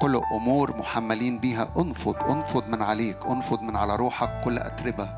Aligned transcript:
كل 0.00 0.22
أمور 0.32 0.76
محملين 0.76 1.38
بيها 1.38 1.68
انفض 1.78 2.16
انفض 2.30 2.68
من 2.68 2.82
عليك 2.82 3.26
انفض 3.26 3.62
من 3.62 3.76
على 3.76 3.96
روحك 3.96 4.40
كل 4.44 4.58
أتربة. 4.58 5.08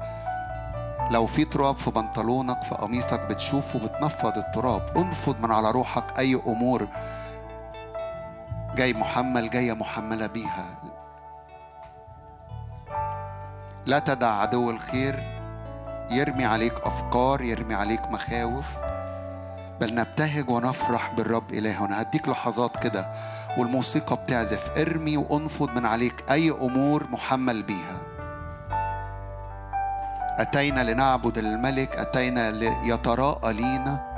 لو 1.11 1.27
في 1.27 1.45
تراب 1.45 1.77
في 1.77 1.91
بنطلونك 1.91 2.63
في 2.63 2.75
قميصك 2.75 3.21
بتشوفه 3.21 3.79
بتنفض 3.79 4.39
التراب. 4.39 4.97
انفض 4.97 5.41
من 5.41 5.53
على 5.53 5.71
روحك 5.71 6.19
أي 6.19 6.35
أمور 6.47 6.89
جاي 8.77 8.93
محمل 8.93 9.51
جاية 9.51 9.73
محملة 9.73 10.27
بيها. 10.27 10.65
لا 13.87 13.99
تدع 13.99 14.33
عدو 14.33 14.71
الخير. 14.71 15.39
يرمي 16.11 16.45
عليك 16.45 16.75
أفكار 16.85 17.43
يرمي 17.43 17.75
عليك 17.75 18.03
مخاوف. 18.11 18.67
بل 19.81 19.95
نبتهج 19.95 20.51
ونفرح 20.51 21.13
بالرب 21.13 21.51
إلهنا. 21.51 22.03
هديك 22.03 22.29
لحظات 22.29 22.83
كده 22.83 23.13
والموسيقى 23.59 24.17
بتعزف. 24.17 24.79
ارمي 24.79 25.17
وانفض 25.17 25.71
من 25.71 25.87
عليك 25.87 26.25
أي 26.31 26.51
أمور 26.51 27.07
محمل 27.11 27.63
بيها. 27.63 27.99
أتينا 30.39 30.81
لنعبد 30.93 31.39
الملك 31.39 31.97
أتينا 31.97 32.51
ليتراءى 32.51 33.53
لينا. 33.53 34.09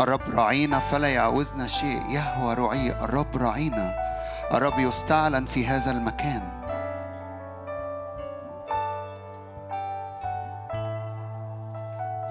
الرب 0.00 0.20
راعينا 0.34 0.78
فلا 0.78 1.08
يعوزنا 1.08 1.66
شيء. 1.66 2.02
يهوى 2.10 2.54
رعي 2.54 2.90
الرب 2.92 3.36
راعينا 3.36 3.99
الرب 4.52 4.78
يستعلن 4.78 5.44
في 5.44 5.66
هذا 5.66 5.90
المكان. 5.90 6.42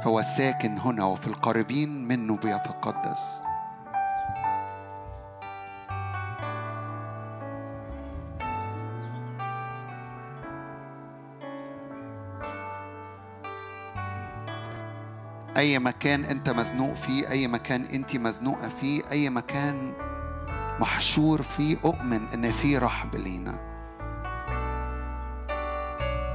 هو 0.04 0.22
ساكن 0.22 0.78
هنا 0.78 1.06
وفي 1.06 1.28
القريبين 1.28 2.08
منه 2.08 2.38
بيتقدس. 2.38 3.44
أي 15.58 15.80
مكان 15.80 16.26
أنت 16.26 16.50
مزنوق 16.50 16.94
فيه 16.94 17.30
أي 17.30 17.48
مكان 17.48 17.86
أنت 17.86 18.16
مزنوقة 18.16 18.70
فيه 18.70 19.02
أي 19.12 19.30
مكان 19.30 20.09
محشور 20.80 21.42
فيه 21.42 21.78
أؤمن 21.86 22.28
إن 22.34 22.52
في 22.52 22.78
رحب 22.78 23.16
لينا. 23.16 23.56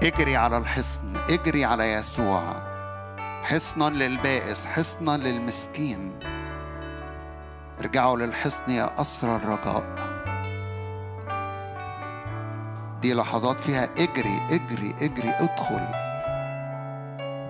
اجري 0.03 0.37
على 0.37 0.59
الحصن 0.59 1.17
اجري 1.17 1.65
على 1.65 1.93
يسوع. 1.93 2.43
حصنا 3.43 3.85
للبائس 3.85 4.67
حصنا 4.67 5.17
للمسكين. 5.17 6.19
ارجعوا 7.81 8.17
للحصن 8.17 8.71
يا 8.71 9.01
أسرى 9.01 9.37
الرجاء. 9.37 9.85
دي 13.01 13.15
لحظات 13.15 13.61
فيها 13.61 13.89
اجري 13.99 14.41
اجري 14.51 14.95
اجري 15.01 15.31
ادخل. 15.31 15.89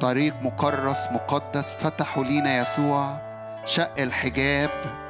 طريق 0.01 0.35
مكرس 0.43 0.99
مقدس 1.13 1.75
فتحوا 1.75 2.25
لينا 2.25 2.59
يسوع. 2.59 3.21
شق 3.65 4.01
الحجاب 4.01 5.04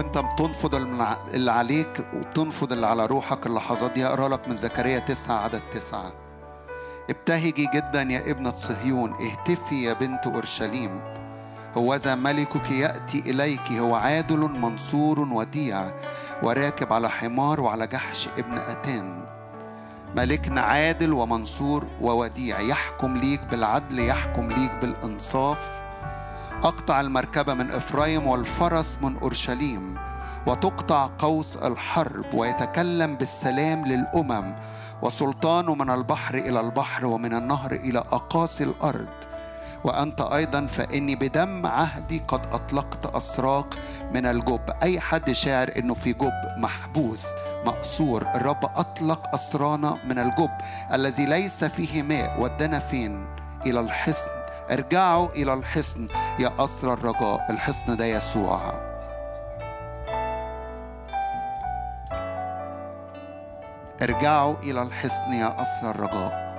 وانت 0.00 0.18
بتنفض 0.18 0.74
اللي 1.34 1.52
عليك 1.52 2.06
وبتنفض 2.14 2.72
اللي 2.72 2.86
على 2.86 3.06
روحك 3.06 3.46
اللحظات 3.46 3.92
دي 3.92 4.06
اقرا 4.06 4.28
لك 4.28 4.48
من 4.48 4.56
زكريا 4.56 4.98
تسعة 4.98 5.34
عدد 5.44 5.62
تسعة. 5.72 6.12
ابتهجي 7.10 7.68
جدا 7.74 8.02
يا 8.02 8.30
ابنة 8.30 8.50
صهيون 8.50 9.12
اهتفي 9.12 9.82
يا 9.82 9.92
بنت 9.92 10.26
أورشليم. 10.26 11.00
هوذا 11.76 12.14
ملكك 12.14 12.70
يأتي 12.70 13.18
إليك 13.18 13.72
هو 13.72 13.94
عادل 13.94 14.38
منصور 14.38 15.20
وديع 15.20 15.90
وراكب 16.42 16.92
على 16.92 17.10
حمار 17.10 17.60
وعلى 17.60 17.86
جحش 17.86 18.28
ابن 18.38 18.58
أتان 18.58 19.26
ملكنا 20.16 20.60
عادل 20.60 21.12
ومنصور 21.12 21.86
ووديع 22.00 22.60
يحكم 22.60 23.16
ليك 23.16 23.40
بالعدل 23.50 23.98
يحكم 23.98 24.52
ليك 24.52 24.72
بالإنصاف. 24.80 25.79
أقطع 26.64 27.00
المركبة 27.00 27.54
من 27.54 27.70
إفرايم 27.70 28.26
والفرس 28.26 28.98
من 29.02 29.16
أورشليم 29.16 29.98
وتقطع 30.46 31.10
قوس 31.18 31.56
الحرب 31.56 32.34
ويتكلم 32.34 33.16
بالسلام 33.16 33.86
للأمم 33.86 34.56
وسلطانه 35.02 35.74
من 35.74 35.90
البحر 35.90 36.34
إلى 36.34 36.60
البحر 36.60 37.06
ومن 37.06 37.34
النهر 37.34 37.72
إلى 37.72 37.98
أقاصي 37.98 38.64
الأرض. 38.64 39.08
وأنت 39.84 40.20
أيضا 40.20 40.66
فإني 40.66 41.16
بدم 41.16 41.66
عهدي 41.66 42.22
قد 42.28 42.40
أطلقت 42.52 43.06
أسراك 43.06 43.74
من 44.14 44.26
الجب. 44.26 44.70
أي 44.82 45.00
حد 45.00 45.32
شاعر 45.32 45.72
إنه 45.76 45.94
في 45.94 46.12
جب 46.12 46.32
محبوس 46.58 47.26
مأسور 47.66 48.26
الرب 48.34 48.64
أطلق 48.64 49.34
أسرانا 49.34 49.98
من 50.04 50.18
الجب 50.18 50.50
الذي 50.92 51.26
ليس 51.26 51.64
فيه 51.64 52.02
ماء 52.02 52.40
ودنا 52.40 52.78
فين 52.78 53.26
إلى 53.66 53.80
الحصن. 53.80 54.39
ارجعوا 54.70 55.28
إلى 55.28 55.54
الحصن. 55.54 56.08
يا 56.38 56.52
أسر 56.58 56.92
الرجاء 56.92 57.50
الحصن 57.50 57.96
ده 57.96 58.04
يسوع. 58.04 58.60
ارجعوا 64.02 64.54
إلى 64.62 64.82
الحصن 64.82 65.32
يا 65.32 65.62
أسر 65.62 65.90
الرجاء. 65.90 66.50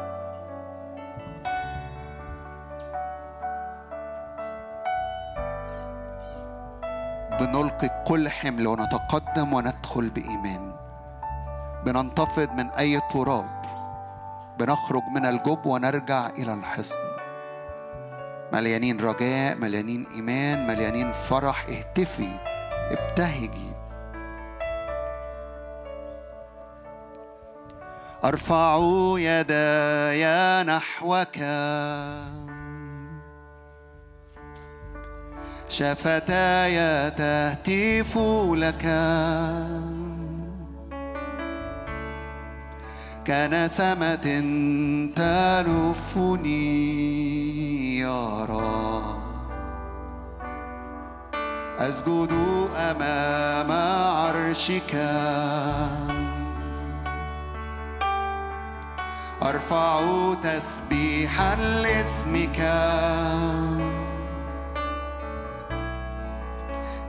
بنلقي 7.40 8.04
كل 8.08 8.30
حمل 8.30 8.68
ونتقدم 8.68 9.54
وندخل 9.54 10.10
بإيمان. 10.10 10.74
بننتفض 11.86 12.50
من 12.52 12.70
أي 12.70 13.02
تراب. 13.14 13.62
بنخرج 14.60 15.04
من 15.16 15.26
الجب 15.26 15.66
ونرجع 15.66 16.28
إلى 16.28 16.54
الحصن. 16.54 17.11
مليانين 18.54 19.00
رجاء 19.00 19.56
مليانين 19.56 20.06
إيمان 20.16 20.68
مليانين 20.68 21.14
فرح. 21.14 21.66
اهتفي 21.70 22.30
ابتهجي. 22.92 23.72
أرفع 28.24 28.80
يداي 29.18 30.24
نحوك. 30.64 31.38
شفتاي 35.68 37.10
تهتف 37.12 38.18
لك. 38.54 38.86
كنسمة 43.28 44.28
تلفني 45.16 46.60
يا 48.00 48.46
رب. 48.46 49.22
أسجد 51.80 52.34
أمام 52.78 53.72
عرشك. 53.72 54.96
أرفع 59.44 60.02
تسبيحا 60.44 61.56
لاسمك. 61.56 62.60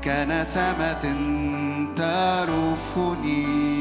كنسمة 0.05 1.05
ترفني 1.97 3.72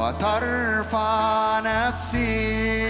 وترفع 0.00 1.60
نفسي. 1.60 2.89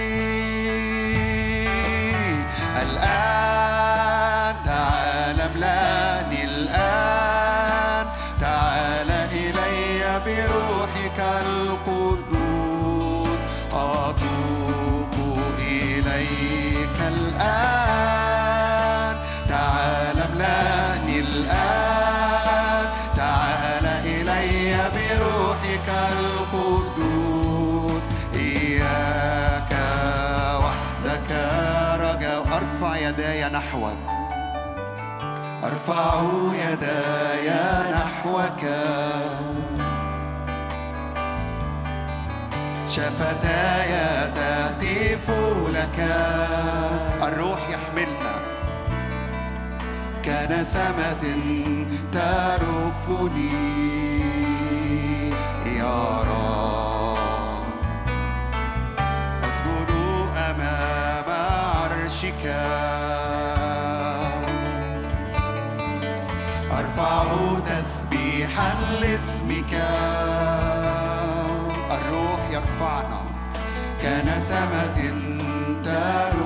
أرفع 35.71 36.21
يداي 36.53 37.49
نحوك. 37.91 38.63
شفتاي 42.87 43.91
تهتف 44.35 45.29
لك 45.69 45.99
الروح 47.23 47.69
يحملنا. 47.69 48.35
كنسمة 50.25 51.23
ترفني. 52.13 53.51
يا 55.65 56.21
رب. 56.21 57.63
أسجد 59.43 59.91
أمام 60.37 61.29
عرشك. 61.29 63.00
نرفع 67.01 67.59
تسبيحا 67.59 68.73
لاسمك. 69.01 69.73
الروح 71.91 72.49
يرفعنا 72.49 73.21
كنسمة 74.01 74.97
تروح 75.83 76.40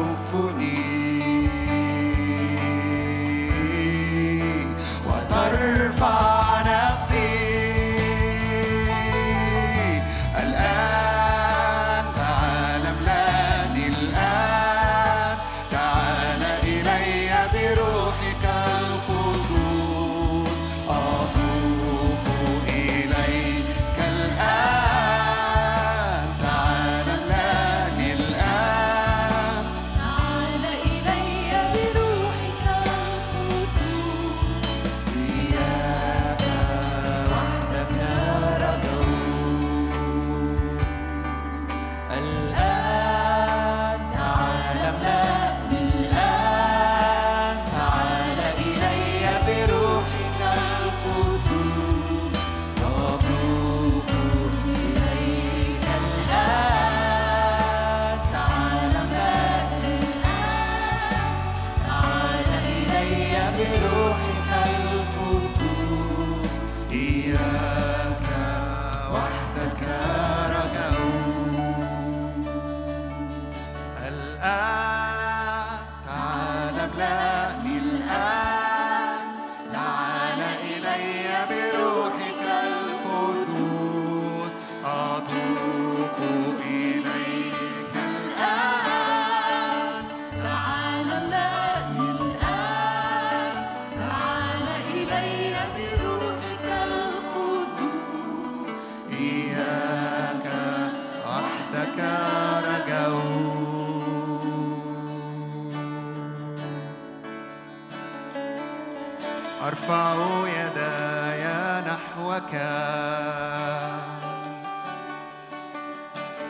أرفع 109.68 110.16
يداي 110.48 111.44
نحوك. 111.82 112.52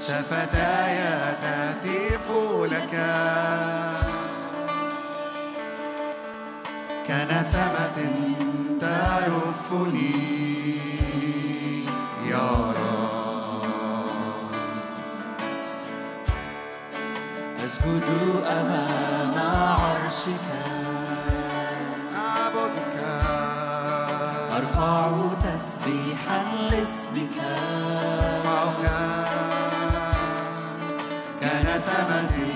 شفتاي 0.01 0.97
تهتف 1.41 2.27
لك. 2.71 2.95
كنسمة 7.07 7.97
تلفني. 8.81 10.15
يا 12.25 12.49
رب. 12.77 13.65
أسجد 17.65 18.03
أمام 18.45 19.33
عرشك. 19.79 20.84
أرفع 24.85 25.33
تسبيحا 25.43 26.43
لاسمك. 26.69 27.35
أرفعك 27.41 28.85
كان 31.41 31.79
سمك 31.79 32.54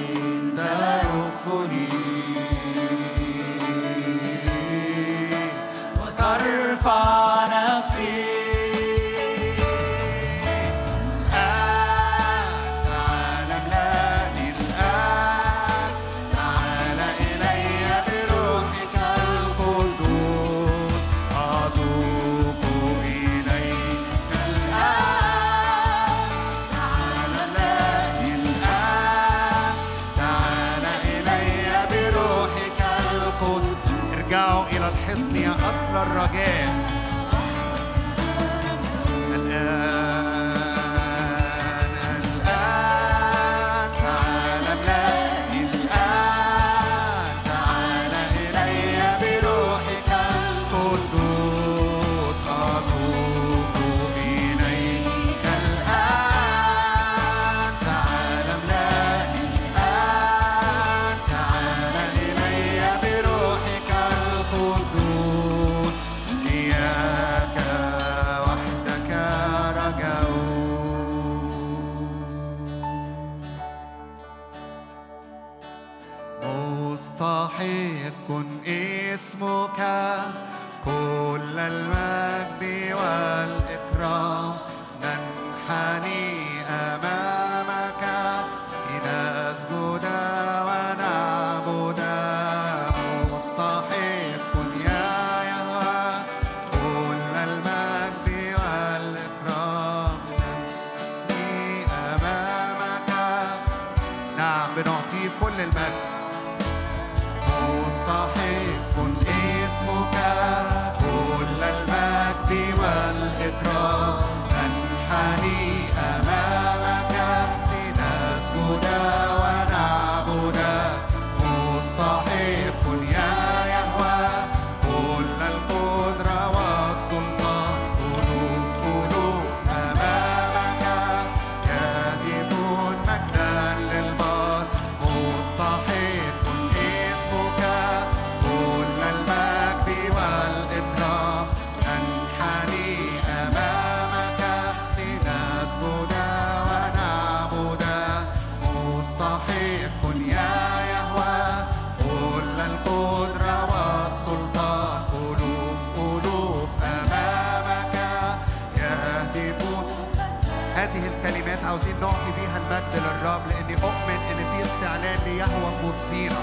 يهوى 165.40 165.72
في 165.82 165.88
وسطينا 165.88 166.42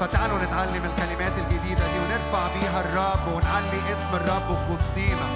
فتعالوا 0.00 0.38
نتعلم 0.38 0.84
الكلمات 0.84 1.38
الجديدة 1.38 1.86
دي 1.92 1.98
ونرفع 1.98 2.46
بيها 2.54 2.80
الرب 2.80 3.34
ونعلي 3.34 3.92
اسم 3.92 4.08
الرب 4.14 4.56
في 4.56 4.72
وسطينا 4.72 5.26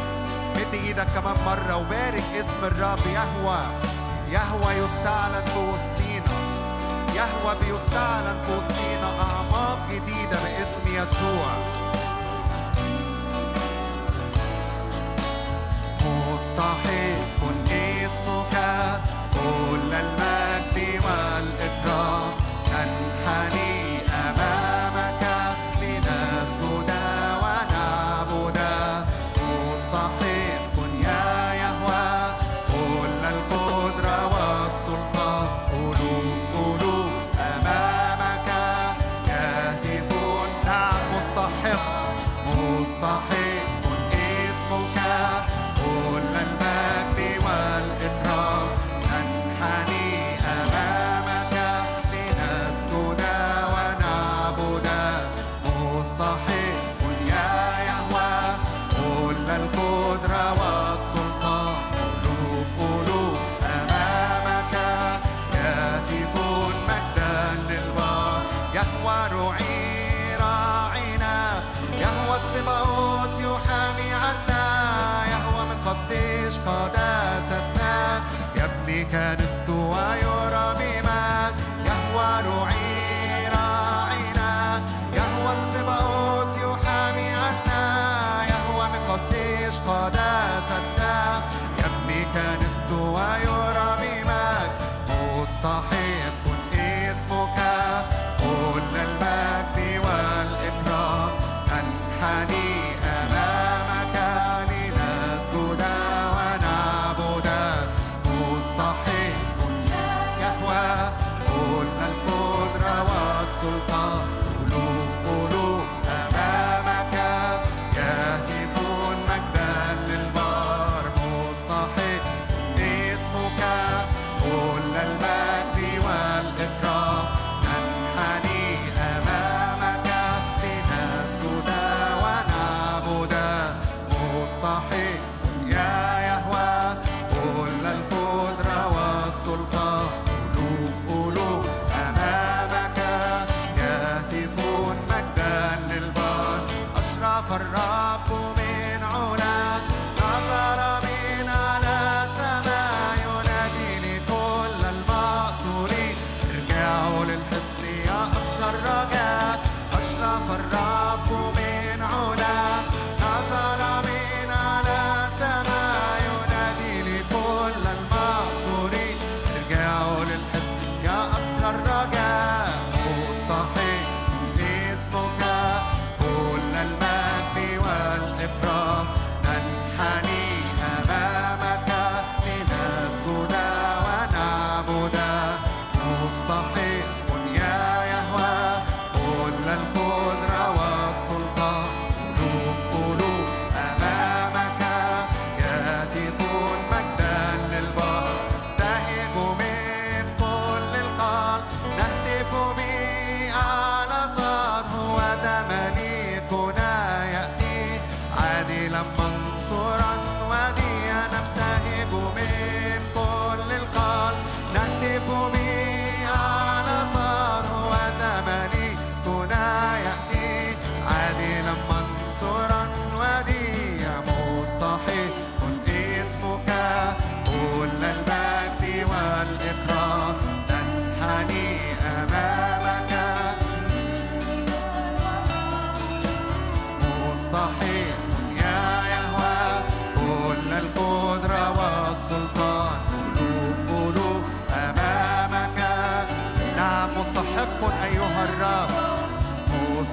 مد 0.56 0.74
إيدك 0.74 1.06
كمان 1.14 1.36
مرة 1.46 1.76
وبارك 1.76 2.24
اسم 2.40 2.64
الرب. 2.64 2.98
يهوى 3.06 3.58
يهوى 4.32 4.72
يستعلن 4.72 5.44
في 5.44 5.58
وسطينا 5.58 6.36
يهوى 7.14 7.54
بيستعلن 7.60 8.36
في 8.46 8.52
وسطينا 8.52 9.08
أعماق 9.20 9.78
جديدة 9.90 10.38
باسم 10.42 10.86
يسوع. 10.86 11.50
مستحق 16.06 17.36
اسمك 18.06 18.54
كل 19.32 19.94
المجد 19.94 21.04
والإكرام. 21.04 22.35
shining. 23.36 23.65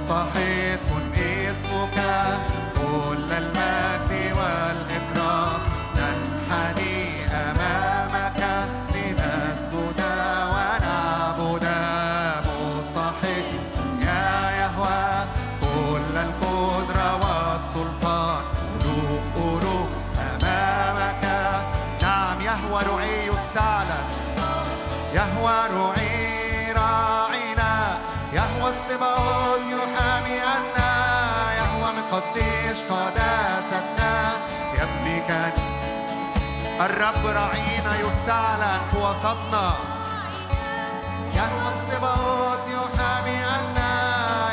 مستحق 0.03 0.89
اسمك 1.49 2.52
الرب 36.85 37.25
رعينا 37.25 37.93
يستعلن 37.95 38.79
في 38.91 38.97
وسطنا 38.97 39.73
يهوى 41.33 41.73
السباط 41.75 42.67
يحامي 42.67 43.45
أنا 43.45 43.91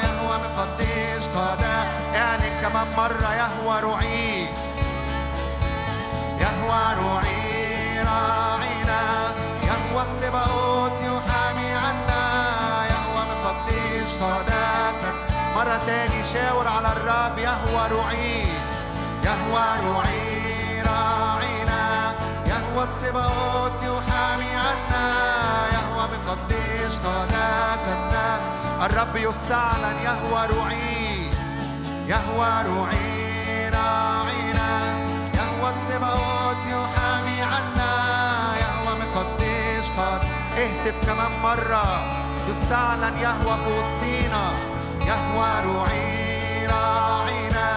يهوى 0.04 0.36
القديس 0.36 1.28
قادة 1.36 1.84
يعني 2.14 2.50
كمان 2.62 2.86
مرة 2.96 3.34
يهوى 3.34 3.80
رعي. 3.80 4.48
يهوى 6.40 6.82
رعي 6.98 8.02
راعينا. 8.02 9.02
يهوى 9.62 10.02
السباط 10.10 10.92
يحامي 11.02 11.72
عنا. 11.72 12.24
يهوى 12.86 13.22
القديس 13.22 14.14
قداسا 14.14 15.12
مرة 15.54 15.80
تاني 15.86 16.22
شاور 16.22 16.68
على 16.68 16.92
الرب. 16.92 17.38
يهوى 17.38 17.88
رعي. 17.88 18.46
يهوى 19.24 19.66
رعي 19.84 20.82
راعينا. 20.82 21.29
يهوى 22.80 22.88
السباوت 22.88 23.82
يحامي 23.82 24.56
عنا. 24.56 25.06
يهوى 25.72 26.08
بقديش 26.08 26.96
قداستنا 26.96 28.40
الرب 28.86 29.16
يستعلن 29.16 29.96
يهوى 30.04 30.46
روعي. 30.46 31.30
يهوى 32.08 32.62
روعي 32.66 33.68
راعينا. 33.68 34.70
يهوى 35.34 35.70
السباوت 35.76 36.62
يحامي 36.66 37.42
عنا. 37.42 37.92
يهوى 38.56 38.92
مقديش 39.00 39.90
قد 39.90 40.22
اهتف 40.58 41.06
كمان 41.06 41.32
مرة 41.42 41.86
يستعلن 42.48 43.16
يهوى 43.16 43.56
في 43.64 43.70
وسطينا 43.70 44.52
يهوى 45.00 45.50
روعي 45.64 46.66
راعينا. 46.66 47.68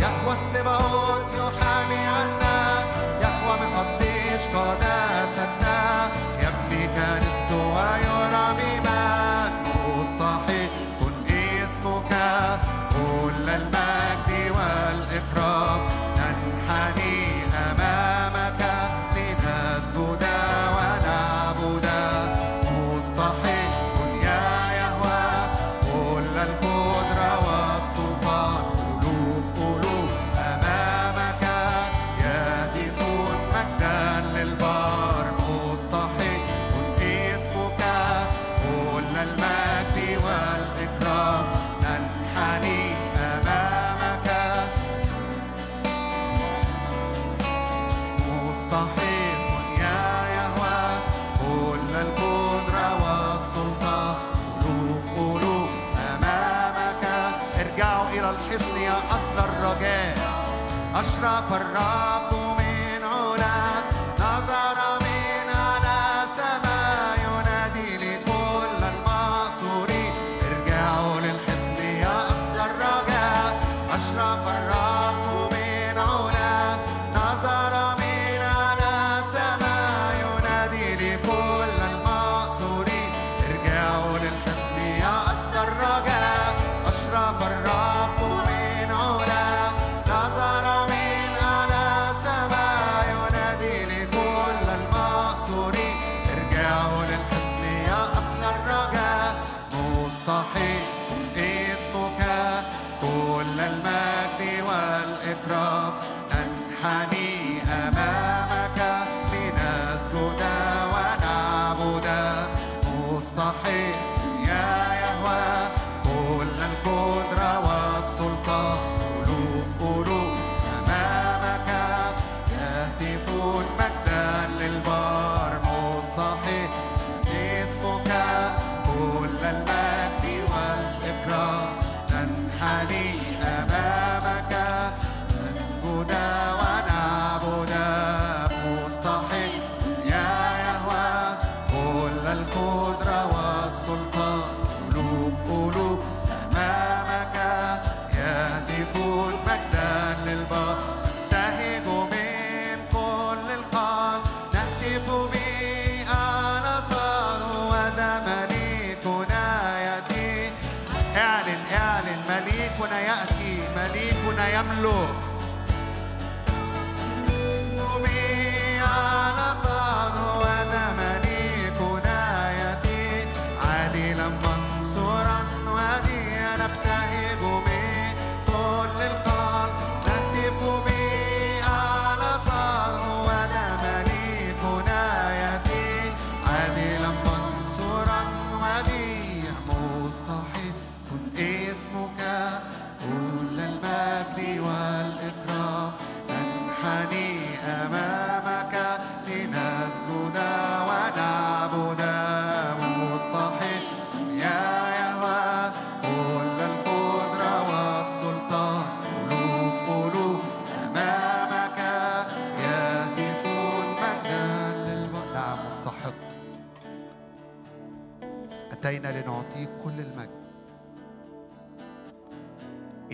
يهوى 0.00 0.36
السباوت 0.40 1.28
يحامي 1.36 2.06
عنا. 2.06 2.84
يهوى 3.22 3.58
مقديش 3.60 3.97
عشق 4.38 4.54
ناسنا 4.80 6.10
يبني 6.42 6.86
كريستو 6.86 7.60
ويرى 7.74 8.46
بما 8.58 8.87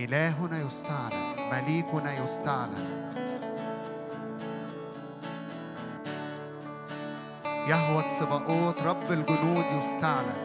إلهنا 0.05 0.61
يستعلن 0.61 1.49
مليكنا 1.53 2.25
يستعلن. 2.25 2.87
يهوى 7.45 8.05
السباقوت 8.05 8.83
رب 8.83 9.13
الجنود 9.13 9.65
يستعلن. 9.65 10.41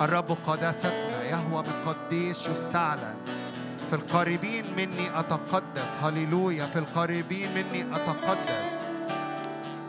الرب 0.00 0.36
قداستنا 0.46 1.22
يهوى 1.22 1.62
من 1.62 2.48
يستعلن. 2.48 3.14
في 3.90 3.96
القريبين 3.96 4.64
مني 4.76 5.18
أتقدس 5.18 5.96
هللويا. 6.02 6.66
في 6.66 6.78
القريبين 6.78 7.48
مني 7.54 7.96
أتقدس. 7.96 8.70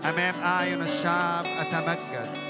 أمام 0.06 0.36
أعين 0.43 0.82
الشعب 0.82 1.46
أتمجد. 1.46 2.42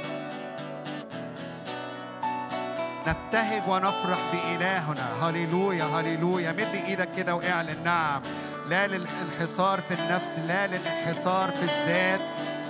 نبتهج 3.07 3.61
ونفرح 3.67 4.19
بإلهنا. 4.33 5.05
هللويا 5.21 5.83
هللويا. 5.83 6.51
مد 6.51 6.75
إيدك 6.87 7.09
كده 7.17 7.35
واعلن. 7.35 7.83
نعم. 7.83 8.21
لا 8.69 8.87
للانحصار 8.87 9.81
في 9.81 9.93
النفس 9.93 10.39
لا 10.39 10.67
للانحصار 10.67 11.51
في 11.51 11.63
الذات. 11.63 12.21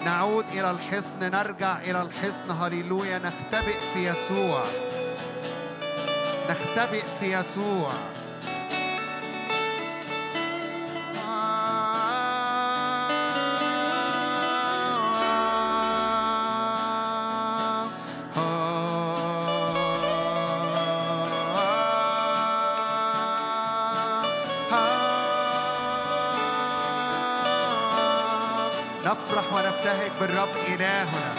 نعود 0.05 0.45
إلى 0.53 0.71
الحصن 0.71 1.19
نرجع 1.19 1.79
إلى 1.79 2.01
الحصن. 2.01 2.51
هللويا. 2.51 3.19
نختبئ 3.19 3.79
في 3.93 4.09
يسوع. 4.09 4.63
نختبئ 6.49 7.03
في 7.19 7.39
يسوع. 7.39 7.91
بالرب 30.23 30.55
إلهنا. 30.67 31.35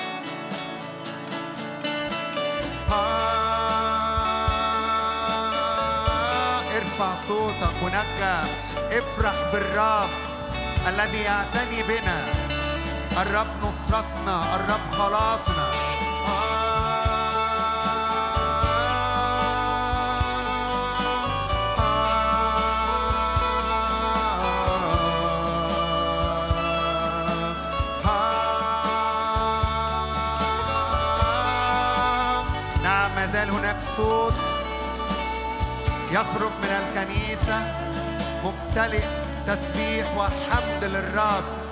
ارفع 6.77 7.15
صوتك 7.29 7.83
ونجى 7.83 8.37
افرح 8.99 9.35
بالرب 9.53 10.11
الذي 10.89 11.19
يعتني 11.19 11.83
بنا. 11.83 12.19
الرب 13.23 13.47
نصرتنا 13.63 14.57
الرب 14.57 14.93
خلاصنا. 14.93 15.84
زال 33.35 33.51
هناك 33.51 33.81
صوت 33.81 34.33
يخرج 36.11 36.53
من 36.63 36.69
الكنيسة 36.69 37.63
ممتلئ 38.45 39.05
تسبيح 39.47 40.17
وحمد 40.17 40.85
للرب. 40.85 41.64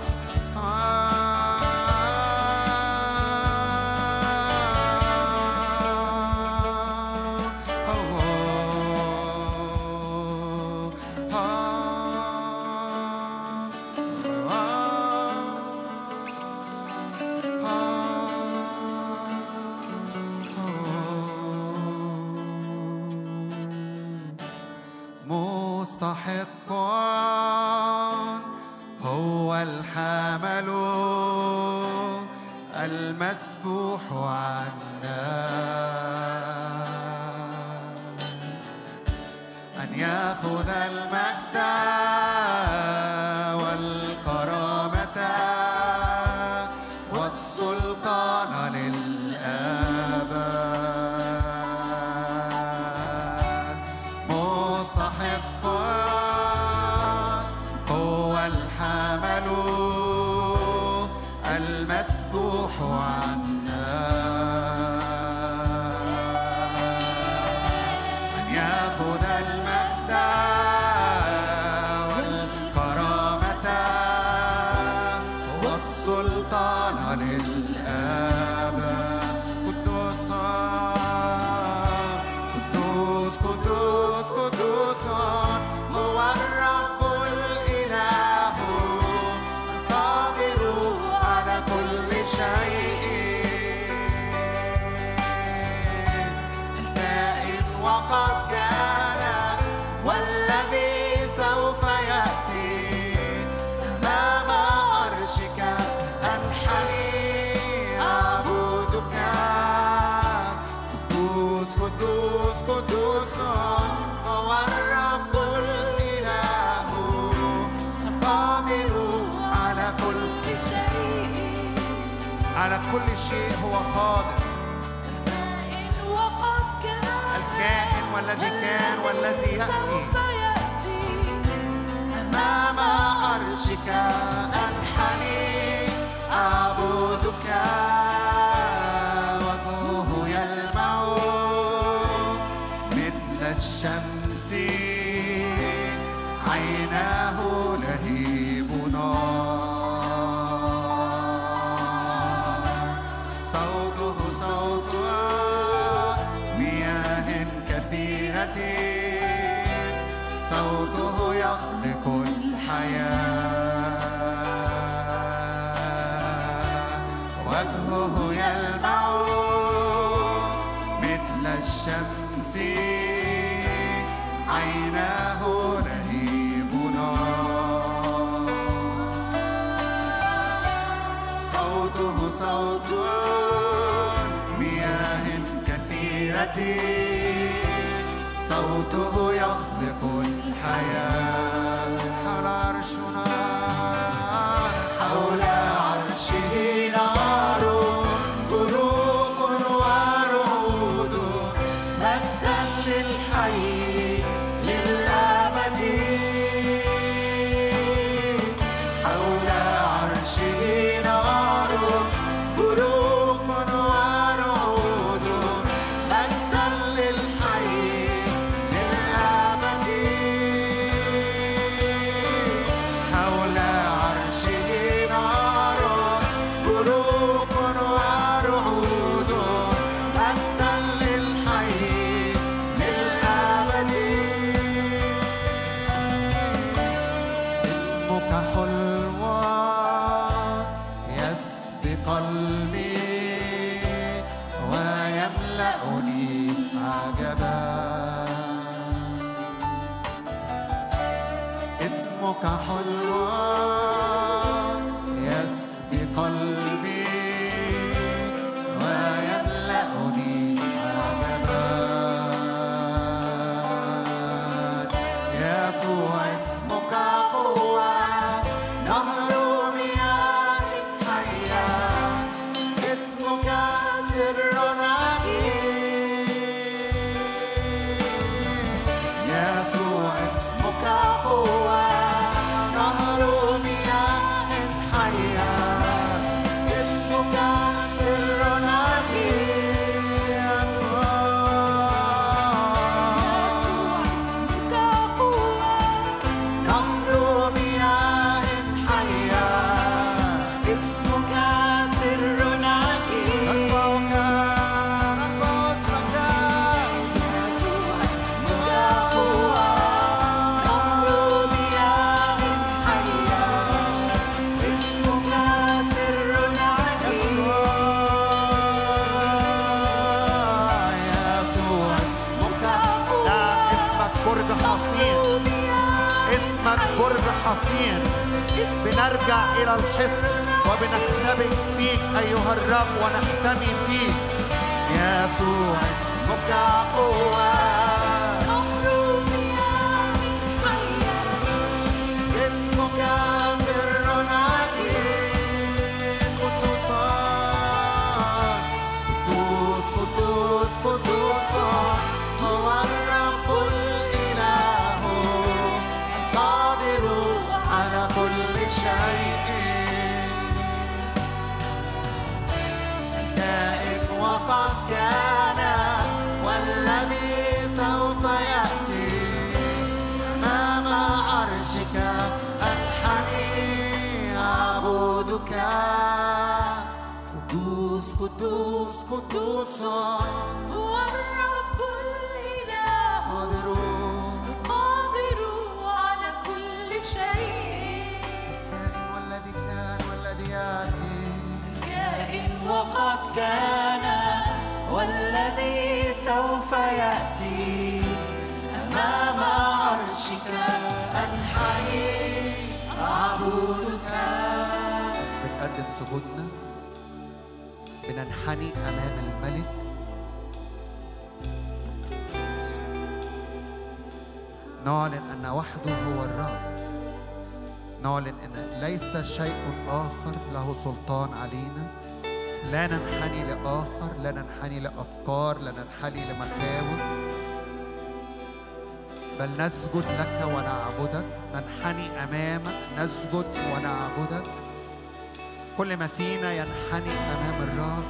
ما 435.97 436.07
فينا 436.07 436.53
ينحني 436.53 437.13
أمام 437.35 437.63
الرب. 437.63 438.05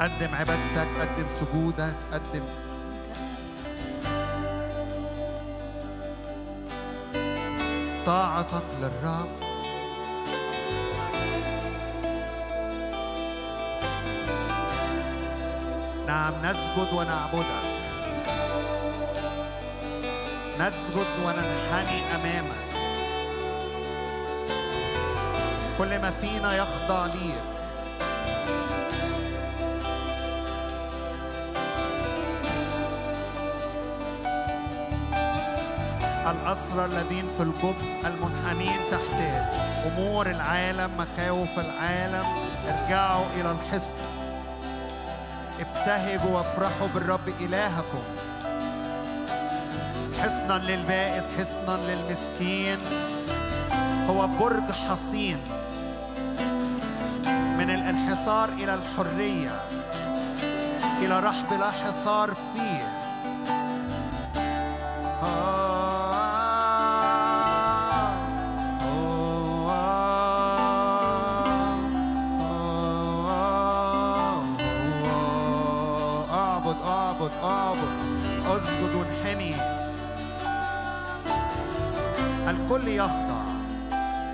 قدم 0.00 0.34
عبادتك 0.34 0.88
قدم 1.00 1.28
سجودك 1.28 1.96
قدم. 2.12 2.42
طاعتك 8.06 8.64
للرب. 8.80 9.28
نعم 16.06 16.32
نسجد 16.42 16.92
ونعبدك. 16.92 17.66
نسجد 20.60 21.10
وننحني 21.24 22.14
أمامك. 22.14 22.75
كل 25.78 25.98
ما 25.98 26.10
فينا 26.10 26.56
يخضع 26.56 27.06
ليك. 27.06 27.42
الأسرى 36.30 36.84
الذين 36.84 37.28
في 37.36 37.42
الجب 37.42 37.74
المنحنين 38.06 38.80
تحته 38.90 39.46
أمور 39.86 40.30
العالم 40.30 40.90
مخاوف 40.98 41.58
العالم 41.58 42.24
ارجعوا 42.68 43.26
إلى 43.36 43.50
الحصن. 43.50 43.96
ابتهجوا 45.60 46.36
وافرحوا 46.36 46.88
بالرب 46.94 47.28
إلهكم. 47.40 48.02
حصنا 50.22 50.58
للبائس 50.58 51.24
حصنا 51.38 51.76
للمسكين. 51.76 52.78
هو 54.08 54.26
برج 54.26 54.72
حصين. 54.88 55.55
حصار 58.26 58.48
إلى 58.48 58.74
الحرية 58.74 59.60
إلى 60.98 61.20
رحب 61.20 61.52
لا 61.52 61.70
حصار 61.70 62.34
فيه 62.34 62.96
الكل 82.48 82.88
يخضع 82.88 83.42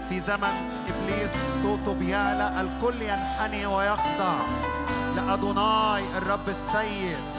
في 0.08 0.20
زمن 0.20 0.71
إبليس 1.02 1.62
صوته 1.62 1.94
بيعلى 1.94 2.60
الكل 2.60 3.02
ينحني 3.02 3.66
ويخضع. 3.66 4.34
لأدوناي 5.16 6.02
الرب 6.16 6.48
السيد. 6.48 7.31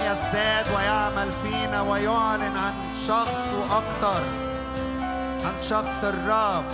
يزداد 0.00 0.66
ويعمل 0.74 1.32
فينا 1.32 1.80
ويعلن 1.80 2.56
عن 2.56 2.74
شخصه 3.06 3.78
أكتر 3.78 4.22
عن 5.44 5.60
شخص 5.60 6.04
الرب. 6.04 6.64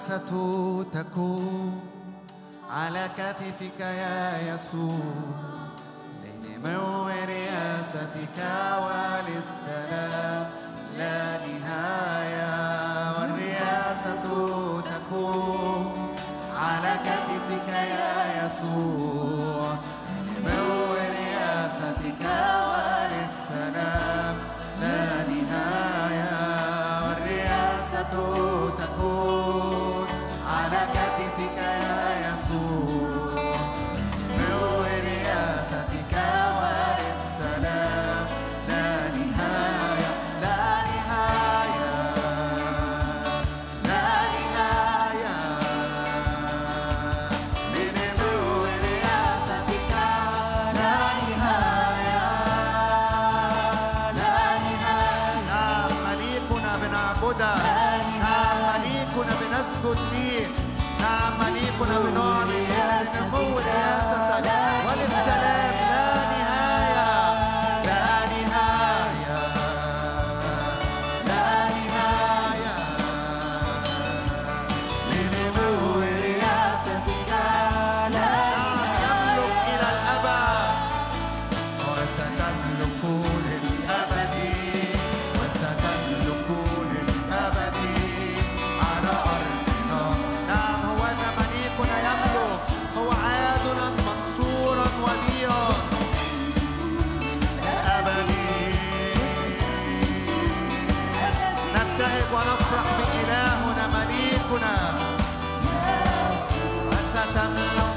الكراسة 0.00 0.82
تكون 0.82 1.80
على 2.70 3.10
كتفك 3.16 3.80
يا 3.80 4.19
love. 107.54 107.89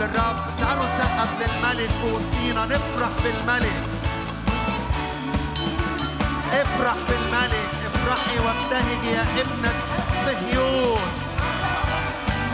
للرب 0.00 0.36
تعالوا 0.60 0.84
نسقف 0.84 1.28
للملك 1.40 1.90
بوصينا 2.02 2.64
نفرح 2.66 3.10
بالملك. 3.24 3.82
افرح 6.52 6.94
بالملك 7.08 7.70
افرحي 7.86 8.38
وابتهجي 8.38 9.10
يا 9.12 9.24
ابنة 9.40 9.72
صهيون. 10.24 11.10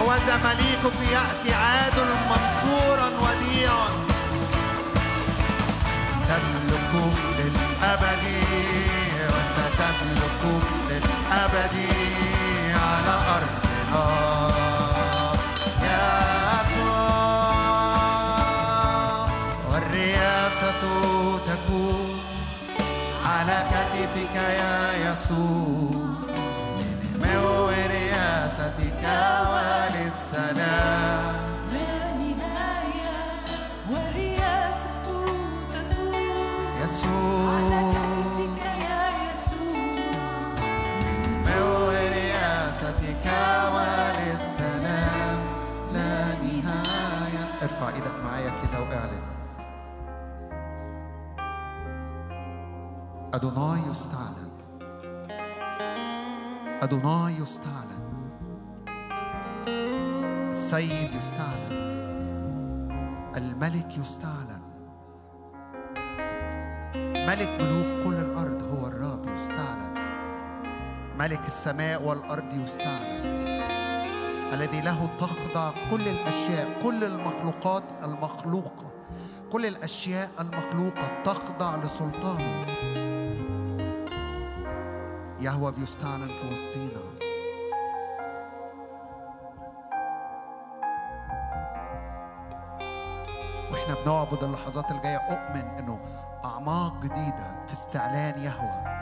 هو 0.02 0.16
مليكك 0.44 0.98
يأتي 1.12 1.54
عادل 1.54 2.08
منصورا 2.30 3.10
وديعا. 3.22 3.88
تملك 6.28 7.14
للأبد 7.38 8.24
وستملك 9.34 10.42
للأبد 10.90 11.76
على 12.74 13.14
أرضنا. 13.36 14.25
magnifica 23.96 24.42
ya 24.54 24.92
Jesús. 25.04 25.96
Nuevo 27.18 27.70
eres 27.70 28.60
a 28.60 28.72
ti 28.76 28.90
cabal 29.00 29.94
أدوناي 53.36 53.80
يستعلن 53.90 54.50
أدوناي 56.82 57.34
يستعلن 57.34 58.06
السيد 60.48 61.14
يستعلن 61.14 61.72
الملك 63.36 63.98
يستعلن 63.98 64.62
ملك 67.28 67.48
ملوك 67.60 68.04
كل 68.04 68.14
الأرض 68.14 68.62
هو 68.62 68.86
الرب 68.86 69.26
يستعلن 69.28 69.94
ملك 71.18 71.46
السماء 71.46 72.02
والأرض 72.02 72.54
يستعلن 72.54 73.36
الذي 74.52 74.80
له 74.80 75.06
تخضع 75.18 75.72
كل 75.90 76.08
الأشياء 76.08 76.82
كل 76.82 77.04
المخلوقات 77.04 77.82
المخلوقة 78.04 78.90
كل 79.52 79.66
الأشياء 79.66 80.30
المخلوقة 80.40 81.22
تخضع 81.24 81.76
لسلطانه 81.76 82.66
يهوى 85.40 85.72
بيستعلن 85.72 86.28
في 86.36 86.52
وسطينا 86.52 87.00
وإحنا 93.72 93.94
بنعبد 94.04 94.44
اللحظات 94.44 94.90
الجاية. 94.90 95.16
أؤمن 95.16 95.78
إنه 95.78 96.00
أعماق 96.44 97.00
جديدة 97.02 97.66
في 97.66 97.72
استعلان 97.72 98.38
يهوى. 98.38 98.96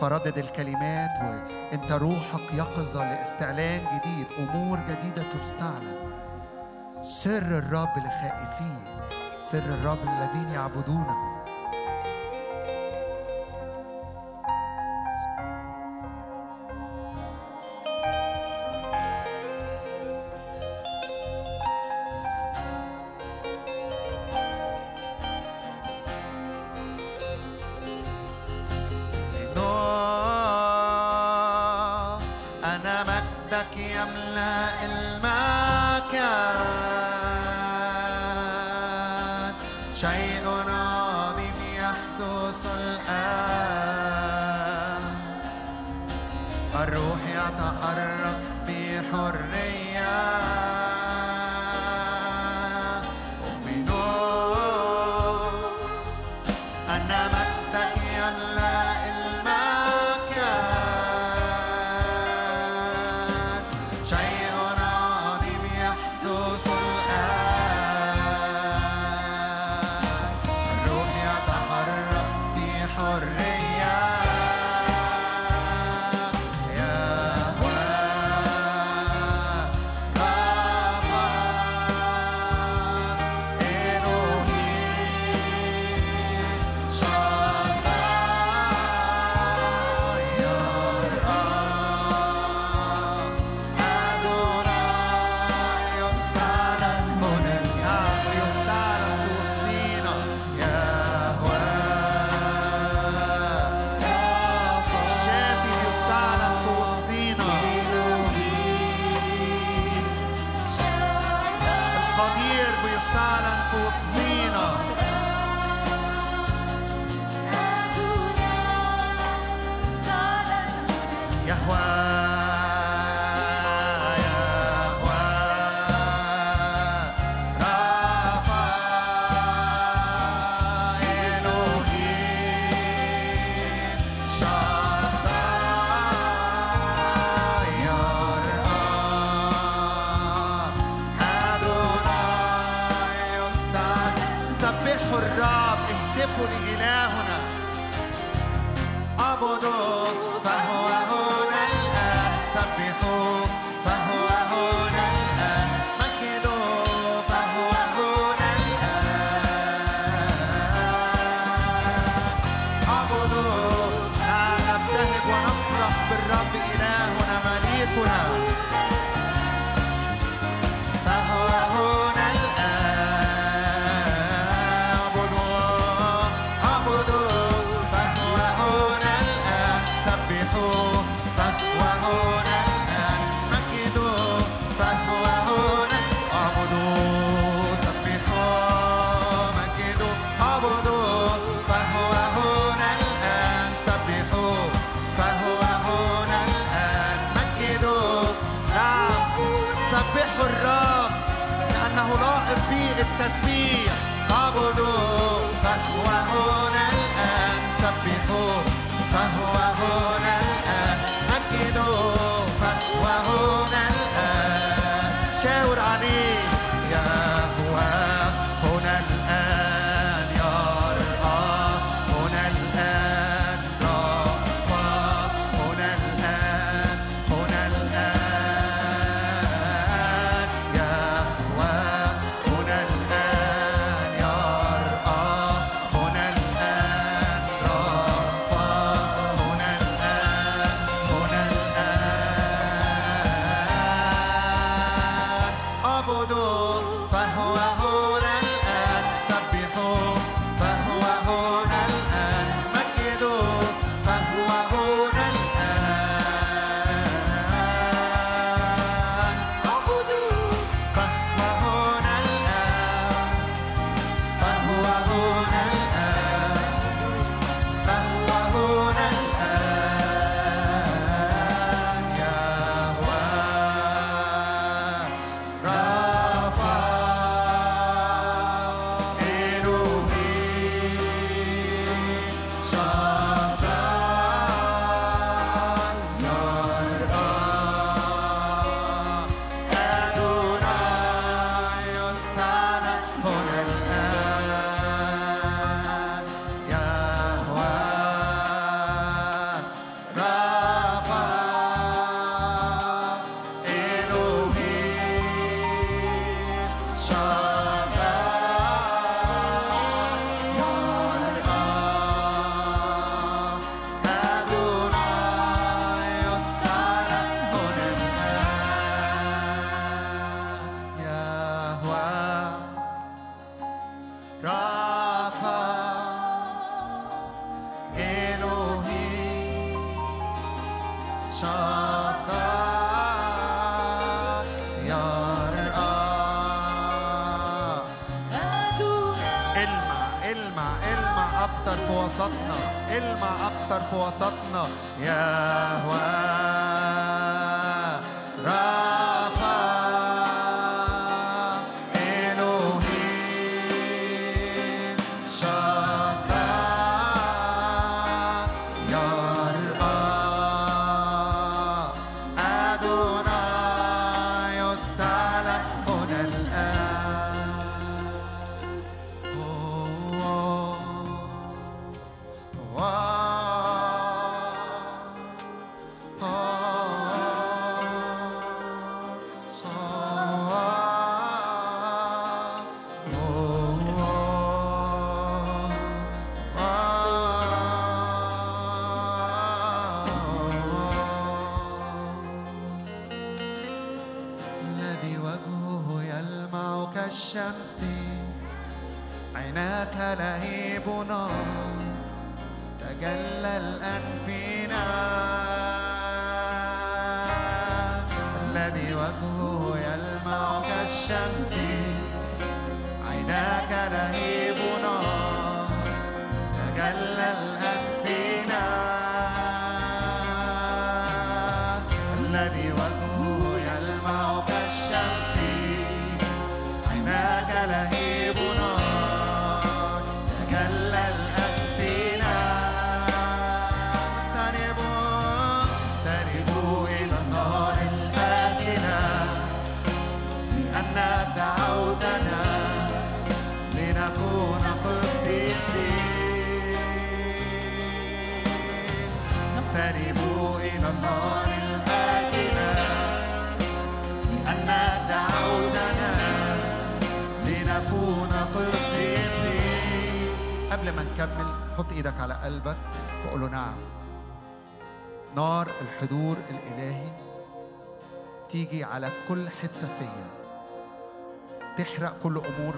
فردد 0.00 0.38
الكلمات 0.38 1.10
وإنت 1.20 1.92
روحك 1.92 2.54
يقظة 2.54 3.04
لاستعلان 3.04 3.98
جديد. 3.98 4.26
أمور 4.38 4.78
جديدة 4.80 5.22
تستعلن. 5.22 6.12
سر 7.02 7.58
الرب 7.58 7.98
لخائفيه. 7.98 9.08
سر 9.40 9.58
الرب 9.58 10.02
الذين 10.02 10.48
يعبدونه. 10.48 11.35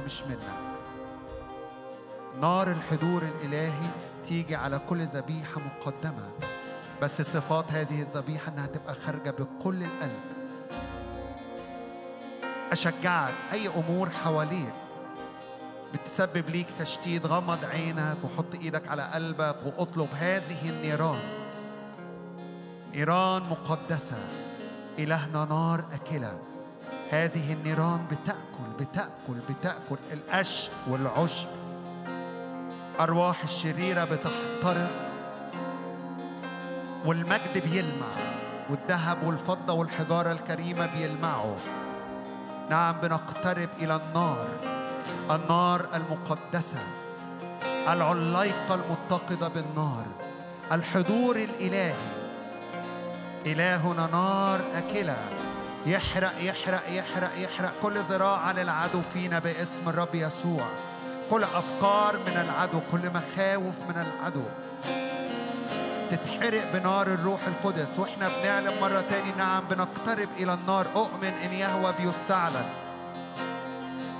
مش 0.08 0.22
منك. 0.22 0.58
نار 2.40 2.70
الحضور 2.70 3.22
الإلهي 3.22 3.88
تيجي 4.24 4.56
على 4.56 4.80
كل 4.88 5.04
ذبيحة 5.04 5.60
مقدمة 5.60 6.30
بس 7.02 7.22
صفات 7.22 7.72
هذه 7.72 8.00
الذبيحة 8.00 8.52
إنها 8.52 8.66
تبقى 8.66 8.94
خارجة 8.94 9.30
بكل 9.30 9.82
القلب. 9.82 10.20
أشجعك 12.72 13.34
أي 13.52 13.68
أمور 13.68 14.10
حواليك 14.10 14.74
بتسبب 15.94 16.48
ليك 16.48 16.66
تشتيت 16.78 17.26
غمض 17.26 17.64
عينك 17.64 18.16
وحط 18.24 18.54
إيدك 18.54 18.88
على 18.88 19.02
قلبك 19.02 19.56
وأطلب 19.66 20.08
هذه 20.14 20.68
النيران. 20.70 21.20
نيران 22.94 23.42
مقدسة 23.42 24.28
إلهنا 24.98 25.44
نار 25.44 25.84
أكلة. 25.92 26.38
هذه 27.10 27.52
النيران 27.52 28.06
بتأكل 28.06 28.47
بتأكل 28.80 29.38
بتأكل 29.48 29.98
القش 30.12 30.70
والعشب. 30.88 31.48
أرواح 33.00 33.42
الشريرة 33.42 34.04
بتحترق 34.04 34.90
والمجد 37.04 37.58
بيلمع 37.64 38.06
والذهب 38.70 39.26
والفضة 39.26 39.72
والحجارة 39.72 40.32
الكريمة 40.32 40.86
بيلمعوا. 40.86 41.56
نعم 42.70 42.96
بنقترب 43.02 43.68
إلى 43.78 43.96
النار 43.96 44.48
النار 45.30 45.86
المقدسة 45.94 46.78
العليقة 47.88 48.74
المتقدة 48.74 49.48
بالنار 49.48 50.06
الحضور 50.72 51.36
الإلهي. 51.36 51.94
إلهنا 53.46 54.06
نار 54.06 54.60
أكلة. 54.74 55.16
يحرق 55.86 56.32
يحرق 56.40 56.82
يحرق 56.88 57.30
يحرق. 57.38 57.72
كل 57.82 57.98
ذراع 57.98 58.52
للعدو 58.52 59.00
فينا 59.12 59.38
باسم 59.38 59.88
الرب 59.88 60.14
يسوع. 60.14 60.68
كل 61.30 61.44
أفكار 61.44 62.18
من 62.26 62.36
العدو 62.36 62.80
كل 62.90 63.10
مخاوف 63.10 63.74
من 63.88 64.06
العدو 64.06 64.42
تتحرق 66.10 66.72
بنار 66.72 67.06
الروح 67.06 67.46
القدس. 67.46 67.98
وإحنا 67.98 68.28
بنعلم 68.28 68.80
مرة 68.80 69.00
تاني 69.00 69.32
نعم 69.38 69.64
بنقترب 69.70 70.28
إلى 70.36 70.54
النار. 70.54 70.86
أؤمن 70.96 71.32
إن 71.44 71.52
يهوى 71.52 71.94
بيستعلن. 72.00 72.68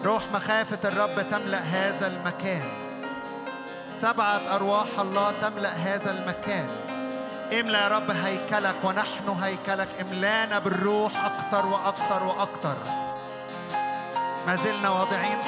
روح 0.04 0.22
مخافة 0.34 0.88
الرب 0.88 1.28
تملأ 1.28 1.60
هذا 1.60 2.06
المكان. 2.06 2.68
سبعة 3.92 4.40
أرواح 4.56 4.98
الله 4.98 5.32
تملأ 5.42 5.72
هذا 5.72 6.10
المكان. 6.10 6.68
املأ 7.52 7.82
يا 7.82 7.88
رب 7.88 8.10
هيكلك 8.10 8.76
ونحن 8.84 9.28
هيكلك 9.28 9.88
املانا 10.00 10.58
بالروح 10.58 11.12
أكتر 11.24 11.66
وأكتر 11.66 12.24
وأكتر. 12.24 12.76
ما 14.46 14.56
زلنا 14.56 14.90
واضعين 14.90 15.38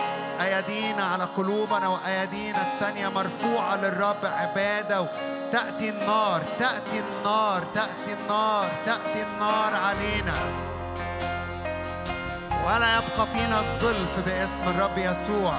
أيدينا 0.41 1.05
على 1.05 1.25
قلوبنا 1.25 1.89
وأيدينا 1.89 2.63
التانية 2.63 3.09
مرفوعة 3.09 3.77
للرب 3.77 4.25
عبادة 4.25 5.07
تأتي 5.53 5.89
النار 5.89 6.43
تأتي 6.59 7.01
النار 7.01 7.63
تأتي 7.75 8.13
النار 8.13 8.69
تأتي 8.87 9.23
النار 9.23 9.75
علينا. 9.75 10.35
ولا 12.67 12.97
يبقى 12.97 13.27
فينا 13.27 13.61
الظلف 13.61 14.19
باسم 14.27 14.65
الرب 14.65 14.99
يسوع. 14.99 15.55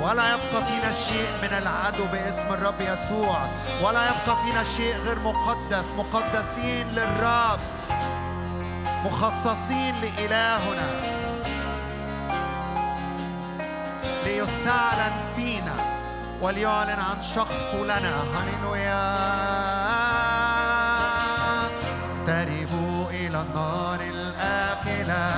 ولا 0.00 0.34
يبقى 0.34 0.66
فينا 0.66 0.92
شيء 0.92 1.28
من 1.42 1.52
العدو 1.58 2.04
باسم 2.12 2.52
الرب 2.52 2.80
يسوع. 2.80 3.38
ولا 3.82 4.04
يبقى 4.04 4.36
فينا 4.44 4.64
شيء 4.64 4.96
غير 4.96 5.18
مقدس 5.18 5.92
مقدسين 5.98 6.88
للرب 6.88 7.60
مخصصين 9.04 9.94
لإلهنا. 10.00 10.90
ليستعلن 14.24 15.20
فينا 15.36 15.74
وليعلن 16.40 17.00
عن 17.00 17.22
شخصه 17.22 17.84
لنا. 17.84 18.14
هللويا. 18.34 19.20
اقتربوا 22.10 23.10
إلى 23.10 23.40
النار 23.40 24.00
الآكلة. 24.00 25.30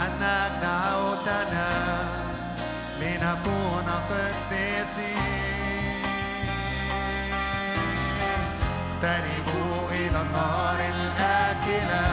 أنك 0.00 0.52
دعوتنا 0.62 1.85
لنكون 3.26 3.86
قديسين 4.10 5.16
اقتربوا 9.02 9.90
إلى 9.90 10.20
النار 10.22 10.78
الآكلة 10.94 12.06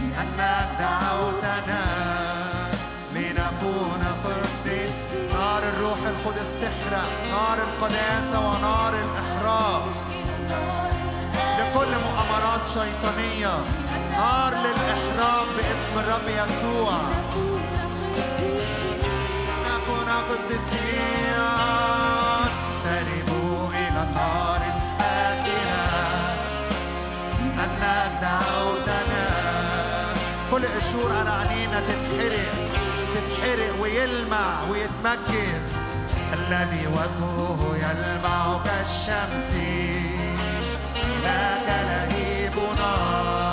لأنك 0.00 0.68
دعوتنا 0.78 1.84
لنكون 3.14 4.02
قديسين 4.24 5.28
نار 5.34 5.62
الروح 5.62 5.98
القدس 6.06 6.50
تحرق 6.62 7.08
نار 7.30 7.58
القداسة 7.58 8.40
ونار 8.40 8.94
الإحراق 8.94 9.88
لكل 11.58 11.90
مؤامرات 12.04 12.66
شيطانية 12.66 13.54
نار 14.16 14.54
للإحراق 14.54 15.46
باسم 15.56 15.98
الرب 15.98 16.28
يسوع 16.28 16.98
الشهور 30.84 31.12
على 31.12 31.30
عينينا 31.30 31.80
تتحرق 31.80 32.54
تتحرق 33.14 33.82
ويلمع 33.82 34.62
ويتمجد 34.70 35.62
الذي 36.32 36.86
وجهه 36.86 37.76
يلمع 37.76 38.60
كالشمس 38.64 39.52
هناك 40.94 41.66
لهيب 41.68 42.54
نار 42.78 43.43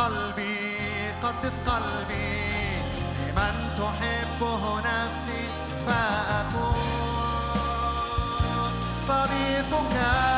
قلبي 0.00 1.12
قدس 1.22 1.52
قلبي 1.66 2.50
لمن 3.20 3.54
تحبه 3.78 4.80
نفسي 4.80 5.42
فأكون 5.86 6.74
صديقك. 9.08 10.29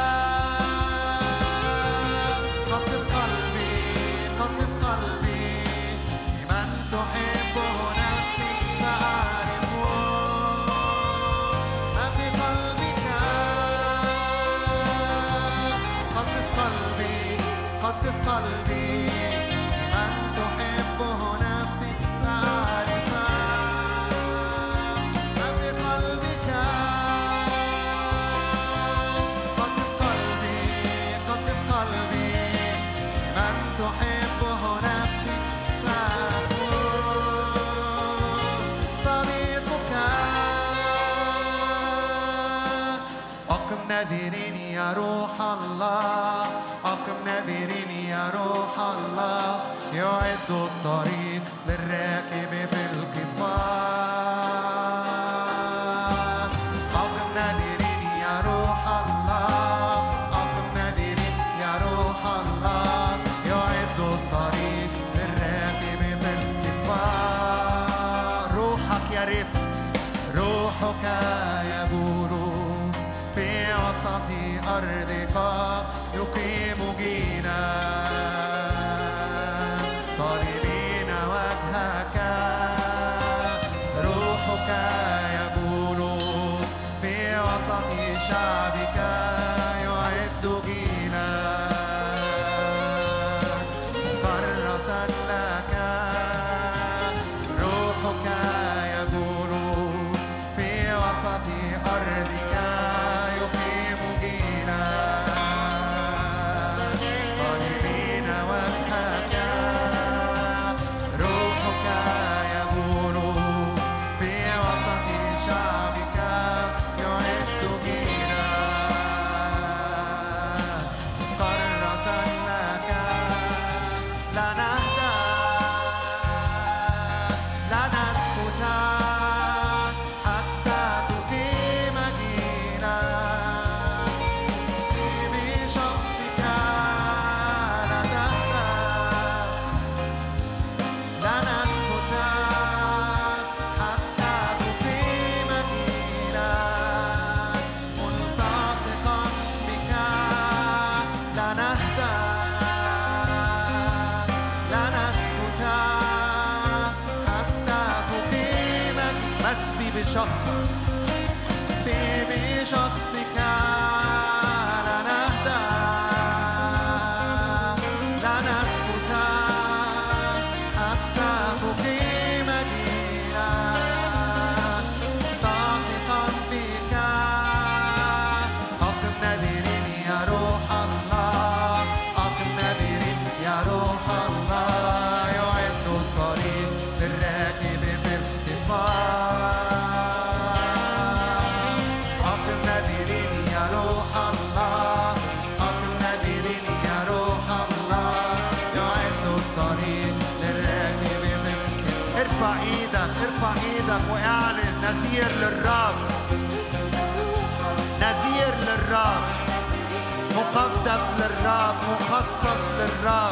قصص 212.42 212.70
بالرب. 212.78 213.31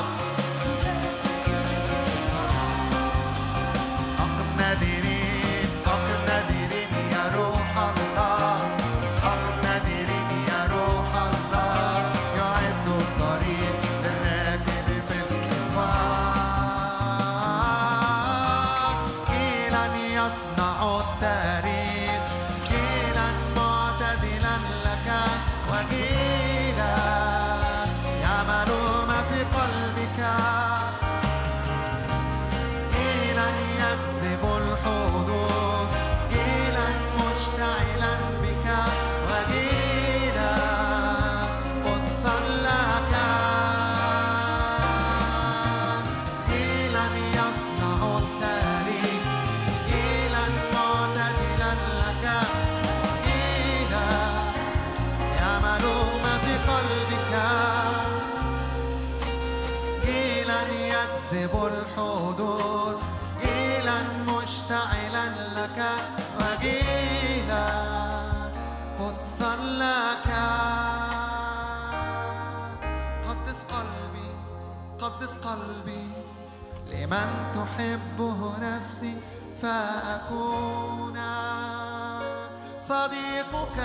صديقك. 82.90 83.78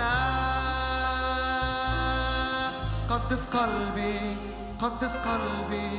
قدس 3.10 3.56
قلبي 3.56 4.36
قدس 4.82 5.14
قلبي. 5.16 5.90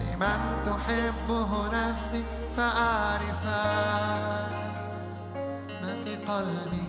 لمن 0.00 0.40
تحبه 0.66 1.50
نفسي 1.68 2.24
فأعرف 2.56 3.44
ما 5.82 5.92
في 6.04 6.16
قلبي 6.16 6.81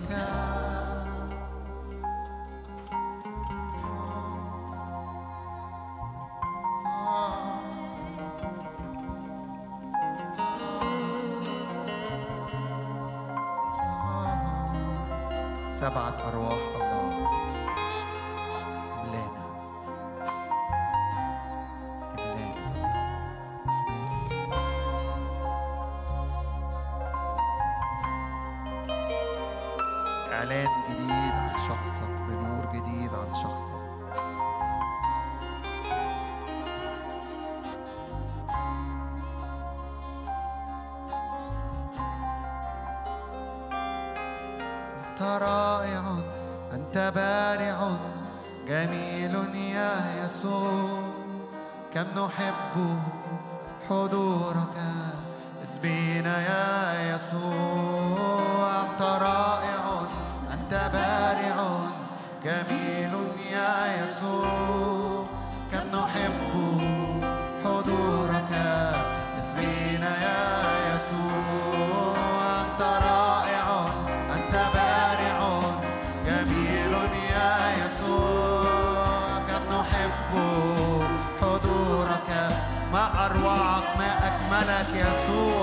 semana 84.54 84.84
que 84.84 84.98
é 84.98 85.02
azul. 85.02 85.53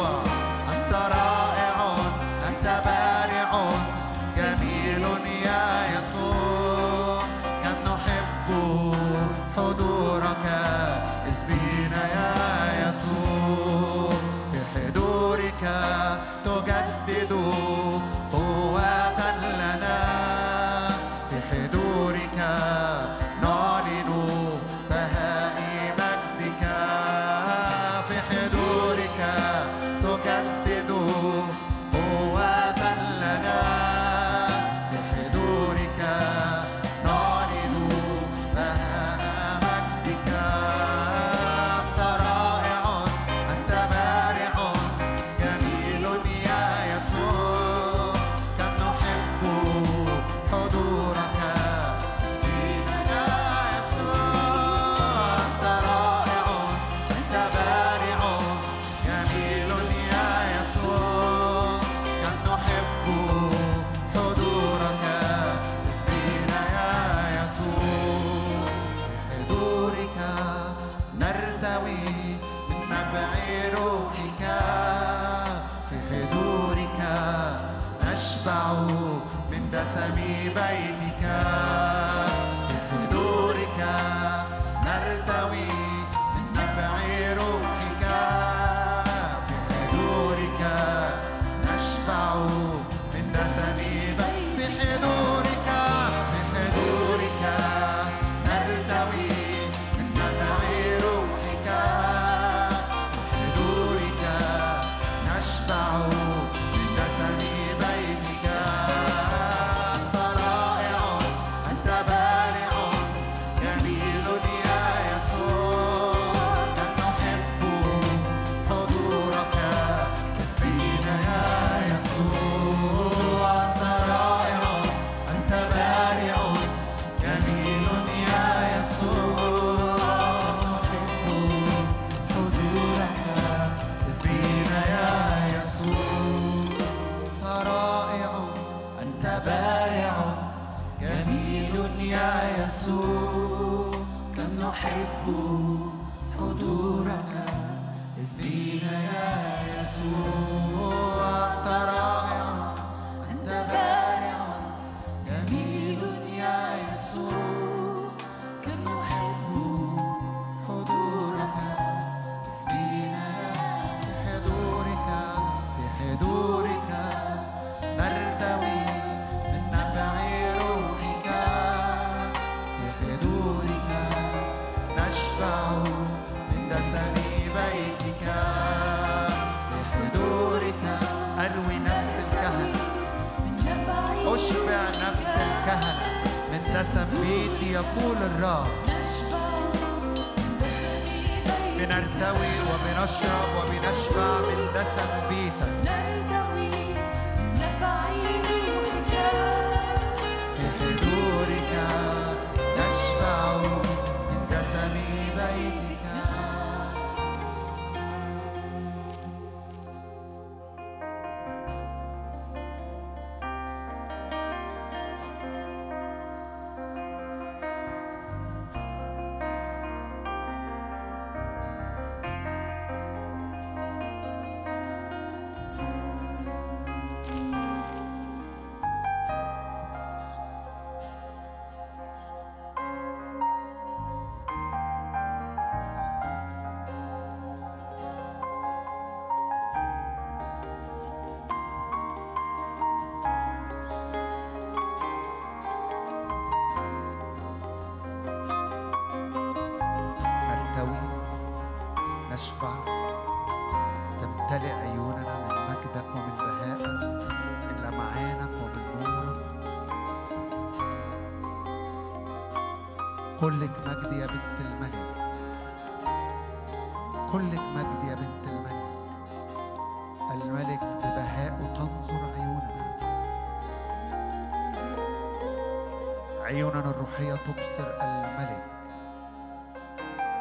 تبصر 277.46 277.88
الملك 278.02 278.66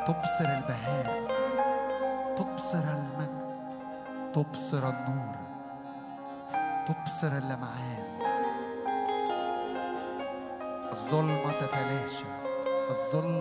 تبصر 0.07 0.45
البهاء 0.45 1.07
تبصر 2.37 2.79
المجد 2.79 3.41
تبصر 4.35 4.89
النور 4.89 5.37
تبصر 6.87 7.33
اللمعان. 7.33 8.05
الظلمة 10.93 11.53
تتلاشى 11.53 12.25
الظلمة 12.91 13.40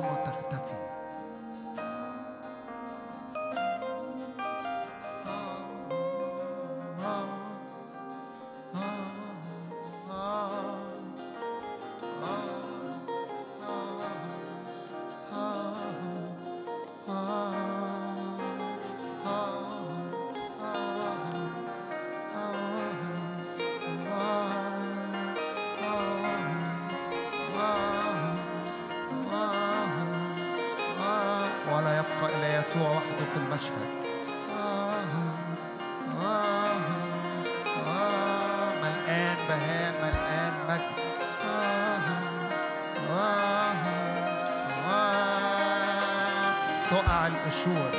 القشور 47.59 47.91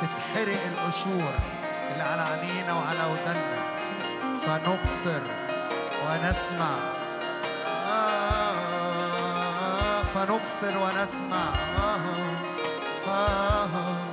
تتحرق 0.00 0.62
القشور 0.66 1.34
اللي 1.92 2.02
على 2.02 2.22
عينينا 2.22 2.72
وعلى 2.72 3.04
ودننا 3.12 3.62
فنبصر 4.46 5.20
ونسمع. 6.06 6.78
آه 7.86 8.92
فنبصر 10.02 10.78
ونسمع. 10.78 11.54
آه 11.78 12.00
آه 13.08 13.64
آه. 13.64 14.05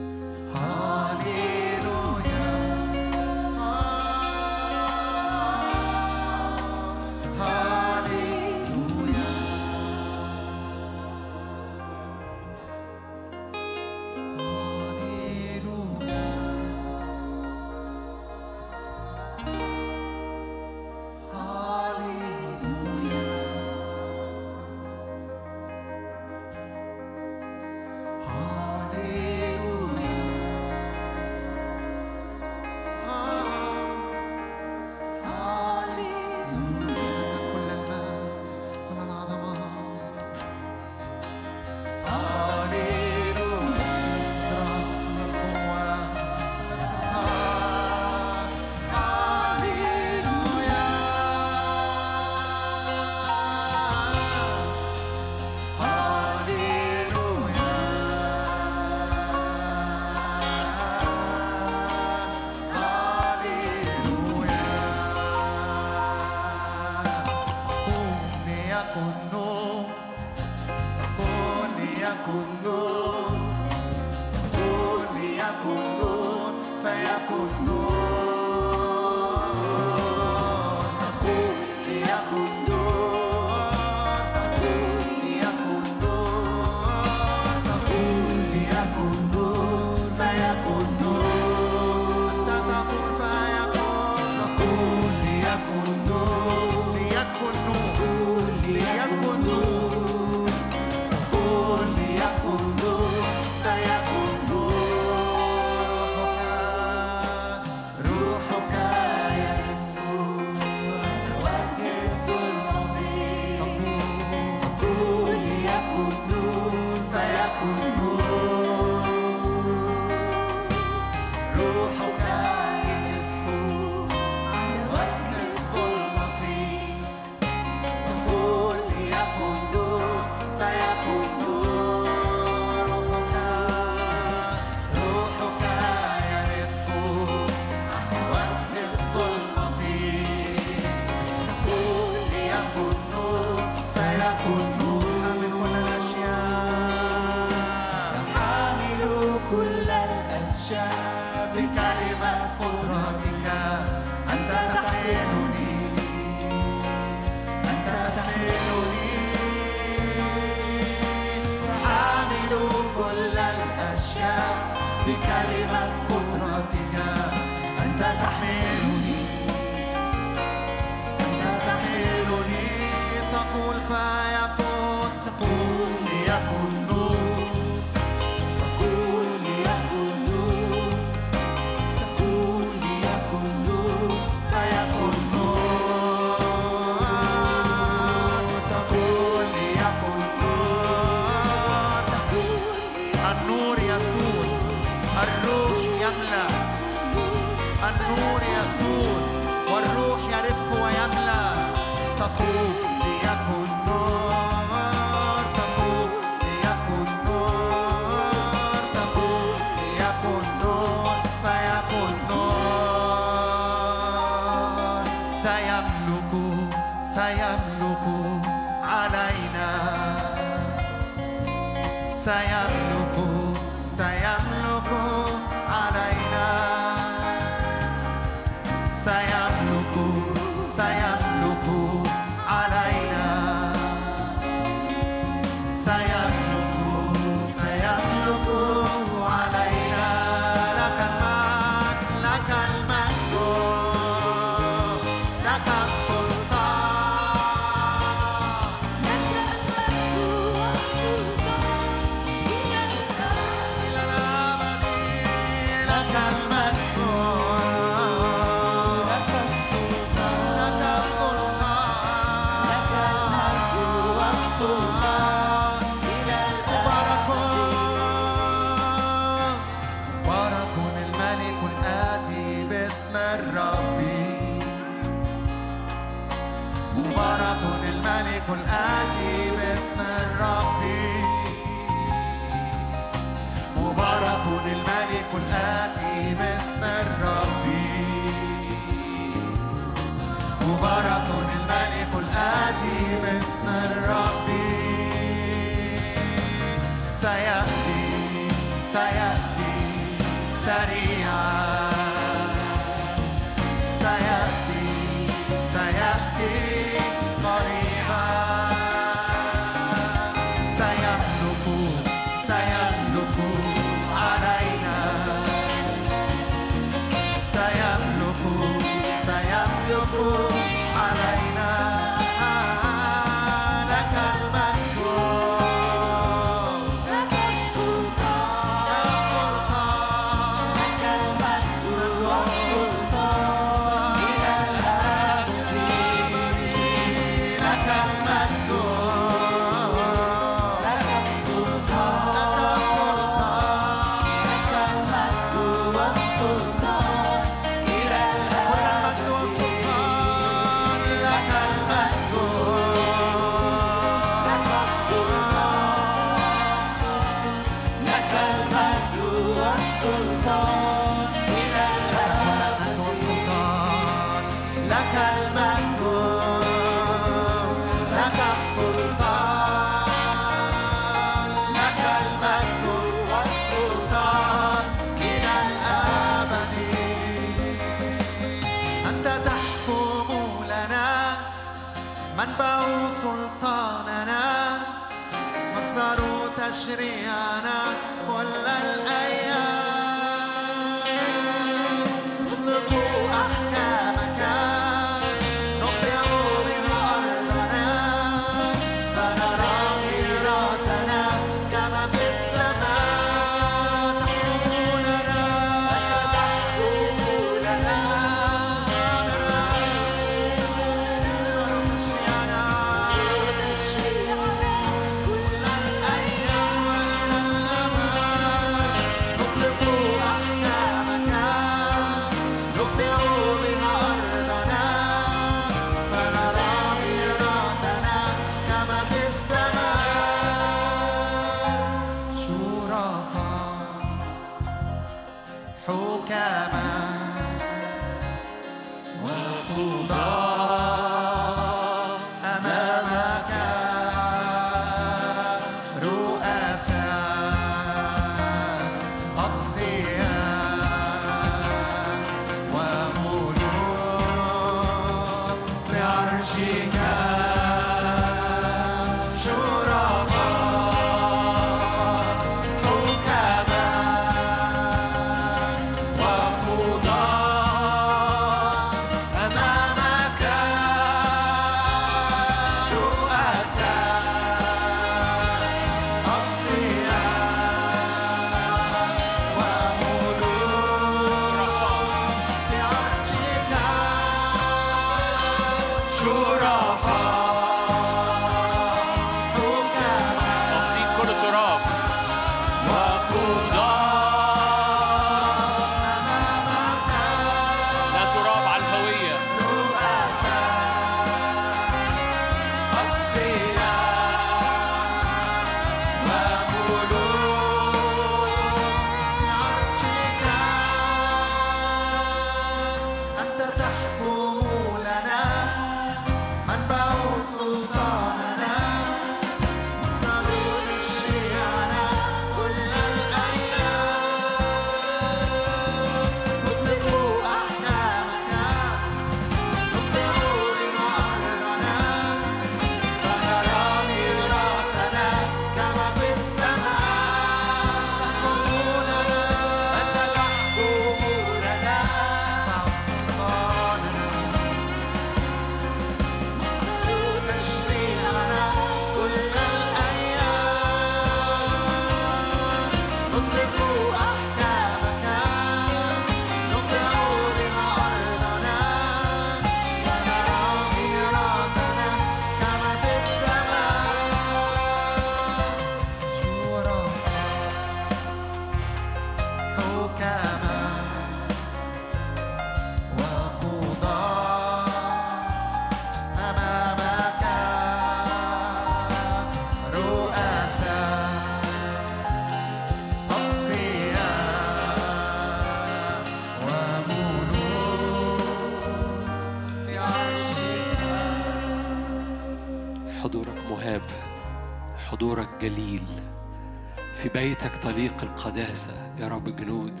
بيتك 597.34 597.76
طليق 597.82 598.22
القداسة 598.22 599.14
يا 599.18 599.28
رب 599.28 599.48
الجنود 599.48 600.00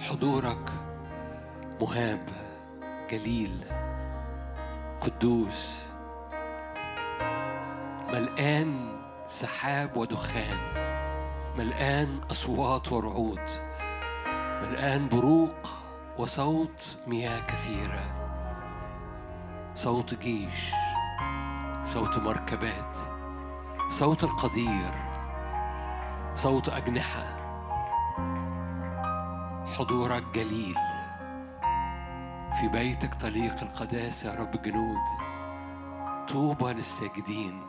حضورك 0.00 0.70
مهاب 1.80 2.28
جليل 3.10 3.64
قدوس. 5.00 5.78
ملآن 8.08 8.98
سحاب 9.28 9.96
ودخان. 9.96 10.56
ملآن 11.58 12.20
أصوات 12.30 12.92
ورعود. 12.92 13.50
ملآن 14.62 15.08
بروق 15.08 15.68
وصوت 16.18 16.96
مياه 17.06 17.40
كثيرة. 17.46 18.04
صوت 19.74 20.14
جيش. 20.14 20.72
صوت 21.84 22.18
مركبات. 22.18 22.96
صوت 23.88 24.24
القدير. 24.24 25.15
صوت 26.36 26.68
أجنحة. 26.68 27.24
حضورك 29.78 30.22
جليل. 30.34 30.76
في 32.60 32.68
بيتك 32.68 33.14
طليق 33.14 33.62
القداسة 33.62 34.32
يا 34.34 34.40
رب 34.40 34.54
الجنود 34.54 35.04
طوبى 36.28 36.72
للساجدين 36.72 37.62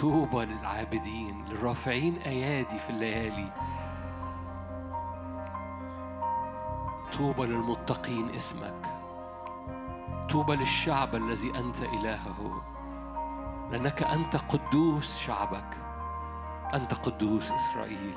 طوبى 0.00 0.44
للعابدين 0.44 1.44
للرافعين 1.48 2.16
أيادي 2.16 2.78
في 2.78 2.90
الليالي. 2.90 3.52
طوبى 7.18 7.46
للمتقين 7.46 8.30
اسمك. 8.34 8.86
طوبى 10.30 10.56
للشعب 10.56 11.14
الذي 11.14 11.58
أنت 11.58 11.82
إلهه. 11.82 12.62
لأنك 13.70 14.02
أنت 14.02 14.36
قدوس 14.36 15.18
شعبك. 15.18 15.89
أنت 16.74 16.94
قدوس 16.94 17.52
إسرائيل. 17.52 18.14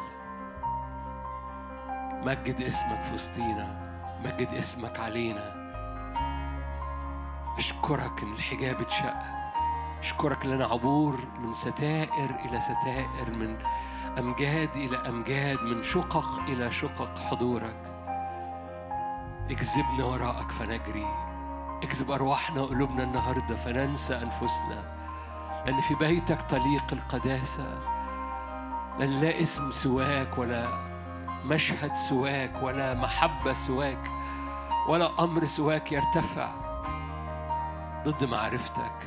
مجد 2.25 2.61
اسمك 2.61 3.03
في 3.03 3.13
وسطينا 3.13 3.83
مجد 4.25 4.47
اسمك 4.47 4.99
علينا. 4.99 5.63
أشكرك 7.57 8.23
إن 8.23 8.33
الحجاب 8.33 8.81
اتشق. 8.81 9.21
أشكرك 9.99 10.45
لنا 10.45 10.65
عبور 10.65 11.19
من 11.39 11.53
ستائر 11.53 12.29
إلى 12.45 12.59
ستائر 12.61 13.29
من 13.29 13.57
أمجاد 14.19 14.75
إلى 14.75 14.97
أمجاد 14.97 15.61
من 15.61 15.83
شقق 15.83 16.39
إلى 16.39 16.71
شقق 16.71 17.19
حضورك. 17.19 17.75
اجذبنا 19.49 20.05
وراءك 20.05 20.51
فنجري. 20.51 21.07
اجذب 21.83 22.11
أرواحنا 22.11 22.61
وقلوبنا 22.61 23.03
النهاردة 23.03 23.55
فننسى 23.55 24.15
أنفسنا. 24.15 24.93
لأن 25.65 25.81
في 25.81 25.95
بيتك 25.95 26.41
طليق 26.41 26.85
القداسة. 26.91 27.79
لأن 28.99 29.21
لا 29.21 29.41
اسم 29.41 29.71
سواك 29.71 30.37
ولا 30.37 30.67
مشهد 31.45 31.93
سواك 31.95 32.63
ولا 32.63 32.93
محبة 32.93 33.53
سواك 33.53 34.11
ولا 34.89 35.23
أمر 35.23 35.45
سواك 35.45 35.91
يرتفع 35.91 36.49
ضد 38.05 38.23
معرفتك. 38.23 38.97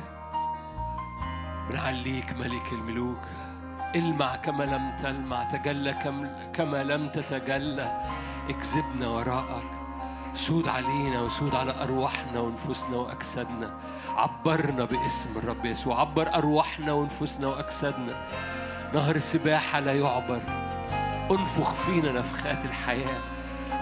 بنعليك 1.69 2.33
ملك 2.33 2.71
الملوك. 2.71 3.23
المع 3.95 4.35
كما 4.35 4.63
لم 4.63 4.95
تلمع 4.95 5.43
تجلى 5.43 5.93
كم 5.93 6.27
كما 6.53 6.83
لم 6.83 7.09
تتجلى. 7.09 8.05
اكذبنا 8.49 9.07
وراءك. 9.07 9.63
سود 10.33 10.67
علينا 10.67 11.21
وسود 11.21 11.55
على 11.55 11.83
أرواحنا 11.83 12.39
ونفوسنا 12.39 12.97
وأجسادنا. 12.97 13.73
عبرنا 14.17 14.85
باسم 14.85 15.37
الرب 15.37 15.65
يسوع. 15.65 15.99
عبر 15.99 16.33
أرواحنا 16.33 16.91
ونفوسنا 16.93 17.47
وأجسادنا. 17.47 18.15
نهر 18.93 19.15
السباحة 19.15 19.79
لا 19.79 19.93
يعبر. 19.93 20.41
أنفخ 21.31 21.73
فينا 21.73 22.11
نفخات 22.11 22.65
الحياة. 22.65 23.19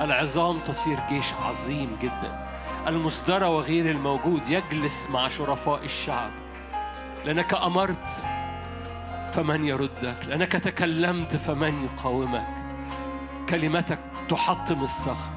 العظام 0.01 0.59
تصير 0.59 0.99
جيش 1.09 1.33
عظيم 1.33 1.97
جدا. 2.01 2.47
المصدرة 2.87 3.49
وغير 3.49 3.91
الموجود 3.91 4.49
يجلس 4.49 5.09
مع 5.09 5.29
شرفاء 5.29 5.83
الشعب. 5.83 6.31
لأنك 7.25 7.53
أمرت 7.53 8.07
فمن 9.33 9.65
يردك. 9.65 10.17
لأنك 10.27 10.51
تكلمت 10.51 11.35
فمن 11.35 11.83
يقاومك. 11.83 12.47
كلمتك 13.49 13.99
تحطم 14.29 14.83
الصخر 14.83 15.35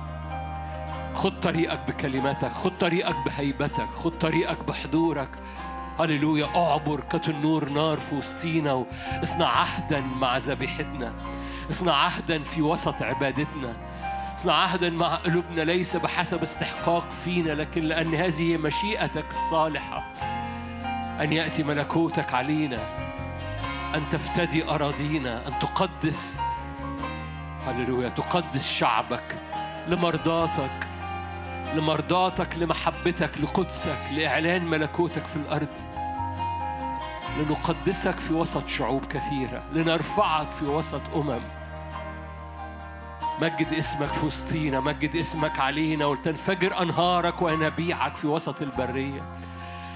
خد 1.15 1.40
طريقك 1.40 1.81
بكلمتك. 1.89 2.53
خد 2.53 2.78
طريقك 2.78 3.16
بهيبتك. 3.27 3.89
خد 3.97 4.19
طريقك 4.19 4.65
بحضورك. 4.65 5.28
هللويا. 6.00 6.46
اعبر 6.56 7.00
كتنور 7.00 7.68
نار 7.68 7.98
في 7.98 8.14
وسطينا 8.14 8.72
واصنع 8.72 9.46
عهدا 9.46 10.00
مع 10.00 10.36
ذبيحتنا. 10.36 11.14
اصنع 11.70 11.94
عهدا 11.94 12.42
في 12.42 12.62
وسط 12.62 13.02
عبادتنا. 13.02 13.76
اصنع 14.36 14.54
عهدا 14.54 14.90
مع 14.90 15.14
قلوبنا 15.14 15.62
ليس 15.62 15.96
بحسب 15.96 16.42
استحقاق 16.42 17.10
فينا 17.10 17.50
لكن 17.50 17.82
لأن 17.82 18.14
هذه 18.14 18.56
مشيئتك 18.56 19.30
الصالحة. 19.30 20.12
أن 21.20 21.32
يأتي 21.32 21.62
ملكوتك 21.62 22.34
علينا 22.34 22.78
أن 23.94 24.08
تفتدي 24.10 24.70
أراضينا 24.70 25.48
أن 25.48 25.58
تقدس 25.58 26.38
هللويا 27.66 28.08
تقدس 28.08 28.72
شعبك 28.72 29.38
لمرضاتك. 29.88 30.88
لمرضاتك 31.74 32.59
لمحبتك 32.59 33.31
لقدسك 33.40 33.99
لإعلان 34.12 34.65
ملكوتك 34.65 35.27
في 35.27 35.36
الأرض. 35.36 35.69
لنقدسك 37.39 38.19
في 38.19 38.32
وسط 38.35 38.69
شعوب 38.69 39.05
كثيرة. 39.05 39.62
لنرفعك 39.73 40.51
في 40.51 40.65
وسط 40.65 41.01
أمم. 41.16 41.40
مجد 43.40 43.73
اسمك 43.73 44.12
في 44.12 44.27
وسطينا 44.27 44.81
مجد 44.81 45.16
اسمك 45.16 45.61
علينا 45.61 46.07
ولتنفجر 46.07 46.82
أنهارك 46.82 47.43
وينابيعك 47.43 48.16
في 48.16 48.27
وسط 48.27 48.62
البرية. 48.62 49.23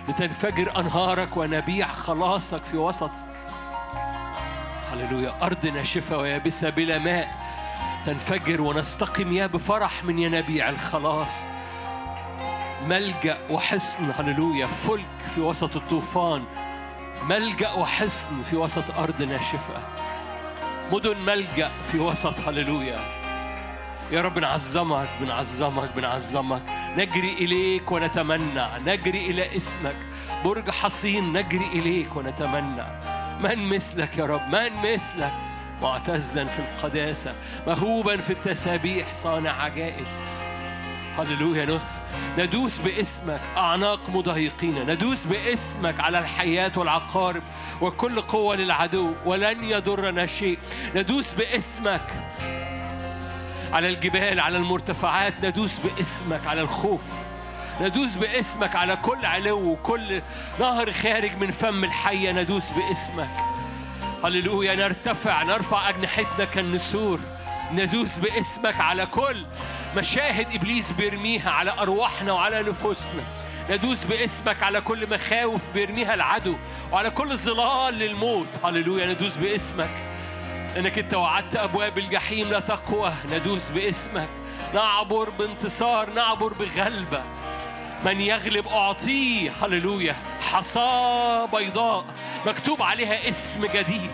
لتنفجر 0.09 0.81
أنهارك 0.81 1.37
ونبيع 1.37 1.87
خلاصك 1.87 2.65
في 2.65 2.77
وسط 2.77 3.11
هللويا 4.93 5.35
أرض 5.43 5.67
ناشفة 5.67 6.19
ويابسة 6.19 6.71
بلا 6.71 6.99
ماء. 6.99 7.43
تنفجر 8.07 8.61
ونستقي 8.61 9.25
مياه 9.25 9.47
بفرح 9.47 10.05
من 10.05 10.19
ينابيع 10.19 10.69
الخلاص. 10.71 11.52
ملجأ 12.89 13.39
وحصن 13.51 14.11
هللويا. 14.19 14.67
فلك 14.67 15.19
في 15.35 15.41
وسط 15.41 15.77
الطوفان 15.77 16.45
ملجأ 17.29 17.73
وحصن 17.73 18.43
في 18.43 18.57
وسط 18.57 18.91
أرض 18.99 19.23
ناشفة. 19.23 19.75
مدن 20.93 21.17
ملجأ 21.17 21.71
في 21.93 21.99
وسط 21.99 22.49
هللويا. 22.49 23.01
يا 24.11 24.23
رب 24.23 24.39
نعظمك 24.39 25.09
بنعظمك 25.21 25.91
بنعظمك. 25.97 26.63
نجري 26.97 27.33
إليك 27.33 27.93
ونتمنى. 27.93 28.67
نجري 28.87 29.27
إلى 29.27 29.57
اسمك. 29.57 29.97
برج 30.45 30.71
حصين 30.71 31.33
نجري 31.33 31.67
إليك 31.67 32.17
ونتمنى. 32.17 32.85
من 33.41 33.69
مثلك 33.75 34.19
يا 34.19 34.25
رب؟ 34.25 34.49
من 34.49 34.95
مثلك؟ 34.95 35.33
معتزا 35.83 36.45
في 36.45 36.59
القداسة 36.59 37.35
مهوبا 37.67 38.17
في 38.17 38.31
التسابيح 38.31 39.13
صانع 39.13 39.51
عجائب. 39.63 40.07
هللويا 41.19 41.65
نو- 41.65 41.79
ندوس 42.39 42.79
باسمك 42.79 43.41
أعناق 43.57 44.01
مضايقين 44.09 44.91
ندوس 44.91 45.25
باسمك 45.25 46.01
على 46.01 46.19
الحياة 46.19 46.73
والعقارب 46.77 47.43
وكل 47.81 48.21
قوة 48.21 48.57
للعدو 48.57 49.13
ولن 49.25 49.65
يضرنا 49.65 50.27
شيء. 50.27 50.59
ندوس 50.95 51.33
باسمك 51.33 52.07
على 53.73 53.89
الجبال 53.89 54.41
على 54.41 54.57
المرتفعات 54.57 55.35
ندوس 55.45 55.79
باسمك 55.79 56.47
على 56.47 56.61
الخوف. 56.61 57.03
ندوس 57.81 58.15
باسمك 58.15 58.77
على 58.77 58.97
كل 58.97 59.25
علو 59.25 59.59
وكل 59.59 60.23
نهر 60.61 60.93
خارج 60.93 61.37
من 61.37 61.51
فم 61.51 61.85
الحية 61.85 62.33
ندوس 62.33 62.71
باسمك. 62.71 63.31
هللويا 64.25 64.75
نرتفع 64.75 65.43
نرفع 65.43 65.89
أجنحتنا 65.89 66.45
كالنسور. 66.45 67.21
ندوس 67.73 68.19
باسمك 68.19 68.81
على 68.81 69.07
كل 69.07 69.45
مشاهد 69.97 70.55
إبليس 70.55 70.93
بيرميها 70.93 71.51
على 71.51 71.71
أرواحنا 71.79 72.33
وعلى 72.33 72.63
نفوسنا. 72.63 73.23
ندوس 73.71 74.05
باسمك 74.05 74.63
على 74.63 74.81
كل 74.81 75.11
مخاوف 75.11 75.61
بيرميها 75.75 76.15
العدو 76.15 76.57
وعلى 76.93 77.11
كل 77.11 77.37
ظلال 77.37 77.95
للموت. 77.95 78.47
هللويا. 78.65 79.07
ندوس 79.07 79.37
باسمك. 79.37 79.91
لأنك 80.75 80.99
أنت 80.99 81.15
وعدت 81.15 81.57
أبواب 81.57 81.99
الجحيم 81.99 82.51
لا 82.51 82.61
تقوى. 82.61 83.13
ندوس 83.33 83.71
باسمك. 83.71 84.29
نعبر 84.75 85.31
بانتصار 85.31 86.11
نعبر 86.11 86.53
بغلبة. 86.53 87.25
من 88.05 88.21
يغلب 88.21 88.69
أعطيه. 88.69 89.51
هللويا. 89.63 90.17
حصاة 90.41 91.47
بيضاء. 91.47 92.05
مكتوب 92.47 92.83
عليها 92.83 93.29
اسم 93.29 93.67
جديد. 93.67 94.13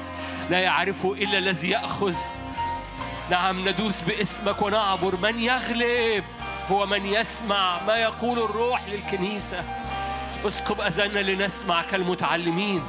لا 0.50 0.60
يعرفه 0.60 1.12
إلا 1.12 1.38
الذي 1.38 1.70
يأخذ 1.70 2.16
نعم 3.30 3.68
ندوس 3.68 4.00
باسمك 4.00 4.62
ونعبر 4.62 5.16
من 5.16 5.38
يغلب 5.38 6.24
هو 6.70 6.86
من 6.86 7.06
يسمع 7.06 7.82
ما 7.86 7.96
يقول 7.96 8.38
الروح 8.38 8.88
للكنيسة. 8.88 9.64
اسقب 10.46 10.80
أذاننا 10.80 11.18
لنسمع 11.18 11.82
كالمتعلمين 11.82 12.82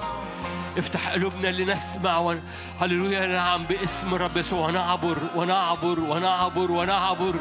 افتح 0.78 1.10
قلوبنا 1.10 1.48
لنسمع 1.48 2.18
ون... 2.18 2.44
هللويا 2.82 3.28
نعم 3.28 3.64
باسم 3.64 4.14
الرب 4.14 4.38
يسوع 4.38 4.68
ونعبر 4.68 5.18
ونعبر 5.36 6.00
ونعبر 6.00 6.72
ونعبر 6.72 7.36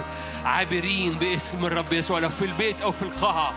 عابرين 0.45 1.13
باسم 1.13 1.67
الرب 1.67 1.93
يسوع 1.93 2.19
لو 2.19 2.29
في 2.29 2.45
البيت 2.45 2.83
أو 2.83 2.93
في 2.93 3.03
القاعة. 3.03 3.55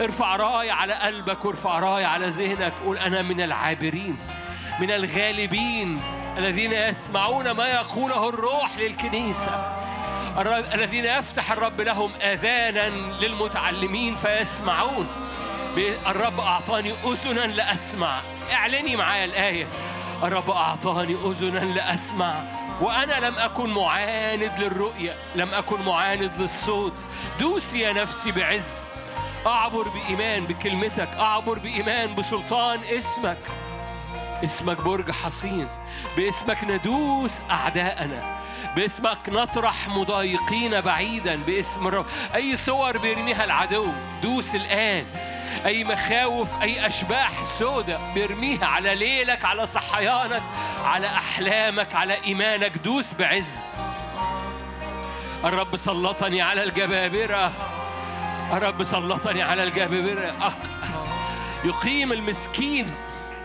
ارفع 0.00 0.36
راية 0.36 0.72
على 0.72 0.92
قلبك 0.92 1.44
وارفع 1.44 1.78
راية 1.78 2.06
على 2.06 2.28
ذهنك. 2.28 2.72
قول 2.84 2.98
أنا 2.98 3.22
من 3.22 3.40
العابرين 3.40 4.16
من 4.80 4.90
الغالبين. 4.90 6.00
الذين 6.38 6.72
يسمعون 6.72 7.50
ما 7.50 7.66
يقوله 7.66 8.28
الروح 8.28 8.76
للكنيسة. 8.76 9.76
الرب 10.38 10.64
الذين 10.74 11.04
يفتح 11.04 11.52
الرب 11.52 11.80
لهم 11.80 12.12
آذانا 12.20 12.88
للمتعلمين 13.20 14.14
فيسمعون. 14.14 15.06
الرب 16.06 16.40
أعطاني 16.40 16.92
أذنا 17.04 17.40
لأسمع. 17.40 18.20
اعلني 18.52 18.96
معايا 18.96 19.24
الآية. 19.24 19.66
الرب 20.22 20.50
أعطاني 20.50 21.14
أذنا 21.14 21.58
لأسمع. 21.58 22.42
وأنا 22.80 23.26
لم 23.26 23.38
أكن 23.38 23.70
معاند 23.70 24.52
للرؤية 24.58 25.14
لم 25.34 25.54
أكن 25.54 25.82
معاند 25.82 26.32
للصوت. 26.38 27.04
دوسي 27.40 27.80
يا 27.80 27.92
نفسي 27.92 28.30
بعز. 28.30 28.84
أعبر 29.46 29.88
بإيمان 29.88 30.44
بكلمتك. 30.44 31.08
أعبر 31.20 31.58
بإيمان 31.58 32.14
بسلطان 32.14 32.80
اسمك. 32.84 33.38
اسمك 34.44 34.80
برج 34.80 35.10
حصين 35.10 35.68
باسمك 36.16 36.64
ندوس 36.64 37.42
أعداءنا 37.50 38.38
باسمك 38.76 39.18
نطرح 39.28 39.88
مضايقين 39.88 40.80
بعيدا 40.80 41.36
باسم 41.46 41.86
الرب. 41.86 42.06
أي 42.34 42.56
صور 42.56 42.98
بيرميها 42.98 43.44
العدو 43.44 43.86
دوس 44.22 44.54
الآن. 44.54 45.04
أي 45.66 45.84
مخاوف 45.84 46.62
أي 46.62 46.86
أشباح 46.86 47.30
سوداء 47.58 48.00
بيرميها 48.14 48.66
على 48.66 48.94
ليلك 48.94 49.44
على 49.44 49.66
صحيانك 49.66 50.42
على 50.84 51.06
أحلامك 51.06 51.94
على 51.94 52.24
إيمانك. 52.24 52.78
دوس 52.78 53.14
بعز. 53.14 53.56
الرب 55.44 55.76
سلطني 55.76 56.42
على 56.42 56.64
الجبابرة. 56.64 57.52
الرب 58.52 58.84
سلطني 58.84 59.42
على 59.42 59.62
الجبابرة. 59.62 60.52
يقيم 61.64 62.12
المسكين. 62.12 62.94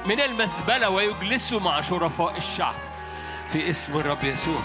من 0.05 0.19
المزبلة 0.19 0.89
ويجلسه 0.89 1.59
مع 1.59 1.81
شرفاء 1.81 2.38
الشعب 2.38 2.75
في 3.49 3.69
اسم 3.69 3.99
الرب 3.99 4.23
يسوع. 4.23 4.61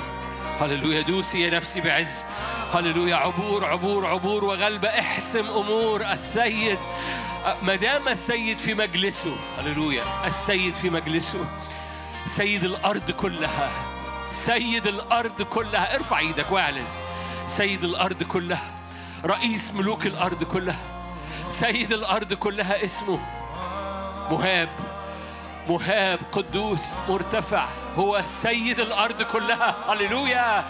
هللويا. 0.61 1.03
دوسي 1.03 1.41
يا 1.41 1.51
نفسي 1.51 1.81
بعز. 1.81 2.25
هللويا. 2.73 3.17
عبور 3.17 3.65
عبور 3.65 4.07
عبور. 4.07 4.45
وغلبة 4.45 4.89
احسم 4.89 5.47
أمور. 5.47 6.03
السيد 6.13 6.79
ما 7.63 7.75
دام 7.75 8.09
السيد 8.09 8.59
في 8.59 8.75
مجلسه. 8.75 9.37
هللويا. 9.59 10.27
السيد 10.27 10.75
في 10.75 10.91
مجلسه. 10.91 11.45
سيد 12.27 12.65
الأرض 12.65 13.11
كلها. 13.11 13.71
سيد 14.31 14.87
الأرض 14.87 15.43
كلها. 15.43 15.95
ارفع 15.95 16.19
إيدك 16.19 16.53
واعلن. 16.53 16.87
سيد 17.47 17.85
الأرض 17.85 18.23
كلها. 18.23 18.71
رئيس 19.25 19.75
ملوك 19.75 20.07
الأرض 20.07 20.45
كلها. 20.45 20.85
سيد 21.53 21.93
الأرض 21.93 22.33
كلها 22.33 22.85
اسمه 22.85 23.19
مهاب. 24.31 24.98
مهاب 25.69 26.19
قدوس 26.33 26.95
مرتفع 27.09 27.67
هو 27.97 28.23
سيد 28.25 28.81
الأرض 28.81 29.23
كلها. 29.23 29.75
هللويا! 29.89 30.65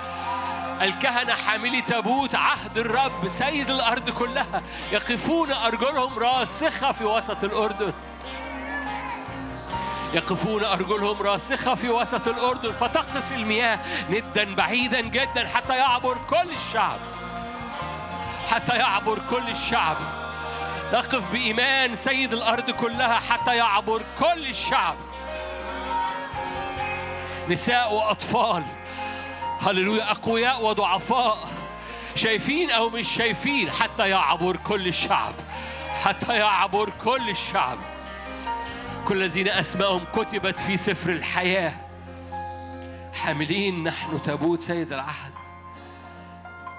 الكهنة 0.82 1.34
حاملي 1.34 1.82
تابوت 1.82 2.34
عهد 2.34 2.78
الرب 2.78 3.28
سيد 3.28 3.70
الأرض 3.70 4.10
كلها. 4.10 4.62
يقفون 4.92 5.52
أرجلهم 5.52 6.18
راسخة 6.18 6.92
في 6.92 7.04
وسط 7.04 7.44
الأردن. 7.44 7.92
يقفون 10.14 10.64
أرجلهم 10.64 11.22
راسخة 11.22 11.74
في 11.74 11.88
وسط 11.88 12.28
الأردن. 12.28 12.72
فتقف 12.72 13.32
المياه 13.32 13.80
ندا 14.10 14.54
بعيدا 14.54 15.00
جدا 15.00 15.48
حتى 15.48 15.76
يعبر 15.76 16.16
كل 16.30 16.52
الشعب. 16.52 16.98
حتى 18.50 18.76
يعبر 18.76 19.18
كل 19.30 19.48
الشعب. 19.48 19.96
نقف 20.92 21.32
بإيمان 21.32 21.94
سيد 21.94 22.32
الأرض 22.32 22.70
كلها 22.70 23.14
حتى 23.14 23.56
يعبر 23.56 24.02
كل 24.18 24.46
الشعب. 24.46 24.96
نساء 27.48 27.94
وأطفال 27.94 28.64
هللويا 29.60 30.10
أقوياء 30.10 30.64
وضعفاء 30.64 31.38
شايفين 32.14 32.70
أو 32.70 32.88
مش 32.88 33.08
شايفين 33.08 33.70
حتى 33.70 34.08
يعبر 34.08 34.56
كل 34.56 34.86
الشعب 34.86 35.34
حتى 36.04 36.36
يعبر 36.36 36.90
كل 37.04 37.30
الشعب. 37.30 37.78
كل 39.08 39.16
الذين 39.16 39.48
أسمائهم 39.48 40.04
كتبت 40.16 40.58
في 40.58 40.76
سفر 40.76 41.10
الحياة. 41.10 41.72
حاملين 43.14 43.84
نحن 43.84 44.22
تابوت 44.22 44.60
سيد 44.60 44.92
العهد 44.92 45.32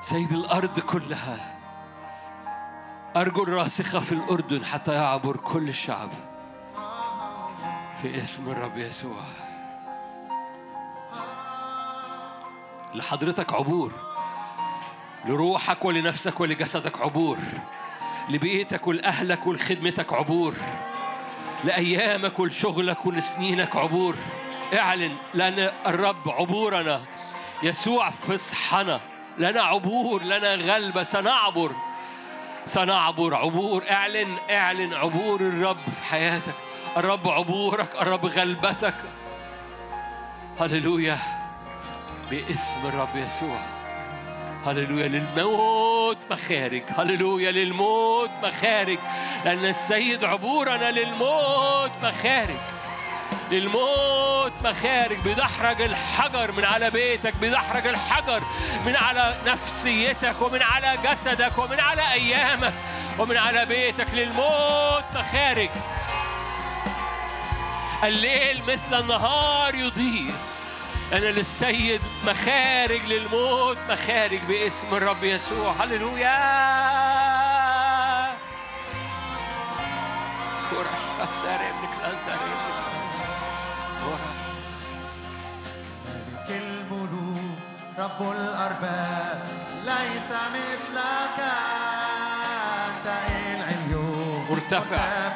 سيد 0.01 0.31
الأرض 0.31 0.79
كلها. 0.79 1.58
أرجل 3.19 3.49
راسخة 3.49 3.99
في 3.99 4.11
الأردن 4.11 4.65
حتى 4.65 4.93
يعبر 4.93 5.37
كل 5.37 5.69
الشعب 5.69 6.09
في 8.01 8.21
اسم 8.21 8.51
الرب 8.51 8.77
يسوع. 8.77 9.21
لحضرتك 12.93 13.53
عبور. 13.53 13.91
لروحك 15.25 15.85
ولنفسك 15.85 16.39
ولجسدك 16.39 17.01
عبور. 17.01 17.37
لبيتك 18.29 18.87
ولأهلك 18.87 19.47
ولخدمتك 19.47 20.13
عبور. 20.13 20.55
لأيامك 21.63 22.39
ولشغلك 22.39 23.05
ولسنينك 23.05 23.75
عبور. 23.75 24.15
اعلن 24.73 25.15
لأن 25.33 25.59
الرب 25.85 26.29
عبورنا. 26.29 27.01
يسوع 27.63 28.09
فصحنا 28.09 28.99
لنا 29.37 29.61
عبور 29.61 30.23
لنا 30.23 30.55
غلبة 30.55 31.03
سنعبر. 31.03 31.71
سنعبر 32.69 33.35
عبور 33.35 33.83
اعلن 33.91 34.37
اعلن 34.49 34.93
عبور 34.93 35.41
الرب 35.41 35.77
في 35.77 36.03
حياتك. 36.03 36.55
الرب 36.97 37.29
عبورك 37.29 37.87
الرب 38.01 38.25
غلبتك. 38.25 38.95
هللويا 40.59 41.17
باسم 42.31 42.85
الرب 42.85 43.15
يسوع. 43.15 43.59
هللويا 44.65 45.07
للموت 45.07 46.17
مخارج. 46.31 46.83
هللويا 46.97 47.51
للموت 47.51 48.29
مخارج. 48.43 48.99
لأن 49.45 49.65
السيد 49.65 50.23
عبورنا 50.23 50.91
للموت 50.91 51.91
مخارج. 52.03 52.59
للموت 53.51 54.53
مخارج 54.63 55.17
بيدحرج 55.17 55.81
الحجر 55.81 56.51
من 56.51 56.65
على 56.65 56.89
بيتك 56.89 57.35
بيدحرج 57.35 57.87
الحجر 57.87 58.43
من 58.85 58.95
على 58.95 59.35
نفسيتك 59.45 60.41
ومن 60.41 60.61
على 60.61 60.97
جسدك 61.03 61.57
ومن 61.57 61.79
على 61.79 62.13
أيامك 62.13 62.73
ومن 63.17 63.37
على 63.37 63.65
بيتك 63.65 64.07
للموت 64.13 65.03
مخارج. 65.15 65.69
الليل 68.03 68.63
مثل 68.63 68.99
النهار 68.99 69.75
يضيء. 69.75 70.33
أنا 71.13 71.25
للسيد 71.25 72.01
مخارج 72.25 73.01
للموت 73.07 73.77
مخارج 73.89 74.39
باسم 74.39 74.95
الرب 74.95 75.23
يسوع. 75.23 75.83
هللويا! 75.83 77.88
رب 88.09 88.31
الأرباب 88.31 89.41
ليس 89.85 90.29
مثلك 90.31 91.39
أنت 92.87 93.07
العليون 93.55 94.45
مرتفع. 94.49 95.29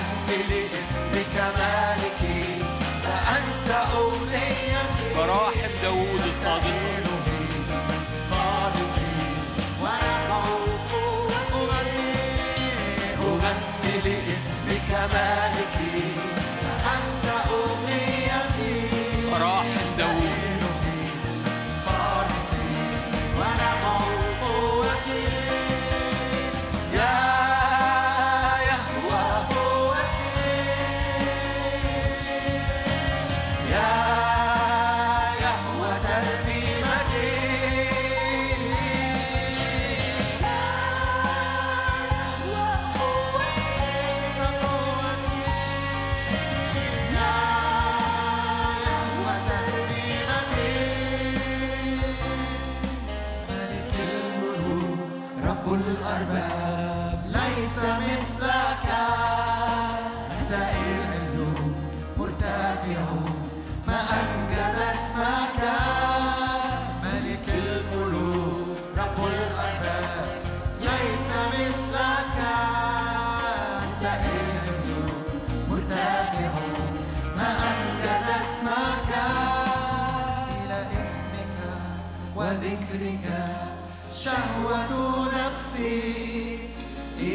أهل 0.00 0.59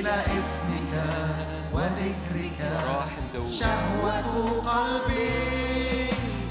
إلى 0.05 0.21
إسمك 0.39 0.93
وذكرك 1.73 2.61
شهوة 3.59 4.61
قلبي. 4.61 5.29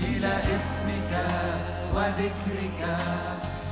إلى 0.03 0.33
إسمك 0.57 1.13
وذكرك 1.95 2.83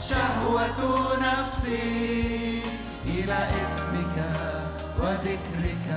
شهوة 0.01 0.81
نفسي. 1.19 2.63
إلى 3.07 3.39
إسمك 3.63 4.17
وذكرك 5.01 5.89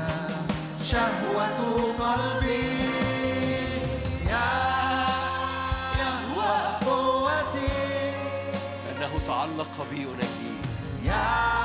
شهوة 0.84 1.60
قلبي. 2.00 2.66
يا 4.26 4.50
يهوى 6.02 6.58
قوتي. 6.86 7.78
لأنه 8.86 9.14
تعلق 9.28 9.76
بي 9.92 10.04
أنجيه 10.04 11.65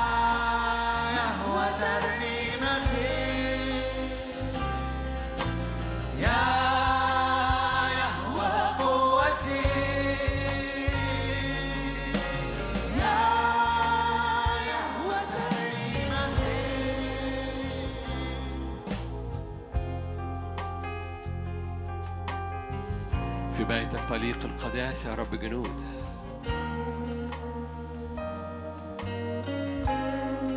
طليق 24.11 24.39
القداسة 24.43 25.09
يا 25.09 25.15
رب 25.15 25.35
جنود. 25.35 25.81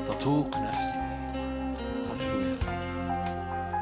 تطوق 0.09 0.57
نفسي. 0.57 0.99
هللويا. 2.11 2.59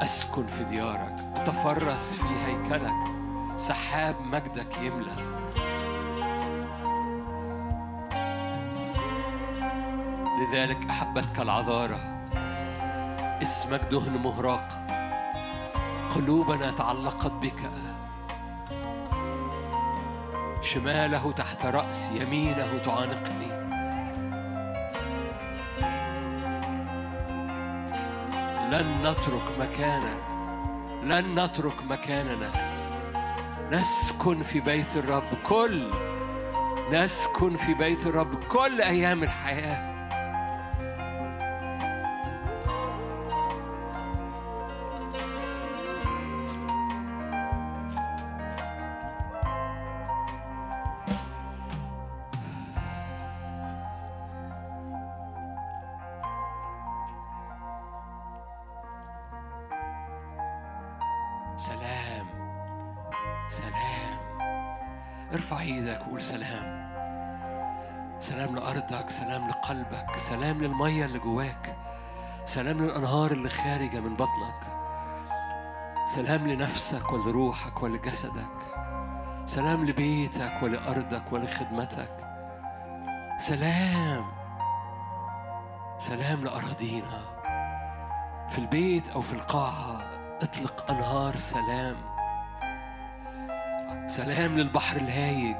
أسكن 0.03 0.47
في 0.47 0.63
ديارك. 0.63 1.15
أتفرس 1.35 2.15
في 2.15 2.27
هيكلك. 2.27 2.93
سحاب 3.57 4.15
مجدك 4.21 4.77
يملأ. 4.81 5.15
لذلك 10.41 10.89
أحبتك 10.89 11.39
العذارة 11.39 12.29
اسمك 13.41 13.81
دهن 13.91 14.17
مهراق. 14.23 14.67
قلوبنا 16.15 16.71
تعلقت 16.71 17.31
بك. 17.31 17.69
شماله 20.63 21.31
تحت 21.31 21.65
رأسي 21.65 22.21
يمينه 22.21 22.77
تعانقني. 22.85 23.63
لن 28.71 29.01
نترك 29.01 29.59
مكاننا 29.59 30.33
لن 31.03 31.39
نترك 31.39 31.83
مكاننا. 31.83 32.49
نسكن 33.71 34.41
في 34.41 34.59
بيت 34.59 34.95
الرب 34.95 35.33
كل 35.43 35.89
نسكن 36.91 37.55
في 37.55 37.73
بيت 37.73 38.05
الرب 38.07 38.43
كل 38.43 38.81
أيام 38.81 39.23
الحياة. 39.23 39.92
سلام 69.19 69.49
لقلبك 69.49 70.17
سلام 70.17 70.61
للمية 70.63 71.05
اللي 71.05 71.19
جواك 71.19 71.75
سلام 72.45 72.77
للأنهار 72.81 73.31
اللي 73.31 73.49
خارجة 73.49 73.99
من 73.99 74.13
بطنك 74.15 74.59
سلام 76.15 76.47
لنفسك 76.47 77.11
ولروحك 77.13 77.83
ولجسدك 77.83 78.49
سلام 79.45 79.85
لبيتك 79.85 80.53
ولأرضك 80.63 81.23
ولخدمتك 81.33 82.17
سلام 83.37 84.25
سلام 85.99 86.43
لأراضينا 86.43 87.21
في 88.49 88.57
البيت 88.59 89.09
أو 89.09 89.21
في 89.21 89.33
القاعة 89.33 90.01
اطلق 90.41 90.91
أنهار 90.91 91.35
سلام 91.35 91.95
سلام 94.07 94.57
للبحر 94.57 94.97
الهايج 94.97 95.55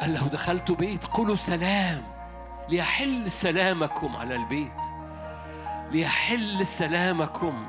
قال 0.00 0.14
لو 0.14 0.26
دخلت 0.26 0.72
بيت. 0.72 1.04
قولوا 1.04 1.36
سلام. 1.36 2.02
ليحل 2.68 3.30
سلامكم 3.30 4.16
على 4.16 4.34
البيت. 4.34 4.82
ليحل 5.90 6.66
سلامكم 6.66 7.68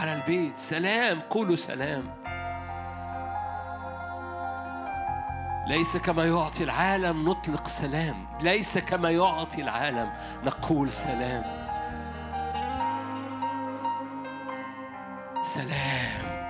على 0.00 0.12
البيت. 0.12 0.58
سلام. 0.58 1.20
قولوا 1.20 1.56
سلام. 1.56 2.20
ليس 5.66 5.96
كما 5.96 6.24
يعطي 6.24 6.64
العالم 6.64 7.28
نطلق 7.28 7.68
سلام. 7.68 8.26
ليس 8.40 8.78
كما 8.78 9.10
يعطي 9.10 9.62
العالم 9.62 10.12
نقول 10.44 10.92
سلام. 10.92 11.60
سلام. 15.44 16.40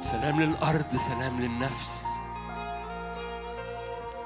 سلام 0.00 0.40
للأرض 0.40 0.96
سلام 0.96 1.40
للنفس. 1.40 2.13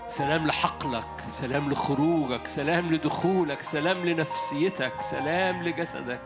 سلام 0.09 0.47
لحقلك 0.47 1.24
سلام 1.28 1.70
لخروجك 1.70 2.47
سلام 2.47 2.94
لدخولك 2.94 3.62
سلام 3.62 4.05
لنفسيتك 4.05 4.93
سلام 5.01 5.62
لجسدك. 5.62 6.20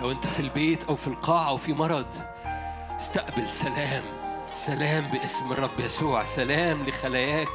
لو 0.00 0.10
انت 0.10 0.26
في 0.26 0.40
البيت 0.40 0.84
أو 0.84 0.94
في 0.94 1.08
القاعة 1.08 1.48
أو 1.48 1.56
في 1.56 1.72
مرض 1.72 2.14
استقبل 2.96 3.48
سلام 3.48 4.02
سلام 4.52 5.08
باسم 5.08 5.52
الرب 5.52 5.80
يسوع 5.80 6.24
سلام 6.24 6.86
لخلاياك 6.86 7.48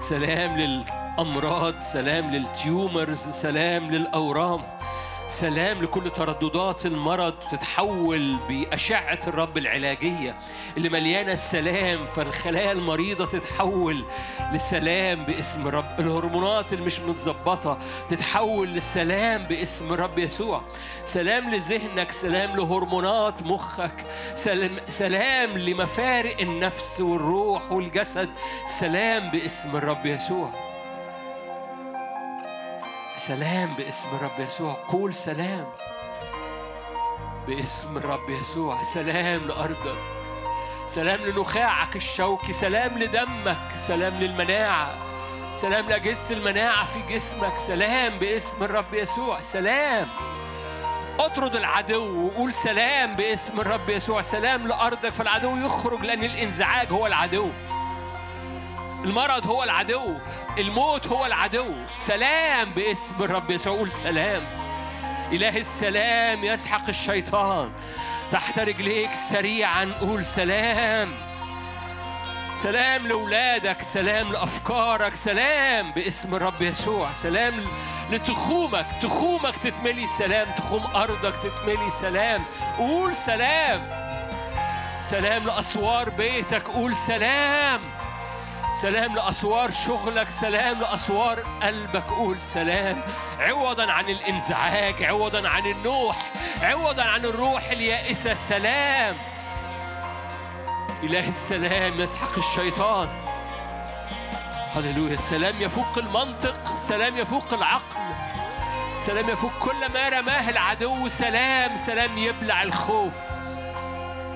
سلام 0.00 0.56
للأمراض 0.56 1.80
سلام 1.82 2.30
للتيومرز 2.30 3.22
سلام 3.22 3.90
للأورام. 3.90 4.62
سلام 5.28 5.82
لكل 5.82 6.10
ترددات 6.10 6.86
المرض 6.86 7.34
تتحول 7.52 8.36
بأشعة 8.48 9.18
الرب 9.26 9.58
العلاجية 9.58 10.38
اللي 10.76 10.88
مليانة 10.88 11.32
السلام 11.32 12.06
فالخلايا 12.06 12.72
المريضة 12.72 13.26
تتحول 13.26 14.04
للسلام 14.52 15.24
باسم 15.24 15.68
الرب. 15.68 16.00
الهرمونات 16.00 16.72
اللي 16.72 16.84
مش 16.84 17.00
متظبطة 17.00 17.78
تتحول 18.10 18.68
للسلام 18.68 19.46
باسم 19.46 19.92
الرب 19.92 20.18
يسوع. 20.18 20.62
سلام 21.04 21.50
لذهنك 21.54 22.12
سلام 22.12 22.56
لهرمونات 22.56 23.42
مخك 23.42 24.06
سلام, 24.34 24.76
سلام 24.86 25.58
لمفارق 25.58 26.40
النفس 26.40 27.00
والروح 27.00 27.72
والجسد 27.72 28.28
سلام 28.66 29.30
باسم 29.30 29.76
الرب 29.76 30.06
يسوع. 30.06 30.67
سلام 33.18 33.74
باسم 33.74 34.08
الرب 34.12 34.40
يسوع. 34.40 34.72
قول 34.88 35.14
سلام 35.14 35.66
باسم 37.46 37.96
الرب 37.96 38.30
يسوع. 38.30 38.82
سلام 38.82 39.46
لأرضك. 39.46 39.98
سلام 40.86 41.20
لنخاعك 41.20 41.96
الشوكي. 41.96 42.52
سلام 42.52 42.98
لدمك. 42.98 43.58
سلام 43.86 44.14
للمناعة. 44.14 44.94
سلام 45.54 45.88
لأجهزة 45.88 46.36
المناعة 46.36 46.86
في 46.86 47.14
جسمك. 47.14 47.58
سلام 47.58 48.18
باسم 48.18 48.64
الرب 48.64 48.94
يسوع. 48.94 49.42
سلام. 49.42 50.08
اطرد 51.20 51.56
العدو 51.56 52.26
وقول 52.26 52.52
سلام 52.52 53.16
باسم 53.16 53.60
الرب 53.60 53.90
يسوع. 53.90 54.22
سلام 54.22 54.66
لأرضك. 54.66 55.12
فالعدو 55.14 55.56
يخرج 55.56 56.04
لأن 56.04 56.24
الإنزعاج 56.24 56.92
هو 56.92 57.06
العدو. 57.06 57.50
المرض 59.04 59.46
هو 59.46 59.64
العدو 59.64 60.14
الموت 60.58 61.06
هو 61.06 61.26
العدو. 61.26 61.74
سلام 61.94 62.70
باسم 62.70 63.22
الرب 63.22 63.50
يسوع 63.50 63.76
قول 63.76 63.90
سلام. 63.90 64.44
إله 65.32 65.56
السلام 65.56 66.44
يسحق 66.44 66.88
الشيطان. 66.88 67.72
تحت 68.30 68.58
رجليك 68.58 69.14
سريعا 69.14 69.94
قول 70.00 70.24
سلام. 70.24 71.14
سلام 72.54 73.06
لأولادك 73.06 73.82
سلام 73.82 74.32
لأفكارك 74.32 75.14
سلام 75.14 75.90
باسم 75.90 76.34
الرب 76.34 76.62
يسوع. 76.62 77.12
سلام 77.12 77.64
لتخومك 78.10 78.86
تخومك 79.02 79.56
تتملي 79.56 80.06
سلام 80.06 80.48
تخوم 80.56 80.86
أرضك 80.86 81.34
تتملي 81.42 81.90
سلام. 81.90 82.44
قول 82.78 83.16
سلام. 83.16 83.88
سلام 85.00 85.44
لأسوار 85.44 86.10
بيتك 86.10 86.68
قول 86.68 86.96
سلام. 86.96 87.97
سلام 88.74 89.14
لأسوار 89.14 89.70
شغلك 89.70 90.30
سلام 90.30 90.80
لأسوار 90.80 91.40
قلبك. 91.62 92.04
قول 92.04 92.40
سلام. 92.40 93.02
عوضا 93.40 93.92
عن 93.92 94.04
الإنزعاج 94.04 95.02
عوضا 95.02 95.48
عن 95.48 95.66
النوح 95.66 96.32
عوضا 96.62 97.02
عن 97.02 97.24
الروح 97.24 97.70
اليائسة. 97.70 98.34
سلام. 98.34 99.16
إله 101.02 101.28
السلام 101.28 102.00
يسحق 102.00 102.38
الشيطان. 102.38 103.08
هللويا. 104.76 105.16
سلام 105.20 105.54
يفوق 105.60 105.98
المنطق 105.98 106.76
سلام 106.76 107.16
يفوق 107.16 107.54
العقل 107.54 107.98
سلام 109.00 109.30
يفوق 109.30 109.52
كل 109.58 109.92
ما 109.94 110.08
رماه 110.08 110.50
العدو. 110.50 111.08
سلام 111.08 111.76
سلام 111.76 112.18
يبلع 112.18 112.62
الخوف. 112.62 113.12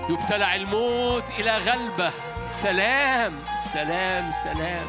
يبتلع 0.09 0.55
الموت 0.55 1.31
إلى 1.31 1.59
غلبة. 1.59 2.13
سلام 2.47 3.39
سلام 3.73 4.31
سلام. 4.31 4.87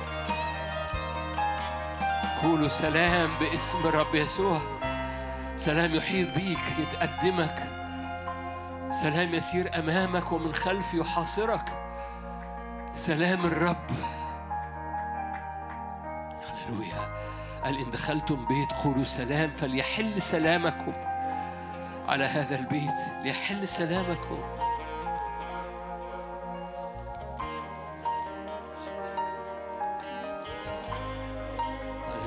قولوا 2.44 2.68
سلام 2.68 3.30
باسم 3.40 3.78
الرب 3.88 4.16
يسوع. 4.16 4.60
سلام 5.58 5.96
يحيط 5.96 6.36
بيك 6.36 6.60
يتقدمك. 6.80 7.70
سلام 9.02 9.34
يسير 9.34 9.80
أمامك 9.80 10.32
ومن 10.32 10.56
خلف 10.56 10.94
يحاصرك. 10.94 11.66
سلام 12.94 13.46
الرب. 13.46 13.90
هللويا. 16.46 17.14
قال 17.64 17.78
إن 17.78 17.92
دخلتم 17.92 18.46
بيت 18.46 18.74
قولوا 18.74 19.04
سلام 19.04 19.50
فليحل 19.50 20.22
سلامكم 20.22 20.94
على 22.08 22.26
هذا 22.26 22.56
البيت. 22.56 23.24
ليحل 23.24 23.68
سلامكم. 23.68 24.53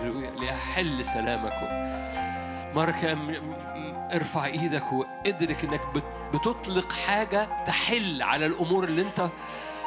هللويا 0.07 0.31
ليحل 0.31 1.05
سلامكم. 1.05 1.67
مرة 2.75 3.15
م- 3.15 3.57
ارفع 4.15 4.47
إيدك 4.47 4.93
وادرك 4.93 5.65
انك 5.65 5.81
بت- 5.95 6.35
بتطلق 6.35 6.93
حاجة 6.93 7.65
تحل 7.65 8.23
على 8.23 8.47
الأمور 8.47 8.85
اللي 8.85 9.03
انت 9.03 9.29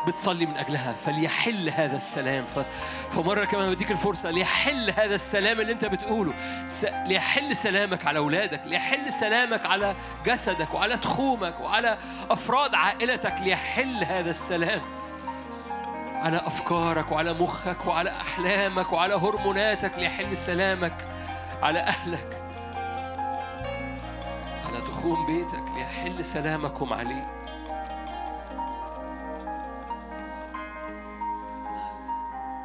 بتصلي 0.07 0.45
من 0.45 0.57
أجلها 0.57 0.93
فليحل 0.93 1.69
هذا 1.69 1.95
السلام. 1.95 2.45
ف... 2.45 2.59
فمرة 3.11 3.45
كمان 3.45 3.73
بديك 3.73 3.91
الفرصة 3.91 4.31
ليحل 4.31 4.89
هذا 4.89 5.15
السلام 5.15 5.61
اللي 5.61 5.71
انت 5.73 5.85
بتقوله. 5.85 6.33
س... 6.67 6.85
ليحل 6.85 7.55
سلامك 7.55 8.05
على 8.07 8.19
أولادك 8.19 8.61
ليحل 8.65 9.13
سلامك 9.13 9.65
على 9.65 9.95
جسدك 10.25 10.73
وعلى 10.73 10.97
تخومك 10.97 11.59
وعلى 11.61 11.97
أفراد 12.29 12.75
عائلتك 12.75 13.33
ليحل 13.41 14.03
هذا 14.03 14.29
السلام. 14.29 14.81
على 16.19 16.37
أفكارك 16.37 17.11
وعلى 17.11 17.33
مخك 17.33 17.85
وعلى 17.85 18.09
أحلامك 18.09 18.93
وعلى 18.93 19.13
هرموناتك 19.13 19.97
ليحل 19.97 20.37
سلامك 20.37 21.07
على 21.61 21.79
أهلك. 21.79 22.41
على 24.65 24.81
تخوم 24.81 25.25
بيتك 25.25 25.63
ليحل 25.75 26.25
سلامكم 26.25 26.93
عليه 26.93 27.39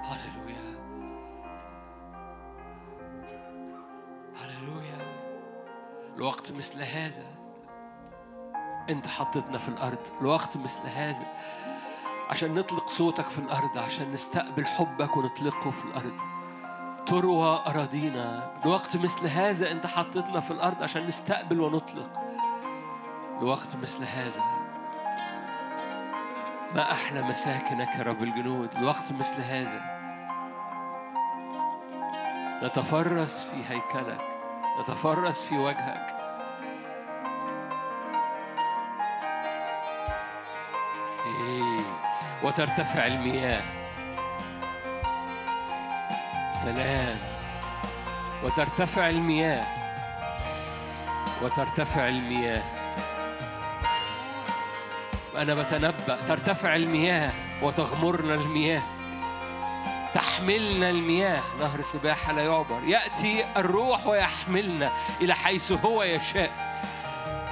هللويا. 0.05 0.75
هللويا. 4.37 4.99
مثل 6.51 6.83
هذا. 6.83 7.27
انت 8.91 9.07
حطيتنا 9.07 9.59
في 9.59 9.69
الأرض. 9.69 9.99
الوقت 10.21 10.57
مثل 10.57 10.89
هذا. 10.89 11.27
عشان 12.31 12.55
نطلق 12.55 12.89
صوتك 12.89 13.29
في 13.29 13.39
الأرض 13.39 13.79
عشان 13.79 14.13
نستقبل 14.13 14.67
حبك 14.67 15.17
ونطلقه 15.17 15.71
في 15.71 15.85
الأرض. 15.85 16.13
تروى 17.07 17.63
أراضينا. 17.67 18.51
لوقت 18.65 18.97
مثل 18.97 19.27
هذا 19.27 19.71
أنت 19.73 19.87
حطيتنا 19.87 20.41
في 20.41 20.51
الأرض 20.51 20.83
عشان 20.83 21.07
نستقبل 21.07 21.61
ونطلق. 21.61 22.11
لوقت 23.41 23.77
مثل 23.83 24.05
هذا. 24.05 24.43
ما 26.75 26.93
أحلى 26.93 27.23
مساكنك 27.23 27.89
يا 27.99 28.03
رب 28.03 28.23
الجنود. 28.23 28.75
لوقت 28.75 29.13
مثل 29.13 29.43
هذا. 29.43 29.95
نتفرس 32.63 33.45
في 33.45 33.57
هيكلك. 33.69 34.21
نتفرس 34.81 35.45
في 35.45 35.59
وجهك. 35.59 36.15
إيه. 41.27 42.04
وترتفع 42.45 43.07
المياه. 43.07 43.63
سلام. 46.63 47.17
وترتفع 48.43 49.09
المياه. 49.09 49.67
وترتفع 51.43 52.09
المياه. 52.09 52.63
أنا 55.37 55.55
بتنبأ. 55.55 56.23
ترتفع 56.29 56.77
المياه 56.77 57.33
وتغمرنا 57.63 58.35
المياه. 58.35 58.83
تحملنا 60.15 60.91
المياه. 60.91 61.43
نهر 61.61 61.83
سباحة 61.83 62.33
لا 62.33 62.43
يعبر. 62.43 62.81
يأتي 62.85 63.45
الروح 63.57 64.07
ويحملنا 64.07 64.93
إلى 65.21 65.35
حيث 65.35 65.73
هو 65.73 66.03
يشاء. 66.03 66.53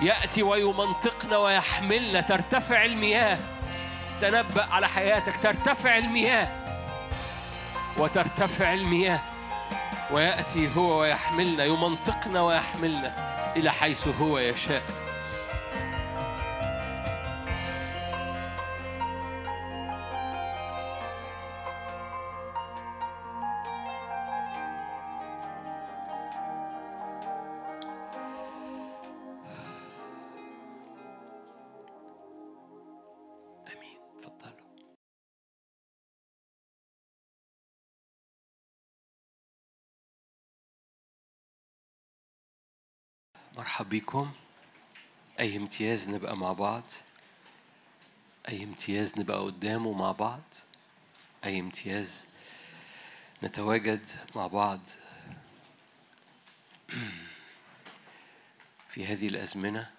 يأتي 0.03 0.43
ويمنطقنا 0.43 1.37
ويحملنا. 1.37 2.21
ترتفع 2.21 2.85
المياه. 2.85 3.39
تنبأ 4.23 4.65
على 4.71 4.89
حياتك 4.89 5.35
ترتفع 5.43 5.99
المياه. 5.99 6.49
وترتفع 7.99 8.73
المياه. 8.73 9.21
ويأتي 10.11 10.77
هو 10.77 11.01
ويحملنا 11.01 11.65
يمنطقنا 11.65 12.43
ويحملنا 12.43 13.15
إلى 13.57 13.73
حيث 13.73 14.09
هو 14.21 14.39
يشاء. 14.39 14.83
مرحب 43.73 43.89
بيكم 43.89 44.33
أي 45.41 45.57
امتياز 45.57 46.09
نبقى 46.11 46.37
مع 46.37 46.53
بعض؟ 46.53 46.83
أي 48.49 48.65
امتياز 48.65 49.19
نبقى 49.19 49.39
قدامه 49.39 49.93
مع 49.93 50.13
بعض؟ 50.13 50.43
أي 51.45 51.61
امتياز 51.61 52.25
نتواجد 53.43 54.09
مع 54.37 54.47
بعض؟ 54.47 54.81
في 58.89 59.07
هذه 59.07 59.29
الأزمنة 59.29 59.91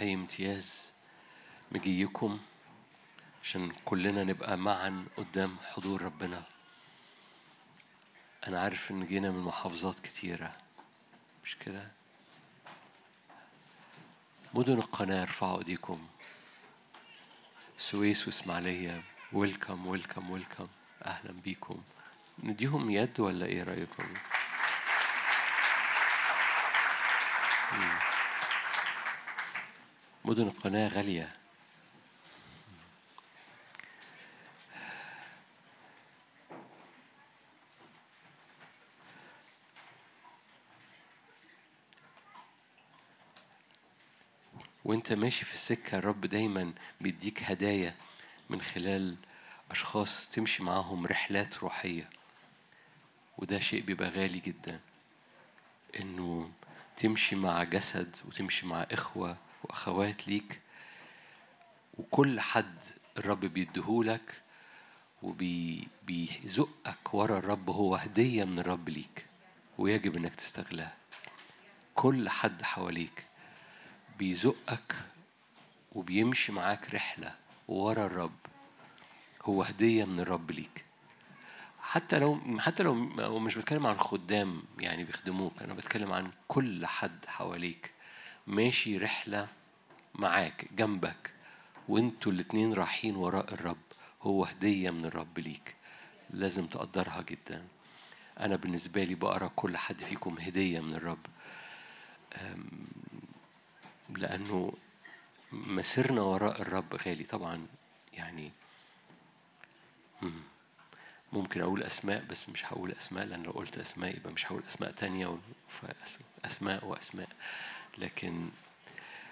أي 0.00 0.14
امتياز 0.14 0.86
مجيكم 1.72 2.40
عشان 3.42 3.72
كلنا 3.84 4.24
نبقى 4.24 4.56
معا 4.56 5.04
قدام 5.16 5.56
حضور 5.62 6.02
ربنا؟ 6.02 6.44
أنا 8.46 8.60
عارف 8.60 8.90
إن 8.90 9.06
جينا 9.06 9.30
من 9.30 9.40
محافظات 9.42 10.00
كتيرة 10.00 10.56
مش 11.44 11.56
كده؟ 11.56 11.99
مدن 14.54 14.72
القناة 14.78 15.22
ارفعوا 15.22 15.58
ايديكم 15.58 16.06
سويس 17.76 18.26
واسماعيلية 18.26 19.02
ويلكم 19.32 19.86
ويلكم 19.86 20.30
ويلكم 20.30 20.68
أهلا 21.06 21.32
بيكم 21.32 21.82
نديهم 22.42 22.90
يد 22.90 23.20
ولا 23.20 23.46
رأيكم؟ 23.62 24.04
مم. 27.72 27.98
مدن 30.24 30.42
القناة 30.42 30.88
غالية 30.88 31.36
وانت 44.90 45.12
ماشي 45.12 45.44
في 45.44 45.54
السكة 45.54 45.98
الرب 45.98 46.20
دايما 46.20 46.72
بيديك 47.00 47.42
هدايا 47.42 47.94
من 48.50 48.62
خلال 48.62 49.16
أشخاص 49.70 50.30
تمشي 50.30 50.62
معاهم 50.62 51.06
رحلات 51.06 51.58
روحية. 51.58 52.10
وده 53.38 53.60
شيء 53.60 53.82
بيبقى 53.82 54.10
غالي 54.10 54.38
جدا 54.38 54.80
إنه 56.00 56.50
تمشي 56.96 57.36
مع 57.36 57.64
جسد 57.64 58.16
وتمشي 58.28 58.66
مع 58.66 58.86
إخوة 58.90 59.36
وأخوات 59.64 60.28
ليك 60.28 60.60
وكل 61.98 62.40
حد 62.40 62.84
الرب 63.18 63.40
بيديهولك 63.40 64.40
وبيزقك 65.22 67.14
ورا 67.14 67.38
الرب 67.38 67.70
هو 67.70 67.94
هدية 67.94 68.44
من 68.44 68.58
الرب 68.58 68.88
ليك 68.88 69.26
ويجب 69.78 70.16
إنك 70.16 70.34
تستغلها. 70.36 70.96
كل 71.94 72.28
حد 72.28 72.62
حواليك. 72.62 73.29
بيزقك 74.20 74.96
وبيمشي 75.92 76.52
معاك 76.52 76.94
رحلة 76.94 77.34
ورا 77.68 78.06
الرب. 78.06 78.38
هو 79.42 79.62
هدية 79.62 80.04
من 80.04 80.20
الرب 80.20 80.50
ليك. 80.50 80.84
حتى 81.82 82.18
لو 82.18 82.40
حتى 82.58 82.82
لو 82.82 83.38
مش 83.38 83.58
بتكلم 83.58 83.86
عن 83.86 83.98
خدام 83.98 84.62
يعني 84.78 85.04
بيخدموك 85.04 85.62
أنا 85.62 85.74
بتكلم 85.74 86.12
عن 86.12 86.30
كل 86.48 86.86
حد 86.86 87.26
حواليك 87.26 87.90
ماشي 88.46 88.98
رحلة 88.98 89.48
معاك 90.14 90.68
جنبك 90.76 91.32
وانتوا 91.88 92.32
الاتنين 92.32 92.72
رايحين 92.72 93.16
وراء 93.16 93.54
الرب. 93.54 93.76
هو 94.22 94.44
هدية 94.44 94.90
من 94.90 95.04
الرب 95.04 95.38
ليك. 95.38 95.74
لازم 96.30 96.66
تقدرها 96.66 97.22
جدا. 97.22 97.64
أنا 98.40 98.56
بالنسبة 98.56 99.04
لي 99.04 99.14
بقرأ 99.14 99.50
كل 99.56 99.76
حد 99.76 100.04
فيكم 100.04 100.36
هدية 100.38 100.80
من 100.80 100.94
الرب. 100.94 101.26
لأنه 104.18 104.72
مسيرنا 105.52 106.22
وراء 106.22 106.62
الرب 106.62 106.94
غالي 106.94 107.24
طبعا 107.24 107.66
يعني 108.12 108.50
مم. 110.22 110.42
ممكن 111.32 111.60
أقول 111.60 111.82
أسماء 111.82 112.24
بس 112.24 112.48
مش 112.48 112.64
هقول 112.72 112.92
أسماء 112.92 113.24
لأن 113.26 113.42
لو 113.42 113.50
قلت 113.50 113.78
أسماء 113.78 114.16
يبقى 114.16 114.32
مش 114.32 114.46
هقول 114.46 114.62
أسماء 114.68 114.90
تانية 114.92 115.38
أسماء 116.44 116.84
وأسماء 116.86 117.28
لكن 117.98 118.48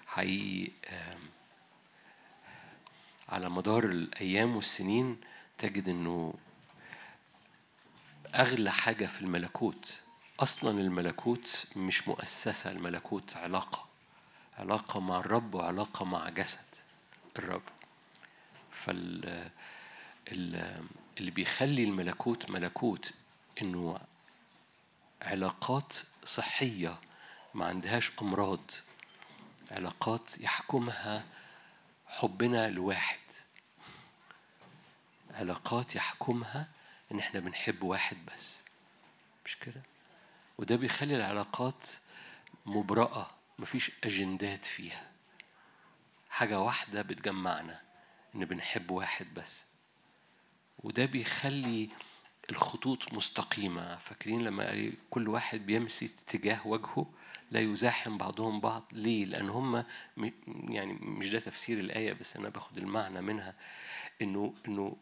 حقيقي 0.06 0.72
على 3.28 3.50
مدار 3.50 3.84
الأيام 3.84 4.56
والسنين 4.56 5.16
تجد 5.59 5.88
إنه 5.88 6.34
أغلى 8.34 8.72
حاجة 8.72 9.06
في 9.06 9.20
الملكوت 9.20 9.94
أصلا 10.40 10.80
الملكوت 10.80 11.66
مش 11.76 12.09
مؤسسة 12.09 12.70
الملكوت 12.70 13.36
علاقة 13.36 13.88
علاقة 14.59 15.01
مع 15.01 15.18
الرب 15.18 15.55
وعلاقة 15.55 16.05
مع 16.05 16.28
جسد 16.28 16.64
الرب. 17.39 17.62
فال 18.70 19.51
ال- 20.28 20.85
اللي 21.18 21.30
بيخلي 21.30 21.85
الملكوت 21.85 22.51
ملكوت 22.51 23.12
إنه 23.62 23.98
علاقات 25.22 25.93
صحية 26.24 26.98
ما 27.55 27.66
عندهاش 27.66 28.10
أمراض 28.22 28.60
علاقات 29.70 30.40
يحكمها 30.40 31.24
حبنا 32.06 32.70
لواحد. 32.70 33.18
علاقات 35.35 35.97
يحكمها 35.97 36.68
إن 37.12 37.18
إحنا 37.18 37.40
بنحب 37.40 37.82
واحد 37.82 38.16
بس. 38.26 38.56
مش 39.44 39.56
كده؟ 39.59 39.82
وده 40.59 40.76
بيخلي 40.76 41.16
العلاقات 41.16 41.86
مبرأة. 42.66 43.30
مفيش 43.59 43.90
أجندات 44.05 44.66
فيها. 44.66 45.10
حاجة 46.30 46.60
واحدة 46.60 47.02
بتجمعنا 47.02 47.80
إن 48.35 48.44
بنحب 48.44 48.90
واحد 48.90 49.35
بس. 49.35 49.64
وده 50.78 51.06
بيخلي 51.06 51.89
الخطوط 52.51 53.12
مستقيمة. 53.14 53.97
فاكرين 53.97 54.44
لما 54.44 54.93
كل 55.10 55.28
واحد 55.28 55.66
بيمشي 55.66 56.06
اتجاه 56.06 56.66
وجهه 56.66 57.06
لا 57.51 57.60
يزاحم 57.60 58.18
بعضهم 58.18 58.60
بعض؟ 58.60 58.85
ليه؟ 58.93 59.24
لأن 59.24 59.48
هم 59.48 59.85
يعني 60.68 60.93
مش 60.93 61.30
ده 61.30 61.39
تفسير 61.39 61.78
الآية 61.78 62.12
بس 62.12 62.36
أنا 62.36 62.48
باخد 62.48 62.78
المعنى 62.78 63.20
منها. 63.20 63.55
إنه 64.22 64.55
إنه 64.68 64.97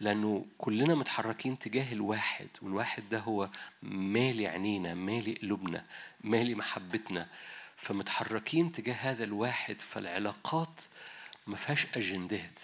لأنه 0.00 0.46
كلنا 0.58 0.94
متحركين 0.94 1.58
تجاه 1.58 1.92
الواحد 1.92 2.48
والواحد 2.62 3.08
ده 3.08 3.18
هو 3.18 3.50
مالي 3.82 4.46
عينينا 4.46 4.94
مالي 4.94 5.34
قلوبنا 5.34 5.84
مالي 6.20 6.54
محبتنا. 6.54 7.28
فمتحركين 7.84 8.72
تجاه 8.72 8.94
هذا 8.94 9.24
الواحد 9.24 9.80
فالعلاقات 9.80 10.82
ما 11.46 11.56
فيهاش 11.56 11.86
أجندات 11.96 12.60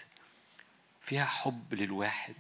فيها 1.03 1.25
حب 1.25 1.75
للواحد. 1.75 2.35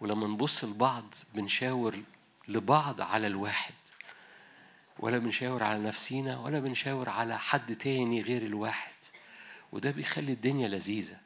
ولما 0.00 0.26
نبص 0.26 0.64
لبعض 0.64 1.14
بنشاور 1.34 2.02
لبعض 2.48 3.00
على 3.00 3.26
الواحد 3.26 3.74
ولا 4.98 5.18
بنشاور 5.18 5.62
على 5.62 5.78
نفسينا 5.78 6.38
ولا 6.38 6.60
بنشاور 6.60 7.08
على 7.08 7.38
حد 7.38 7.76
تاني 7.76 8.22
غير 8.22 8.42
الواحد. 8.42 8.92
وده 9.72 9.90
بيخلي 9.90 10.32
الدنيا 10.32 10.68
لذيذة 10.68 11.18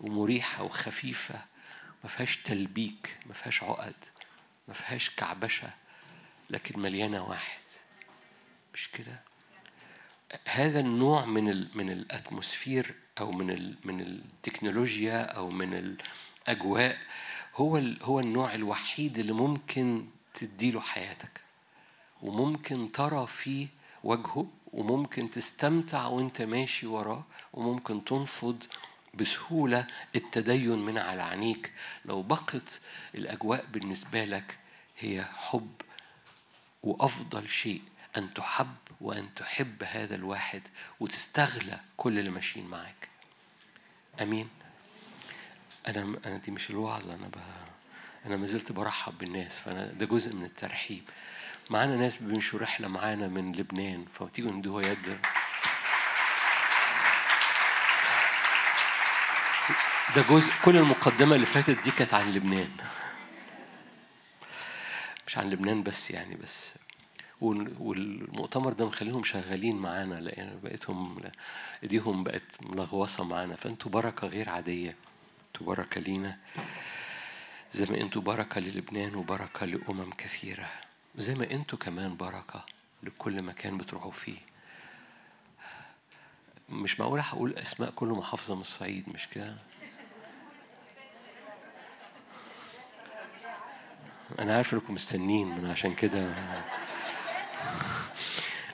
ومريحة 0.00 0.62
وخفيفة 0.62 1.44
ما 2.04 2.10
فيهاش 2.10 2.36
تلبيك 2.36 3.18
ما 3.26 3.34
فيهاش 3.34 3.62
عقد 3.62 4.04
ما 4.68 4.74
فيهاش 4.74 5.10
كعبشة 5.10 5.70
لكن 6.50 6.80
مليانة 6.80 7.24
واحد. 7.24 7.60
مش 8.74 8.88
كده؟ 8.90 9.33
هذا 10.44 10.80
النوع 10.80 11.24
من 11.24 11.48
ال 11.50 11.68
من 11.74 11.90
الاتموسفير 11.90 12.94
أو 13.20 13.32
من 13.32 13.50
ال 13.50 13.76
من 13.84 14.00
التكنولوجيا 14.00 15.22
أو 15.22 15.50
من 15.50 15.74
الأجواء 15.74 16.96
هو 17.56 17.76
هو 18.02 18.20
النوع 18.20 18.54
الوحيد 18.54 19.18
اللي 19.18 19.32
ممكن 19.32 20.06
تديله 20.34 20.80
حياتك 20.80 21.40
وممكن 22.22 22.92
ترى 22.92 23.26
فيه 23.26 23.66
وجهه 24.04 24.46
وممكن 24.72 25.30
تستمتع 25.30 26.06
وانت 26.06 26.42
ماشي 26.42 26.86
وراه 26.86 27.24
وممكن 27.52 28.04
تنفض 28.04 28.62
بسهولة 29.14 29.86
التدين 30.16 30.78
من 30.78 30.98
على 30.98 31.22
عينيك. 31.22 31.72
لو 32.04 32.22
بقت 32.22 32.80
الأجواء 33.14 33.64
بالنسبة 33.72 34.24
لك 34.24 34.58
هي 34.98 35.24
حب 35.24 35.72
وأفضل 36.82 37.48
شيء. 37.48 37.82
أن 38.16 38.34
تحب 38.34 38.74
وأن 39.00 39.34
تحب 39.34 39.82
هذا 39.84 40.14
الواحد 40.14 40.62
وتستغلى 41.00 41.80
كل 41.96 42.18
اللي 42.18 42.30
ماشيين 42.30 42.66
معاك. 42.66 43.08
أمين. 44.22 44.48
أنا 45.88 46.18
أنا 46.26 46.36
دي 46.36 46.50
مش 46.50 46.70
الوعظة 46.70 47.14
أنا 47.14 47.28
ب... 47.28 47.34
أنا 48.26 48.36
ما 48.36 48.46
زلت 48.46 48.72
برحب 48.72 49.18
بالناس 49.18 49.58
فأنا 49.58 49.86
ده 49.86 50.06
جزء 50.06 50.34
من 50.34 50.44
الترحيب. 50.44 51.02
معانا 51.70 51.96
ناس 51.96 52.16
بيمشوا 52.22 52.60
رحلة 52.60 52.88
معانا 52.88 53.28
من 53.28 53.52
لبنان 53.52 54.04
فتيجوا 54.14 54.50
ندوها 54.52 54.86
يد 54.86 55.18
ده 60.16 60.22
جزء 60.22 60.52
كل 60.64 60.76
المقدمة 60.76 61.34
اللي 61.34 61.46
فاتت 61.46 61.82
دي 61.84 61.90
كانت 61.90 62.14
عن 62.14 62.32
لبنان. 62.32 62.70
مش 65.26 65.38
عن 65.38 65.50
لبنان 65.50 65.82
بس 65.82 66.10
يعني 66.10 66.34
بس 66.34 66.74
والمؤتمر 67.40 68.72
ده 68.72 68.86
مخليهم 68.86 69.24
شغالين 69.24 69.76
معانا 69.76 70.14
لأن 70.14 70.60
بقيتهم 70.62 71.22
إيديهم 71.82 72.24
بقت 72.24 72.42
ملغوصة 72.62 73.24
معانا. 73.24 73.56
فأنتوا 73.56 73.90
بركة 73.90 74.26
غير 74.28 74.48
عادية. 74.48 74.96
أنتوا 75.46 75.66
بركة 75.66 76.00
لينا. 76.00 76.38
زي 77.72 77.86
ما 77.86 78.00
أنتوا 78.00 78.22
بركة 78.22 78.60
للبنان 78.60 79.14
وبركة 79.14 79.66
لأمم 79.66 80.10
كثيرة. 80.10 80.68
زي 81.16 81.34
ما 81.34 81.50
أنتوا 81.50 81.78
كمان 81.78 82.16
بركة 82.16 82.64
لكل 83.02 83.42
مكان 83.42 83.78
بتروحوا 83.78 84.10
فيه. 84.10 84.38
مش 86.68 87.00
معقول 87.00 87.20
هقول 87.20 87.52
أسماء 87.54 87.90
كل 87.90 88.08
محافظة 88.08 88.54
من 88.54 88.60
الصعيد 88.60 89.04
مش 89.14 89.28
كده؟ 89.28 89.56
أنا 94.38 94.56
عارف 94.56 94.74
إنكم 94.74 94.94
مستنين 94.94 95.48
من 95.48 95.70
عشان 95.70 95.94
كده 95.94 96.34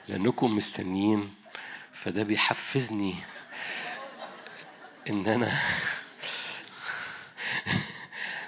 لأنكم 0.07 0.55
مستنين 0.55 1.33
فده 1.93 2.23
بيحفزني 2.23 3.15
إن 5.09 5.27
أنا 5.27 5.51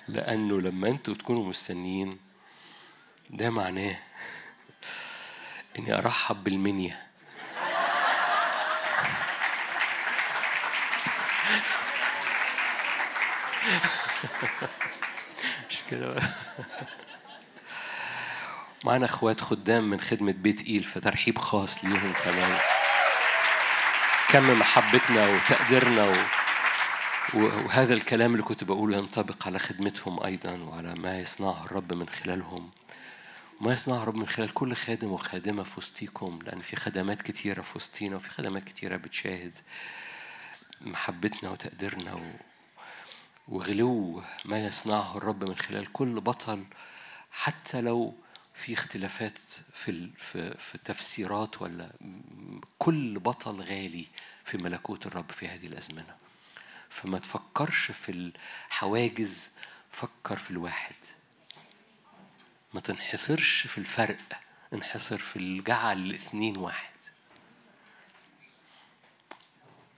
لأنه 0.07 0.61
لما 0.61 0.88
أنتوا 0.90 1.14
تكونوا 1.14 1.49
مستنيين 1.49 2.20
ده 3.30 3.49
معناه 3.49 3.95
إني 5.80 5.98
أرحب 5.98 6.44
بالمنيا 6.44 6.98
مش 15.70 15.84
كده؟ 15.90 16.15
معانا 18.84 19.05
اخوات 19.05 19.41
خدام 19.41 19.89
من 19.89 20.01
خدمة 20.01 20.31
بيت 20.31 20.61
إيل 20.68 20.84
فترحيب 20.84 21.38
خاص 21.38 21.85
ليهم 21.85 22.14
كمان 22.23 22.57
كم 24.30 24.60
محبتنا 24.60 25.27
وتقديرنا. 25.27 26.07
و- 26.07 26.15
وهذا 27.65 27.93
الكلام 27.93 28.31
اللي 28.31 28.43
كنت 28.43 28.64
بقوله 28.64 28.97
ينطبق 28.97 29.47
على 29.47 29.60
خدمتهم 29.60 30.23
أيضا 30.23 30.51
وعلى 30.57 30.95
ما 30.95 31.19
يصنعه 31.19 31.65
الرب 31.65 31.93
من 31.93 32.10
خلالهم 32.10 32.69
وما 33.61 33.73
يصنعه 33.73 34.03
الرب 34.03 34.15
من 34.15 34.27
خلال 34.27 34.53
كل 34.53 34.76
خادم 34.76 35.11
وخادمة 35.11 35.64
في 35.64 35.73
وسطيكم 35.77 36.39
لأن 36.45 36.61
في 36.61 36.76
خدمات 36.76 37.22
كتيرة 37.22 37.61
في 37.61 37.72
وسطينا 37.77 38.15
وفي 38.15 38.30
خدمات 38.30 38.64
كتيرة 38.64 38.97
بتشاهد 38.97 39.57
محبتنا 40.81 41.49
وتقديرنا 41.49 42.14
و... 42.14 42.22
وغلو 43.47 44.23
ما 44.45 44.65
يصنعه 44.65 45.18
الرب 45.18 45.43
من 45.43 45.55
خلال 45.55 45.91
كل 45.93 46.22
بطل 46.22 46.64
حتى 47.31 47.81
لو 47.81 48.14
في 48.53 48.73
اختلافات 48.73 49.39
في 49.73 50.09
في 50.17 50.57
في 50.57 50.75
التفسيرات 50.75 51.61
ولا 51.61 51.91
كل 52.80 53.19
بطل 53.19 53.61
غالي 53.61 54.05
في 54.45 54.57
ملكوت 54.57 55.05
الرب 55.05 55.31
في 55.31 55.47
هذه 55.47 55.67
الأزمنة. 55.67 56.15
فما 56.89 57.19
تفكرش 57.19 57.91
في 57.91 58.11
الحواجز 58.11 59.49
فكر 59.91 60.38
في 60.38 60.51
الواحد. 60.51 60.95
ما 62.73 62.80
تنحصرش 62.81 63.67
في 63.67 63.77
الفرق 63.77 64.17
انحصر 64.73 65.17
في 65.17 65.35
الجعل 65.35 65.97
الاثنين 65.97 66.57
واحد. 66.57 66.93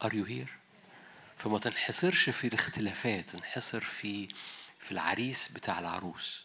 Are 0.03 0.11
you 0.11 0.26
here؟ 0.26 0.49
فما 1.38 1.60
تنحصرش 1.60 2.30
في 2.30 2.48
الاختلافات 2.48 3.36
انحصر 3.36 3.82
في 3.82 4.27
في 4.80 4.91
العريس 4.91 5.52
بتاع 5.52 5.80
العروس. 5.80 6.45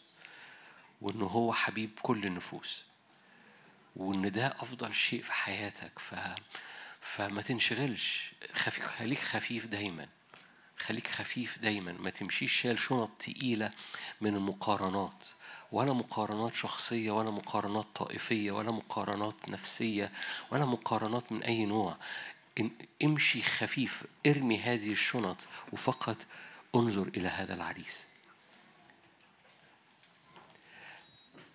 وإنه 1.01 1.27
هو 1.27 1.53
حبيب 1.53 1.91
كل 2.03 2.27
النفوس 2.27 2.83
وإن 3.97 4.33
ده 4.33 4.47
أفضل 4.47 4.95
شيء 4.95 5.23
في 5.23 5.33
حياتك. 5.33 5.99
ف 5.99 6.15
فما 7.01 7.43
تنشغلش. 7.43 8.33
خفيف 8.55 8.87
خليك 8.87 9.19
خفيف 9.19 9.67
دايما. 9.67 10.09
خليك 10.79 11.07
خفيف 11.09 11.59
دايما. 11.59 11.93
ما 11.93 12.11
تمشيش 12.11 12.53
شايل 12.61 12.79
شنط 12.79 13.11
تقيلة 13.19 13.71
من 14.21 14.35
المقارنات. 14.35 15.27
ولا 15.73 15.93
مقارنات 15.93 16.55
شخصية 16.55 17.11
ولا 17.11 17.31
مقارنات 17.31 17.87
طائفية 17.95 18.53
ولا 18.53 18.71
مقارنات 18.71 19.49
نفسية 19.49 20.13
ولا 20.51 20.65
مقارنات 20.67 21.33
من 21.33 21.43
أي 21.43 21.65
نوع. 21.65 21.97
امشي 23.05 23.43
خفيف. 23.43 24.05
ارمي 24.27 24.59
هذه 24.59 24.93
الشنط 24.93 25.47
وفقط 25.73 26.17
انظر 26.75 27.09
إلى 27.09 27.29
هذا 27.29 27.55
العريس. 27.55 28.10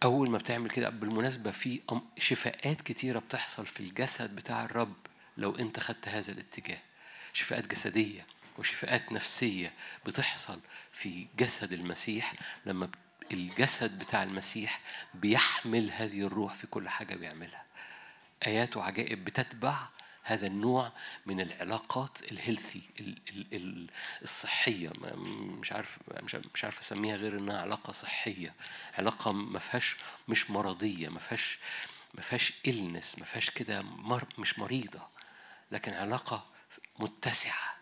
أول 0.06 0.30
ما 0.30 0.38
بتعمل 0.38 0.70
كده 0.70 0.90
بالمناسبة 0.90 1.52
في 1.52 1.82
شفاءات 2.18 2.82
كتيرة 2.82 3.20
بتحصل 3.20 3.66
في 3.66 3.80
الجسد 3.80 4.36
بتاع 4.36 4.66
الرب 4.66 4.94
لو 5.38 5.56
أنت 5.56 5.80
خدت 5.80 6.08
هذا 6.08 6.32
الاتجاه. 6.32 6.78
شفاءات 7.34 7.68
جسدية 7.68 8.26
وشفاءات 8.58 9.12
نفسية 9.12 9.74
بتحصل 10.06 10.60
في 10.94 11.28
جسد 11.38 11.74
المسيح 11.74 12.34
لما 12.66 12.90
الجسد 13.32 14.00
بتاع 14.00 14.24
المسيح 14.24 14.80
بيحمل 15.14 15.92
هذه 15.92 16.22
الروح 16.22 16.54
في 16.54 16.68
كل 16.68 16.90
حاجة 16.90 17.16
بيعملها. 17.16 17.64
آيات 18.48 18.78
وعجائب 18.78 19.26
بتتبع 19.26 19.88
هذا 20.28 20.48
النوع 20.48 20.92
من 21.26 21.42
العلاقات 21.42 22.32
الهيلثي 22.32 22.82
ال- 23.00 23.18
ال- 23.30 23.48
ال- 23.54 23.88
الصحية. 24.22 24.90
ما- 25.02 25.16
مش 25.60 25.72
عارف 25.72 25.98
مش 26.24 26.36
عارف- 26.36 26.46
مش 26.54 26.64
عارف 26.64 26.80
أسميها 26.80 27.16
غير 27.16 27.38
إنها 27.38 27.62
علاقة 27.62 27.94
صحية. 27.94 28.54
علاقة 28.98 29.32
ما 29.32 29.60
فيهاش 29.60 29.96
مش 30.28 30.52
مرضية 30.52 31.10
ما 31.10 31.20
فيهاش 31.20 31.58
ما 32.14 32.22
فيهاش 32.22 32.54
إلنس 32.68 33.20
ما 33.20 33.26
فيهاش 33.26 33.50
كده 33.50 33.82
مر 33.82 34.26
مش 34.38 34.60
مريضة. 34.60 35.02
لكن 35.72 35.94
علاقة 35.94 36.46
متسعة. 37.00 37.76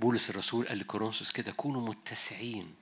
بولس 0.00 0.30
الرسول 0.30 0.68
قال 0.68 0.78
لكورنثوس 0.78 1.32
كده 1.32 1.52
كونوا 1.52 1.88
متسعين. 1.88 2.74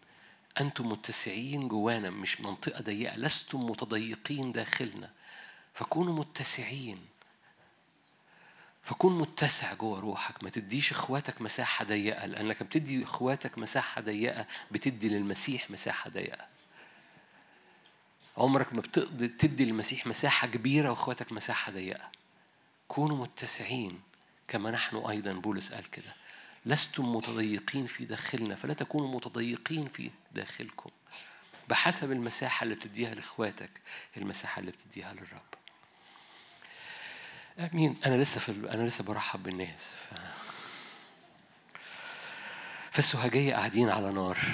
أنتم 0.61 0.89
متسعين 0.89 1.69
جوانا 1.69 2.11
مش 2.11 2.41
منطقة 2.41 2.83
ضيقة 2.83 3.17
لستم 3.17 3.61
متضيقين 3.61 4.53
داخلنا. 4.53 5.11
فكونوا 5.75 6.15
متسعين. 6.19 6.99
فكون 8.83 9.19
متسع 9.19 9.75
جوه 9.75 10.01
روحك 10.01 10.45
ما 10.45 10.51
تديش 10.51 10.91
إخواتك 10.93 11.43
مساحة 11.43 11.85
ضيقة 11.85 12.27
لأنك 12.27 12.63
بتدي 12.63 13.05
إخواتك 13.05 13.59
مساحة 13.59 14.01
ضيقة 14.01 14.47
بتدي 14.71 15.09
للمسيح 15.09 15.71
مساحة 15.71 16.11
ضيقة. 16.11 16.47
عمرك 18.37 18.75
ما 18.75 18.81
بتقدر 18.81 19.27
تدي 19.27 19.65
للمسيح 19.65 20.07
مساحة 20.07 20.49
كبيرة 20.49 20.91
وإخواتك 20.91 21.33
مساحة 21.33 21.73
ضيقة. 21.73 22.11
كونوا 22.89 23.17
متسعين 23.17 24.01
كما 24.49 24.71
نحن 24.71 24.97
أيضا 24.97 25.33
بولس 25.33 25.73
قال 25.73 25.91
كده. 25.91 26.15
لستم 26.67 27.17
متضيقين 27.17 27.87
في 27.87 28.05
داخلنا 28.05 28.55
فلا 28.55 28.75
تكونوا 28.75 29.15
متضيقين 29.17 29.89
في 29.89 30.11
داخلكم. 30.33 30.91
بحسب 31.69 32.13
المساحة 32.13 32.65
اللي 32.65 32.75
بتديها 32.75 33.15
لإخواتك 33.15 33.71
المساحة 34.17 34.61
اللي 34.61 34.71
بتديها 34.71 35.13
للرب. 35.15 35.60
آمين. 37.61 37.97
أنا 38.07 38.23
لسه 38.23 38.41
في 38.41 38.49
ال- 38.49 38.69
أنا 38.69 38.89
لسه 38.89 39.05
برحب 39.05 39.43
بالناس. 39.43 39.95
ف... 40.11 40.15
فالسهجية 42.91 43.55
قاعدين 43.55 43.91
على 43.91 44.13
نار. 44.13 44.39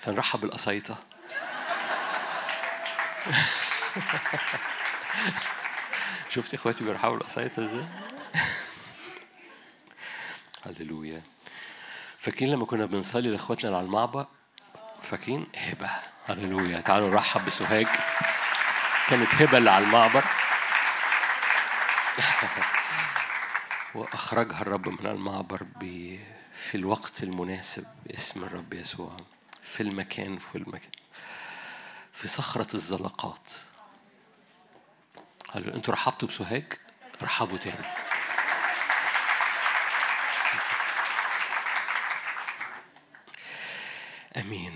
فنرحب 0.00 0.40
بالقصيطة 0.40 0.96
شفت 6.30 6.54
إخواتي 6.54 6.84
بيرحبوا 6.84 7.16
بالقصيطة 7.16 7.64
إزاي؟ 7.66 7.86
هللويا. 10.66 11.22
فاكرين 12.18 12.50
لما 12.52 12.66
كنا 12.66 12.86
بنصلي 12.86 13.30
لإخواتنا 13.30 13.64
اللي 13.66 13.76
على 13.76 13.86
المعبر؟ 13.86 14.26
فاكرين؟ 15.02 15.46
هبة. 15.56 15.90
هللويا. 16.26 16.80
تعالوا 16.80 17.10
نرحب 17.10 17.46
بسوهاج. 17.46 17.86
كانت 19.08 19.34
هبة 19.34 19.58
اللي 19.58 19.70
على 19.70 19.84
المعبر. 19.84 20.24
وأخرجها 23.94 24.62
الرب 24.62 24.88
من 24.88 25.06
المعبر. 25.06 25.66
في 26.54 26.74
الوقت 26.74 27.22
المناسب 27.22 27.86
باسم 28.06 28.44
الرب 28.44 28.74
يسوع. 28.74 29.16
في 29.62 29.82
المكان 29.82 30.38
في 30.38 30.58
المكان. 30.58 30.90
في 32.12 32.28
صخرة 32.28 32.74
الزلقات. 32.74 33.50
قالوا 35.54 35.74
أنتوا 35.74 35.94
رحبتوا 35.94 36.28
بسوهاج؟ 36.28 36.72
رحبوا 37.22 37.58
تاني. 37.58 38.07
آمين 44.48 44.74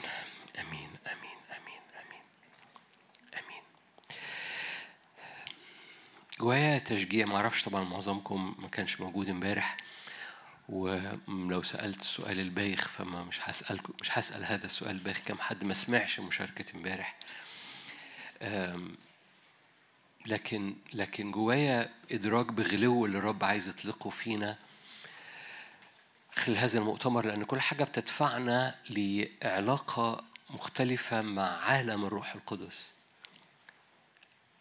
آمين 0.59 0.89
آمين 1.07 1.39
آمين 1.51 1.81
آمين 2.01 2.23
آمين. 3.35 3.63
جوايا 6.41 6.79
تشجيع 6.79 7.27
ما 7.27 7.37
أعرفش 7.37 7.65
طبعا 7.65 7.85
معظمكم 7.85 8.55
ما 8.59 8.69
كانش 8.69 9.01
موجود 9.01 9.29
امبارح 9.29 9.77
ولو 10.69 11.63
سألت 11.63 12.01
السؤال 12.01 12.41
البايخ 12.41 12.89
فما 12.89 13.23
مش 13.25 13.39
هسألكم 13.43 13.93
مش 14.01 14.19
هسأل 14.19 14.45
هذا 14.45 14.67
السؤال 14.67 14.91
البايخ 14.97 15.19
كم 15.19 15.39
حد 15.39 15.65
ما 15.65 15.75
سمعش 15.75 16.21
مشاركة 16.21 16.77
امبارح. 16.77 17.17
لكن 20.27 20.77
لكن 20.93 21.31
جوايا 21.31 21.91
إدراك 22.11 22.47
بغلو 22.47 23.07
اللي 23.07 23.19
الرب 23.19 23.45
عايز 23.45 23.69
يطلقه 23.69 24.11
فينا 24.11 24.59
خلال 26.37 26.57
هذا 26.59 26.79
المؤتمر 26.79 27.27
لأن 27.27 27.45
كل 27.45 27.61
حاجة 27.61 27.85
بتدفعنا 27.85 28.75
لعلاقة 28.91 30.25
مختلفة 30.51 31.23
مع 31.23 31.43
عالم 31.43 32.05
الروح 32.05 32.35
القدس. 32.35 32.91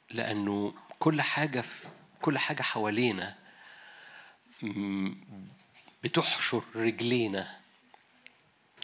لأنه 0.09 0.73
كل 0.99 1.21
حاجة 1.21 1.61
في 1.61 1.87
كل 2.21 2.37
حاجة 2.37 2.61
حوالينا 2.61 3.35
بتحشر 6.03 6.63
رجلينا. 6.75 7.59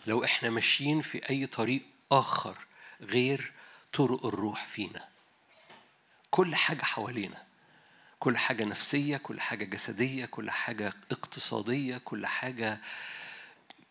لو 0.07 0.23
إحنا 0.23 0.49
ماشيين 0.49 1.01
في 1.01 1.29
أي 1.29 1.45
طريق 1.45 1.83
آخر 2.11 2.57
غير 3.01 3.51
طرق 3.93 4.25
الروح 4.25 4.65
فينا. 4.65 5.07
كل 6.31 6.55
حاجة 6.55 6.81
حوالينا. 6.83 7.46
كل 8.19 8.37
حاجة 8.37 8.63
نفسية 8.63 9.17
كل 9.17 9.39
حاجة 9.41 9.63
جسدية 9.65 10.25
كل 10.25 10.51
حاجة 10.51 10.93
اقتصادية 11.11 11.97
كل 11.97 12.25
حاجة 12.25 12.79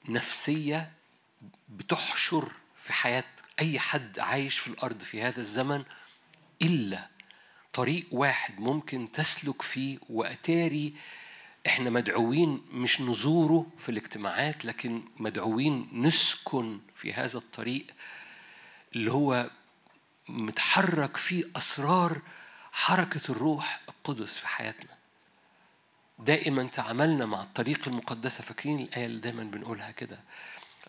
نفسية 0.09 0.93
بتحشر 1.69 2.53
في 2.83 2.93
حياة 2.93 3.25
أي 3.61 3.79
حد 3.79 4.19
عايش 4.19 4.59
في 4.59 4.69
الأرض 4.69 5.01
في 5.01 5.23
هذا 5.23 5.41
الزمن 5.41 5.85
إلا 6.63 7.09
طريق 7.73 8.07
واحد 8.11 8.61
ممكن 8.61 9.13
تسلك 9.13 9.63
فيه 9.63 9.99
وأتاري 10.09 10.95
إحنا 11.67 11.91
مدعوين 11.91 12.63
مش 12.73 13.01
نزوره 13.01 13.67
في 13.79 13.89
الاجتماعات 13.89 14.65
لكن 14.65 15.03
مدعوين 15.17 15.89
نسكن 15.93 16.81
في 16.95 17.13
هذا 17.13 17.39
الطريق 17.39 17.87
اللي 18.97 19.13
هو 19.13 19.51
متحرك 20.29 21.17
فيه 21.17 21.45
أسرار 21.57 22.21
حركة 22.77 23.21
الروح 23.29 23.81
القدس 23.89 24.37
في 24.39 24.49
حياتنا. 24.49 24.91
دائما 26.19 26.63
تعاملنا 26.65 27.27
مع 27.27 27.43
الطريق 27.43 27.89
المقدسة 27.89 28.43
فاكرين 28.43 28.81
الآية 28.81 29.07
اللي 29.07 29.21
دايما 29.21 29.45
بنقولها 29.45 29.91
كده؟ 29.91 30.19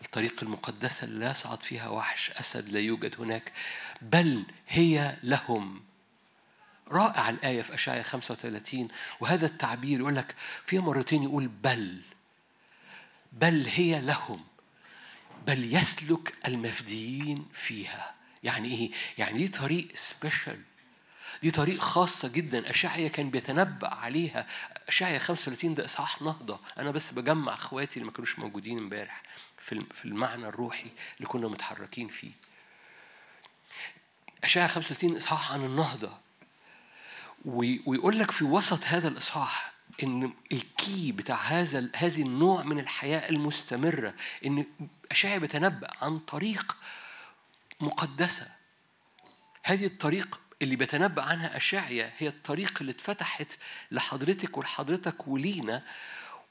الطريق 0.04 0.42
المقدسة 0.42 1.04
اللي 1.04 1.24
لا 1.24 1.30
يصعد 1.30 1.62
فيها 1.62 1.88
وحش 1.88 2.30
أسد 2.30 2.68
لا 2.68 2.80
يوجد 2.80 3.14
هناك 3.20 3.52
بل 4.02 4.44
هي 4.68 5.16
لهم. 5.22 5.82
رائع 6.88 7.28
الآية 7.30 7.62
في 7.62 7.74
أشعياء 7.74 8.02
35 8.02 8.88
وهذا 9.20 9.46
التعبير 9.46 10.00
يقول 10.00 10.16
لك 10.16 10.34
فيها 10.66 10.80
مرتين 10.80 11.22
يقول 11.22 11.48
بل. 11.48 12.00
بل 13.32 13.66
هي 13.66 14.00
لهم. 14.00 14.44
بل 15.46 15.74
يسلك 15.74 16.34
المفديين 16.46 17.48
فيها. 17.52 18.14
يعني 18.42 18.68
إيه؟ 18.68 18.90
يعني 19.18 19.38
دي 19.38 19.48
طريق 19.48 19.88
special 19.94 20.62
دي 21.42 21.50
طريق 21.50 21.80
خاصة 21.80 22.28
جدا. 22.28 22.70
أشعيا 22.70 23.08
كان 23.08 23.30
بيتنبأ 23.30 23.94
عليها. 23.94 24.46
أشعيا 24.88 25.18
35 25.18 25.74
ده 25.74 25.84
إصحاح 25.84 26.22
نهضة. 26.22 26.60
أنا 26.78 26.90
بس 26.90 27.12
بجمع 27.12 27.54
إخواتي 27.54 27.96
اللي 27.96 28.06
ما 28.06 28.12
كانوش 28.12 28.38
موجودين 28.38 28.78
امبارح 28.78 29.22
في 29.58 29.72
الم- 29.72 29.86
في 29.94 30.04
المعنى 30.04 30.46
الروحي 30.48 30.90
اللي 31.16 31.28
كنا 31.28 31.48
متحركين 31.48 32.08
فيه. 32.08 32.30
أشعيا 34.44 34.66
35 34.66 35.16
إصحاح 35.16 35.52
عن 35.52 35.64
النهضة. 35.64 36.18
وي- 37.44 37.82
ويقول 37.86 38.18
لك 38.18 38.30
في 38.30 38.44
وسط 38.44 38.84
هذا 38.84 39.08
الإصحاح 39.08 39.72
إن 40.02 40.32
الكي 40.52 41.12
بتاع 41.12 41.36
هذا 41.36 41.90
هذه 41.96 42.22
النوع 42.22 42.62
من 42.62 42.78
الحياة 42.78 43.28
المستمرة 43.28 44.14
إن 44.46 44.64
أشعيا 45.10 45.38
بيتنبأ 45.38 45.90
عن 46.02 46.18
طريق 46.18 46.76
مقدسة. 47.80 48.48
هذه 49.64 49.86
الطريق 49.86 50.40
اللي 50.62 50.76
بيتنبأ 50.76 51.22
عنها 51.22 51.56
أشعيا 51.56 52.10
هي 52.18 52.28
الطريق 52.28 52.78
اللي 52.80 52.92
اتفتحت 52.92 53.58
لحضرتك 53.90 54.58
ولحضرتك 54.58 55.28
ولينا 55.28 55.82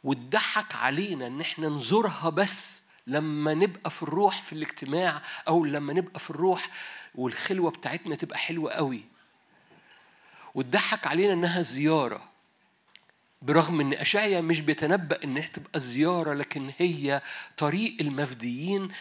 واتضحك 0.04 0.76
علينا 0.76 1.28
إن 1.28 1.42
إحنا 1.42 1.70
نزورها 1.70 2.30
بس 2.30 2.84
لما 3.08 3.54
نبقى 3.54 3.90
في 3.90 4.04
الروح 4.04 4.42
في 4.42 4.54
الاجتماع 4.54 5.22
أو 5.48 5.66
لما 5.66 5.94
نبقى 5.94 6.20
في 6.20 6.30
الروح 6.30 6.70
والخلوة 7.16 7.72
بتاعتنا 7.72 8.16
تبقى 8.16 8.38
حلوة 8.38 8.72
قوي. 8.72 9.04
واتضحك 10.56 11.08
علينا 11.08 11.34
إنها 11.34 11.62
زيارة 11.62 12.24
برغم 13.42 13.80
إن 13.82 13.94
اشعيا 13.94 14.42
مش 14.42 14.60
بيتنبأ 14.62 15.24
انها 15.24 15.48
تبقى 15.48 15.80
زيارة 15.80 16.34
لكن 16.34 16.72
هي 16.78 17.22
طريق 17.58 17.98
المفديين 18.02 18.92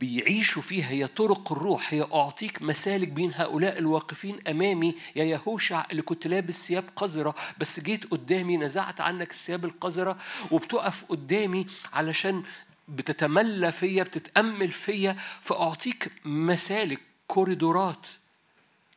بيعيشوا 0.00 0.62
فيها 0.62 0.90
هي 0.90 1.06
طرق 1.06 1.52
الروح 1.52 1.94
هي 1.94 2.02
أعطيك 2.02 2.62
مسالك 2.62 3.08
بين 3.08 3.32
هؤلاء 3.34 3.78
الواقفين 3.78 4.48
أمامي. 4.48 4.94
يا 5.16 5.24
يهوشع 5.24 5.86
اللي 5.90 6.02
كنت 6.02 6.26
لابس 6.26 6.66
ثياب 6.66 6.84
قذرة 6.96 7.34
بس 7.58 7.80
جيت 7.80 8.10
قدامي 8.10 8.56
نزعت 8.56 9.00
عنك 9.00 9.30
الثياب 9.30 9.64
القذرة 9.64 10.18
وبتقف 10.50 11.04
قدامي 11.04 11.66
علشان 11.92 12.42
بتتملى 12.88 13.72
فيا 13.72 14.02
بتتأمل 14.02 14.68
فيا 14.68 15.16
فأعطيك 15.40 16.12
مسالك 16.24 17.00
كوريدورات 17.26 18.06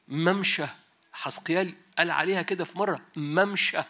ممشى. 0.07 0.65
حسقيال 1.13 1.73
قال 1.97 2.11
عليها 2.11 2.41
كده 2.41 2.65
في 2.65 2.77
مرة 2.77 3.01
ممشى. 3.15 3.81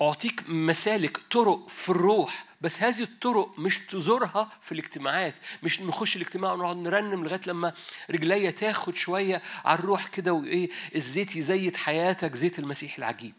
أعطيك 0.00 0.42
مسالك 0.48 1.20
طرق 1.30 1.68
في 1.68 1.88
الروح. 1.88 2.44
بس 2.64 2.82
هذه 2.82 3.02
الطرق 3.02 3.58
مش 3.58 3.78
تزورها 3.78 4.52
في 4.62 4.72
الاجتماعات 4.72 5.34
مش 5.62 5.80
نخش 5.80 6.16
الاجتماع 6.16 6.52
ونقعد 6.52 6.76
نرنم 6.76 7.24
لغاية 7.24 7.40
لما 7.46 7.72
رجليا 8.10 8.50
تاخد 8.50 8.96
شوية 8.96 9.42
على 9.64 9.78
الروح 9.78 10.08
كده 10.08 10.32
وإيه 10.32 10.70
الزيت 10.94 11.36
يزيت 11.36 11.76
حياتك 11.76 12.34
زيت 12.34 12.58
المسيح 12.58 12.98
العجيب. 12.98 13.34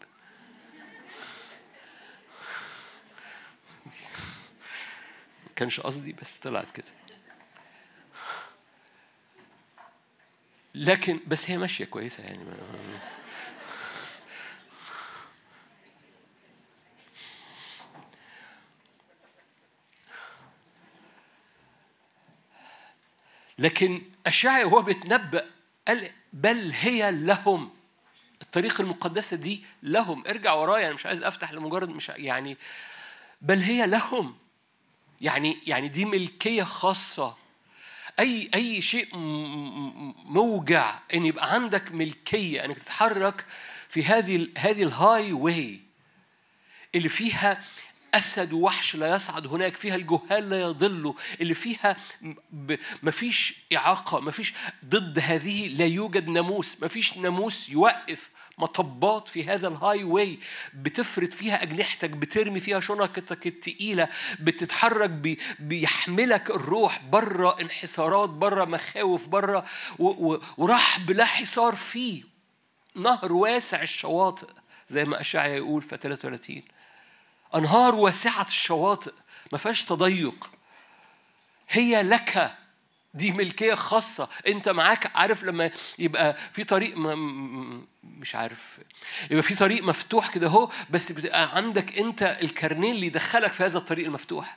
كانش 5.56 5.80
قصدي 5.80 6.12
بس 6.12 6.38
طلعت 6.38 6.70
كده. 6.70 6.86
لكن 10.74 11.20
بس 11.26 11.50
هي 11.50 11.58
ماشية 11.58 11.84
كويسة 11.84 12.22
يعني. 12.22 12.44
لكن 23.58 24.02
أشعيا 24.26 24.64
وهو 24.64 24.82
بيتنبأ 24.82 25.46
قال 25.88 26.10
بل 26.32 26.72
هي 26.72 27.10
لهم. 27.10 27.70
الطريق 28.42 28.80
المقدسة 28.80 29.36
دي 29.36 29.64
لهم. 29.82 30.24
ارجع 30.26 30.52
ورايا 30.52 30.86
أنا 30.86 30.94
مش 30.94 31.06
عايز 31.06 31.22
أفتح 31.22 31.52
لمجرد 31.52 31.88
مش 31.88 32.08
يعني 32.08 32.56
بل 33.42 33.58
هي 33.58 33.86
لهم. 33.86 34.36
يعني 35.20 35.58
يعني 35.66 35.88
دي 35.88 36.04
ملكية 36.04 36.62
خاصة. 36.62 37.36
أي 38.18 38.50
أي 38.54 38.80
شيء 38.80 39.08
موجع 40.24 40.98
إن 41.14 41.26
يبقى 41.26 41.52
عندك 41.52 41.92
ملكية 41.92 42.64
إنك 42.64 42.78
تتحرك 42.78 43.46
في 43.88 44.04
هذه 44.04 44.48
هذه 44.58 44.82
ال 44.82 45.32
highway 45.32 45.80
اللي 46.94 47.08
فيها 47.08 47.64
أسد 48.14 48.52
ووحش 48.52 48.96
لا 48.96 49.16
يصعد 49.16 49.46
هناك 49.46 49.76
فيها 49.76 49.94
الجهال 49.96 50.50
لا 50.50 50.60
يضلوا 50.60 51.14
اللي 51.40 51.54
فيها 51.54 51.96
مفيش 53.02 53.54
إعاقة 53.76 54.20
مفيش 54.20 54.54
ضد 54.84 55.18
هذه 55.18 55.68
لا 55.68 55.84
يوجد 55.86 56.28
ناموس 56.28 56.82
مفيش 56.82 57.16
ناموس 57.16 57.68
يوقف 57.70 58.30
مطبات 58.58 59.28
في 59.28 59.44
هذا 59.44 59.68
ال 59.68 60.04
highway. 60.04 60.38
بتفرد 60.74 61.32
فيها 61.32 61.62
أجنحتك 61.62 62.10
بترمي 62.10 62.60
فيها 62.60 62.80
شنطتك 62.80 63.46
التقيلة 63.46 64.08
بتتحرك 64.40 65.10
بي 65.10 65.38
بيحملك 65.58 66.50
الروح 66.50 67.02
بره 67.04 67.60
انحسارات 67.60 68.28
بره 68.28 68.64
مخاوف 68.64 69.26
بره 69.28 69.64
ورحب 70.58 71.10
لا 71.10 71.24
حصار 71.24 71.74
فيه 71.74 72.22
نهر 72.94 73.32
واسع 73.32 73.82
الشواطئ 73.82 74.48
زي 74.88 75.04
ما 75.04 75.20
أشعيا 75.20 75.56
يقول 75.56 75.82
في 75.82 75.96
33 75.96 76.62
أنهار 77.56 77.94
واسعة 77.94 78.46
الشواطئ 78.46 79.12
ما 79.52 79.58
فيهاش 79.58 79.82
تضيق. 79.84 80.50
هي 81.68 82.02
لك 82.02 82.54
دي 83.14 83.32
ملكية 83.32 83.74
خاصة. 83.74 84.28
أنت 84.46 84.68
معاك 84.68 85.16
عارف 85.16 85.44
لما 85.44 85.70
يبقى 85.98 86.36
في 86.52 86.64
طريق 86.64 86.96
م- 86.96 87.86
مش 88.04 88.34
عارف 88.34 88.78
يبقى 89.30 89.42
في 89.42 89.54
طريق 89.54 89.84
مفتوح 89.84 90.28
كده 90.34 90.46
أهو 90.46 90.70
بس 90.90 91.12
بتبقى 91.12 91.56
عندك 91.56 91.98
أنت 91.98 92.22
الكارنيه 92.22 92.92
اللي 92.92 93.06
يدخلك 93.06 93.52
في 93.52 93.64
هذا 93.64 93.78
الطريق 93.78 94.06
المفتوح. 94.06 94.56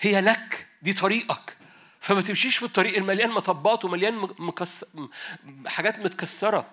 هي 0.00 0.20
لك 0.20 0.66
دي 0.82 0.92
طريقك. 0.92 1.56
فما 2.00 2.20
تمشيش 2.20 2.56
في 2.56 2.64
الطريق 2.64 2.96
المليان 2.96 3.30
مطبات 3.30 3.84
ومليان 3.84 4.28
مكس... 4.38 4.84
حاجات 5.66 5.98
متكسرة. 5.98 6.66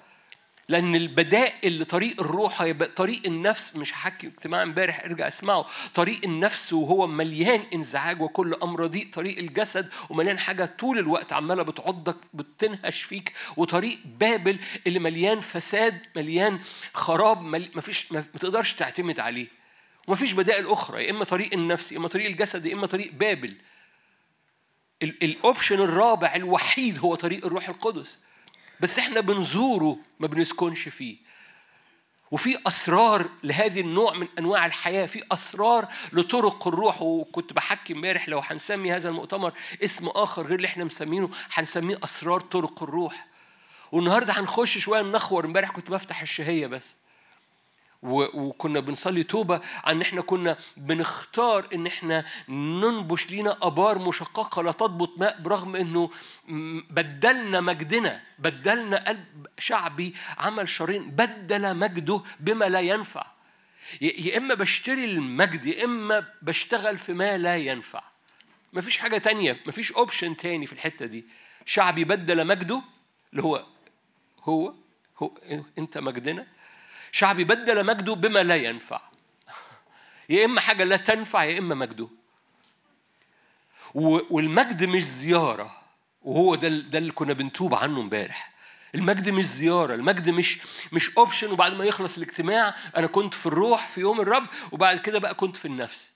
لأن 0.69 0.95
البدائل 0.95 1.81
لطريق 1.81 2.21
الروح 2.21 2.61
هيبقى 2.61 2.89
طريق 2.89 3.21
النفس 3.25 3.75
مش 3.75 3.93
هحكي 3.93 4.27
اجتماع 4.27 4.63
امبارح 4.63 5.03
ارجع 5.05 5.27
اسمعه. 5.27 5.65
طريق 5.95 6.19
النفس 6.25 6.73
وهو 6.73 7.07
مليان 7.07 7.63
انزعاج 7.73 8.21
وكل 8.21 8.53
أمر 8.63 8.79
رديء 8.79 9.09
طريق 9.13 9.37
الجسد 9.37 9.89
ومليان 10.09 10.39
حاجة 10.39 10.65
طول 10.79 10.99
الوقت 10.99 11.33
عمالة 11.33 11.63
بتعضك 11.63 12.15
بتنهش 12.33 13.01
فيك. 13.01 13.33
وطريق 13.57 13.99
بابل 14.19 14.59
اللي 14.87 14.99
مليان 14.99 15.39
فساد 15.39 15.99
مليان 16.15 16.59
خراب 16.93 17.41
مل... 17.41 17.69
مفيش 17.75 18.11
ما 18.11 18.21
تقدرش 18.39 18.73
تعتمد 18.73 19.19
عليه. 19.19 19.47
ومفيش 20.07 20.33
بدائل 20.33 20.67
أخرى 20.67 21.03
يا 21.05 21.11
إما 21.11 21.23
طريق 21.23 21.53
النفس 21.53 21.91
يا 21.91 21.97
إما 21.97 22.07
طريق 22.07 22.25
الجسد 22.25 22.65
يا 22.65 22.73
إما 22.73 22.87
طريق 22.87 23.13
بابل. 23.13 23.55
ال- 25.03 25.23
الأوبشن 25.23 25.81
الرابع 25.81 26.35
الوحيد 26.35 26.99
هو 26.99 27.15
طريق 27.15 27.45
الروح 27.45 27.69
القدس. 27.69 28.19
بس 28.79 28.99
إحنا 28.99 29.21
بنزوره 29.21 29.97
ما 30.19 30.27
بنسكنش 30.27 30.89
فيه. 30.89 31.17
وفي 32.31 32.57
أسرار 32.67 33.25
لهذه 33.43 33.79
النوع 33.81 34.13
من 34.13 34.27
أنواع 34.39 34.65
الحياة 34.65 35.05
في 35.05 35.23
أسرار 35.31 35.87
لطرق 36.13 36.67
الروح. 36.67 37.01
وكنت 37.01 37.53
بحكي 37.53 37.93
امبارح 37.93 38.29
لو 38.29 38.39
هنسمي 38.39 38.91
هذا 38.91 39.09
المؤتمر 39.09 39.53
اسم 39.83 40.07
آخر 40.07 40.45
غير 40.45 40.55
اللي 40.55 40.67
إحنا 40.67 40.83
مسمينه 40.83 41.29
هنسميه 41.53 41.99
أسرار 42.03 42.39
طرق 42.39 42.83
الروح. 42.83 43.27
والنهاردة 43.91 44.33
هنخش 44.33 44.77
شوية 44.77 45.01
نخور. 45.01 45.45
امبارح 45.45 45.69
كنت 45.69 45.91
بفتح 45.91 46.21
الشهية 46.21 46.67
بس. 46.67 46.95
وكنا 48.03 48.79
بنصلي 48.79 49.23
توبة 49.23 49.61
عن 49.83 50.01
إحنا 50.01 50.21
كنا 50.21 50.57
بنختار 50.77 51.67
إن 51.73 51.87
إحنا 51.87 52.25
ننبش 52.49 53.31
لينا 53.31 53.57
أبار 53.61 53.99
مشققة 53.99 54.63
لا 54.63 54.71
تضبط 54.71 55.17
ماء 55.17 55.41
برغم 55.41 55.75
إنه 55.75 56.09
بدلنا 56.89 57.61
مجدنا 57.61 58.21
بدلنا 58.39 59.07
قلب 59.07 59.47
شعبي 59.57 60.15
عمل 60.37 60.69
شرين 60.69 61.11
بدل 61.11 61.77
مجده 61.77 62.21
بما 62.39 62.65
لا 62.65 62.79
ينفع. 62.79 63.25
يا 64.01 64.37
إما 64.37 64.53
بشتري 64.53 65.05
المجد 65.05 65.65
يا 65.65 65.83
إما 65.85 66.25
بشتغل 66.41 66.97
في 66.97 67.13
ما 67.13 67.37
لا 67.37 67.57
ينفع. 67.57 68.03
مفيش 68.73 68.97
حاجة 68.97 69.17
تانية 69.17 69.57
مفيش 69.67 69.91
اوبشن 69.91 70.37
تاني 70.37 70.65
في 70.65 70.73
الحتة 70.73 71.05
دي. 71.05 71.25
شعبي 71.65 72.03
بدل 72.03 72.47
مجده 72.47 72.81
اللي 73.31 73.43
هو 73.43 73.65
هو 74.43 74.73
هو 75.17 75.31
إنت 75.77 75.97
مجدنا 75.97 76.47
شعبي 77.11 77.43
بدل 77.43 77.85
مجده 77.85 78.15
بما 78.15 78.43
لا 78.43 78.55
ينفع. 78.55 79.01
يا 80.29 80.45
إما 80.45 80.61
حاجة 80.61 80.83
لا 80.83 80.97
تنفع 80.97 81.43
يا 81.43 81.59
إما 81.59 81.75
مجده. 81.75 82.07
والمجد 84.29 84.83
مش 84.83 85.03
زيارة 85.03 85.75
وهو 86.21 86.55
ده 86.55 86.67
ده 86.69 86.97
اللي 86.97 87.11
كنا 87.11 87.33
بنتوب 87.33 87.75
عنه 87.75 88.01
امبارح. 88.01 88.51
المجد 88.95 89.29
مش 89.29 89.45
زيارة 89.45 89.93
المجد 89.95 90.29
مش 90.29 90.59
مش 90.91 91.17
اوبشن 91.17 91.51
وبعد 91.51 91.73
ما 91.73 91.85
يخلص 91.85 92.17
الاجتماع 92.17 92.75
أنا 92.97 93.07
كنت 93.07 93.33
في 93.33 93.45
الروح 93.45 93.87
في 93.87 94.01
يوم 94.01 94.21
الرب 94.21 94.47
وبعد 94.71 94.99
كده 94.99 95.19
بقى 95.19 95.33
كنت 95.35 95.57
في 95.57 95.65
النفس. 95.65 96.13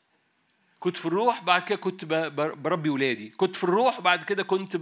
كنت 0.84 0.96
في 0.96 1.06
الروح 1.06 1.44
بعد 1.44 1.64
كده 1.64 1.78
كنت 1.78 2.06
بربي 2.36 2.90
ولادي. 2.90 3.30
كنت 3.30 3.56
في 3.56 3.64
الروح 3.64 4.02
بعد 4.02 4.24
كده 4.24 4.44
كنت 4.44 4.78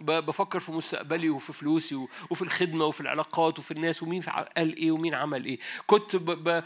بفكر 0.00 0.60
في 0.60 0.72
مستقبلي 0.72 1.30
وفي 1.30 1.52
فلوسي 1.52 2.06
وفي 2.30 2.42
الخدمة 2.42 2.84
وفي 2.84 3.00
العلاقات 3.00 3.58
وفي 3.58 3.70
الناس 3.70 4.02
ومين 4.02 4.22
قال 4.22 4.76
إيه 4.76 4.90
ومين 4.90 5.14
عمل 5.14 5.44
إيه. 5.44 5.58
كنت 5.86 6.16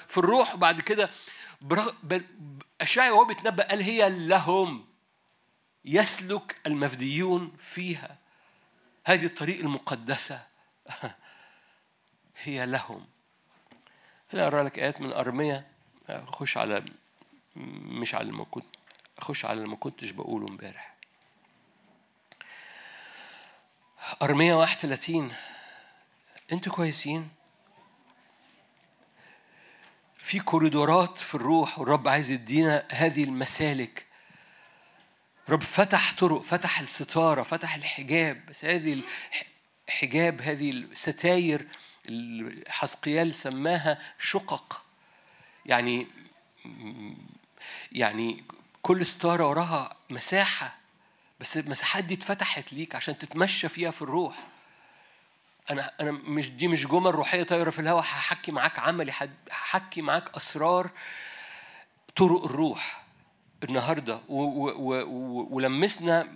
في 0.09 0.19
الروح 0.19 0.57
بعد 0.57 0.81
كده 0.81 1.11
أشعيا 2.81 3.11
وهو 3.11 3.25
بيتنبأ 3.25 3.69
قال 3.69 3.83
هي 3.83 4.09
لهم. 4.09 4.85
يسلك 5.85 6.57
المفديون 6.67 7.53
فيها. 7.59 8.19
هذه 9.05 9.25
الطريق 9.27 9.61
المقدسة. 9.61 10.43
هي 12.43 12.67
لهم. 12.67 13.07
هنا 14.33 14.45
أقرأ 14.45 14.63
لك 14.63 14.79
آيات 14.79 15.01
من 15.01 15.13
أرمية؟ 15.13 15.67
خش 16.27 16.57
على 16.57 16.85
مش 17.57 18.15
على 18.15 18.33
ما 18.33 18.45
كنت 18.45 18.67
أخش 19.19 19.45
على 19.45 19.59
اللي 19.59 19.69
ما 19.69 19.77
كنتش 19.77 20.11
بقوله 20.11 20.49
امبارح. 20.49 20.95
أرمية 24.23 24.55
31 24.55 25.33
أنتوا 26.53 26.73
كويسين؟ 26.73 27.29
في 30.15 30.41
كوريدورات 30.41 31.19
في 31.19 31.35
الروح 31.35 31.79
والرب 31.79 32.09
عايز 32.09 32.31
يدينا 32.31 32.87
هذه 32.91 33.25
المسالك. 33.25 34.07
رب 35.49 35.63
فتح 35.63 36.15
طرق 36.19 36.41
فتح 36.43 36.81
الستارة 36.81 37.43
فتح 37.43 37.75
الحجاب. 37.75 38.47
بس 38.47 38.65
هذه 38.65 39.03
الحجاب 39.89 40.41
هذه 40.41 40.71
الستاير 40.71 41.69
اللي 42.07 42.65
حسقيال 42.71 43.35
سماها 43.35 43.99
شقق. 44.19 44.85
يعني 45.67 46.07
يعني 47.93 48.45
كل 48.83 49.07
ستارة 49.07 49.49
وراها 49.49 49.97
مساحة 50.11 50.77
بس 51.41 51.57
المساحات 51.57 52.05
دي 52.05 52.15
اتفتحت 52.15 52.73
ليك 52.73 52.95
عشان 52.95 53.19
تتمشى 53.19 53.69
فيها 53.69 53.91
في 53.91 54.03
الروح. 54.03 54.47
أنا 55.71 55.91
أنا 56.01 56.11
مش 56.11 56.51
دي 56.51 56.69
مش 56.69 56.87
جمل 56.87 57.15
روحية 57.15 57.43
طايرة 57.43 57.71
في 57.71 57.79
الهواء 57.79 58.03
هحكي 58.03 58.53
معاك 58.53 58.79
عملي 58.79 59.13
هحكي 59.51 60.03
معاك 60.03 60.37
أسرار 60.37 60.91
طرق 62.17 62.45
الروح 62.45 63.05
و 64.29 65.57
ولمسنا 65.57 66.29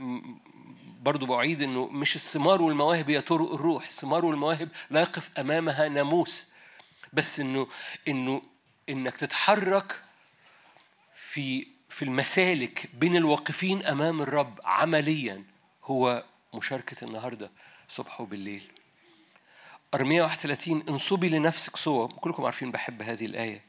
برضو 1.00 1.26
بعيد 1.26 1.62
إنه 1.62 1.86
مش 1.86 2.16
الثمار 2.16 2.62
والمواهب 2.62 3.10
هي 3.10 3.20
طرق 3.20 3.52
الروح. 3.52 3.84
الثمار 3.84 4.24
والمواهب 4.24 4.68
لا 4.90 5.00
يقف 5.00 5.38
أمامها 5.38 5.88
ناموس 5.88 6.46
بس 7.12 7.40
إنه 7.40 7.68
إنه 8.08 8.42
إنك 8.88 9.16
تتحرك 9.16 10.02
في 11.20 11.66
في 11.88 12.04
المسالك 12.04 12.90
بين 12.94 13.16
الواقفين 13.16 13.84
أمام 13.86 14.22
الرب 14.22 14.60
عمليا 14.64 15.44
هو 15.84 16.24
مشاركة 16.54 17.04
النهارده 17.04 17.50
صبح 17.88 18.20
وبالليل. 18.20 18.70
أرمية 19.94 20.22
31 20.22 20.84
انصبي 20.88 21.28
لنفسك 21.28 21.76
صور. 21.76 22.12
كلكم 22.12 22.44
عارفين 22.44 22.70
بحب 22.70 23.02
هذه 23.02 23.26
الآية. 23.26 23.64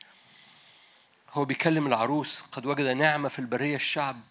هو 1.31 1.45
بيكلم 1.45 1.87
العروس 1.87 2.41
قد 2.41 2.65
وجد 2.65 2.85
نعمة 2.85 3.29
في 3.29 3.39
البرية 3.39 3.75
الشعب. 3.75 4.21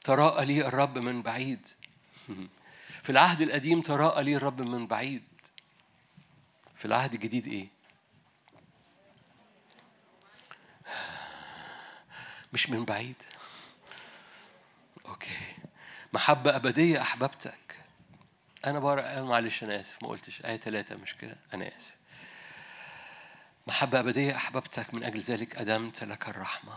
تراءى 0.00 0.44
لي 0.46 0.66
الرب 0.66 0.98
من 0.98 1.22
بعيد. 1.22 1.68
في 3.04 3.10
العهد 3.10 3.40
القديم 3.40 3.80
تراءى 3.80 4.24
لي 4.24 4.36
الرب 4.36 4.62
من 4.62 4.86
بعيد. 4.86 5.22
في 6.76 6.84
العهد 6.84 7.14
الجديد 7.14 7.46
إيه؟ 7.46 7.75
مش 12.52 12.70
من 12.70 12.84
بعيد. 12.84 13.22
أوكي. 15.06 15.56
محبة 16.12 16.56
أبدية 16.56 17.02
أحببتك. 17.02 17.76
أنا 18.66 18.78
بقرا 18.78 19.22
معلش 19.22 19.62
أنا 19.62 19.80
آسف 19.80 20.02
ما 20.02 20.08
قلتش. 20.08 20.42
آية 20.44 20.56
ثلاثة 20.56 20.96
مش 20.96 21.14
كده؟ 21.14 21.36
أنا 21.54 21.68
آسف. 21.68 21.94
محبة 23.66 24.00
أبدية 24.00 24.36
أحببتك 24.36 24.94
من 24.94 25.04
أجل 25.04 25.20
ذلك 25.20 25.56
أدمت 25.56 26.04
لك 26.04 26.28
الرحمة. 26.28 26.76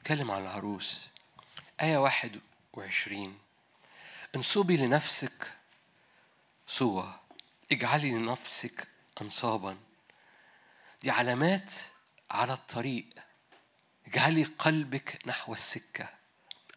اتكلم 0.00 0.30
عن 0.30 0.42
العروس. 0.42 1.08
آية 1.80 1.96
واحد 1.96 2.40
وعشرين. 2.72 3.38
انصبي 4.36 4.76
لنفسك 4.76 5.52
صوة. 6.66 7.20
اجعلي 7.72 8.10
لنفسك 8.10 8.88
أنصابا. 9.22 9.76
دي 11.02 11.10
علامات 11.10 11.72
على 12.30 12.52
الطريق. 12.52 13.06
اجعلي 14.06 14.44
قلبك 14.44 15.18
نحو 15.26 15.52
السكة 15.54 16.08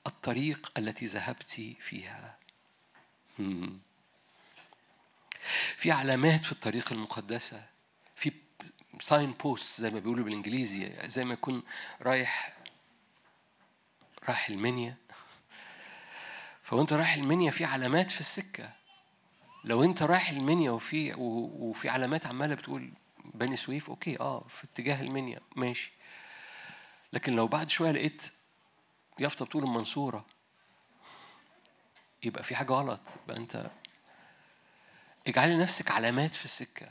الطريق 0.07 0.71
التي 0.77 1.05
ذهبت 1.05 1.49
فيها. 1.79 2.37
في 5.75 5.91
علامات 5.91 6.45
في 6.45 6.51
الطريق 6.51 6.91
المقدسة 6.93 7.65
في 8.15 8.31
sign 9.01 9.31
post 9.31 9.81
زي 9.81 9.89
ما 9.89 9.99
بيقولوا 9.99 10.25
بالإنجليزي 10.25 10.93
زي 11.05 11.25
ما 11.25 11.33
يكون 11.33 11.63
رايح 12.01 12.57
رايح 14.27 14.49
المنيا. 14.49 14.95
فوانت 16.63 16.93
رايح 16.93 17.13
المنيا 17.13 17.51
في 17.51 17.65
علامات 17.65 18.11
في 18.11 18.19
السكة. 18.19 18.73
لو 19.63 19.83
أنت 19.83 20.03
رايح 20.03 20.29
المنيا 20.29 20.71
وفي 20.71 21.13
وفي 21.17 21.89
علامات 21.89 22.25
عمالة 22.25 22.55
بتقول 22.55 22.91
بني 23.33 23.55
سويف 23.55 23.89
okay 23.89 24.19
آه 24.19 24.45
في 24.49 24.63
اتجاه 24.63 25.01
المنيا 25.01 25.39
ماشي. 25.55 25.91
لكن 27.13 27.35
لو 27.35 27.47
بعد 27.47 27.69
شوية 27.69 27.91
لقيت 27.91 28.23
يافطة 29.19 29.45
بتقول 29.45 29.63
المنصورة 29.63 30.25
يبقى 32.23 32.43
في 32.43 32.55
حاجة 32.55 32.71
غلط. 32.73 32.99
يبقى 33.25 33.37
أنت 33.37 33.69
اجعلي 35.27 35.53
لنفسك 35.53 35.91
علامات 35.91 36.35
في 36.35 36.45
السكة. 36.45 36.89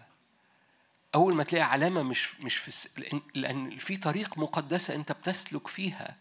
أول 1.14 1.34
ما 1.34 1.44
تلاقي 1.44 1.62
علامة 1.64 2.02
مش 2.02 2.40
مش 2.40 2.56
في 2.56 2.88
لأن 3.34 3.78
في 3.78 3.96
طريق 3.96 4.38
مقدسة 4.38 4.94
أنت 4.94 5.12
بتسلك 5.12 5.68
فيها. 5.68 6.16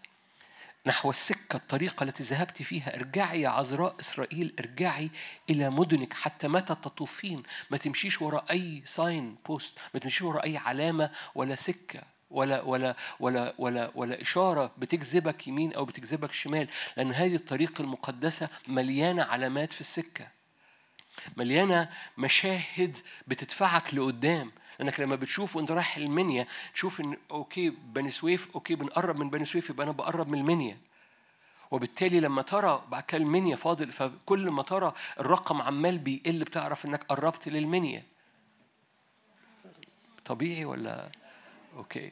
نحو 0.85 1.09
السكة 1.09 1.57
الطريقة 1.57 2.03
التي 2.03 2.23
ذهبت 2.23 2.61
فيها. 2.61 2.95
ارجعي 2.95 3.41
يا 3.41 3.49
عذراء 3.49 3.99
إسرائيل 3.99 4.55
ارجعي 4.59 5.11
إلى 5.49 5.69
مدنك 5.69 6.13
حتى 6.13 6.47
متى 6.47 6.75
تطوفين. 6.75 7.43
ما 7.69 7.77
تمشيش 7.77 8.21
وراء 8.21 8.45
أي 8.51 8.81
sign 8.85 9.35
post 9.45 9.77
ما 9.93 9.99
تمشيش 9.99 10.21
وراء 10.21 10.43
أي 10.43 10.57
علامة 10.57 11.11
ولا 11.35 11.55
سكة. 11.55 12.03
ولا 12.29 12.61
ولا 12.61 12.95
ولا 13.19 13.53
ولا 13.57 13.91
ولا 13.95 14.21
إشارة 14.21 14.71
بتجذبك 14.77 15.47
يمين 15.47 15.73
أو 15.73 15.85
بتجذبك 15.85 16.31
شمال 16.31 16.67
لأن 16.97 17.11
هذه 17.11 17.35
الطريق 17.35 17.81
المقدسة 17.81 18.49
مليانة 18.67 19.23
علامات 19.23 19.73
في 19.73 19.81
السكة. 19.81 20.27
مليانة 21.37 21.89
مشاهد 22.17 22.97
بتدفعك 23.27 23.93
لقدام 23.93 24.51
لأنك 24.79 24.99
لما 24.99 25.15
بتشوف 25.15 25.55
وأنت 25.55 25.71
رايح 25.71 25.97
المنيا 25.97 26.47
تشوف 26.73 27.01
إن 27.01 27.17
okay 27.31 27.69
بني 27.69 28.11
سويف 28.11 28.47
okay 28.55 28.75
بنقرب 28.75 29.19
من 29.19 29.29
بني 29.29 29.45
سويف 29.45 29.69
يبقى 29.69 29.83
أنا 29.83 29.91
بقرب 29.91 30.27
من 30.27 30.39
المنيا. 30.39 30.77
وبالتالي 31.71 32.19
لما 32.19 32.41
ترى 32.41 32.83
بعد 32.89 33.03
كده 33.03 33.17
المنيا 33.21 33.55
فاضل 33.55 33.91
فكل 33.91 34.49
ما 34.51 34.63
ترى 34.63 34.93
الرقم 35.19 35.61
عمال 35.61 35.97
بيقل 35.97 36.43
بتعرف 36.43 36.85
إنك 36.85 37.03
قربت 37.03 37.47
للمنيا. 37.47 38.03
طبيعي 40.25 40.65
ولا؟ 40.65 41.09
okay. 41.77 42.11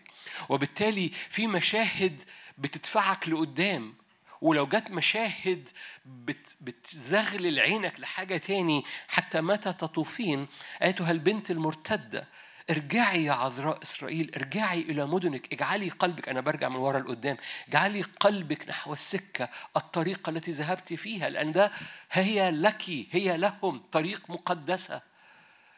وبالتالي 0.50 1.10
في 1.30 1.48
مشاهد 1.48 2.24
بتدفعك 2.58 3.30
لقدام 3.30 3.94
ولو 4.42 4.66
جت 4.66 4.92
مشاهد 4.92 5.70
بت 6.06 6.56
بتزغلل 6.62 7.60
عينك 7.60 8.00
لحاجة 8.00 8.38
تاني 8.38 8.84
حتى 9.08 9.42
متى 9.42 9.74
تطوفين 9.74 10.48
أيتها 10.82 11.12
البنت 11.12 11.52
المرتدة 11.52 12.28
ارجعي 12.70 13.24
يا 13.26 13.32
عذراء 13.32 13.82
إسرائيل 13.84 14.32
ارجعي 14.36 14.82
إلى 14.82 15.06
مدنك 15.06 15.54
اجعلي 15.54 15.90
قلبك 15.90 16.30
أنا 16.30 16.42
برجع 16.42 16.70
من 16.70 16.76
ورا 16.76 17.00
لقدام 17.00 17.38
اجعلي 17.68 18.02
قلبك 18.02 18.70
نحو 18.70 18.94
السكة 18.94 19.50
الطريقة 19.78 20.30
التي 20.30 20.52
ذهبت 20.52 20.94
فيها 20.94 21.30
لأن 21.30 21.52
ده 21.52 21.72
هي 22.12 22.52
لك 22.52 22.84
هي 23.12 23.38
لهم 23.38 23.84
طريق 23.92 24.30
مقدسة 24.30 25.02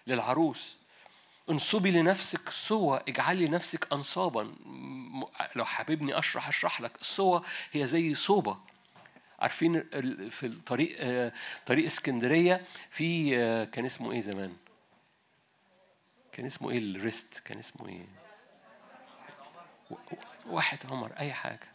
للعروس. 0.08 0.78
انصبي 1.50 1.92
لنفسك 1.92 2.50
صوة 2.50 3.04
اجعلي 3.08 3.48
نفسك 3.48 3.94
أنصابا. 3.94 4.56
لو 5.56 5.66
حاببني 5.66 6.20
أشرح 6.20 6.48
أشرح 6.48 6.82
لك. 6.82 6.92
الصوة 7.02 7.44
هي 7.72 7.88
زي 7.88 8.14
صوبة. 8.14 8.58
عارفين 9.40 9.84
في 10.30 10.46
الطريق 10.46 10.98
آه، 11.00 11.32
طريق 11.66 11.86
اسكندرية 11.86 12.62
في 12.90 13.38
آه، 13.38 13.64
كان 13.64 13.86
اسمه 13.86 14.12
إيه 14.12 14.22
زمان؟ 14.22 14.54
كان 16.32 16.46
اسمه 16.46 16.72
إيه 16.72 16.78
الريست؟ 16.78 17.40
كان 17.46 17.60
اسمه 17.60 17.88
إيه؟ 17.90 18.06
واحد 20.46 20.78
عمر 20.92 21.12
أي 21.20 21.34
حاجة. 21.34 21.68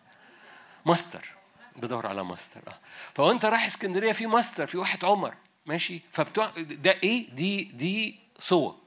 ماستر. 0.86 1.28
بدور 1.76 2.06
على 2.06 2.24
ماستر 2.24 2.60
آه. 2.68 2.78
فوانت 3.14 3.44
رايح 3.44 3.66
اسكندرية 3.66 4.12
في 4.12 4.26
ماستر 4.26 4.66
في 4.66 4.78
واحد 4.78 5.04
عمر. 5.04 5.34
ماشي؟ 5.66 6.00
فبتوع 6.12 6.50
ده 6.56 6.90
إيه؟ 6.90 7.30
دي 7.34 7.64
دي 7.64 8.18
صور 8.38 8.81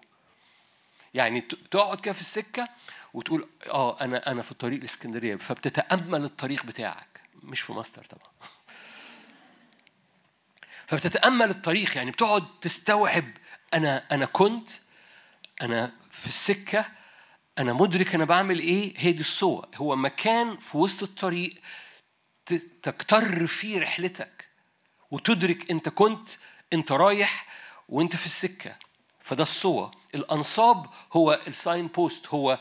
يعني 1.15 1.41
تقعد 1.41 1.99
كده 1.99 2.13
في 2.13 2.21
السكة 2.21 2.69
وتقول 3.13 3.47
آه 3.69 4.01
أنا 4.01 4.31
أنا 4.31 4.41
في 4.41 4.51
الطريق 4.51 4.79
الإسكندرية. 4.79 5.35
فبتتأمل 5.35 6.23
الطريق 6.23 6.65
بتاعك. 6.65 7.21
مش 7.43 7.61
في 7.61 7.73
ماستر 7.73 8.05
طبعا. 8.05 8.27
فبتتأمل 10.87 11.49
الطريق 11.49 11.97
يعني 11.97 12.11
بتقعد 12.11 12.43
تستوعب 12.61 13.25
أنا 13.73 14.03
أنا 14.11 14.25
كنت 14.25 14.69
أنا 15.61 15.91
في 16.11 16.27
السكة 16.27 16.85
أنا 17.57 17.73
مدرك 17.73 18.15
أنا 18.15 18.25
بعمل 18.25 18.59
إيه. 18.59 18.93
هي 18.97 19.11
دي 19.11 19.19
الصور. 19.21 19.67
هو 19.75 19.95
مكان 19.95 20.57
في 20.57 20.77
وسط 20.77 21.03
الطريق 21.03 21.61
ت- 22.45 22.53
تكتر 22.83 23.47
فيه 23.47 23.79
رحلتك. 23.79 24.47
وتدرك 25.11 25.71
أنت 25.71 25.89
كنت 25.89 26.29
أنت 26.73 26.91
رايح 26.91 27.45
وأنت 27.89 28.15
في 28.15 28.25
السكة. 28.25 28.75
فده 29.25 29.43
الصور. 29.43 29.91
الأنصاب 30.15 30.85
هو 31.13 31.41
ال 31.47 31.55
sign 31.55 31.87
post 31.87 32.27
هو 32.27 32.59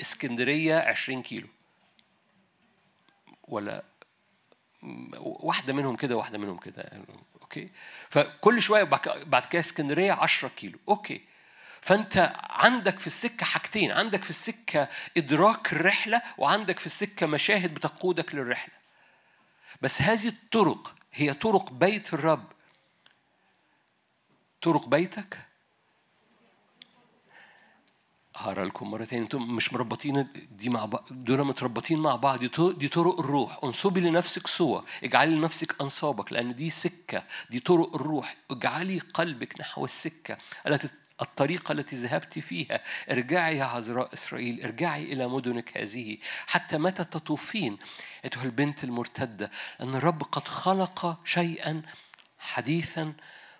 اسكندرية 0.00 0.78
20 0.78 1.22
كيلو. 1.22 1.48
ولا 3.48 3.84
واحدة 5.22 5.72
منهم 5.72 5.96
كده 5.96 6.16
واحدة 6.16 6.38
منهم 6.38 6.58
كده. 6.58 7.04
okay؟ 7.42 7.70
فكل 8.08 8.62
شوية 8.62 8.82
بعد 9.26 9.44
كده 9.44 9.60
اسكندرية 9.60 10.12
10 10.12 10.48
كيلو. 10.48 10.78
okay؟ 10.88 11.20
فأنت 11.80 12.32
عندك 12.50 12.98
في 12.98 13.06
السكة 13.06 13.46
حاجتين. 13.46 13.90
عندك 13.92 14.24
في 14.24 14.30
السكة 14.30 14.88
إدراك 15.16 15.72
الرحلة 15.72 16.22
وعندك 16.38 16.78
في 16.78 16.86
السكة 16.86 17.26
مشاهد 17.26 17.74
بتقودك 17.74 18.34
للرحلة. 18.34 18.74
بس 19.82 20.02
هذه 20.02 20.28
الطرق 20.28 20.94
هي 21.12 21.34
طرق 21.34 21.72
بيت 21.72 22.14
الرب. 22.14 22.52
طرق 24.62 24.88
بيتك 24.88 25.38
هقرا 28.36 28.64
لكم 28.64 28.90
مرة 28.90 29.04
تانية 29.04 29.22
أنتم 29.22 29.42
مش 29.56 29.72
مربطين 29.72 30.26
دي 30.50 30.68
مع 30.68 30.84
بعض 30.84 31.04
دول 31.10 31.44
متربطين 31.44 31.98
مع 31.98 32.16
بعض. 32.16 32.38
دي 32.38 32.88
طرق, 32.88 33.20
الروح. 33.20 33.58
انصبي 33.64 34.00
لنفسك 34.00 34.46
صوة 34.46 34.84
اجعلي 35.04 35.36
لنفسك 35.36 35.80
أنصابك 35.80 36.32
لأن 36.32 36.54
دي 36.54 36.70
سكة. 36.70 37.22
دي 37.50 37.60
طرق 37.60 37.94
الروح. 37.94 38.36
اجعلي 38.50 38.98
قلبك 38.98 39.60
نحو 39.60 39.84
السكة. 39.84 40.38
التي 40.66 40.88
الطريقة 41.22 41.72
التي 41.72 41.96
ذهبت 41.96 42.38
فيها. 42.38 42.80
ارجعي 43.10 43.56
يا 43.56 43.64
عذراء 43.64 44.12
إسرائيل. 44.12 44.62
ارجعي 44.62 45.12
إلى 45.12 45.28
مدنك 45.28 45.78
هذه. 45.78 46.18
حتى 46.46 46.78
متى 46.78 47.04
تطوفين؟ 47.04 47.78
أيتها 48.24 48.44
البنت 48.44 48.84
المرتدة. 48.84 49.50
أن 49.80 49.94
الرب 49.94 50.22
قد 50.22 50.48
خلق 50.48 51.20
شيئا 51.24 51.82
حديثا 52.38 53.12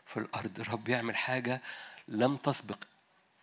في 0.07 0.17
الأرض. 0.17 0.61
الرب 0.61 0.89
يعمل 0.89 1.17
حاجة 1.17 1.63
لم 2.09 2.37
تسبق. 2.37 2.79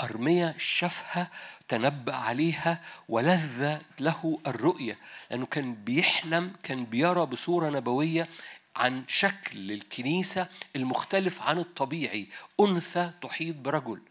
أرميا 0.01 0.55
شافها 0.57 1.31
تنبأ 1.69 2.15
عليها 2.15 2.81
ولذ 3.09 3.77
له 3.99 4.39
الرؤية 4.47 4.97
لأنه 5.31 5.45
كان 5.45 5.75
بيحلم 5.75 6.53
كان 6.63 6.85
بيرى 6.85 7.25
بصورة 7.25 7.69
نبوية 7.69 8.27
عن 8.75 9.03
شكل 9.07 9.71
الكنيسة 9.71 10.47
المختلف 10.75 11.41
عن 11.41 11.57
الطبيعي 11.59 12.27
أنثى 12.59 13.11
تحيط 13.21 13.55
برجل. 13.55 14.01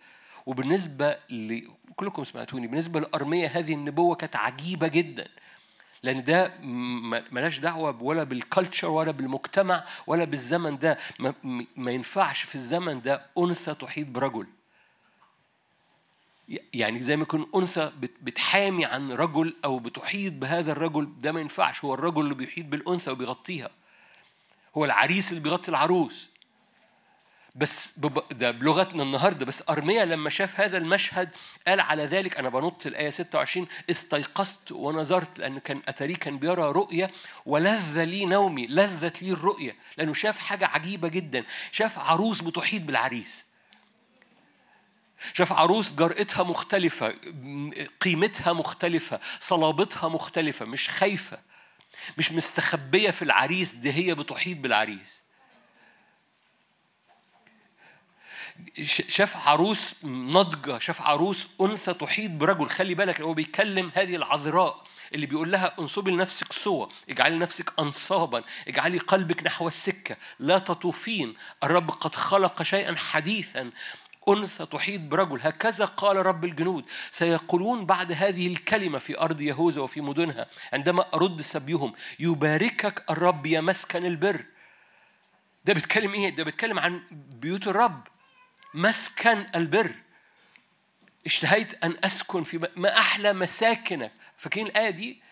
وبالنسبة 0.47 1.17
ل... 1.31 1.69
كلكم 1.97 2.25
سمعتوني 2.25 2.67
بالنسبة 2.67 3.01
لأرميا 3.01 3.49
هذه 3.49 3.73
النبوة 3.75 4.15
كانت 4.15 4.37
عجيبة 4.37 4.89
جدا 4.89 5.29
لأن 6.03 6.25
ده 6.25 6.49
م- 6.63 7.23
ملهاش 7.35 7.59
دعوة 7.59 8.03
ولا 8.03 8.25
بالكالتشر 8.25 8.89
ولا 8.91 9.11
بالمجتمع 9.11 9.85
ولا 10.07 10.25
بالزمن 10.25 10.79
ده. 10.79 10.99
ما, 11.19 11.35
ما 11.77 11.91
ينفعش 11.91 12.43
في 12.43 12.55
الزمن 12.55 13.01
ده 13.03 13.27
أنثى 13.39 13.75
تحيط 13.75 14.07
برجل. 14.09 14.47
يعني 16.75 17.03
زي 17.03 17.17
ما 17.17 17.23
يكون 17.23 17.47
أنثى 17.55 17.93
بت- 18.01 18.17
بتحامي 18.23 18.85
عن 18.85 19.13
رجل 19.13 19.55
أو 19.65 19.79
بتحيط 19.79 20.33
بهذا 20.33 20.73
الرجل 20.73 21.09
ده 21.21 21.33
ما 21.33 21.41
ينفعش. 21.41 21.85
هو 21.85 21.95
الرجل 21.95 22.21
اللي 22.21 22.35
بيحيط 22.35 22.67
بالأنثى 22.67 23.11
وبيغطيها. 23.11 23.71
هو 24.77 24.85
العريس 24.85 25.31
اللي 25.31 25.41
بيغطي 25.43 25.69
العروس. 25.69 26.31
بس. 27.55 27.99
ده 28.31 28.51
بلغتنا 28.51 29.03
النهارده 29.03 29.47
بس 29.47 29.63
أرميا 29.71 30.05
لما 30.05 30.31
شاف 30.31 30.61
هذا 30.61 30.79
المشهد 30.79 31.29
قال 31.67 31.81
على 31.81 32.05
ذلك 32.05 32.37
أنا 32.39 32.49
بنط 32.49 32.87
الآية 32.87 33.11
26 33.11 33.67
استيقظت 33.91 34.73
ونظرت 34.73 35.39
لأن 35.39 35.59
كان 35.59 35.83
اتاري 35.89 36.15
كان 36.15 36.39
بيرى 36.39 36.63
رؤية 36.63 37.11
ولذ 37.47 38.05
لي 38.05 38.25
نومي 38.27 38.67
لذت 38.67 39.23
لي 39.23 39.31
الرؤية 39.31 39.77
لأنه 39.99 40.13
شاف 40.15 40.39
حاجة 40.39 40.67
عجيبة 40.67 41.09
جدا. 41.09 41.45
شاف 41.73 41.99
عروس 41.99 42.41
بتحيط 42.43 42.83
بالعريس. 42.83 43.45
شاف 45.35 45.53
عروس 45.53 45.93
جرأتها 45.93 46.43
مختلفة 46.43 47.15
قيمتها 48.01 48.53
مختلفة 48.53 49.21
صلابتها 49.41 50.09
مختلفة 50.09 50.65
مش 50.67 50.89
خايفة 50.89 51.39
مش 52.19 52.33
مستخبية 52.33 53.11
في 53.11 53.23
العريس 53.23 53.75
دي 53.75 53.93
هي 53.93 54.15
بتحيط 54.15 54.59
بالعريس. 54.59 55.23
شاف 59.09 59.49
عروس 59.49 60.05
ناضجة 60.05 60.79
شاف 60.79 61.03
عروس 61.03 61.49
أنثى 61.61 61.95
تحيط 61.95 62.31
برجل. 62.31 62.69
خلي 62.69 62.95
بالك 62.95 63.21
هو 63.21 63.35
بيكلم 63.35 63.93
هذه 63.95 64.17
العذراء 64.17 64.85
اللي 65.15 65.27
بيقول 65.27 65.53
لها 65.53 65.75
انصبي 65.79 66.11
لنفسك 66.11 66.53
صوة 66.53 66.89
اجعلي 67.09 67.39
نفسك 67.39 67.73
أنصابا 67.79 68.45
اجعلي 68.69 68.99
قلبك 68.99 69.43
نحو 69.43 69.69
السكة. 69.69 70.17
لا 70.39 70.59
تطوفين 70.59 71.35
الرب 71.65 71.91
قد 71.91 72.15
خلق 72.15 72.63
شيئا 72.63 72.97
حديثا. 72.97 73.71
أنثى 74.29 74.67
تحيط 74.67 75.01
برجل 75.01 75.41
هكذا 75.43 75.85
قال 75.85 76.27
رب 76.27 76.45
الجنود. 76.45 76.85
سيقولون 77.11 77.87
بعد 77.87 78.13
هذه 78.13 78.47
الكلمة 78.47 78.99
في 78.99 79.21
أرض 79.21 79.41
يهوذا 79.41 79.83
وفي 79.83 80.01
مدنها 80.01 80.47
عندما 80.73 81.15
أرد 81.15 81.41
سبيهم 81.41 81.93
يباركك 82.19 83.11
الرب 83.11 83.47
يا 83.47 83.61
مسكن 83.61 84.07
البر. 84.07 84.45
ده 85.65 85.75
بيتكلم 85.75 86.13
إيه؟ 86.15 86.37
ده 86.37 86.45
بيتكلم 86.45 86.79
عن 86.79 87.03
بيوت 87.11 87.69
الرب. 87.69 88.07
مسكن 88.75 89.47
البر. 89.55 89.93
اشتهيت 91.27 91.85
أن 91.85 91.97
أسكن 92.05 92.43
في 92.43 92.69
ما 92.77 92.99
أحلى 92.99 93.33
مساكنك. 93.33 94.13
فاكرين 94.37 94.67
الآية 94.67 94.91
دي؟ 94.91 95.23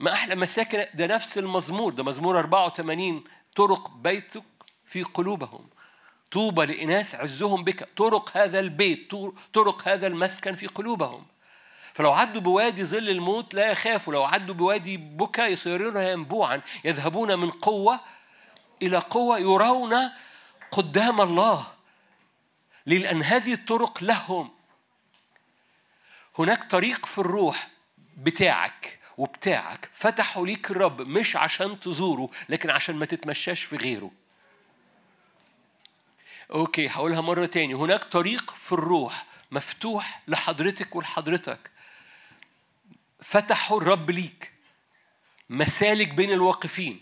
ما 0.00 0.12
أحلى 0.12 0.34
مساكن 0.34 0.84
ده 0.94 1.06
نفس 1.06 1.38
المزمور. 1.38 1.92
ده 1.92 2.04
مزمور 2.04 2.38
84 2.38 3.24
طرق 3.56 3.90
بيتك 3.90 4.42
في 4.86 5.02
قلوبهم. 5.02 5.68
طوبى 6.32 6.66
لإناس 6.66 7.14
عزهم 7.14 7.64
بك. 7.64 7.88
طرق 7.96 8.36
هذا 8.36 8.60
البيت 8.60 9.12
طرق 9.52 9.88
هذا 9.88 10.06
المسكن 10.06 10.54
في 10.54 10.66
قلوبهم. 10.66 11.26
فلو 11.94 12.12
عدوا 12.12 12.40
بوادي 12.40 12.84
ظل 12.84 13.08
الموت 13.08 13.54
لا 13.54 13.70
يخافوا 13.70 14.12
لو 14.12 14.24
عدوا 14.24 14.54
بوادي 14.54 14.96
بكى 14.96 15.42
يصيرون 15.42 15.96
ينبوعا 15.96 16.60
يذهبون 16.84 17.38
من 17.38 17.50
قوة 17.50 18.00
إلى 18.82 18.98
قوة 18.98 19.38
يرون 19.38 19.94
قدام 20.70 21.20
الله؟ 21.20 21.66
لأن 22.86 23.22
هذه 23.22 23.52
الطرق 23.52 24.02
لهم. 24.04 24.50
هناك 26.38 26.70
طريق 26.70 27.06
في 27.06 27.18
الروح 27.18 27.68
بتاعك 28.16 28.98
وبتاعك. 29.18 29.90
فتحوا 29.92 30.46
ليك 30.46 30.70
الرب 30.70 31.02
مش 31.02 31.36
عشان 31.36 31.80
تزوره 31.80 32.30
لكن 32.48 32.70
عشان 32.70 32.96
ما 32.96 33.06
تتمشاش 33.06 33.64
في 33.64 33.76
غيره. 33.76 34.10
أوكي 36.52 36.88
هقولها 36.88 37.20
مرة 37.20 37.46
تاني. 37.46 37.74
هناك 37.74 38.04
طريق 38.04 38.50
في 38.50 38.72
الروح 38.72 39.26
مفتوح 39.50 40.22
لحضرتك 40.28 40.96
ولحضرتك. 40.96 41.70
فتحوا 43.22 43.80
الرب 43.80 44.10
ليك. 44.10 44.52
مسالك 45.50 46.08
بين 46.08 46.32
الواقفين. 46.32 47.00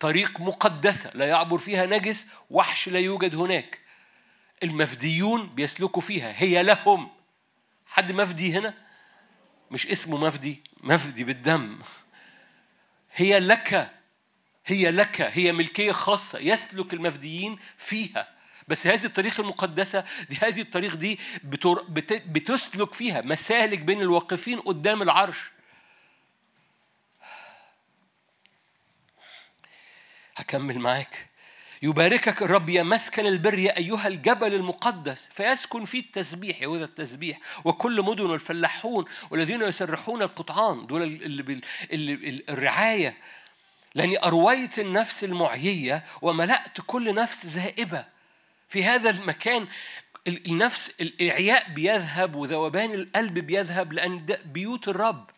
طريق 0.00 0.40
مقدسة 0.40 1.10
لا 1.14 1.26
يعبر 1.26 1.58
فيها 1.58 1.86
نجس 1.86 2.26
وحش 2.50 2.88
لا 2.88 2.98
يوجد 2.98 3.34
هناك. 3.34 3.78
المفديون 4.62 5.46
بيسلكوا 5.46 6.02
فيها. 6.02 6.34
هي 6.36 6.62
لهم. 6.62 7.10
حد 7.86 8.12
مفدي 8.12 8.58
هنا؟ 8.58 8.74
مش 9.70 9.86
اسمه 9.86 10.16
مفدي. 10.16 10.62
مفدي 10.80 11.24
بالدم. 11.24 11.78
هي 13.14 13.38
لك. 13.38 13.90
هي 14.66 14.90
لك. 14.90 15.20
هي 15.20 15.52
ملكية 15.52 15.92
خاصة 15.92 16.38
يسلك 16.38 16.94
المفديين 16.94 17.58
فيها. 17.76 18.37
بس 18.68 18.86
هذه 18.86 19.04
الطريق 19.04 19.40
المقدسة 19.40 20.04
دي 20.30 20.36
هذه 20.36 20.60
الطريق 20.60 20.94
دي 20.94 21.18
بتر... 21.44 21.82
بت... 21.82 22.12
بتسلك 22.12 22.94
فيها 22.94 23.20
مسالك 23.20 23.78
بين 23.78 24.00
الواقفين 24.00 24.60
قدام 24.60 25.02
العرش. 25.02 25.50
هكمل 30.36 30.78
معاك. 30.78 31.28
يباركك 31.82 32.42
الرب 32.42 32.68
يا 32.68 32.82
مسكن 32.82 33.26
البر 33.26 33.58
يا 33.58 33.76
أيها 33.76 34.08
الجبل 34.08 34.54
المقدس 34.54 35.28
فيسكن 35.32 35.84
فيه 35.84 36.00
التسبيح 36.00 36.62
يهوذا 36.62 36.84
التسبيح. 36.84 37.38
وكل 37.64 38.02
مدن 38.02 38.34
الفلاحون 38.34 39.04
والذين 39.30 39.62
يسرحون 39.62 40.22
القطعان 40.22 40.86
دول 40.86 41.02
اللي, 41.02 41.42
بال... 41.42 41.60
اللي... 41.92 42.44
الرعاية. 42.48 43.16
لأني 43.94 44.24
أرويت 44.24 44.78
النفس 44.78 45.24
المعيية 45.24 46.04
وملأت 46.22 46.78
كل 46.86 47.14
نفس 47.14 47.46
زائبة 47.46 48.17
في 48.68 48.84
هذا 48.84 49.10
المكان 49.10 49.68
النفس 50.28 50.92
الإعياء 51.00 51.72
بيذهب 51.72 52.36
وذوبان 52.36 52.94
القلب 52.94 53.38
بيذهب 53.38 53.92
لأن 53.92 54.26
ده 54.26 54.40
بيوت 54.44 54.88
الرب. 54.88 55.30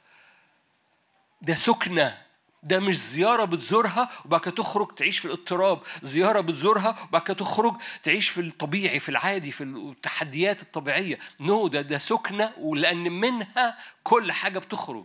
ده 1.42 1.54
سكنة. 1.54 2.18
ده 2.62 2.80
مش 2.80 2.98
زيارة 2.98 3.44
بتزورها 3.44 4.10
وبعد 4.24 4.40
كده 4.40 4.54
تخرج 4.54 4.94
تعيش 4.94 5.18
في 5.18 5.24
الاضطراب. 5.24 5.82
زيارة 6.02 6.40
بتزورها 6.40 6.98
وبعد 7.08 7.22
كده 7.22 7.36
تخرج 7.36 7.76
تعيش 8.02 8.28
في 8.28 8.40
الطبيعي 8.40 9.00
في 9.00 9.08
العادي 9.08 9.52
في 9.52 9.64
التحديات 9.64 10.62
الطبيعية. 10.62 11.18
نو 11.40 11.68
no, 11.68 11.70
ده 11.72 11.80
ده 11.80 11.98
سكنة 11.98 12.52
ولأن 12.58 13.12
منها 13.12 13.78
كل 14.02 14.32
حاجة 14.32 14.58
بتخرج. 14.58 15.04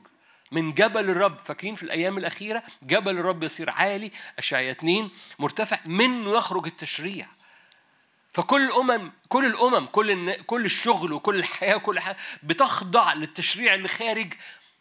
من 0.51 0.73
جبل 0.73 1.09
الرب. 1.09 1.37
فاكرين 1.43 1.75
في 1.75 1.83
الأيام 1.83 2.17
الأخيرة 2.17 2.63
جبل 2.83 3.17
الرب 3.17 3.43
يصير 3.43 3.69
عالي 3.69 4.11
أشعياء 4.37 4.71
اتنين 4.71 5.09
مرتفع 5.39 5.79
منه 5.85 6.31
يخرج 6.37 6.65
التشريع. 6.65 7.27
فكل 8.35 8.65
الأمم 8.65 9.11
كل 9.29 9.45
الأمم 9.45 9.85
كل 9.85 10.41
كل 10.41 10.65
الشغل 10.65 11.13
وكل 11.13 11.35
الحياة 11.35 11.75
وكل 11.75 11.99
حاجة 11.99 12.17
بتخضع 12.43 13.13
للتشريع 13.13 13.73
اللي 13.73 13.87
خارج 13.87 14.33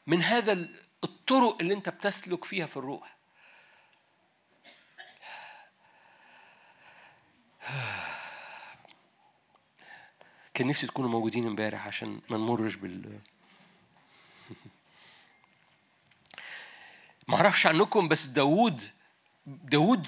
من 0.06 0.22
هذا 0.22 0.68
الطرق 1.04 1.56
اللي 1.60 1.74
أنت 1.74 1.88
بتسلك 1.88 2.44
فيها 2.44 2.66
في 2.66 2.76
الروح. 2.76 3.16
كان 10.54 10.66
نفسي 10.66 10.86
تكونوا 10.86 11.10
موجودين 11.10 11.46
امبارح 11.46 11.86
عشان 11.86 12.20
ما 12.30 12.36
نمرش 12.36 12.74
بال 12.74 13.18
ما 17.28 17.36
أعرفش 17.36 17.66
عنكم 17.66 18.08
بس 18.08 18.26
داوود 18.26 18.82
داوود 19.46 20.06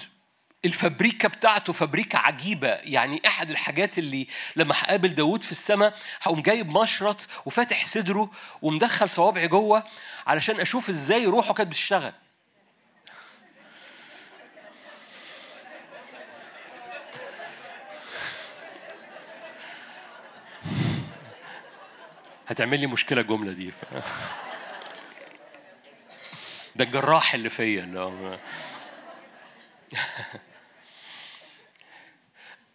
الفابريكا 0.67 1.27
بتاعته 1.27 1.73
فابريكا 1.73 2.17
عجيبة. 2.17 2.67
يعني 2.67 3.21
أحد 3.27 3.49
الحاجات 3.49 3.97
اللي 3.97 4.27
لما 4.55 4.75
هقابل 4.77 5.15
داود 5.15 5.43
في 5.43 5.51
السماء 5.51 5.93
هقوم 6.21 6.41
جايب 6.41 6.69
مشرط 6.69 7.27
وفاتح 7.45 7.85
صدره 7.85 8.31
ومدخل 8.61 9.09
صوابعي 9.09 9.47
جوه 9.47 9.83
علشان 10.27 10.59
أشوف 10.59 10.89
إزاي 10.89 11.25
روحه 11.25 11.53
كانت 11.53 11.69
بتشتغل. 11.69 12.13
هتعمل 22.47 22.79
لي 22.79 22.87
مشكلة 22.87 23.21
الجملة 23.21 23.51
دي. 23.51 23.71
ده 26.75 26.83
الجراح 26.83 27.33
اللي 27.33 27.49
فيا. 27.49 27.83
اللي 27.83 27.99
هو 27.99 28.37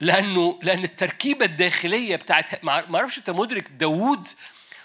لأنه 0.03 0.59
لأن 0.62 0.85
التركيبة 0.85 1.45
الداخلية 1.45 2.16
بتاعت 2.16 2.65
ما 2.65 2.97
أعرفش 2.97 3.19
أنت 3.19 3.31
مدرك 3.31 3.69
داوود 3.69 4.29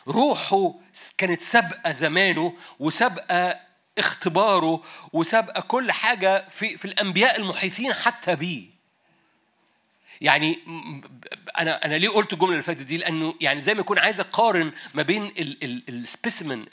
روحه 0.08 0.74
كانت 1.18 1.42
سابقة 1.42 1.92
زمانه 1.92 2.54
وسابقة 2.80 3.60
اختباره 3.98 4.84
وسابقة 5.14 5.62
كل 5.62 5.92
حاجة 5.92 6.50
في 6.50 6.78
في 6.78 6.86
الأنبياء 6.86 7.40
المحيطين 7.40 7.94
حتى 7.94 8.36
بيه. 8.36 8.64
يعني 10.22 10.60
أنا 11.60 11.86
أنا 11.86 11.96
ليه 11.96 12.10
قلت 12.10 12.34
الجملة 12.34 12.52
اللي 12.52 12.64
فاتت 12.64 12.82
دي؟ 12.82 12.98
لأنه 12.98 13.36
يعني 13.42 13.62
زي 13.62 13.74
ما 13.74 13.80
يكون 13.80 14.00
عايز 14.00 14.20
اقارن 14.20 14.72
ما 14.94 15.04
بين 15.04 15.34
السبيسمن 15.90 16.66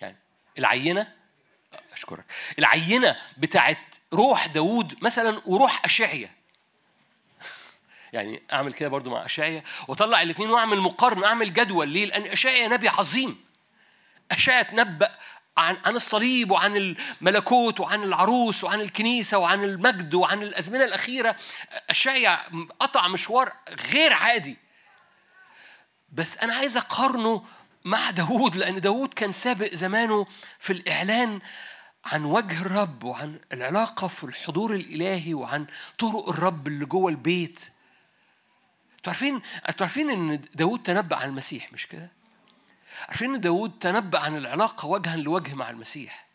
يعني 0.00 0.16
العينة 0.58 1.12
أشكرك 1.92 2.24
العينة 2.58 3.16
بتاعت 3.38 3.78
روح 4.12 4.46
داوود 4.46 4.94
مثلا 5.02 5.42
وروح 5.46 5.84
اشعيا 5.84 6.30
يعني 8.16 8.42
أعمل 8.52 8.72
كده 8.72 8.88
برضو 8.88 9.10
مع 9.10 9.24
اشعيا 9.24 9.62
وأطلع 9.88 10.22
الاثنين 10.22 10.50
وأعمل 10.50 10.80
مقارنة 10.80 11.26
أعمل 11.26 11.54
جدول. 11.54 11.88
ليه؟ 11.88 12.06
لأن 12.06 12.22
اشعيا 12.22 12.68
نبي 12.68 12.88
عظيم. 12.88 13.44
اشعيا 14.30 14.62
تنبأ 14.62 15.10
عن 15.56 15.76
عن 15.84 15.96
الصليب 15.96 16.50
وعن 16.50 16.76
الملكوت 16.76 17.80
وعن 17.80 18.02
العروس 18.02 18.64
وعن 18.64 18.80
الكنيسة 18.80 19.38
وعن 19.38 19.64
المجد 19.64 20.14
وعن 20.14 20.42
الأزمنة 20.42 20.84
الأخيرة. 20.84 21.36
اشعيا 21.90 22.38
قطع 22.80 23.08
مشوار 23.08 23.52
غير 23.92 24.12
عادي. 24.12 24.56
بس 26.12 26.38
أنا 26.38 26.54
عايز 26.54 26.76
أقارنه 26.76 27.44
مع 27.84 28.10
داوود 28.10 28.56
لأن 28.56 28.80
داوود 28.80 29.14
كان 29.14 29.32
سابق 29.32 29.74
زمانه 29.74 30.26
في 30.58 30.72
الإعلان 30.72 31.40
عن 32.04 32.24
وجه 32.24 32.60
الرب 32.60 33.04
وعن 33.04 33.40
العلاقة 33.52 34.08
في 34.08 34.24
الحضور 34.24 34.74
الإلهي 34.74 35.34
وعن 35.34 35.66
طرق 35.98 36.28
الرب 36.28 36.66
اللي 36.66 36.84
جوه 36.84 37.10
البيت. 37.10 37.75
تعرفين 39.06 39.42
تعرفين 39.76 40.10
إن 40.10 40.40
داود 40.54 40.82
تنبأ 40.82 41.16
عن 41.16 41.28
المسيح 41.28 41.72
مش 41.72 41.86
كده؟ 41.86 42.10
عارفين 43.08 43.34
إن 43.34 43.40
داود 43.40 43.78
تنبأ 43.78 44.18
عن 44.18 44.36
العلاقة 44.36 44.86
وجها 44.86 45.16
لوجه 45.16 45.54
مع 45.54 45.70
المسيح؟ 45.70 46.26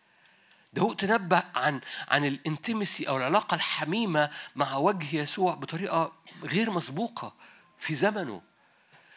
داود 0.74 0.96
تنبأ 0.96 1.44
عن 1.56 1.82
عن 2.08 2.26
الانتمسي 2.26 3.08
أو 3.08 3.18
العلاقة 3.18 3.56
الحميمة 3.56 4.30
مع 4.56 4.76
وجه 4.76 5.16
يسوع 5.16 5.54
بطريقة 5.54 6.14
غير 6.44 6.72
مسبوقة 6.72 7.34
في 7.80 7.94
زمنه. 7.94 8.42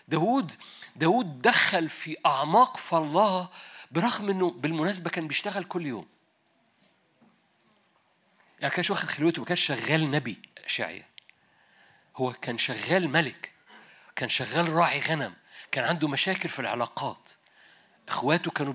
داود 0.08 0.52
داود 0.96 1.42
دخل 1.42 1.88
في 1.88 2.16
أعماق 2.26 2.76
في 2.76 2.96
الله 2.96 3.48
برغم 3.90 4.30
إنه 4.30 4.50
بالمناسبة 4.50 5.10
كان 5.10 5.28
بيشتغل 5.28 5.64
كل 5.64 5.86
يوم. 5.86 6.06
يعني 8.60 8.74
كانش 8.74 8.90
واخد 8.90 9.08
خلوته 9.08 9.40
ما 9.40 9.46
كانش 9.46 9.60
شغال 9.60 10.10
نبي 10.10 10.38
اشعيا 10.64 11.13
هو 12.16 12.32
كان 12.32 12.58
شغال 12.58 13.08
ملك 13.08 13.52
كان 14.16 14.28
شغال 14.28 14.72
راعي 14.72 15.00
غنم 15.00 15.34
كان 15.72 15.84
عنده 15.84 16.08
مشاكل 16.08 16.48
في 16.48 16.58
العلاقات. 16.58 17.30
إخواته 18.08 18.50
كانوا 18.50 18.72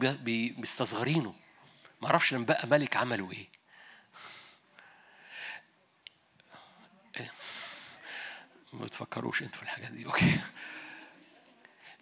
بيستصغرينه. 0.57 1.36
ما 2.02 2.07
أعرفش 2.07 2.34
لما 2.34 2.45
بقى 2.45 2.68
ملك 2.68 2.98
عملوا 2.98 3.32
إيه. 3.32 3.48
ما 8.74 8.86
بتفكروش 8.86 9.41
أنتوا 9.41 9.57
في 9.57 9.64
الحاجات 9.64 9.91
دي 9.91 10.06
okay. 10.06 10.40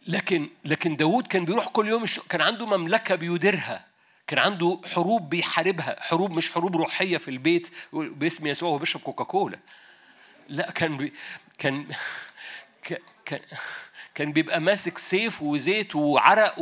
لكن 0.07 0.49
لكن 0.65 0.95
داوود 0.95 1.27
كان 1.27 1.45
بيروح 1.45 1.68
كل 1.68 1.88
يوم. 1.88 2.05
كان 2.30 2.41
عنده 2.41 2.65
مملكة 2.65 3.15
بيديرها. 3.15 3.85
كان 4.27 4.39
عنده 4.39 4.81
حروب 4.93 5.30
بيحاربها. 5.30 6.03
حروب 6.03 6.31
مش 6.31 6.51
حروب 6.51 6.76
روحية 6.76 7.18
في 7.18 7.27
البيت 7.27 7.73
باسم 7.93 8.47
يسوع 8.47 8.69
وهو 8.69 8.77
بيشرب 8.77 9.01
كوكاكولا. 9.01 9.59
لا 10.49 10.72
كان 10.72 10.98
بي 10.98 11.14
كان 11.57 11.88
كان 13.26 13.40
كان 14.15 14.32
بيبقى 14.32 14.61
ماسك 14.61 14.98
سيف 14.98 15.41
وزيت 15.41 15.95
وعرق 15.95 16.60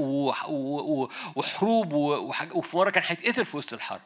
وحروب 1.36 1.94
وفي 1.94 2.78
مرة 2.78 2.90
كان 2.90 3.03
هيتقتل 3.07 3.45
في 3.45 3.57
وسط 3.57 3.74
الحرب. 3.74 4.02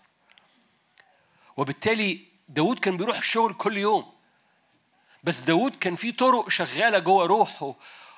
وبالتالي 1.58 2.20
داود 2.50 2.80
كان 2.80 2.98
بيروح 2.98 3.18
الشغل 3.18 3.54
كل 3.54 3.78
يوم. 3.78 4.12
بس 5.24 5.42
داود 5.42 5.76
كان 5.76 5.96
في 5.96 6.12
طرق 6.12 6.50
شغالة 6.50 7.00
جوه 7.00 7.26
روحه 7.26 7.76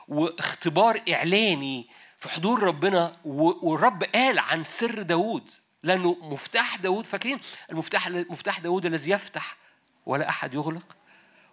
واختبار 0.07 1.01
إعلاني 1.09 1.87
في 2.17 2.29
حضور 2.29 2.63
ربنا 2.63 3.15
والرب 3.25 4.03
قال 4.03 4.39
عن 4.39 4.63
سر 4.63 5.01
داود 5.01 5.51
لأنه 5.83 6.17
مفتاح 6.21 6.75
داود 6.75 7.05
فاكرين 7.05 7.39
المفتاح 7.71 8.09
مفتاح 8.09 8.59
داود 8.59 8.85
الذي 8.85 9.11
يفتح 9.11 9.57
ولا 10.05 10.29
أحد 10.29 10.53
يغلق؟ 10.53 10.95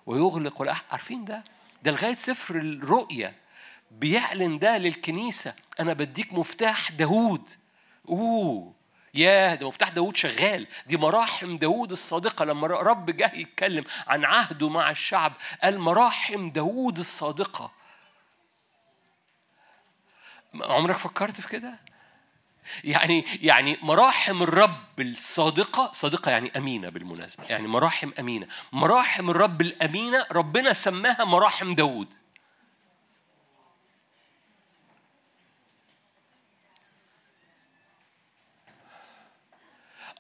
ويغلق 0.09 0.61
ولا 0.61 0.73
أحد 0.73 0.85
عارفين 0.91 1.25
ده؟ 1.25 1.45
ده 1.83 1.91
لغاية 1.91 2.15
سفر 2.15 2.57
الرؤيا 2.57 3.35
بيعلن 3.91 4.59
ده 4.59 4.79
للكنيسة. 4.79 5.55
أنا 5.81 5.93
بديك 5.93 6.33
مفتاح 6.33 6.91
داود 6.93 7.51
أوه 8.09 8.75
ياه 9.15 9.55
ده 9.55 9.69
مفتاح 9.69 9.89
داود 9.89 10.17
شغال. 10.17 10.67
دي 10.87 10.97
مراحم 10.97 11.57
داود 11.57 11.91
الصادقة. 11.91 12.45
لما 12.45 12.67
رب 12.67 13.11
جه 13.11 13.33
يتكلم 13.35 13.85
عن 14.07 14.25
عهده 14.25 14.69
مع 14.69 14.91
الشعب 14.91 15.33
قال 15.63 15.79
مراحم 15.79 16.51
داود 16.51 16.99
الصادقة. 16.99 17.73
عمرك 20.55 20.97
فكرت 20.97 21.41
في 21.41 21.49
كده؟ 21.49 21.79
يعني 22.85 23.25
يعني 23.43 23.79
مراحم 23.83 24.43
الرب 24.43 25.01
الصادقة 25.01 25.93
صادقة 25.93 26.31
يعني 26.31 26.53
أمينة 26.57 26.89
بالمناسبة 26.89 27.45
يعني 27.45 27.69
مراحم 27.69 28.11
أمينة. 28.19 28.47
مراحم 28.73 29.31
الرب 29.31 29.61
الأمينة 29.61 30.27
ربنا 30.33 30.73
سماها 30.73 31.25
مراحم 31.25 31.75
داود 31.75 32.09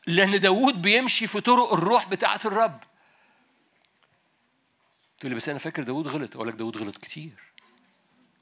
لأن 0.06 0.40
داود 0.40 0.82
بيمشي 0.82 1.26
في 1.26 1.40
طرق 1.40 1.72
الروح 1.72 2.08
بتاعة 2.08 2.40
الرب. 2.44 2.80
تقول 5.20 5.30
لي 5.32 5.36
بس 5.36 5.48
أنا 5.48 5.58
فاكر 5.58 5.82
داود 5.82 6.08
غلط 6.08 6.36
أقول 6.36 6.48
لك 6.48 6.54
داود 6.54 6.76
غلط 6.76 6.96
كتير. 6.96 7.32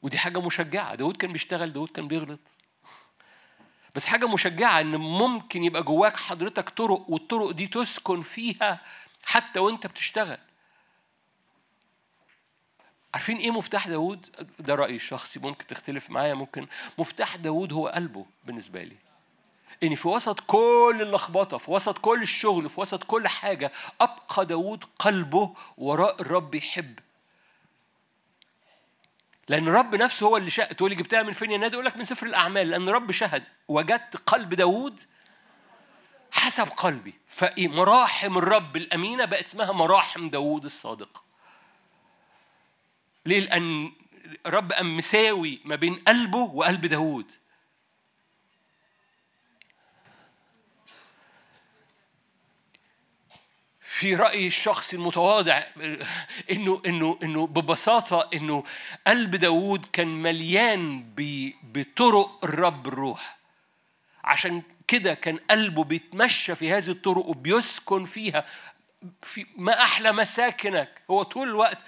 ودي 0.03 0.19
حاجة 0.19 0.41
مشجعة. 0.41 0.95
داود 0.95 1.17
كان 1.17 1.33
بيشتغل 1.33 1.73
داود 1.73 1.89
كان 1.89 2.09
بيغلط. 2.09 2.41
بس 3.97 4.07
حاجة 4.07 4.27
مشجعة 4.29 4.81
إن 4.81 4.97
ممكن 4.97 5.65
يبقى 5.65 5.83
جواك 5.83 6.17
حضرتك 6.17 6.69
طرق 6.71 7.05
والطرق 7.11 7.51
دي 7.51 7.67
تسكن 7.67 8.21
فيها 8.21 8.81
حتى 9.25 9.61
وأنت 9.61 9.87
بتشتغل 9.87 10.39
عارفين 13.15 13.37
إيه 13.37 13.51
مفتاح 13.51 13.89
داود؟ 13.89 14.47
ده 14.59 14.75
رأيي 14.75 14.97
الشخصي 14.97 15.41
ممكن 15.41 15.67
تختلف 15.67 16.11
معايا 16.11 16.35
ممكن 16.35 16.67
مفتاح 16.99 17.37
داود 17.37 17.73
هو 17.73 17.89
قلبه 17.89 18.27
بالنسبة 18.45 18.83
لي. 18.83 18.97
إن 19.83 19.95
في 19.95 20.09
وسط 20.09 20.41
كل 20.41 20.99
اللخبطة 21.01 21.59
في 21.59 21.71
وسط 21.71 21.99
كل 21.99 22.23
الشغل 22.23 22.69
في 22.69 22.81
وسط 22.81 23.05
كل 23.05 23.29
حاجة 23.29 23.73
أبقى 24.01 24.47
داود 24.47 24.85
قلبه 24.99 25.55
وراء 25.79 26.21
الرب 26.23 26.55
يحب 26.55 26.99
لأن 29.49 29.69
الرب 29.69 29.95
نفسه 29.95 30.27
هو 30.27 30.37
اللي 30.37 30.51
شاء 30.51 30.73
تقول 30.73 30.91
لي 30.91 30.97
جبتها 30.97 31.23
من 31.23 31.33
فين 31.33 31.51
يا 31.51 31.59
نادي؟ 31.59 31.75
أقول 31.75 31.87
لك 31.87 31.97
من 31.97 32.05
سفر 32.05 32.27
الأعمال. 32.27 32.71
لأن 32.71 32.89
الرب 32.89 33.11
شهد. 33.13 33.45
وجدت 33.69 34.17
قلب 34.17 34.55
داود 34.55 35.01
حسب 36.31 36.69
قلبي. 36.69 37.15
فمراحم 37.27 38.39
الرب 38.39 38.77
الأمينة 38.77 39.25
بقت 39.25 39.45
اسمها 39.45 39.73
مراحم 39.73 40.29
داود 40.29 40.65
الصادقه 40.65 41.23
ليه؟ 43.27 43.41
لأن 43.41 43.93
الرب 44.47 44.73
قام 44.73 44.97
مساوي 44.97 45.61
ما 45.65 45.77
بين 45.77 45.95
قلبه 45.95 46.39
وقلب 46.39 46.87
داود 46.87 47.33
في 53.97 54.15
رأيي 54.15 54.47
الشخصي 54.47 54.97
المتواضع 54.97 55.63
إنه 56.51 56.83
إنه 56.87 57.19
إنه 57.23 57.47
ببساطة 57.47 58.29
إنه 58.35 58.65
قلب 59.07 59.37
داوود 59.37 59.87
كان 59.93 60.23
مليان 60.23 61.05
بطرق 61.63 62.45
الرب 62.45 62.89
الروح 62.89 63.37
عشان 64.25 64.63
كده 64.89 65.15
كان 65.15 65.39
قلبه 65.51 65.85
بيتمشى 65.85 66.55
في 66.55 66.73
هذه 66.73 66.89
الطرق 66.89 67.27
وبيسكن 67.27 68.05
فيها. 68.05 68.45
في 69.23 69.47
ما 69.57 69.83
أحلى 69.83 70.13
مساكنك. 70.13 71.03
هو 71.11 71.23
طول 71.23 71.49
الوقت 71.49 71.79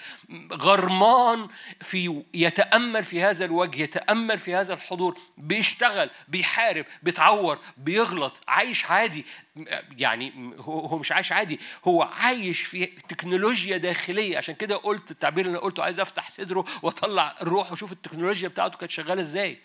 غرمان 0.53 1.49
في 1.81 2.23
يتأمل 2.35 3.05
في 3.05 3.23
هذا 3.23 3.45
الوجه 3.45 3.83
يتأمل 3.83 4.39
في 4.39 4.55
هذا 4.55 4.75
الحضور. 4.75 5.19
بيشتغل 5.37 6.11
بيحارب 6.29 6.85
بيتعور 7.03 7.59
بيغلط. 7.77 8.45
عايش 8.49 8.85
عادي. 8.87 9.27
يعني 9.97 10.55
هو 10.59 10.99
مش 10.99 11.13
عايش 11.13 11.33
عادي. 11.33 11.61
هو 11.85 12.03
عايش 12.03 12.61
في 12.61 12.87
تكنولوجيا 12.87 13.77
داخلية. 13.77 14.39
عشان 14.39 14.55
كده 14.55 14.77
قلت 14.77 15.11
التعبير 15.11 15.47
اللي 15.47 15.59
أنا 15.59 15.65
قلته 15.65 15.83
عايز 15.83 16.01
أفتح 16.01 16.31
صدره 16.31 16.65
وأطلع 16.83 17.35
الروح 17.43 17.71
وأشوف 17.71 17.93
التكنولوجيا 17.93 18.49
بتاعته 18.49 18.79
كانت 18.79 18.91
شغالة 18.91 19.21
إزاي. 19.21 19.59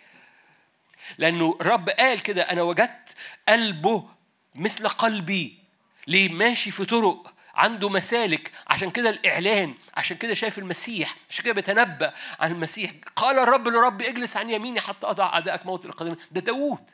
لأنه 1.18 1.58
الرب 1.62 1.90
قال 1.90 2.20
كده 2.22 2.42
أنا 2.42 2.62
وجدت 2.62 3.16
قلبه 3.50 4.10
مثل 4.56 4.88
قلبي. 4.88 5.63
ليه 6.08 6.30
ماشي 6.30 6.72
في 6.72 6.86
طرق 6.86 7.34
عنده 7.56 7.90
مسالك. 7.90 8.52
عشان 8.68 8.92
كده 8.92 9.10
الإعلان 9.10 9.76
عشان 9.98 10.18
كده 10.18 10.34
شايف 10.34 10.60
المسيح 10.60 11.16
عشان 11.30 11.46
كده 11.46 11.54
بيتنبأ 11.54 12.14
عن 12.40 12.52
المسيح. 12.52 12.92
قال 13.16 13.40
الرب 13.40 13.68
لرب 13.68 14.02
اجلس 14.02 14.38
عن 14.38 14.50
يميني 14.50 14.82
حتى 14.82 15.08
أضع 15.08 15.26
أعدائك 15.26 15.66
موت 15.66 15.86
القدم 15.86 16.16
ده 16.32 16.42
داوود. 16.42 16.92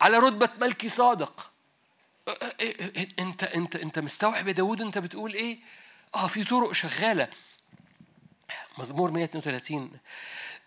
على 0.00 0.18
رتبة 0.18 0.48
ملكي 0.60 0.88
صادق. 0.88 1.50
أنت 3.18 3.44
أنت 3.44 3.76
أنت 3.76 3.98
مستوعب 3.98 4.48
يا 4.48 4.52
داوود 4.52 4.80
أنت 4.80 4.98
بتقول 4.98 5.34
إيه؟ 5.34 5.58
آه 6.14 6.26
في 6.26 6.44
طرق 6.44 6.72
شغالة. 6.72 7.28
مزمور 8.78 9.10
132 9.10 9.90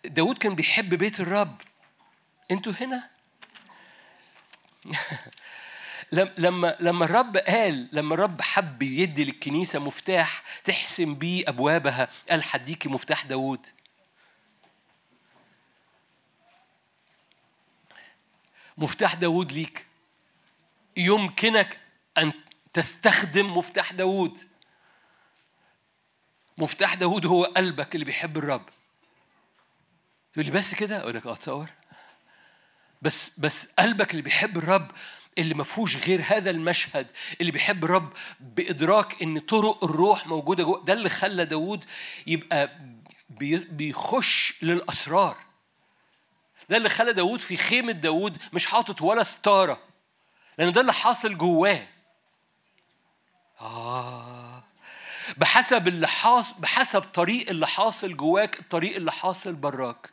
داوود 0.06 0.38
كان 0.38 0.56
بيحب 0.56 0.94
بيت 0.94 1.20
الرب. 1.20 1.62
أنتوا 2.52 2.74
هنا؟ 2.82 3.10
لما 6.38 6.78
لما 6.80 7.06
الرب 7.06 7.38
قال 7.38 7.90
لما 7.92 8.14
الرب 8.14 8.42
حب 8.42 8.82
يدي 8.82 9.26
للكنيسة 9.26 9.80
مفتاح 9.80 10.44
تحسم 10.64 11.16
بيه 11.16 11.50
أبوابها 11.50 12.10
قال 12.30 12.44
هديكي 12.52 12.90
مفتاح 12.90 13.26
داوود. 13.26 13.68
مفتاح 18.78 19.14
داوود 19.14 19.52
ليك. 19.52 19.86
يمكنك 20.98 21.80
أن 22.18 22.34
تستخدم 22.74 23.58
مفتاح 23.58 23.94
داوود. 23.94 24.48
مفتاح 26.58 26.94
داوود 26.94 27.26
هو 27.26 27.44
قلبك 27.44 27.96
اللي 27.96 28.06
بيحب 28.06 28.38
الرب. 28.38 28.70
تقول 30.34 30.46
لي 30.46 30.52
بس 30.52 30.76
كده؟ 30.76 31.00
أقول 31.00 31.16
لك 31.16 31.26
آه 31.26 31.36
تصور. 31.36 31.70
بس 33.04 33.32
بس 33.38 33.68
قلبك 33.80 34.12
اللي 34.12 34.22
بيحب 34.22 34.58
الرب 34.58 34.92
اللي 35.38 35.54
ما 35.54 35.64
فيهوش 35.64 35.98
غير 36.08 36.22
هذا 36.28 36.50
المشهد 36.50 37.08
اللي 37.42 37.52
بيحب 37.52 37.84
الرب 37.86 38.14
بإدراك 38.40 39.22
إن 39.24 39.40
طرق 39.40 39.84
الروح 39.84 40.28
موجودة 40.28 40.64
جوه 40.64 40.84
ده 40.86 40.94
اللي 40.94 41.10
خلى 41.10 41.46
داوود 41.46 41.86
يبقى 42.28 42.70
بي- 43.30 43.58
بيخش 43.58 44.64
للأسرار. 44.64 45.38
ده 46.70 46.78
اللي 46.78 46.90
خلى 46.90 47.14
داوود 47.14 47.42
في 47.42 47.58
خيمة 47.58 47.92
داوود 47.92 48.38
مش 48.54 48.66
حاطط 48.66 49.02
ولا 49.02 49.24
ستارة 49.24 49.80
لأن 50.58 50.72
ده 50.72 50.82
اللي 50.82 50.94
حاصل 50.94 51.38
جواه. 51.38 51.88
آه. 53.62 54.64
بحسب 55.38 55.88
اللي 55.88 56.08
حاصل 56.08 56.56
بحسب 56.60 57.02
طريق 57.02 57.50
اللي 57.50 57.68
حاصل 57.68 58.18
جواك 58.18 58.60
الطريق 58.60 58.96
اللي 58.96 59.12
حاصل 59.12 59.54
براك. 59.56 60.10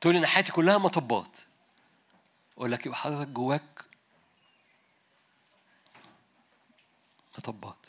تقول 0.00 0.16
أنا 0.16 0.26
حياتي 0.26 0.52
كلها 0.52 0.78
مطبات. 0.78 1.36
أقول 2.56 2.72
لك 2.72 2.86
يبقى 2.86 2.98
حضرتك 2.98 3.28
جواك 3.28 3.84
مطبات. 7.38 7.86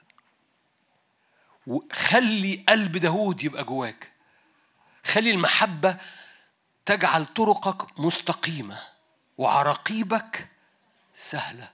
وخلي 1.67 2.65
قلب 2.69 2.97
داوود 2.97 3.43
يبقى 3.43 3.63
جواك. 3.63 4.11
خلي 5.05 5.31
المحبة 5.31 5.97
تجعل 6.85 7.25
طرقك 7.25 7.99
مستقيمة 7.99 8.79
وعراقيبك 9.37 10.47
سهلة. 11.15 11.71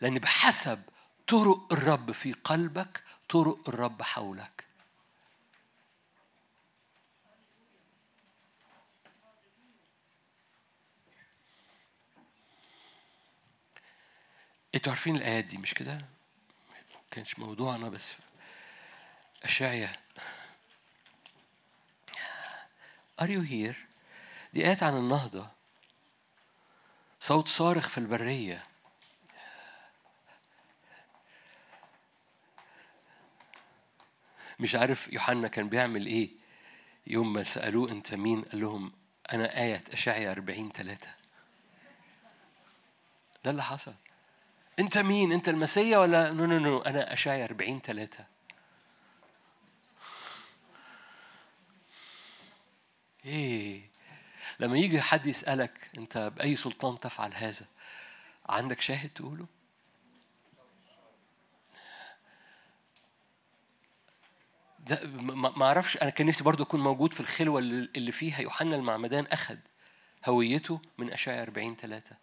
لأن 0.00 0.14
بحسب 0.14 0.82
طرق 1.26 1.72
الرب 1.72 2.12
في 2.12 2.32
قلبك 2.32 3.02
طرق 3.28 3.68
الرب 3.68 4.02
حولك. 4.02 4.67
أنتوا 14.74 14.92
عارفين 14.92 15.16
الآيات 15.16 15.44
دي 15.44 15.58
مش 15.58 15.74
كده؟ 15.74 16.04
كانش 17.10 17.38
موضوعنا 17.38 17.88
بس 17.88 18.12
أشعيا. 19.44 19.96
Are 23.22 23.26
you 23.26 23.42
here؟ 23.50 23.76
دي 24.52 24.66
آيات 24.66 24.82
عن 24.82 24.96
النهضة. 24.96 25.48
صوت 27.20 27.48
صارخ 27.48 27.88
في 27.88 27.98
البرية. 27.98 28.64
مش 34.60 34.74
عارف 34.74 35.12
يوحنا 35.12 35.48
كان 35.48 35.68
بيعمل 35.68 36.06
إيه 36.06 36.30
يوم 37.06 37.32
ما 37.32 37.44
سألوه 37.44 37.90
أنت 37.90 38.14
مين؟ 38.14 38.42
قال 38.42 38.60
لهم 38.60 38.92
أنا 39.32 39.60
آية 39.62 39.84
أشعيا 39.92 40.32
40 40.32 40.72
3 40.72 41.08
ده 43.44 43.50
اللي 43.50 43.62
حصل. 43.62 43.94
انت 44.78 44.98
مين؟ 44.98 45.32
انت 45.32 45.48
المسيا 45.48 45.98
ولا 45.98 46.30
no 46.30 46.46
no 46.46 46.58
no 46.58 46.78
أنا 46.78 47.12
أشعيا 47.12 47.44
40 47.44 47.80
3 47.80 48.26
إيه. 53.24 53.90
لما 54.60 54.78
يجي 54.78 55.00
حد 55.00 55.26
يسألك 55.26 55.90
أنت 55.98 56.32
بأي 56.36 56.56
سلطان 56.56 57.00
تفعل 57.00 57.34
هذا 57.34 57.66
عندك 58.48 58.80
شاهد 58.80 59.10
تقوله؟ 59.10 59.46
ده 64.78 65.00
ما 65.22 65.64
أعرفش. 65.66 65.96
أنا 65.96 66.10
كان 66.10 66.26
نفسي 66.26 66.44
برضو 66.44 66.62
أكون 66.62 66.80
موجود 66.80 67.12
في 67.12 67.20
الخلوة 67.20 67.58
اللي 67.58 67.90
اللي 67.96 68.12
فيها. 68.12 68.40
يوحنا 68.40 68.76
المعمدان 68.76 69.26
أخذ 69.26 69.56
هويته 70.26 70.80
من 70.98 71.12
اشعياء 71.12 71.42
40 71.42 71.76
3 71.76 72.16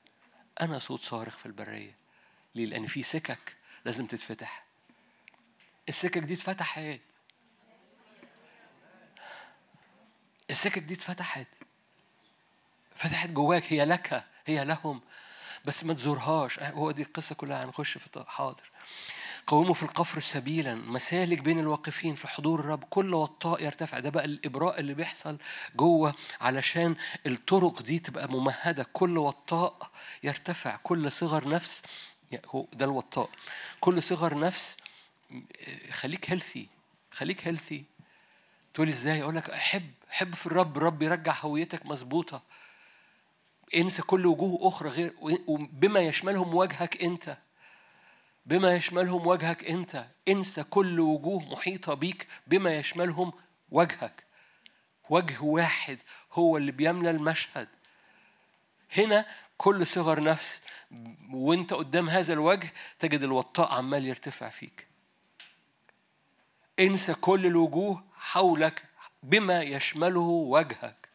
أنا 0.62 0.80
صوت 0.80 1.00
صارخ 1.00 1.38
في 1.38 1.46
البرية. 1.46 2.05
ليه؟ 2.56 2.66
لأن 2.66 2.86
في 2.86 3.04
سكك 3.04 3.56
لازم 3.86 4.06
تتفتح. 4.06 4.66
السكك 5.90 6.18
دي 6.18 6.34
اتفتحت. 6.34 7.00
السكك 10.50 10.80
دي 10.82 10.94
اتفتحت. 10.94 11.48
فتحت 12.96 13.30
جواك 13.30 13.74
هي 13.74 13.86
لك 13.86 14.24
هي 14.46 14.66
لهم. 14.66 15.02
بس 15.66 15.84
ما 15.84 15.94
تزورهاش. 15.94 16.60
هو 16.60 16.92
دي 16.92 17.02
القصة 17.02 17.36
كلها 17.36 17.66
هنخش 17.66 17.98
في 17.98 18.24
حاضر. 18.28 18.72
قوموا 19.48 19.74
في 19.74 19.84
القفر 19.84 20.20
سبيلا. 20.20 20.76
مسالك 20.76 21.40
بين 21.40 21.60
الواقفين 21.60 22.16
في 22.16 22.28
حضور 22.28 22.60
الرب. 22.60 22.84
كل 22.84 23.14
وطاء 23.14 23.64
يرتفع. 23.64 24.00
ده 24.00 24.10
بقى 24.10 24.26
الإبراء 24.26 24.80
اللي 24.80 24.94
بيحصل 24.94 25.38
جوه. 25.76 26.16
علشان 26.42 26.96
الطرق 27.26 27.82
دي 27.82 28.00
تبقى 28.00 28.28
ممهدة. 28.32 28.84
كل 28.94 29.18
وطاء 29.18 29.92
يرتفع. 30.24 30.76
كل 30.76 31.12
صغر 31.12 31.50
نفس 31.50 31.84
ده 32.74 32.86
الوطاء. 32.86 33.30
كل 33.82 34.04
صغر 34.04 34.40
نفس 34.40 34.78
خليك 35.92 36.32
healthy 36.32 36.68
خليك 37.12 37.48
healthy 37.48 37.84
تقولي 38.74 38.92
إزاي؟ 38.92 39.22
أقول 39.24 39.36
لك 39.36 39.52
حب 39.52 39.92
حب 40.10 40.36
في 40.36 40.46
الرب 40.46 40.78
الرب 40.78 41.02
يرجع 41.02 41.36
هويتك 41.42 41.86
مظبوطة. 41.86 42.44
انسى 43.76 44.02
كل 44.02 44.26
وجوه 44.26 44.68
أخرى 44.68 44.90
غير 44.90 45.14
بما 45.50 46.00
يشملهم 46.00 46.56
وجهك 46.56 47.04
أنت. 47.04 47.38
بما 48.46 48.76
يشملهم 48.76 49.28
وجهك 49.28 49.64
أنت. 49.64 50.06
انسى 50.28 50.64
كل 50.64 51.00
وجوه 51.00 51.40
محيطة 51.52 51.94
بيك 51.94 52.28
بما 52.48 52.76
يشملهم 52.78 53.34
وجهك. 53.72 54.24
وجه 55.10 55.42
واحد 55.42 56.00
هو 56.34 56.58
اللي 56.58 56.72
بيملى 56.72 57.10
المشهد. 57.10 57.68
هنا 58.98 59.26
كل 59.58 59.88
صغر 59.88 60.24
نفس 60.24 60.62
وانت 61.34 61.74
قدام 61.74 62.10
هذا 62.10 62.34
الوجه 62.34 62.74
تجد 63.00 63.22
الوطاء 63.22 63.74
عمال 63.74 64.06
يرتفع 64.06 64.50
فيك. 64.50 64.88
انسى 66.80 67.14
كل 67.14 67.46
الوجوه 67.46 68.04
حولك 68.16 68.86
بما 69.24 69.62
يشمله 69.62 70.20
وجهك. 70.20 71.10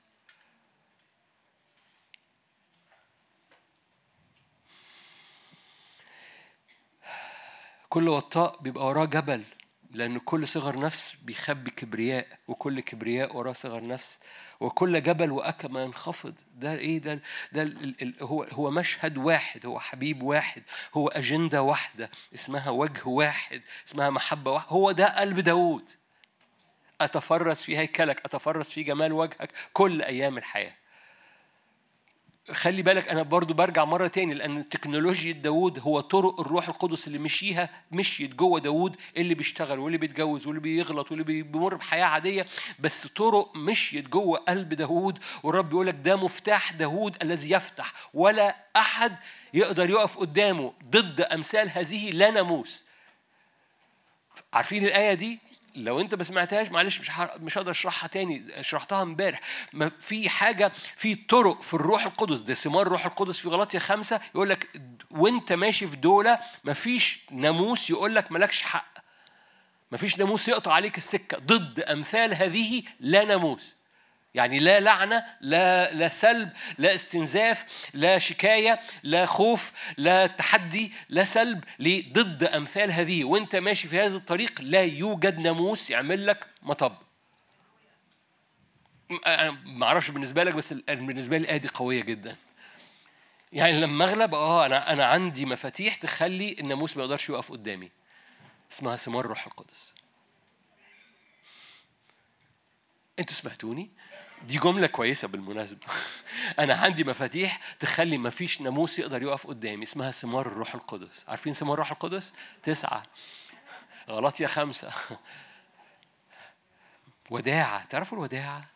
كل 7.88 8.08
وطاء 8.08 8.62
بيبقى 8.62 8.86
وراه 8.86 9.04
جبل. 9.04 9.44
لأن 9.90 10.18
كل 10.18 10.48
صغر 10.48 10.78
نفس 10.78 11.14
بيخبي 11.22 11.70
كبرياء 11.70 12.26
وكل 12.48 12.80
كبرياء 12.80 13.36
وراه 13.36 13.52
صغر 13.52 13.86
نفس 13.86 14.20
وكل 14.60 15.02
جبل 15.02 15.30
وأكما 15.30 15.82
ينخفض. 15.82 16.34
ده 16.54 16.74
إيه؟ 16.74 16.98
ده 16.98 17.20
ده 17.52 17.62
ال- 17.62 18.02
ال- 18.02 18.14
هو 18.22 18.42
هو 18.42 18.70
مشهد 18.70 19.18
واحد 19.18 19.66
هو 19.66 19.80
حبيب 19.80 20.22
واحد 20.22 20.62
هو 20.94 21.08
أجندة 21.08 21.62
واحدة 21.62 22.10
اسمها 22.34 22.70
وجه 22.70 23.02
واحد 23.08 23.62
اسمها 23.88 24.10
محبة 24.10 24.50
واحدة 24.52 24.70
هو 24.70 24.92
ده 24.92 25.20
قلب 25.20 25.40
داوود. 25.40 25.90
أتفرس 27.00 27.64
في 27.64 27.78
هيكلك 27.78 28.20
أتفرس 28.24 28.72
في 28.72 28.82
جمال 28.82 29.12
وجهك 29.12 29.50
كل 29.72 30.02
أيام 30.02 30.38
الحياة. 30.38 30.72
خلي 32.52 32.82
بالك 32.82 33.08
أنا 33.08 33.22
برضو 33.22 33.54
برجع 33.54 33.84
مرة 33.84 34.06
تاني 34.06 34.34
لأن 34.34 34.68
تكنولوجيا 34.68 35.32
داوود 35.32 35.78
هو 35.78 36.00
طرق 36.00 36.40
الروح 36.40 36.68
القدس 36.68 37.06
اللي 37.06 37.18
مشيها 37.18 37.70
مشيت 37.92 38.34
جوه 38.34 38.60
داوود 38.60 38.96
اللي 39.16 39.34
بيشتغل 39.34 39.78
واللي 39.78 39.98
بيتجوز 39.98 40.46
واللي 40.46 40.60
بيغلط 40.60 41.10
واللي 41.10 41.24
بي- 41.24 41.42
بيمر 41.42 41.74
بحياة 41.74 42.04
عادية. 42.04 42.46
بس 42.78 43.06
طرق 43.06 43.56
مشيت 43.56 44.08
جوه 44.08 44.38
قلب 44.38 44.74
داوود 44.74 45.18
والرب 45.42 45.68
بيقول 45.68 45.86
لك 45.86 45.94
ده 45.94 46.16
مفتاح 46.16 46.72
داوود 46.72 47.16
الذي 47.22 47.50
يفتح 47.50 47.92
ولا 48.14 48.56
أحد 48.76 49.16
يقدر 49.54 49.90
يقف 49.90 50.18
قدامه 50.18 50.72
ضد 50.90 51.20
أمثال 51.20 51.70
هذه 51.70 52.10
لا 52.10 52.30
ناموس. 52.30 52.84
عارفين 54.52 54.84
الآية 54.86 55.14
دي؟ 55.14 55.38
لو 55.74 56.00
انت 56.00 56.14
ما 56.14 56.24
سمعتهاش 56.24 56.68
معلش 56.68 57.00
مش 57.00 57.10
مش 57.40 57.58
هقدر 57.58 57.70
اشرحها 57.70 58.08
تاني 58.08 58.62
شرحتها 58.62 59.02
امبارح. 59.02 59.40
ما 59.72 59.90
في 60.00 60.28
حاجة 60.28 60.72
في 60.96 61.14
طرق 61.14 61.62
في 61.62 61.74
الروح 61.74 62.06
القدس 62.06 62.40
ده 62.40 62.54
ثمار 62.54 62.86
الروح 62.86 63.06
القدس 63.06 63.38
في 63.38 63.48
غلاطيا 63.48 63.78
خمسة 63.78 64.20
يقول 64.34 64.50
لك 64.50 64.68
وانت 65.10 65.52
ماشي 65.52 65.86
في 65.86 65.96
دولة 65.96 66.38
مفيش 66.64 67.20
ناموس 67.30 67.90
يقول 67.90 68.14
لك 68.14 68.32
مالكش 68.32 68.62
حق. 68.62 68.98
مفيش 69.92 70.18
ناموس 70.18 70.48
يقطع 70.48 70.72
عليك 70.72 70.96
السكة. 70.96 71.38
ضد 71.38 71.80
أمثال 71.80 72.34
هذه 72.34 72.82
لا 73.00 73.24
ناموس. 73.24 73.74
يعني 74.34 74.58
لا 74.58 74.80
لعنة 74.80 75.24
لا 75.40 75.92
لا 75.92 76.08
سلب 76.08 76.50
لا 76.78 76.94
استنزاف 76.94 77.88
لا 77.94 78.18
شكاية 78.18 78.80
لا 79.02 79.26
خوف 79.26 79.72
لا 79.96 80.26
تحدي 80.26 80.92
لا 81.08 81.24
سلب 81.24 81.64
ضد 82.12 82.44
أمثال 82.44 82.92
هذه. 82.92 83.24
وأنت 83.24 83.56
ماشي 83.56 83.88
في 83.88 84.00
هذا 84.00 84.16
الطريق 84.16 84.60
لا 84.60 84.82
يوجد 84.82 85.38
ناموس 85.38 85.90
يعمل 85.90 86.26
لك 86.26 86.46
مطب. 86.62 86.96
ما 89.64 89.86
أعرفش 89.86 90.10
بالنسبة 90.10 90.44
لك 90.44 90.54
بس 90.54 90.72
ال- 90.72 90.82
بالنسبة 91.06 91.36
لي 91.38 91.44
الآية 91.44 91.56
دي 91.56 91.68
قوية 91.68 92.02
جدا. 92.02 92.36
يعني 93.52 93.80
لما 93.80 94.04
أغلب 94.04 94.34
آه 94.34 94.66
أنا 94.66 94.92
أنا 94.92 95.04
عندي 95.06 95.46
مفاتيح 95.46 95.94
تخلي 95.94 96.56
الناموس 96.60 96.96
ما 96.96 97.02
يقدرش 97.02 97.28
يقف 97.28 97.52
قدامي. 97.52 97.90
اسمها 98.72 98.96
ثمار 98.96 99.24
الروح 99.24 99.46
القدس. 99.46 99.92
أنتوا 103.18 103.34
سمعتوني؟ 103.34 103.90
دي 104.42 104.58
جملة 104.58 104.86
كويسة 104.86 105.28
بالمناسبة. 105.28 105.86
أنا 106.58 106.74
عندي 106.74 107.04
مفاتيح 107.04 107.60
تخلي 107.80 108.18
ما 108.18 108.30
فيش 108.30 108.60
ناموس 108.60 108.98
يقدر 108.98 109.22
يقف 109.22 109.46
قدامي 109.46 109.82
اسمها 109.82 110.10
ثمار 110.10 110.46
الروح 110.46 110.74
القدس. 110.74 111.24
عارفين 111.28 111.52
ثمار 111.52 111.74
الروح 111.74 111.90
القدس؟ 111.90 112.34
تسعة. 112.62 113.02
غلطية 114.08 114.46
خمسة. 114.46 114.92
وداعة. 117.30 117.84
تعرفوا 117.84 118.18
الوداعة؟ 118.18 118.64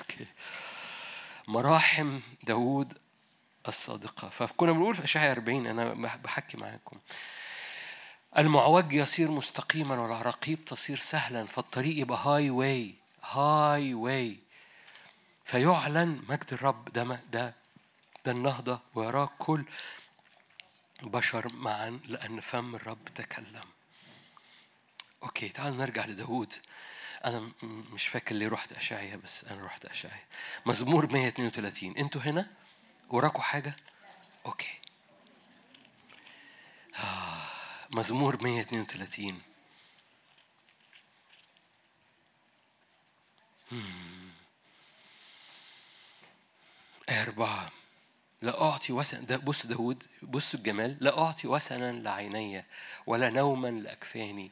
أوكي. 0.00 0.26
مراحم 1.48 2.20
داوود 2.42 2.98
الصادقة. 3.68 4.28
فكنا 4.28 4.72
بنقول 4.72 4.94
في 4.94 5.04
أشعياء 5.04 5.32
40 5.32 5.66
أنا 5.66 5.94
بحكي 6.16 6.56
معاكم. 6.56 6.98
المعوج 8.38 8.92
يصير 8.92 9.30
مستقيما 9.30 10.00
والعراقيب 10.00 10.64
تصير 10.64 10.96
سهلا 10.96 11.46
فالطريق 11.46 11.98
يبقى 11.98 12.18
highway 12.24 12.50
highway. 12.50 14.38
فيعلن 15.44 16.22
مجد 16.28 16.52
الرب 16.52 16.92
ده 16.92 17.20
ده 17.30 17.54
ده 18.24 18.32
النهضة 18.32 18.80
ويراه 18.94 19.30
كل 19.38 19.64
بشر 21.02 21.52
معا 21.52 22.00
لأن 22.04 22.40
فم 22.40 22.74
الرب 22.74 23.04
تكلم. 23.14 23.64
okay 25.22 25.48
تعالوا 25.48 25.76
نرجع 25.78 26.06
لداود 26.06 26.54
أنا 27.24 27.50
مش 27.62 28.08
فاكر 28.08 28.34
ليه 28.34 28.48
رحت 28.48 28.72
أشعيا 28.72 29.16
بس 29.16 29.44
أنا 29.44 29.64
رحت 29.66 29.84
أشعيا. 29.84 30.24
مزمور 30.66 31.12
132 31.12 31.96
أنتوا 31.98 32.20
هنا؟ 32.20 32.50
وراكوا 33.08 33.40
حاجة؟ 33.42 33.76
أوكي. 34.46 34.78
آه. 36.98 37.42
مزمور 37.90 38.42
132 38.42 39.24
هم. 39.28 39.32
آية 39.32 39.42
أربعة. 47.08 47.70
لا 48.42 48.62
أعطي 48.62 48.92
وسن 48.92 49.26
ده 49.26 49.36
بص 49.36 49.66
داود 49.66 50.06
بص 50.22 50.54
الجمال. 50.54 50.96
لا 51.00 51.18
أعطي 51.18 51.48
وسنا 51.48 51.92
لعيني 51.92 52.64
ولا 53.06 53.30
نوما 53.30 53.68
لأكفاني 53.68 54.50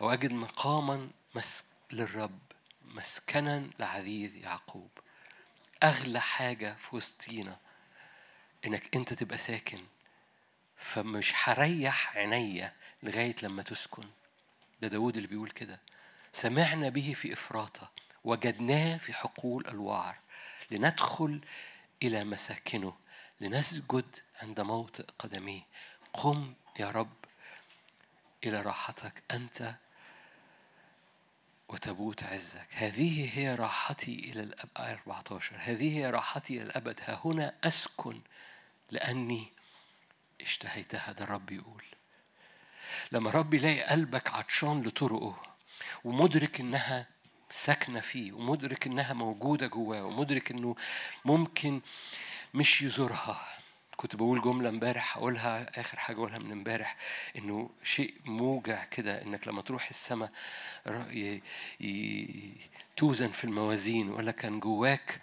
أو 0.00 0.12
أجد 0.12 0.32
مقاما 0.32 1.10
مس 1.34 1.64
للرب 1.92 2.38
مسكنا 2.84 3.70
لعزيز 3.78 4.34
يعقوب. 4.36 4.90
أغلى 5.82 6.20
حاجة 6.20 6.74
في 6.74 6.96
وسطينا 6.96 7.58
إنك 8.66 8.96
أنت 8.96 9.12
تبقى 9.12 9.38
ساكن 9.38 9.84
فمش 10.76 11.32
هريح 11.34 12.16
عينيا 12.16 12.72
لغاية 13.02 13.36
لما 13.42 13.62
تسكن. 13.62 14.04
ده 14.82 14.88
داود 14.88 15.16
اللي 15.16 15.28
بيقول 15.28 15.50
كده. 15.50 15.80
سمعنا 16.32 16.88
به 16.88 17.12
في 17.16 17.32
إفراطة. 17.32 17.90
وجدناه 18.26 18.96
في 18.96 19.12
حقول 19.12 19.68
الوعر 19.68 20.16
لندخل 20.70 21.40
إلى 22.02 22.24
مساكنه 22.24 22.96
لنسجد 23.40 24.16
عند 24.42 24.60
موطئ 24.60 25.04
قدميه. 25.18 25.62
قم 26.12 26.54
يا 26.80 26.90
رب 26.90 27.16
إلى 28.44 28.62
راحتك 28.62 29.22
أنت 29.30 29.74
وتبوت 31.68 32.22
عزك. 32.22 32.66
هذه 32.70 33.38
هي 33.38 33.54
راحتي 33.54 34.14
إلى 34.14 34.40
الأب 34.40 34.68
آية 34.76 34.92
14 34.92 35.56
هذه 35.58 35.98
هي 35.98 36.10
راحتي 36.10 36.56
إلى 36.56 36.62
الأبد. 36.62 37.00
ها 37.00 37.20
هنا 37.24 37.54
أسكن 37.64 38.20
لأني 38.90 39.52
اشتهيتها 40.40 41.12
ده 41.12 41.24
الرب 41.24 41.50
يقول. 41.50 41.84
لما 43.12 43.30
رب 43.30 43.54
يلاقي 43.54 43.82
قلبك 43.82 44.28
عطشان 44.30 44.82
لطرقه 44.82 45.42
ومدرك 46.04 46.60
إنها 46.60 47.15
ساكنة 47.50 48.00
فيه 48.00 48.32
ومدرك 48.32 48.86
إنها 48.86 49.12
موجودة 49.12 49.66
جواه 49.66 50.04
ومدرك 50.04 50.50
إنه 50.50 50.76
ممكن 51.24 51.80
مش 52.54 52.82
يزورها. 52.82 53.48
كنت 53.96 54.16
بقول 54.16 54.42
جملة 54.42 54.68
امبارح 54.68 55.16
هقولها 55.16 55.80
آخر 55.80 55.98
حاجة 55.98 56.16
أقولها 56.16 56.38
من 56.38 56.52
امبارح 56.52 56.96
إنه 57.36 57.70
شيء 57.82 58.14
موجع 58.24 58.84
كده 58.84 59.22
إنك 59.22 59.48
لما 59.48 59.62
تروح 59.62 59.88
السماء 59.88 60.30
توزن 62.96 63.28
في 63.30 63.44
الموازين. 63.44 64.10
ولا 64.10 64.32
كان 64.32 64.60
جواك 64.60 65.20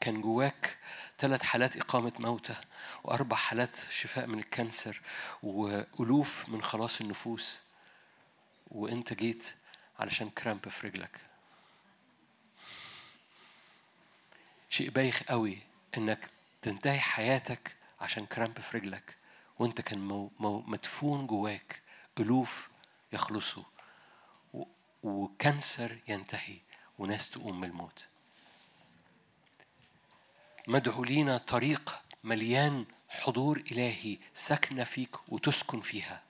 كان 0.00 0.20
جواك 0.20 0.76
ثلاث 1.18 1.42
حالات 1.42 1.76
إقامة 1.76 2.12
موتى 2.18 2.54
وأربع 3.04 3.36
حالات 3.36 3.76
شفاء 3.90 4.26
من 4.26 4.38
الكانسر 4.38 5.00
وألوف 5.42 6.48
من 6.48 6.62
خلاص 6.62 7.00
النفوس. 7.00 7.58
وأنت 8.70 9.12
جيت 9.12 9.54
علشان 9.98 10.30
كرامب 10.30 10.68
في 10.68 10.86
رجلك. 10.86 11.29
شيء 14.70 14.90
بايخ 14.90 15.22
قوي 15.22 15.58
إنك 15.96 16.30
تنتهي 16.62 17.00
حياتك 17.00 17.76
عشان 18.00 18.26
كرامب 18.26 18.60
في 18.60 18.78
رجلك 18.78 19.16
وأنت 19.58 19.80
كان 19.80 19.98
مو 20.08 20.30
مو 20.40 20.60
مدفون 20.60 21.26
جواك 21.26 21.82
ألوف 22.20 22.68
يخلصوا 23.12 23.64
وكانسر 25.02 25.98
ينتهي 26.08 26.56
وناس 26.98 27.30
تقوم 27.30 27.60
من 27.60 27.68
الموت. 27.68 28.04
مدعو 30.68 31.04
لينا 31.04 31.38
طريق 31.38 32.02
مليان 32.24 32.86
حضور 33.08 33.56
إلهي 33.72 34.18
ساكنة 34.34 34.84
فيك 34.84 35.28
وتسكن 35.28 35.80
فيها. 35.80 36.22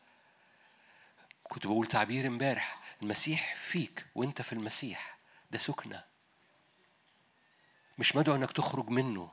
كنت 1.44 1.66
بقول 1.66 1.86
تعبير 1.86 2.26
امبارح 2.26 2.78
المسيح 3.02 3.56
فيك 3.56 4.06
وأنت 4.14 4.42
في 4.42 4.52
المسيح 4.52 5.18
ده 5.50 5.58
سكنة. 5.58 6.09
مش 8.00 8.16
مدعو 8.16 8.34
إنك 8.36 8.52
تخرج 8.52 8.88
منه. 8.88 9.30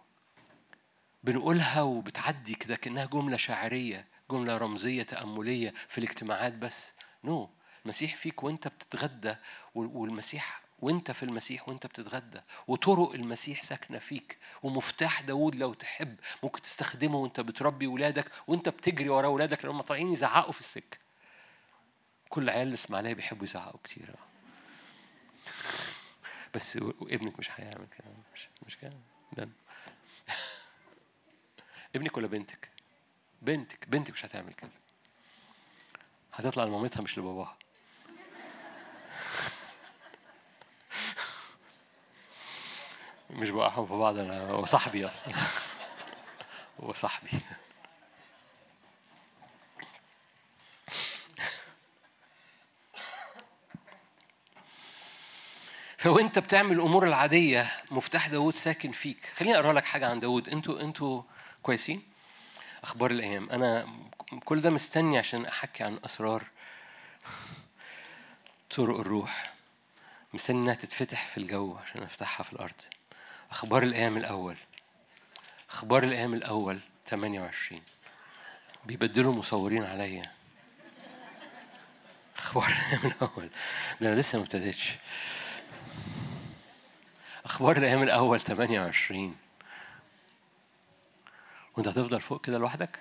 بنقولها 1.24 1.82
وبتعدي 1.82 2.56
كده 2.56 2.76
كأنها 2.76 3.06
جملة 3.06 3.38
شاعرية 3.38 4.08
جملة 4.32 4.58
رمزية 4.58 5.04
تأملية 5.04 5.74
في 5.88 5.98
الاجتماعات 5.98 6.54
بس. 6.54 6.94
نو 7.24 7.46
no. 7.46 7.50
المسيح 7.86 8.16
فيك 8.16 8.44
وأنت 8.44 8.68
بتتغدى 8.68 9.36
وال- 9.76 9.90
والمسيح 9.94 10.62
وأنت 10.80 11.12
في 11.12 11.24
المسيح 11.24 11.70
وأنت 11.70 11.88
بتتغدى 11.88 12.42
وطرق 12.68 13.12
المسيح 13.14 13.64
ساكنة 13.64 14.00
فيك 14.00 14.38
ومفتاح 14.64 15.22
داود 15.22 15.56
لو 15.56 15.74
تحب 15.74 16.16
ممكن 16.44 16.62
تستخدمه 16.62 17.18
وأنت 17.18 17.40
بتربي 17.40 17.88
ولادك 17.88 18.32
وأنت 18.48 18.70
بتجري 18.70 19.10
ورا 19.10 19.28
ولادك 19.28 19.66
لما 19.66 19.82
طالعين 19.82 20.14
يزعقوا 20.14 20.52
في 20.52 20.60
السكة. 20.60 20.98
كل 22.30 22.50
عيال 22.50 22.68
الاسماعيلية 22.68 23.14
بيحبوا 23.14 23.44
يزعقوا 23.46 23.80
كتير. 23.84 24.16
بس 26.58 26.76
وابنك 26.76 27.40
مش 27.40 27.50
هيعمل 27.60 27.88
كده. 27.98 28.08
مش 28.34 28.50
مش 28.68 28.78
كده. 28.78 28.94
ابنك 31.96 32.18
ولا 32.18 32.28
بنتك؟ 32.28 32.70
بنتك. 33.42 33.90
بنتك 33.90 34.12
مش 34.14 34.26
هتعمل 34.26 34.54
كده. 34.54 34.70
هتطلع 36.34 36.64
لمامتها 36.64 37.02
مش 37.02 37.18
لباباها. 37.18 37.58
مش 43.30 43.50
بقعهم 43.50 43.88
في 43.88 43.94
بعض 43.94 44.18
أنا 44.18 44.50
هو 44.52 44.66
صاحبي 44.66 45.08
أصلا. 45.08 45.34
هو 46.84 46.94
صاحبي. 46.94 47.30
فوانت 56.08 56.40
بتعمل 56.40 56.72
الأمور 56.72 57.08
العادية 57.08 57.72
مفتاح 57.92 58.28
داود 58.28 58.54
ساكن 58.54 58.92
فيك. 58.92 59.32
خليني 59.36 59.56
أقرأ 59.56 59.74
لك 59.74 59.86
حاجة 59.86 60.08
عن 60.08 60.20
داود 60.20 60.50
أنتوا 60.50 60.82
أنتوا 60.82 61.22
كويسين؟ 61.64 62.04
أخبار 62.84 63.12
الأيام. 63.12 63.50
أنا 63.50 63.88
كل 64.46 64.62
ده 64.62 64.70
مستني 64.70 65.18
عشان 65.18 65.46
أحكي 65.46 65.84
عن 65.84 66.00
أسرار 66.06 66.44
طرق 68.70 69.00
الروح. 69.00 69.54
مستني 70.34 70.58
إنها 70.58 70.74
تتفتح 70.74 71.28
في 71.28 71.38
الجو 71.38 71.78
عشان 71.78 72.04
أفتحها 72.04 72.44
في 72.44 72.54
الأرض. 72.54 72.82
أخبار 73.52 73.84
الأيام 73.84 74.18
الأول. 74.18 74.58
أخبار 75.70 76.04
الأيام 76.04 76.34
الأول 76.34 76.80
28 77.08 77.82
بيبدلوا 78.86 79.34
مصورين 79.34 79.84
عليا. 79.84 80.32
أخبار 82.38 82.68
الأيام 82.68 83.06
الأول. 83.06 83.50
ده 84.02 84.10
أنا 84.10 84.20
لسه 84.20 84.38
ما 84.38 84.44
ابتديتش. 84.44 84.94
أخبار 87.48 87.78
الأيام 87.78 88.04
الأول 88.04 88.40
28 88.40 89.36
وأنت 91.78 91.88
هتفضل 91.88 92.22
فوق 92.22 92.46
كده 92.46 92.58
لوحدك؟ 92.58 93.00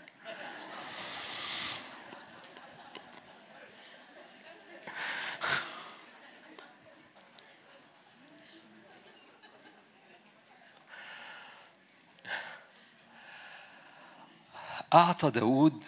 أعطى 14.94 15.31
داود 15.31 15.84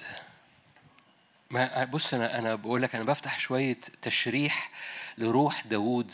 ما 1.51 1.85
بص 1.85 2.15
أنا 2.15 2.39
أنا 2.39 2.55
بقول 2.55 2.83
لك 2.83 2.95
أنا 2.95 3.05
بفتح 3.05 3.39
شوية 3.41 3.81
تشريح 4.03 4.71
لروح 5.19 5.67
داود 5.67 6.13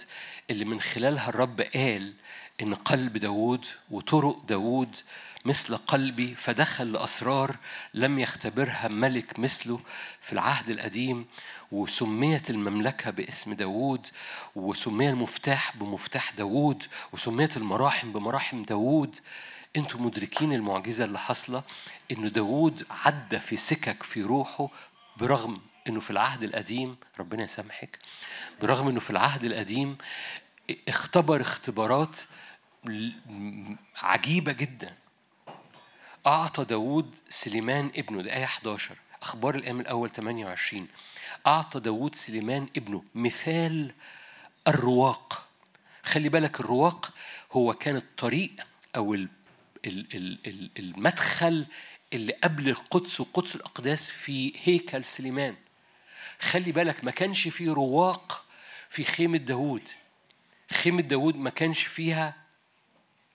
اللي 0.50 0.64
من 0.64 0.80
خلالها 0.80 1.28
الرب 1.28 1.60
قال 1.60 2.14
إن 2.62 2.74
قلب 2.74 3.16
داود 3.18 3.66
وطرق 3.90 4.44
داود 4.48 4.96
مثل 5.44 5.76
قلبي 5.76 6.34
فدخل 6.34 6.92
لأسرار 6.92 7.56
لم 7.94 8.18
يختبرها 8.18 8.88
ملك 8.88 9.38
مثله 9.38 9.80
في 10.20 10.32
العهد 10.32 10.70
القديم 10.70 11.26
وسميت 11.72 12.50
المملكة 12.50 13.10
باسم 13.10 13.52
داود 13.54 14.06
وسمي 14.54 15.08
المفتاح 15.08 15.76
بمفتاح 15.76 16.32
داود 16.32 16.84
وسميت 17.12 17.56
المراحم 17.56 18.12
بمراحم 18.12 18.62
داود 18.62 19.16
أنتوا 19.76 20.00
مدركين 20.00 20.52
المعجزة 20.52 21.04
اللي 21.04 21.18
حاصلة؟ 21.18 21.62
انه 22.10 22.28
داود 22.28 22.86
عدى 22.90 23.40
في 23.40 23.56
سكك 23.56 24.02
في 24.02 24.22
روحه 24.22 24.68
برغم 25.16 25.60
إنه 25.88 26.00
في 26.00 26.10
العهد 26.10 26.42
القديم 26.42 26.96
ربنا 27.20 27.42
يسامحك 27.44 27.98
برغم 28.62 28.88
إنه 28.88 29.00
في 29.00 29.10
العهد 29.10 29.44
القديم 29.44 29.98
اختبر 30.88 31.40
اختبارات 31.40 32.20
عجيبة 33.96 34.52
جدا. 34.52 34.94
أعطى 36.26 36.64
داود 36.64 37.14
سليمان 37.30 37.90
ابنه 37.96 38.22
ده 38.22 38.34
آية 38.36 38.44
11 38.44 38.96
أخبار 39.22 39.54
الأيام 39.54 39.80
الأول 39.80 40.10
28 40.10 40.88
أعطى 41.46 41.80
داود 41.80 42.14
سليمان 42.14 42.68
ابنه 42.76 43.04
مثال 43.14 43.92
الرواق. 44.68 45.48
خلي 46.04 46.28
بالك 46.28 46.60
الرواق 46.60 47.10
هو 47.52 47.74
كان 47.74 47.96
الطريق 47.96 48.50
أو 48.96 49.14
ال- 49.14 49.28
ال- 49.86 50.06
ال- 50.16 50.38
ال- 50.46 50.70
المدخل 50.78 51.66
اللي 52.14 52.32
قبل 52.32 52.68
القدس 52.68 53.20
وقدس 53.20 53.56
الأقداس 53.56 54.10
في 54.10 54.52
هيكل 54.64 55.04
سليمان. 55.04 55.56
خلي 56.40 56.72
بالك 56.72 57.04
ما 57.04 57.10
كانش 57.10 57.48
فيه 57.48 57.72
رواق 57.72 58.44
في 58.88 59.04
خيمة 59.04 59.38
داود 59.38 59.88
خيمة 60.72 61.02
داود 61.02 61.36
ما 61.36 61.50
كانش 61.50 61.82
فيها 61.82 62.34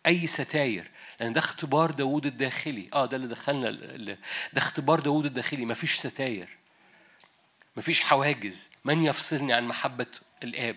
أي 0.06 0.28
ستاير. 0.28 0.92
لأن 1.20 1.34
ده 1.34 1.40
اختبار 1.40 1.92
داوود 1.92 2.26
الداخلي. 2.26 2.90
آه 2.94 3.06
ده 3.06 3.18
اللي 3.18 3.28
دخلنا 3.28 3.72
ده 3.72 4.18
اختبار 4.58 5.00
داوود 5.00 5.26
الداخلي. 5.26 5.66
مفيش 5.66 6.00
ستاير. 6.00 6.50
مفيش 7.78 8.02
حواجز. 8.02 8.70
من 8.86 9.06
يفصلني 9.06 9.54
عن 9.54 9.68
محبة 9.68 10.08
الآب؟ 10.44 10.76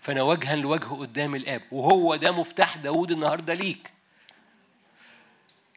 فأنا 0.00 0.22
وجها 0.22 0.56
لوجه 0.56 0.86
قدام 0.86 1.34
الآب. 1.34 1.62
وهو 1.72 2.16
ده 2.16 2.32
مفتاح 2.32 2.76
داوود 2.76 3.10
النهاردة 3.10 3.54
ليك. 3.54 3.90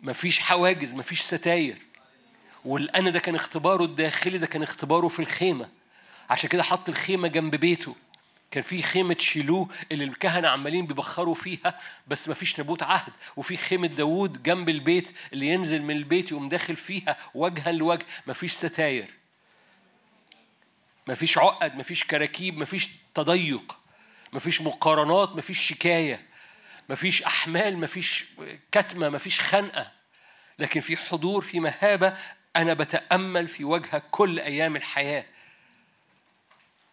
مفيش 0.02 0.40
حواجز 0.40 0.94
مفيش 0.94 1.22
ستاير. 1.22 1.78
والأنا 2.66 3.10
ده 3.10 3.20
كان 3.20 3.36
اختباره 3.36 3.84
الداخلي 3.84 4.38
ده 4.38 4.48
كان 4.48 4.64
اختباره 4.64 5.08
في 5.08 5.20
الخيمة. 5.20 5.70
عشان 6.30 6.50
كده 6.50 6.64
حط 6.64 6.90
الخيمة 6.90 7.28
جنب 7.28 7.56
بيته. 7.56 7.96
كان 8.52 8.64
في 8.64 8.82
خيمة 8.82 9.16
شيلوه 9.20 9.68
اللي 9.92 10.04
الكهنة 10.04 10.48
عمالين 10.48 10.86
بيبخروا 10.86 11.34
فيها 11.36 11.80
بس 12.08 12.30
مفيش 12.30 12.60
تابوت 12.60 12.84
عهد. 12.84 13.14
وفي 13.38 13.58
خيمة 13.58 13.88
داوود 13.88 14.44
جنب 14.44 14.70
البيت 14.70 15.14
اللي 15.34 15.48
ينزل 15.48 15.82
من 15.82 15.96
البيت 15.96 16.32
يقوم 16.32 16.50
داخل 16.50 16.76
فيها 16.76 17.18
وجها 17.34 17.72
لوجه. 17.72 18.06
مفيش 18.28 18.54
ستاير. 18.54 19.14
مفيش 21.08 21.38
عقد 21.38 21.76
مفيش 21.76 22.04
كراكيب 22.04 22.58
مفيش 22.58 22.90
تضيق. 23.16 23.78
مفيش 24.34 24.62
مقارنات 24.62 25.36
مفيش 25.36 25.60
شكاية. 25.60 26.31
مفيش 26.92 27.24
أحمال 27.24 27.78
مفيش 27.78 28.26
كتمة 28.72 29.10
مفيش 29.10 29.42
خنقة. 29.42 29.92
لكن 30.60 30.80
في 30.80 30.98
حضور 30.98 31.42
في 31.42 31.60
مهابة 31.60 32.18
أنا 32.56 32.74
بتأمل 32.74 33.48
في 33.48 33.64
وجهك 33.64 34.04
كل 34.12 34.40
أيام 34.40 34.76
الحياة. 34.76 35.26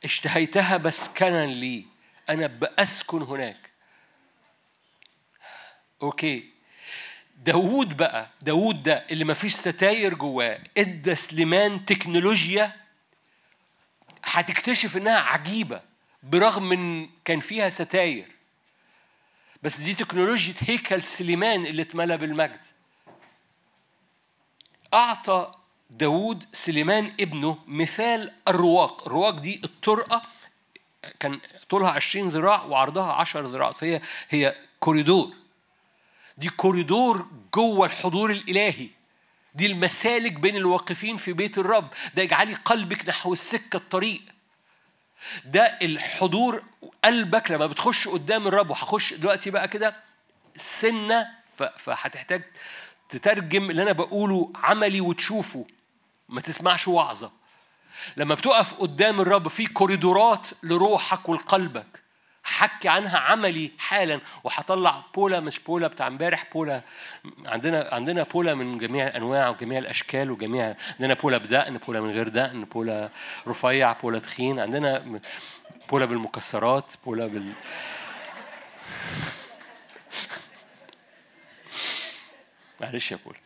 اشتهيتها 0.04 0.78
مسكنا 0.78 1.46
لي. 1.46 1.84
أنا 2.28 2.46
بأسكن 2.46 3.22
هناك. 3.22 3.70
okay. 6.02 6.50
داوود 7.36 7.96
بقى 7.96 8.28
داوود 8.42 8.82
ده 8.82 9.06
اللي 9.10 9.24
مفيش 9.24 9.54
ستاير 9.54 10.14
جواه 10.14 10.60
إدى 10.78 11.14
سليمان 11.14 11.84
تكنولوجيا 11.84 12.72
هتكتشف 14.24 14.96
إنها 14.96 15.18
عجيبة 15.20 15.80
برغم 16.22 16.72
إن 16.72 17.10
كان 17.24 17.40
فيها 17.40 17.68
ستاير. 17.68 18.37
بس 19.62 19.80
دي 19.80 19.94
تكنولوجيا 19.94 20.54
هيكل 20.58 21.02
سليمان 21.02 21.66
اللي 21.66 21.82
اتملى 21.82 22.16
بالمجد. 22.16 22.60
أعطى 24.94 25.52
داوود 25.90 26.44
سليمان 26.52 27.12
ابنه 27.20 27.58
مثال 27.66 28.32
الرواق. 28.48 29.06
الرواق 29.06 29.38
دي 29.38 29.60
الطرقة 29.64 30.22
كان 31.20 31.40
طولها 31.68 31.90
20 31.90 32.28
ذراع 32.28 32.62
وعرضها 32.62 33.12
10 33.12 33.48
ذراع 33.48 33.72
فهي 33.72 34.00
هي 34.28 34.56
كوريدور. 34.80 35.32
دي 36.38 36.48
كوريدور 36.48 37.26
جوه 37.54 37.86
الحضور 37.86 38.30
الإلهي. 38.30 38.88
دي 39.54 39.66
المسالك 39.66 40.32
بين 40.32 40.56
الواقفين 40.56 41.16
في 41.16 41.32
بيت 41.32 41.58
الرب. 41.58 41.88
ده 42.14 42.22
اجعلي 42.22 42.54
قلبك 42.54 43.08
نحو 43.08 43.32
السكة 43.32 43.76
الطريق. 43.76 44.22
ده 45.44 45.62
الحضور 45.82 46.62
قلبك 47.04 47.50
لما 47.50 47.66
بتخش 47.66 48.08
قدام 48.08 48.46
الرب. 48.48 48.70
وهخش 48.70 49.14
دلوقتي 49.14 49.50
بقى 49.50 49.68
كده 49.68 49.96
سنة 50.56 51.28
ف- 51.56 51.62
فهتحتاج 51.62 52.42
تترجم 53.08 53.70
اللي 53.70 53.82
أنا 53.82 53.92
بقوله 53.92 54.52
عملي 54.54 55.00
وتشوفه. 55.00 55.66
ما 56.28 56.40
تسمعش 56.40 56.88
وعظة. 56.88 57.32
لما 58.16 58.34
بتقف 58.34 58.74
قدام 58.74 59.20
الرب 59.20 59.48
في 59.48 59.66
كوريدورات 59.66 60.48
لروحك 60.62 61.28
ولقلبك 61.28 62.02
حكي 62.44 62.88
عنها 62.88 63.18
عملي 63.18 63.70
حالا 63.78 64.20
وهطلع 64.44 65.02
بولا 65.14 65.40
مش 65.40 65.58
بولا 65.60 65.86
بتاع 65.88 66.06
امبارح 66.06 66.44
بولا 66.52 66.82
عندنا 67.46 67.88
عندنا 67.92 68.22
بولا 68.22 68.54
من 68.54 68.78
جميع 68.78 69.06
الانواع 69.06 69.48
وجميع 69.48 69.78
الأشكال 69.78 70.30
وجميع 70.30 70.74
عندنا 70.94 71.14
بولا 71.14 71.38
بدقن 71.38 71.76
بولا 71.78 72.00
من 72.00 72.10
غير 72.10 72.28
دقن 72.28 72.64
بولا 72.64 73.10
رفيع 73.48 73.92
بولا 73.92 74.18
تخين 74.18 74.60
عندنا 74.60 75.20
بولا 75.90 76.04
بالمكسرات 76.04 76.94
بولا 77.04 77.26
بال 77.26 77.52
معلش 82.80 83.12
يا 83.12 83.18
بولا. 83.24 83.38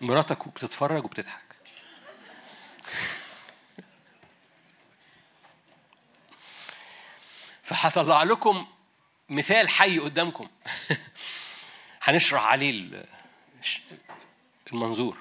مراتك 0.00 0.48
بتتفرج 0.48 1.04
وبتضحك. 1.04 1.43
فهطلع 7.64 8.22
لكم 8.22 8.66
مثال 9.28 9.68
حي 9.68 9.98
قدامكم. 9.98 10.48
هنشرح 12.02 12.46
عليه 12.46 12.90
المنظور. 14.72 15.16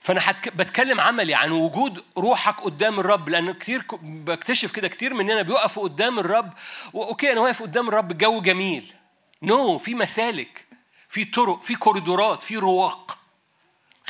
فأنا 0.00 0.20
هتك... 0.30 0.56
بتكلم 0.56 1.00
عملي 1.00 1.34
عن 1.34 1.50
وجود 1.50 2.04
روحك 2.18 2.60
قدام 2.60 3.00
الرب 3.00 3.28
لأن 3.28 3.52
كتير 3.52 3.84
بكتشف 4.02 4.72
كده 4.72 4.88
كتير 4.88 5.14
مننا 5.14 5.42
بيقفوا 5.42 5.82
قدام 5.82 6.18
الرب. 6.18 6.52
okay 6.94 7.32
أنا 7.32 7.40
واقف 7.40 7.62
قدام 7.62 7.88
الرب 7.88 8.10
الجو 8.10 8.40
جميل. 8.40 8.94
no 9.42 9.78
no, 9.78 9.82
في 9.82 9.94
مسالك 9.94 10.66
في 11.08 11.24
طرق 11.24 11.62
في 11.62 11.74
كوريدورات 11.74 12.42
في 12.42 12.56
رواق. 12.56 13.19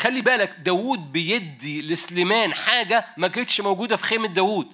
خلي 0.00 0.20
بالك 0.20 0.50
داوود 0.58 1.12
بيدي 1.12 1.82
لسليمان 1.82 2.54
حاجة 2.54 3.06
ما 3.16 3.28
كانتش 3.28 3.60
موجودة 3.60 3.96
في 3.96 4.04
خيمة 4.04 4.28
داوود. 4.28 4.72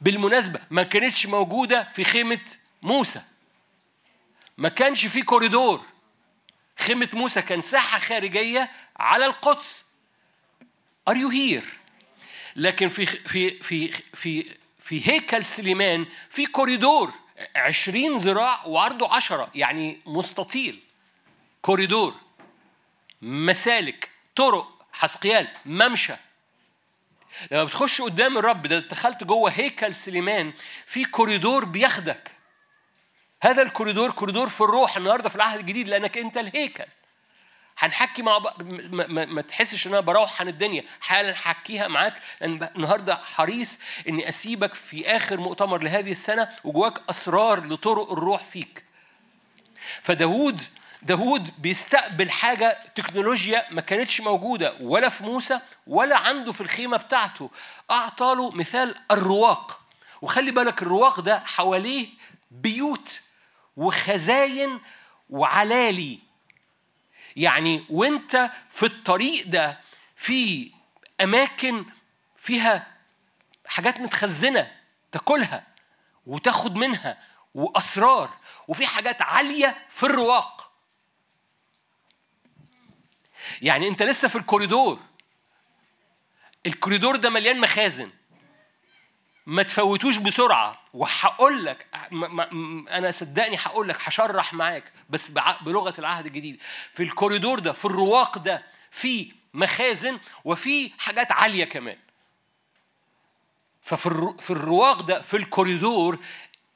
بالمناسبة 0.00 0.60
ما 0.70 0.82
كانتش 0.82 1.26
موجودة 1.26 1.90
في 1.92 2.04
خيمة 2.04 2.40
موسى. 2.82 3.22
ما 4.58 4.68
كانش 4.68 5.06
في 5.06 5.22
كوريدور. 5.22 5.84
خيمة 6.78 7.08
موسى 7.12 7.42
كان 7.42 7.60
ساحة 7.60 7.98
خارجية 7.98 8.70
على 8.96 9.26
القدس. 9.26 9.84
Are 11.10 11.14
you 11.14 11.30
here؟ 11.30 11.66
لكن 12.56 12.88
في 12.88 13.06
في 13.06 13.62
في 13.62 13.92
في 14.14 14.56
في 14.78 15.08
هيكل 15.08 15.44
سليمان 15.44 16.06
في 16.30 16.46
كوريدور. 16.46 17.12
عشرين 17.56 18.16
ذراع 18.16 18.66
وعرضه 18.66 19.14
عشرة 19.14 19.50
يعني 19.54 20.00
مستطيل. 20.06 20.80
كوريدور. 21.62 22.29
مسالك 23.22 24.10
طرق 24.36 24.86
حسقيال 24.92 25.48
ممشى. 25.66 26.14
لما 27.50 27.64
بتخش 27.64 28.02
قدام 28.02 28.38
الرب 28.38 28.66
ده 28.66 28.78
دخلت 28.78 29.24
جوه 29.24 29.50
هيكل 29.50 29.94
سليمان 29.94 30.52
في 30.86 31.04
كوريدور 31.04 31.64
بياخدك. 31.64 32.30
هذا 33.42 33.62
الكوريدور 33.62 34.10
كوريدور 34.10 34.48
في 34.48 34.60
الروح 34.60 34.96
النهارده 34.96 35.28
في 35.28 35.36
العهد 35.36 35.58
الجديد 35.58 35.88
لأنك 35.88 36.18
أنت 36.18 36.36
الهيكل. 36.36 36.84
هنحكي 37.78 38.22
مع 38.22 38.38
بعض 38.38 38.62
ما, 38.62 39.06
ما, 39.06 39.24
ما 39.24 39.42
تحسش 39.42 39.86
إن 39.86 39.92
أنا 39.92 40.00
بروح 40.00 40.40
عن 40.40 40.48
الدنيا. 40.48 40.84
حالا 41.00 41.32
هحكيها 41.32 41.88
معاك 41.88 42.14
لأن 42.40 42.68
النهارده 42.76 43.16
حريص 43.16 43.78
إني 44.08 44.28
أسيبك 44.28 44.74
في 44.74 45.06
آخر 45.16 45.36
مؤتمر 45.36 45.82
لهذه 45.82 46.10
السنة 46.10 46.48
وجواك 46.64 47.10
أسرار 47.10 47.66
لطرق 47.66 48.12
الروح 48.12 48.44
فيك. 48.44 48.84
فداود 50.02 50.60
داود 51.02 51.62
بيستقبل 51.62 52.30
حاجة 52.30 52.78
تكنولوجيا 52.94 53.66
ما 53.70 53.80
كانتش 53.80 54.20
موجودة 54.20 54.74
ولا 54.80 55.08
في 55.08 55.24
موسى 55.24 55.60
ولا 55.86 56.18
عنده 56.18 56.52
في 56.52 56.60
الخيمة 56.60 56.96
بتاعته. 56.96 57.50
أعطى 57.90 58.34
له 58.36 58.50
مثال 58.50 58.94
الرواق. 59.10 59.80
وخلي 60.22 60.50
بالك 60.50 60.82
الرواق 60.82 61.20
ده 61.20 61.40
حواليه 61.40 62.08
بيوت 62.50 63.20
وخزاين 63.76 64.80
وعلالي. 65.30 66.18
يعني 67.36 67.84
وانت 67.90 68.50
في 68.70 68.86
الطريق 68.86 69.46
ده 69.46 69.80
في 70.16 70.70
أماكن 71.20 71.84
فيها 72.36 72.86
حاجات 73.66 74.00
متخزنة 74.00 74.72
تاكلها 75.12 75.66
وتاخد 76.26 76.76
منها 76.76 77.18
وأسرار 77.54 78.30
وفي 78.68 78.86
حاجات 78.86 79.22
عالية 79.22 79.76
في 79.88 80.02
الرواق. 80.06 80.69
يعني 83.62 83.88
أنت 83.88 84.02
لسه 84.02 84.28
في 84.28 84.36
الكوريدور. 84.36 84.98
الكوريدور 86.66 87.16
ده 87.16 87.30
مليان 87.30 87.60
مخازن. 87.60 88.10
ما 89.46 89.62
تفوتوش 89.62 90.16
بسرعة. 90.16 90.80
وهقول 90.94 91.64
لك 91.64 91.86
أنا 92.90 93.10
صدقني 93.10 93.56
هقول 93.56 93.88
لك 93.88 93.96
هشرح 94.00 94.52
معاك 94.52 94.92
بس 95.10 95.28
بلغة 95.60 95.94
العهد 95.98 96.26
الجديد 96.26 96.62
في 96.92 97.02
الكوريدور 97.02 97.58
ده 97.58 97.72
في 97.72 97.84
الرواق 97.84 98.38
ده 98.38 98.62
في 98.90 99.32
مخازن 99.54 100.18
وفي 100.44 100.92
حاجات 100.98 101.32
عالية 101.32 101.64
كمان. 101.64 101.96
ففي 103.82 104.34
في 104.38 104.50
الرواق 104.50 105.00
ده 105.00 105.20
في 105.20 105.36
الكوريدور 105.36 106.18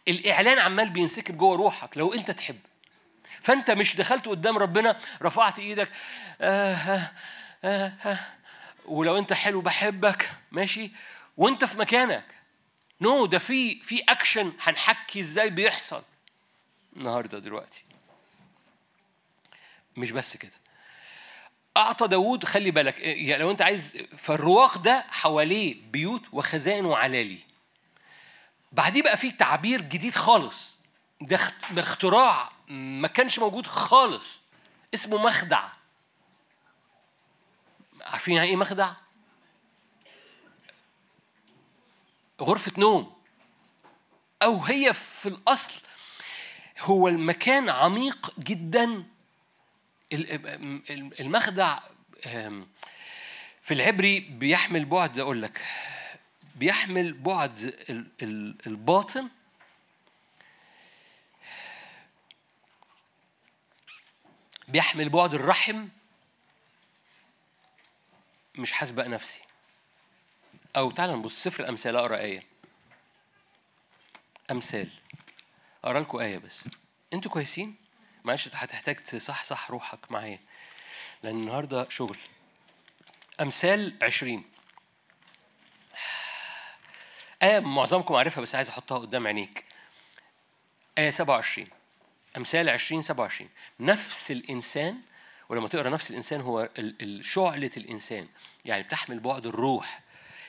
الإعلان 0.09 0.59
عمال 0.59 0.91
بينسكب 0.91 1.39
جوه 1.39 1.57
روحك 1.57 1.99
لو 1.99 2.13
أنت 2.15 2.31
تحب. 2.31 2.59
فانت 3.45 3.71
مش 3.71 3.97
دخلت 3.97 4.29
قدام 4.29 4.59
ربنا 4.59 4.97
رفعت 5.23 5.59
إيدك 5.59 5.89
آه 6.41 6.75
آه 6.75 7.11
آه 7.65 7.93
آه 8.05 8.19
ولو 8.85 9.19
انت 9.19 9.33
حلو 9.33 9.61
بحبك 9.61 10.31
ماشي؟ 10.53 10.91
وانت 11.37 11.65
في 11.65 11.79
مكانك. 11.79 12.25
no 13.01 13.27
no, 13.27 13.31
ده 13.31 13.39
في 13.39 13.81
في 13.81 14.03
اكشن 14.09 14.53
هنحكي 14.61 15.21
إزاي 15.21 15.51
بيحصل. 15.51 16.03
النهارده 16.97 17.39
دلوقتي. 17.39 17.83
مش 19.97 20.11
بس 20.11 20.37
كده. 20.37 20.53
أعطى 21.77 22.09
داوود 22.09 22.45
خلي 22.45 22.71
بالك 22.71 22.99
يعني 23.01 23.43
لو 23.43 23.51
انت 23.51 23.63
عايز 23.63 23.97
فالرواق 24.19 24.79
ده 24.79 25.05
حواليه 25.11 25.77
بيوت 25.91 26.23
وخزائن 26.33 26.85
وعلالي 26.85 27.39
بعديه 28.73 29.03
بقى 29.03 29.17
فيه 29.17 29.31
تعبير 29.31 29.81
جديد 29.83 30.15
خالص. 30.15 30.74
ده 31.21 31.37
اخت- 31.37 31.73
ده 31.73 31.81
اختراع 31.81 32.53
ما 32.69 33.09
كانش 33.09 33.39
موجود 33.39 33.67
خالص. 33.67 34.39
اسمه 34.95 35.19
مخدع. 35.19 35.69
عارفين 38.01 38.35
يعني 38.37 38.49
إيه 38.49 38.57
مخدع؟ 38.57 38.93
غرفة 42.41 42.73
نوم. 42.79 43.15
أو 44.43 44.59
هي 44.65 44.93
في 44.93 45.29
الأصل 45.29 45.81
هو 46.81 47.09
المكان 47.09 47.69
عميق 47.69 48.35
جدا. 48.39 49.05
ال- 50.13 51.21
المخدع 51.21 51.79
في 53.63 53.75
العبري 53.75 54.21
بيحمل 54.21 54.85
بعد 54.85 55.19
أقول 55.19 55.43
لك 55.43 55.61
بيحمل 56.57 57.13
بعد 57.13 57.59
ال- 57.91 58.09
ال- 58.23 58.57
الباطن 58.67 59.29
بيحمل 64.69 65.09
بعد 65.09 65.35
الرحم 65.35 65.89
مش 68.55 68.73
حاسبق 68.73 69.07
نفسي. 69.07 69.41
أو 70.77 70.91
تعالى 70.91 71.13
نبص 71.17 71.43
سفر 71.45 71.63
الأمثال 71.65 71.97
أقرأ 71.97 72.19
آية. 72.19 72.43
أمثال. 74.51 74.91
أقرأ 75.85 76.01
لكم 76.01 76.19
آية 76.19 76.39
بس. 76.39 76.61
أنتوا 77.13 77.31
كويسين؟ 77.31 77.77
معلش 78.25 78.49
هتحتاج 78.53 78.97
تصحصح 78.97 79.71
روحك 79.71 80.13
معايا. 80.13 80.41
لأن 81.23 81.35
النهاردة 81.35 81.89
شغل. 81.89 82.19
أمثال 83.41 83.99
عشرين. 84.03 84.45
آية 87.43 87.61
معظمكم 87.61 88.15
عارفها 88.15 88.43
بس 88.43 88.55
عايز 88.55 88.69
أحطها 88.69 88.99
قدام 88.99 89.27
عينيك. 89.27 89.65
آية 90.99 91.11
27 91.11 91.69
أمثال 92.37 92.69
20 92.69 93.03
27 93.03 93.51
نفس 93.81 94.31
الإنسان 94.31 95.01
ولما 95.49 95.69
تقرأ 95.69 95.91
نفس 95.91 96.11
الإنسان 96.11 96.41
هو 96.41 96.69
شعلة 97.21 97.71
الإنسان. 97.77 98.29
يعني 98.65 98.83
بتحمل 98.83 99.21
بعد 99.21 99.47
الروح. 99.47 100.01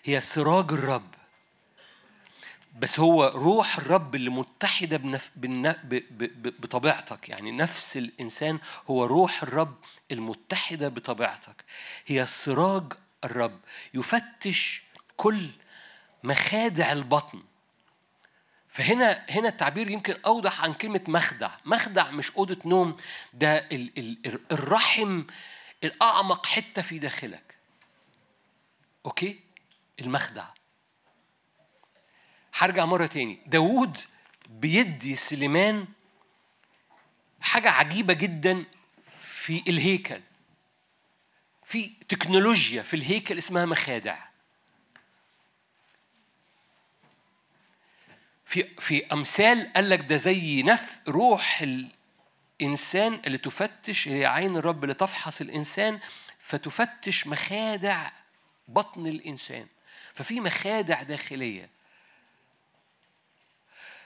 هي 0.04 0.22
سراج 0.22 0.72
الرب. 0.72 1.16
بس 2.80 3.00
هو 3.00 3.26
روح 3.36 3.78
الرب 3.78 4.16
اللي 4.16 4.30
متحدة 4.30 4.98
بنف... 4.98 5.32
بالن... 5.36 5.72
ب... 5.72 5.96
ب... 5.96 6.24
ب... 6.24 6.62
بطبيعتك. 6.62 7.30
يعني 7.30 7.52
نفس 7.52 7.98
الإنسان 7.98 8.60
هو 8.90 9.06
روح 9.06 9.44
الرب 9.44 9.76
المتحدة 10.12 10.88
بطبيعتك. 10.90 11.66
هي 12.06 12.26
سراج 12.26 12.94
الرب. 13.24 13.60
يفتش 13.94 14.84
كل 15.18 15.50
مخادع 16.24 16.92
البطن. 16.92 17.44
فهنا 18.76 19.26
هنا 19.30 19.50
التعبير 19.50 19.90
يمكن 19.90 20.16
أوضح 20.26 20.64
عن 20.64 20.74
كلمة 20.74 21.02
مخدع. 21.08 21.52
مخدع 21.66 22.12
مش 22.12 22.32
أوضة 22.32 22.58
نوم 22.66 22.98
ده 23.34 23.58
ال 23.58 23.92
ال 23.98 24.40
الرحم 24.52 25.24
الأعمق 25.84 26.46
حتة 26.46 26.82
في 26.82 27.00
داخلك. 27.00 27.56
أوكي؟ 29.06 29.40
المخدع. 30.02 30.46
هرجع 32.54 32.86
مرة 32.86 33.06
تاني. 33.06 33.40
داوود 33.46 33.98
بيدي 34.50 35.16
سليمان 35.16 35.88
حاجة 37.42 37.70
عجيبة 37.70 38.14
جدا 38.14 38.66
في 39.20 39.64
الهيكل. 39.68 40.22
في 41.64 41.88
تكنولوجيا 42.10 42.82
في 42.82 42.96
الهيكل 42.96 43.38
اسمها 43.38 43.66
مخادع. 43.66 44.18
في 48.46 48.64
في 48.80 49.06
أمثال 49.14 49.74
قال 49.74 49.90
لك 49.90 50.00
ده 50.00 50.18
زي 50.18 50.64
نف 50.64 51.00
روح 51.08 51.64
الإنسان 52.62 53.22
اللي 53.26 53.38
تفتش 53.38 54.08
هي 54.08 54.26
عين 54.26 54.56
الرب 54.58 54.84
اللي 54.84 54.94
تفحص 54.96 55.42
الإنسان 55.42 56.00
فتفتش 56.40 57.28
مخادع 57.28 58.12
بطن 58.68 59.08
الإنسان. 59.08 59.68
ففي 60.14 60.40
مخادع 60.40 61.04
داخلية. 61.04 61.70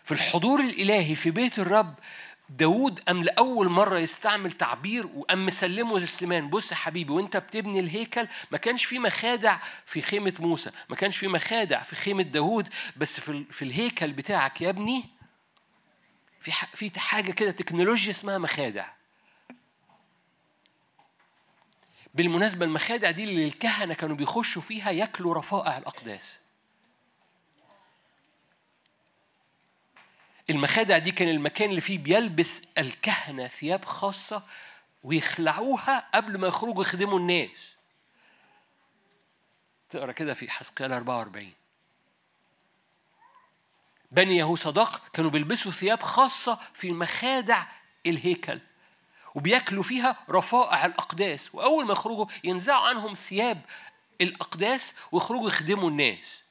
في 0.03 0.11
الحضور 0.11 0.59
الإلهي 0.59 1.15
في 1.15 1.31
بيت 1.31 1.59
الرب 1.59 1.95
داود 2.49 2.99
قام 2.99 3.23
لأول 3.23 3.69
مرة 3.69 3.99
يستعمل 3.99 4.51
تعبير 4.51 5.07
وقام 5.07 5.45
مسلمه 5.45 5.99
لسليمان. 5.99 6.49
بص 6.49 6.71
يا 6.71 6.75
حبيبي 6.77 7.11
وأنت 7.11 7.37
بتبني 7.37 7.79
الهيكل 7.79 8.27
ما 8.51 8.57
كانش 8.57 8.85
في 8.85 8.99
مخادع 8.99 9.59
في 9.85 10.01
خيمة 10.01 10.33
موسى 10.39 10.71
ما 10.89 10.95
كانش 10.95 11.17
في 11.17 11.27
مخادع 11.27 11.83
في 11.83 11.95
خيمة 11.95 12.23
داود 12.23 12.69
بس 12.97 13.19
في, 13.19 13.43
في 13.51 13.61
الهيكل 13.61 14.13
بتاعك 14.13 14.61
يا 14.61 14.69
ابني 14.69 15.03
في 16.41 16.51
في 16.51 16.99
حاجة 16.99 17.31
كده 17.31 17.51
تكنولوجيا 17.51 18.11
اسمها 18.11 18.37
مخادع. 18.37 18.85
بالمناسبة 22.13 22.65
المخادع 22.65 23.11
دي 23.11 23.23
اللي 23.23 23.45
الكهنة 23.45 23.93
كانوا 23.93 24.15
بيخشوا 24.15 24.61
فيها 24.61 24.91
ياكلوا 24.91 25.33
رفائع 25.35 25.77
الأقداس. 25.77 26.39
المخادع 30.49 30.97
دي 30.97 31.11
كان 31.11 31.29
المكان 31.29 31.69
اللي 31.69 31.81
فيه 31.81 31.97
بيلبس 31.97 32.61
الكهنة 32.77 33.47
ثياب 33.47 33.85
خاصة 33.85 34.43
ويخلعوها 35.03 36.09
قبل 36.13 36.37
ما 36.37 36.47
يخرجوا 36.47 36.81
يخدموا 36.81 37.19
الناس. 37.19 37.75
تقرأ 39.89 40.11
كده 40.11 40.33
في 40.33 40.51
حسقيال 40.51 40.91
44 40.91 41.53
بني 44.11 44.37
يهوصداق 44.37 45.07
كانوا 45.13 45.31
بيلبسوا 45.31 45.71
ثياب 45.71 46.03
خاصة 46.03 46.59
في 46.73 46.91
مخادع 46.91 47.65
الهيكل 48.05 48.59
وبياكلوا 49.35 49.83
فيها 49.83 50.17
رفائع 50.29 50.85
الأقداس. 50.85 51.55
وأول 51.55 51.85
ما 51.85 51.91
يخرجوا 51.91 52.25
ينزعوا 52.43 52.87
عنهم 52.87 53.13
ثياب 53.13 53.61
الأقداس 54.21 54.95
ويخرجوا 55.11 55.47
يخدموا 55.47 55.89
الناس. 55.89 56.43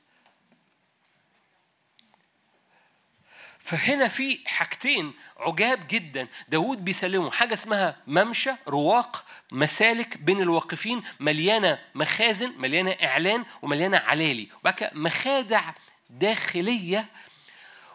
فهنا 3.60 4.08
في 4.08 4.40
حاجتين 4.46 5.14
عجاب 5.36 5.88
جدا. 5.88 6.28
داود 6.48 6.84
بيسلمه 6.84 7.30
حاجة 7.30 7.52
اسمها 7.52 7.96
ممشى 8.06 8.50
رواق 8.68 9.24
مسالك 9.52 10.16
بين 10.18 10.40
الواقفين 10.40 11.02
مليانة 11.20 11.78
مخازن 11.94 12.54
مليانة 12.58 12.90
إعلان 13.02 13.44
ومليانة 13.62 13.98
علالي. 13.98 14.48
وبعد 14.60 14.90
مخادع 14.92 15.72
داخلية 16.10 17.06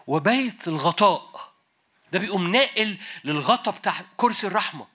وبيت 0.07 0.67
الغطاء. 0.67 1.53
ده 2.11 2.19
بيقوم 2.19 2.51
ناقل 2.51 2.97
للغطاء 3.23 3.75
بتاع 3.75 3.93
كرسي 4.17 4.47
الرحمة. 4.47 4.87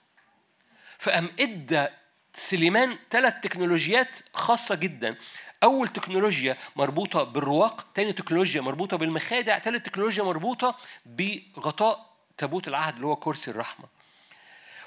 فقام 0.97 1.29
إدى 1.39 1.87
سليمان 2.33 2.97
ثلاث 3.11 3.33
تكنولوجيات 3.41 4.19
خاصة 4.33 4.75
جدا. 4.75 5.15
أول 5.63 5.87
تكنولوجيا 5.87 6.57
مربوطة 6.75 7.23
بالرواق 7.23 7.87
تاني 7.93 8.13
تكنولوجيا 8.13 8.61
مربوطة 8.61 8.97
بالمخادع 8.97 9.57
تالت 9.57 9.85
تكنولوجيا 9.85 10.23
مربوطة 10.23 10.75
بغطاء 11.05 12.09
تابوت 12.37 12.67
العهد 12.67 12.95
اللي 12.95 13.07
هو 13.07 13.15
كرسي 13.15 13.51
الرحمة. 13.51 13.85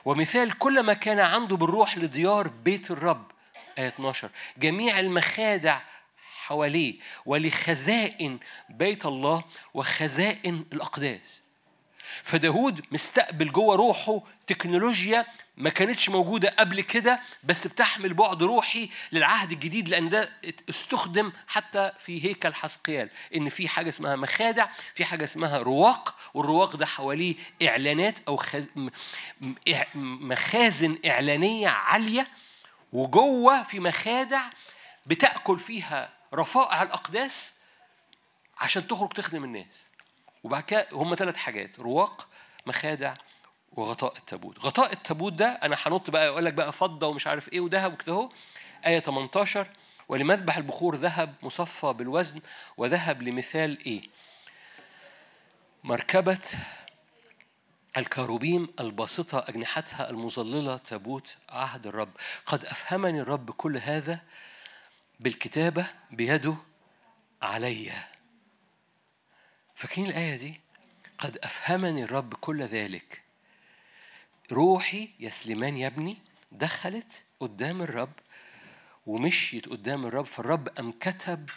ومثال 0.04 0.58
كل 0.58 0.80
ما 0.80 0.92
كان 0.92 1.20
عنده 1.20 1.56
بالروح 1.56 1.98
لديار 1.98 2.48
بيت 2.48 2.90
الرب 2.90 3.30
آية 3.78 3.88
12 3.88 4.30
جميع 4.56 5.00
المخادع 5.00 5.80
حواليه 6.46 6.94
ولخزائن 7.26 8.38
بيت 8.68 9.06
الله 9.06 9.44
وخزائن 9.74 10.64
الأقداس. 10.72 11.40
فداود 12.22 12.86
مستقبل 12.92 13.52
جوه 13.52 13.76
روحه 13.76 14.20
تكنولوجيا 14.46 15.26
ما 15.56 15.70
كانتش 15.70 16.08
موجودة 16.08 16.48
قبل 16.58 16.80
كده 16.80 17.20
بس 17.44 17.66
بتحمل 17.66 18.14
بعد 18.14 18.42
روحي 18.42 18.88
للعهد 19.12 19.52
الجديد 19.52 19.88
لأن 19.88 20.10
ده 20.10 20.32
استخدم 20.70 21.32
حتى 21.46 21.92
في 21.98 22.24
هيكل 22.24 22.54
حسقيال 22.54 23.10
إن 23.36 23.48
في 23.48 23.68
حاجة 23.68 23.88
اسمها 23.88 24.16
مخادع 24.16 24.68
في 24.94 25.04
حاجة 25.04 25.24
اسمها 25.24 25.58
رواق 25.58 26.14
والرواق 26.34 26.76
ده 26.76 26.86
حواليه 26.86 27.34
إعلانات 27.62 28.14
أو 28.28 28.42
مخازن 29.94 30.98
إعلانية 31.06 31.68
عالية 31.68 32.26
وجوه 32.92 33.62
في 33.62 33.80
مخادع 33.80 34.42
بتأكل 35.06 35.58
فيها 35.58 36.10
رفائع 36.34 36.82
الأقداس 36.82 37.54
عشان 38.58 38.86
تخرج 38.86 39.12
تخدم 39.12 39.44
الناس. 39.44 39.86
وبعد 40.44 40.62
كده 40.62 40.86
هم 40.92 41.14
ثلاث 41.14 41.36
حاجات 41.36 41.80
رواق 41.80 42.28
مخادع 42.66 43.14
وغطاء 43.76 44.16
التابوت. 44.16 44.58
غطاء 44.58 44.92
التابوت 44.92 45.32
ده 45.32 45.46
أنا 45.48 45.76
هنط 45.78 46.10
بقى 46.10 46.28
أقول 46.28 46.44
لك 46.44 46.52
بقى 46.54 46.72
فضة 46.72 47.06
ومش 47.06 47.26
عارف 47.26 47.52
إيه 47.52 47.60
وذهب 47.60 47.92
وكده 47.92 48.12
أهو. 48.12 48.30
آية 48.86 48.98
18 49.00 49.66
ولمذبح 50.08 50.56
البخور 50.56 50.94
ذهب 50.96 51.34
مصفى 51.42 51.92
بالوزن. 51.92 52.40
وذهب 52.76 53.22
لمثال 53.22 53.84
إيه؟ 53.86 54.02
مركبة 55.84 56.38
الكروبيم 57.96 58.68
الباسطة 58.80 59.44
أجنحتها 59.48 60.10
المظللة 60.10 60.76
تابوت 60.76 61.36
عهد 61.48 61.86
الرب. 61.86 62.10
قد 62.46 62.64
أفهمني 62.64 63.20
الرب 63.20 63.50
كل 63.50 63.76
هذا 63.76 64.20
بالكتابة 65.20 65.86
بيده 66.10 66.56
علي. 67.42 67.92
فاكرين 69.74 70.06
الآية 70.06 70.36
دي؟ 70.36 70.60
قد 71.18 71.38
أفهمني 71.38 72.04
الرب 72.04 72.34
كل 72.34 72.62
ذلك 72.62 73.21
روحي 74.52 75.08
يا 75.20 75.30
سليمان 75.30 75.76
يا 75.76 75.86
ابني 75.86 76.18
دخلت 76.52 77.24
قدام 77.40 77.82
الرب 77.82 78.12
ومشيت 79.06 79.68
قدام 79.68 80.06
الرب 80.06 80.24
فالرب 80.26 80.68
قام 80.68 80.92
كتب 80.92 81.50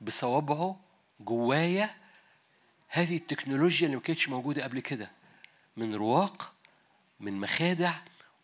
بصوابعه 0.00 0.80
جوايا 1.20 1.96
هذه 2.88 3.16
التكنولوجيا 3.16 3.86
اللي 3.86 3.96
ما 3.96 4.02
كانتش 4.02 4.28
موجودة 4.28 4.64
قبل 4.64 4.80
كده 4.80 5.10
من 5.76 5.94
رواق 5.94 6.52
من 7.20 7.40
مخادع 7.40 7.94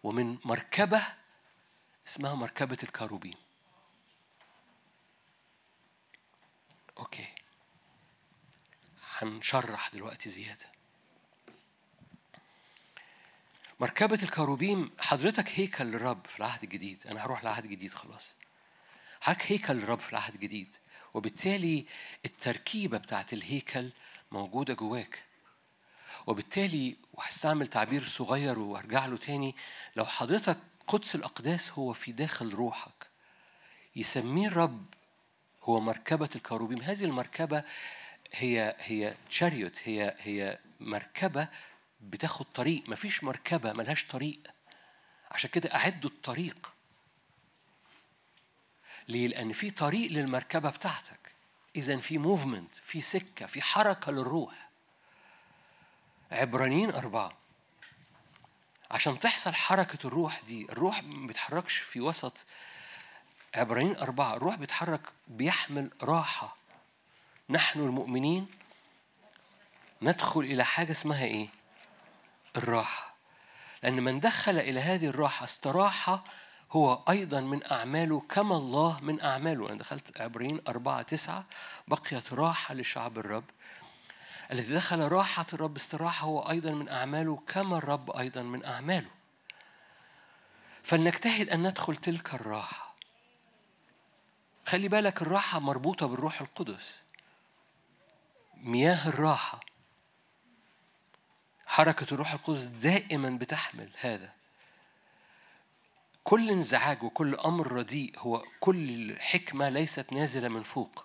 ومن 0.03 0.39
مركبة 0.45 1.07
اسمها 2.07 2.35
مركبة 2.35 2.79
الكاروبيم 2.83 3.35
أوكي. 6.99 7.29
هنشرح 9.19 9.91
دلوقتي 9.93 10.31
زيادة. 10.31 10.78
مركبة 13.81 14.19
الكاروبيم 14.23 14.91
حضرتك 14.99 15.49
هيكل 15.55 15.85
للرب 15.85 16.27
في 16.27 16.39
العهد 16.39 16.63
الجديد. 16.63 17.07
أنا 17.07 17.25
هروح 17.25 17.41
العهد 17.41 17.65
الجديد 17.65 17.93
خلاص. 17.93 18.37
حضرتك 19.21 19.53
هيكل 19.53 19.75
للرب 19.75 19.99
في 20.01 20.11
العهد 20.11 20.35
الجديد. 20.35 20.75
وبالتالي 21.15 21.87
التركيبة 22.25 22.99
بتاعت 22.99 23.33
الهيكل 23.33 23.91
موجودة 24.33 24.75
جواك. 24.75 25.23
وبالتالي 26.27 26.97
وهستعمل 27.13 27.67
تعبير 27.67 28.05
صغير 28.05 28.59
وأرجع 28.59 29.07
له 29.07 29.17
تاني. 29.17 29.55
لو 29.97 30.05
حضرتك 30.07 30.59
قدس 30.87 31.15
الأقداس 31.15 31.71
هو 31.73 31.93
في 31.93 32.13
داخل 32.13 32.55
روحك 32.55 33.07
يسميه 33.97 34.49
الرب 34.49 34.85
هو 35.63 35.81
مركبة 35.81 36.31
الكروبيم. 36.37 36.83
هذه 36.83 37.05
المركبة 37.05 37.65
هي 38.33 38.77
هي 38.79 39.15
تشاريوت 39.31 39.81
هي 39.85 40.15
هي 40.19 40.59
مركبة 40.81 41.49
بتاخد 42.01 42.47
طريق 42.55 42.89
مفيش 42.89 43.25
مركبة 43.25 43.73
ملهاش 43.73 44.05
طريق. 44.07 44.39
عشان 45.31 45.51
كده 45.51 45.75
أعدوا 45.75 46.11
الطريق. 46.11 46.73
ليه؟ 49.09 49.29
لأن 49.29 49.53
في 49.53 49.71
طريق 49.71 50.13
للمركبة 50.13 50.71
بتاعتك. 50.71 51.19
إذا 51.77 51.97
في 51.97 52.19
موفمنت 52.19 52.71
في 52.85 53.01
سكة 53.01 53.47
في 53.47 53.63
حركة 53.63 54.13
للروح. 54.13 54.69
عبرانيين 56.33 56.91
أربعة. 56.91 57.33
عشان 58.91 59.21
تحصل 59.21 59.55
حركة 59.55 60.07
الروح 60.07 60.41
دي 60.47 60.65
الروح 60.65 61.03
ما 61.03 61.27
بيتحركش 61.27 61.77
في 61.79 62.01
وسط. 62.01 62.47
عبرانيين 63.55 63.97
أربعة 63.97 64.35
الروح 64.35 64.55
بيتحرك 64.55 65.01
بيحمل 65.29 65.91
راحة. 66.03 66.57
نحن 67.51 67.81
المؤمنين 67.81 68.47
ندخل 70.03 70.41
إلى 70.41 70.65
حاجة 70.65 70.91
اسمها 70.91 71.25
إيه؟ 71.25 71.49
الراحة. 72.57 73.15
لأن 73.83 74.03
من 74.03 74.21
دخل 74.21 74.59
إلى 74.59 74.81
هذه 74.81 75.07
الراحة 75.07 75.45
استراحة 75.45 76.25
هو 76.73 77.03
أيضا 77.09 77.41
من 77.41 77.73
أعماله 77.73 78.21
كما 78.21 78.57
الله 78.57 79.01
من 79.01 79.21
أعماله. 79.21 79.69
أنا 79.69 79.79
دخلت 79.79 80.21
عبرين 80.21 80.61
أربعة 80.69 81.03
تسعة 81.03 81.45
بقيت 81.89 82.33
راحة 82.33 82.75
لشعب 82.75 83.19
الرب. 83.19 83.45
الذي 84.53 84.75
دخل 84.75 85.09
راحة 85.09 85.47
الرب 85.53 85.77
استراحة 85.77 86.27
هو 86.27 86.41
أيضا 86.41 86.71
من 86.71 86.89
أعماله 86.89 87.43
كما 87.49 87.79
الرب 87.79 88.11
أيضا 88.11 88.43
من 88.43 88.65
أعماله. 88.65 89.11
فلنجتهد 90.83 91.49
أن 91.49 91.69
ندخل 91.69 91.97
تلك 91.97 92.35
الراحة. 92.35 92.95
خلي 94.67 94.89
بالك 94.89 95.23
الراحة 95.23 95.59
مربوطة 95.59 96.07
بالروح 96.07 96.41
القدس. 96.41 97.03
مياه 98.57 99.09
الراحة. 99.09 99.61
حركة 101.69 102.07
الروح 102.15 102.33
القدس 102.33 102.65
دائما 102.65 103.31
بتحمل 103.31 103.89
هذا. 104.01 104.33
كل 106.25 106.51
انزعاج 106.51 107.03
وكل 107.03 107.35
أمر 107.35 107.73
رديء 107.73 108.13
هو 108.19 108.45
كل 108.61 109.17
حكمة 109.21 109.69
ليست 109.69 110.13
نازلة 110.13 110.49
من 110.49 110.63
فوق. 110.63 111.05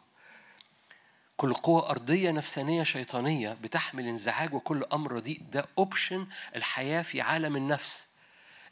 كل 1.38 1.54
قوة 1.54 1.90
أرضية 1.90 2.32
نفسانية 2.32 2.84
شيطانية 2.84 3.54
بتحمل 3.54 4.08
انزعاج 4.08 4.54
وكل 4.54 4.84
أمر 4.94 5.12
رديء. 5.12 5.42
ده 5.52 5.66
أوبشن 5.78 6.28
الحياة 6.56 7.02
في 7.02 7.22
عالم 7.22 7.56
النفس. 7.56 8.08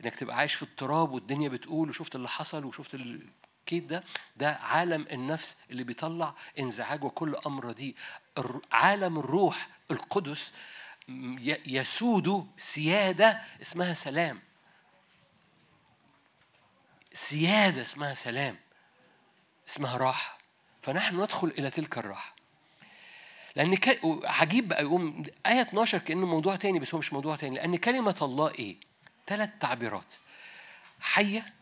إنك 0.04 0.16
تبقى 0.16 0.38
عايش 0.38 0.54
في 0.56 0.64
التراب 0.64 1.12
والدنيا 1.12 1.50
بتقول 1.50 1.90
وشفت 1.90 2.16
اللي 2.16 2.30
حصل 2.30 2.66
وشفت 2.66 2.94
الكيد 2.96 3.88
ده 3.88 4.04
ده 4.38 4.52
عالم 4.56 5.06
النفس 5.12 5.58
اللي 5.72 5.84
بيطلع 5.84 6.34
انزعاج 6.60 7.04
وكل 7.04 7.36
أمر 7.36 7.66
رديء. 7.66 7.96
عالم 8.72 9.20
الروح 9.20 9.68
القدس 9.92 10.54
يسود 11.66 12.48
سيادة 12.58 13.42
اسمها 13.62 13.94
سلام 13.94 14.40
سيادة 17.14 17.82
اسمها 17.82 18.14
سلام 18.14 18.58
اسمها 19.70 19.98
راحة 19.98 20.38
فنحن 20.82 21.22
ندخل 21.22 21.48
إلى 21.48 21.70
تلك 21.70 21.98
الراحة 21.98 22.36
لأن 23.56 23.76
ك... 23.76 24.00
عجيب 24.24 24.68
بقى 24.68 24.84
يقوم 24.84 25.24
آية 25.46 25.62
12 25.62 25.98
كأنه 25.98 26.26
موضوع 26.28 26.56
تاني 26.56 26.80
بس 26.80 26.94
هو 26.94 27.00
مش 27.00 27.14
موضوع 27.14 27.36
تاني 27.36 27.56
لأن 27.56 27.76
كلمة 27.76 28.16
الله 28.22 28.52
إيه؟ 28.52 28.78
ثلاث 29.28 29.50
تعبيرات 29.60 30.14
حية 31.00 31.54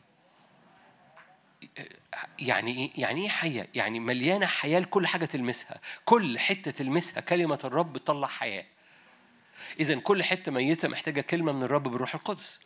يعني 2.40 2.72
إيه؟ 2.72 2.92
يعني 3.02 3.22
إيه 3.22 3.30
حية؟ 3.30 3.68
يعني 3.76 4.00
مليانة 4.00 4.46
حياة 4.46 4.80
لكل 4.80 5.08
حاجة 5.08 5.26
تلمسها، 5.26 5.80
كل 6.06 6.40
حتة 6.40 6.72
تلمسها 6.72 7.22
كلمة 7.22 7.60
الرب 7.64 7.94
بتطلع 7.94 8.28
حياة. 8.28 8.66
إذا 9.80 10.00
كل 10.00 10.24
حتة 10.24 10.52
ميتة 10.52 10.88
محتاجة 10.88 11.22
كلمة 11.22 11.52
من 11.52 11.64
الرب 11.64 11.84
بالروح 11.84 12.16
القدس. 12.16 12.60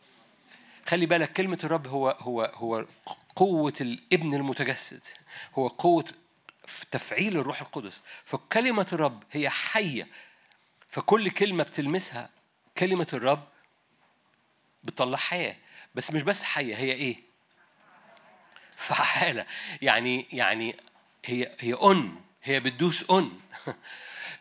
خلي 0.88 1.06
بالك 1.06 1.34
كلمة 1.34 1.60
الرب 1.64 1.88
هو 1.88 2.18
هو 2.20 2.52
هو 2.54 2.86
قوة 3.36 3.74
الابن 3.82 4.34
المتجسد، 4.34 5.02
هو 5.56 5.68
قوة 5.68 6.06
تفعيل 6.92 7.38
الروح 7.38 7.62
القدس، 7.62 8.02
فكلمة 8.26 8.88
الرب 8.94 9.24
هي 9.32 9.50
حية. 9.50 10.08
فكل 10.90 11.30
كلمة 11.30 11.64
بتلمسها 11.64 12.30
كلمة 12.78 13.08
الرب 13.14 13.48
بتطلع 14.84 15.18
حياة، 15.18 15.56
بس 15.96 16.12
مش 16.12 16.22
بس 16.22 16.44
حية 16.44 16.76
هي 16.76 16.92
إيه؟ 16.92 17.34
فعالة 18.76 19.46
يعني 19.82 20.26
يعني 20.32 20.76
هي 21.26 21.56
هي 21.60 21.74
on 21.74 22.22
هي 22.44 22.60
بتدوس 22.60 23.04
on 23.04 23.42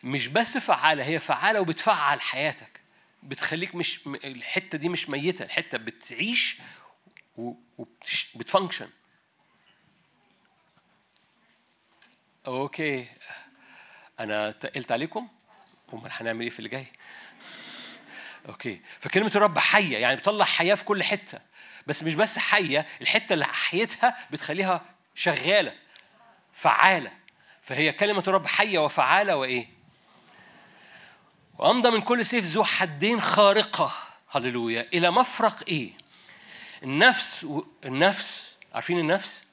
مش 0.03 0.27
بس 0.27 0.57
فعالة 0.57 1.05
هي 1.05 1.19
فعالة 1.19 1.61
وبتفعل 1.61 2.21
حياتك. 2.21 2.81
بتخليك 3.23 3.75
مش 3.75 4.07
الحتة 4.07 4.77
دي 4.77 4.89
مش 4.89 5.09
ميتة 5.09 5.43
الحتة 5.43 5.77
بتعيش 5.77 6.61
وبت 7.37 7.78
function 7.78 8.89
okay. 12.47 13.07
أنا 14.19 14.51
تقلت 14.51 14.91
عليكم؟ 14.91 15.27
أمال 15.93 16.11
هنعمل 16.11 16.41
إيه 16.41 16.49
في 16.49 16.59
اللي 16.59 16.69
جاي؟ 16.69 16.85
أوكي. 18.49 18.81
فكلمة 18.99 19.31
الرب 19.35 19.59
حية 19.59 19.97
يعني 19.97 20.15
بتطلع 20.15 20.45
حياة 20.45 20.75
في 20.75 20.85
كل 20.85 21.03
حتة. 21.03 21.39
بس 21.87 22.03
مش 22.03 22.15
بس 22.15 22.37
حية 22.37 22.87
الحتة 23.01 23.33
اللي 23.33 23.45
حيتها 23.45 24.27
بتخليها 24.31 24.81
شغالة 25.15 25.73
فعالة. 26.53 27.11
فهي 27.61 27.91
كلمة 27.91 28.23
الرب 28.27 28.47
حية 28.47 28.79
وفعالة 28.79 29.35
وإيه؟ 29.35 29.82
وأمضى 31.57 31.89
من 31.89 32.01
كل 32.01 32.25
سيف 32.25 32.45
ذو 32.45 32.63
حدين 32.63 33.21
خارقة. 33.21 33.93
هللويا. 34.29 34.87
إلى 34.93 35.11
مفرق 35.11 35.63
إيه؟ 35.67 35.91
النفس 36.83 37.43
و... 37.43 37.63
النفس. 37.85 38.55
عارفين 38.73 38.99
النفس؟ 38.99 39.43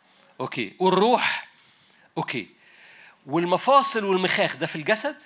okay. 0.40 0.76
والروح. 0.78 1.48
okay. 2.18 2.48
والمفاصل 3.26 4.04
والمخاخ 4.04 4.56
ده 4.56 4.66
في 4.66 4.76
الجسد؟ 4.76 5.22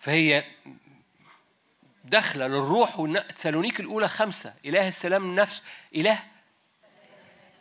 فهي 0.00 0.44
داخلة 2.04 2.46
للروح 2.46 3.22
تسالونيك 3.36 3.80
الأولى 3.80 4.08
خمسة. 4.08 4.54
إله 4.64 4.88
السلام 4.88 5.34
نفس. 5.34 5.62
إله 5.94 6.22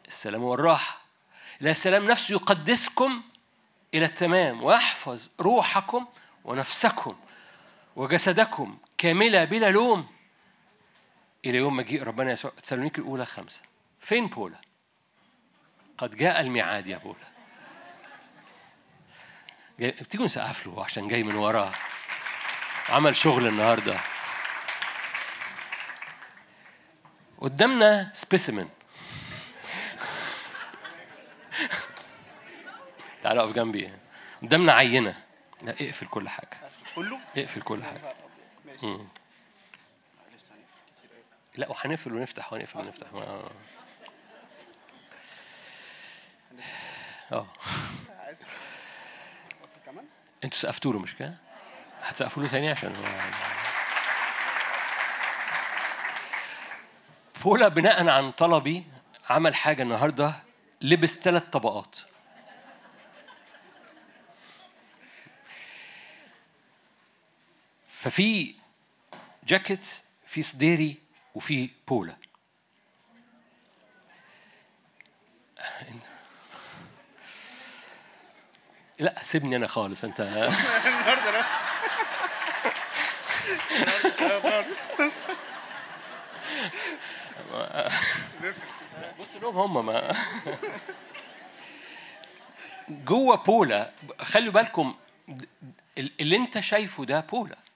السلام 0.08 0.44
والراحة. 0.44 1.02
إله 1.62 1.72
السلام 1.72 2.06
نفسه 2.08 2.34
يقدسكم 2.34 3.22
إلى 3.94 4.06
التمام. 4.06 4.64
ويحفظ 4.64 5.28
روحكم 5.40 6.06
ونفسكم. 6.46 7.16
وجسدكم 7.98 8.78
كاملة 8.98 9.44
بلا 9.44 9.72
لوم 9.72 10.08
إلى 11.46 11.58
يوم 11.58 11.76
مجيء 11.76 12.04
ربنا 12.04 12.32
يسوع 12.32 12.52
تسالونيك 12.64 13.00
الأولى 13.00 13.26
خمسة. 13.26 13.62
فين 14.00 14.28
بولا؟ 14.28 14.58
قد 15.98 16.16
جاء 16.16 16.42
الميعاد 16.42 16.88
يا 16.88 16.98
بولا. 16.98 17.28
جاي... 19.80 19.92
تيجوا 19.92 20.26
نسقف 20.26 20.68
له 20.68 20.84
عشان 20.86 21.08
جاي 21.08 21.24
من 21.24 21.36
وراه. 21.36 21.72
عمل 22.90 23.16
شغل 23.16 23.48
النهارده. 23.48 24.00
قدامنا 27.38 28.12
سبيسيمن 28.14 28.70
تعال 33.24 33.40
اقف 33.40 33.52
جنبي. 33.52 33.92
قدامنا 34.42 34.74
عينة. 34.74 35.24
لا 35.62 35.72
اقفل 35.72 36.08
كل 36.08 36.30
حاجة. 36.30 36.67
كله؟ 36.98 37.20
اقفل 37.38 37.62
كل 37.62 37.84
حاجة. 37.84 38.16
أوي. 38.84 39.08
لا 41.56 41.70
وهنقفل 41.70 42.14
ونفتح 42.14 42.54
ونقفل 42.54 42.80
ونفتح. 42.80 43.08
آه. 43.14 43.52
آه. 47.32 47.48
أنتوا 50.44 50.60
سقفتوا 50.60 50.94
له 50.94 51.00
مش 51.00 51.16
كده؟ 51.16 51.34
هتسقفوا 52.02 52.44
له 52.44 52.50
تاني 52.50 52.70
عشان 52.70 52.96
هو 52.96 53.04
بولا 57.44 57.68
بناء 57.68 58.08
عن 58.08 58.32
طلبي 58.32 58.86
عمل 59.30 59.56
حاجة 59.56 59.84
النهاردة 59.84 60.34
لبس 60.82 61.16
ثلاث 61.20 61.44
طبقات. 61.44 62.00
ففي 68.08 68.56
جاكيت 69.44 69.86
في 70.26 70.42
صديري 70.42 70.98
وفي 71.36 71.70
بولا. 71.88 72.16
لا 79.00 79.24
سيبني 79.24 79.56
أنا 79.56 79.68
خالص 79.68 80.04
أنت. 80.04 80.22
النهارده 80.22 81.46
بص 89.20 89.36
لهم 89.42 89.58
هم 89.58 89.86
ما. 89.86 90.16
جوه 92.90 93.36
بولا 93.36 93.92
خلوا 94.22 94.54
بالكم 94.54 94.96
اللي 95.98 96.36
أنت 96.36 96.60
شايفه 96.60 97.06
ده 97.06 97.20
بولا. 97.20 97.67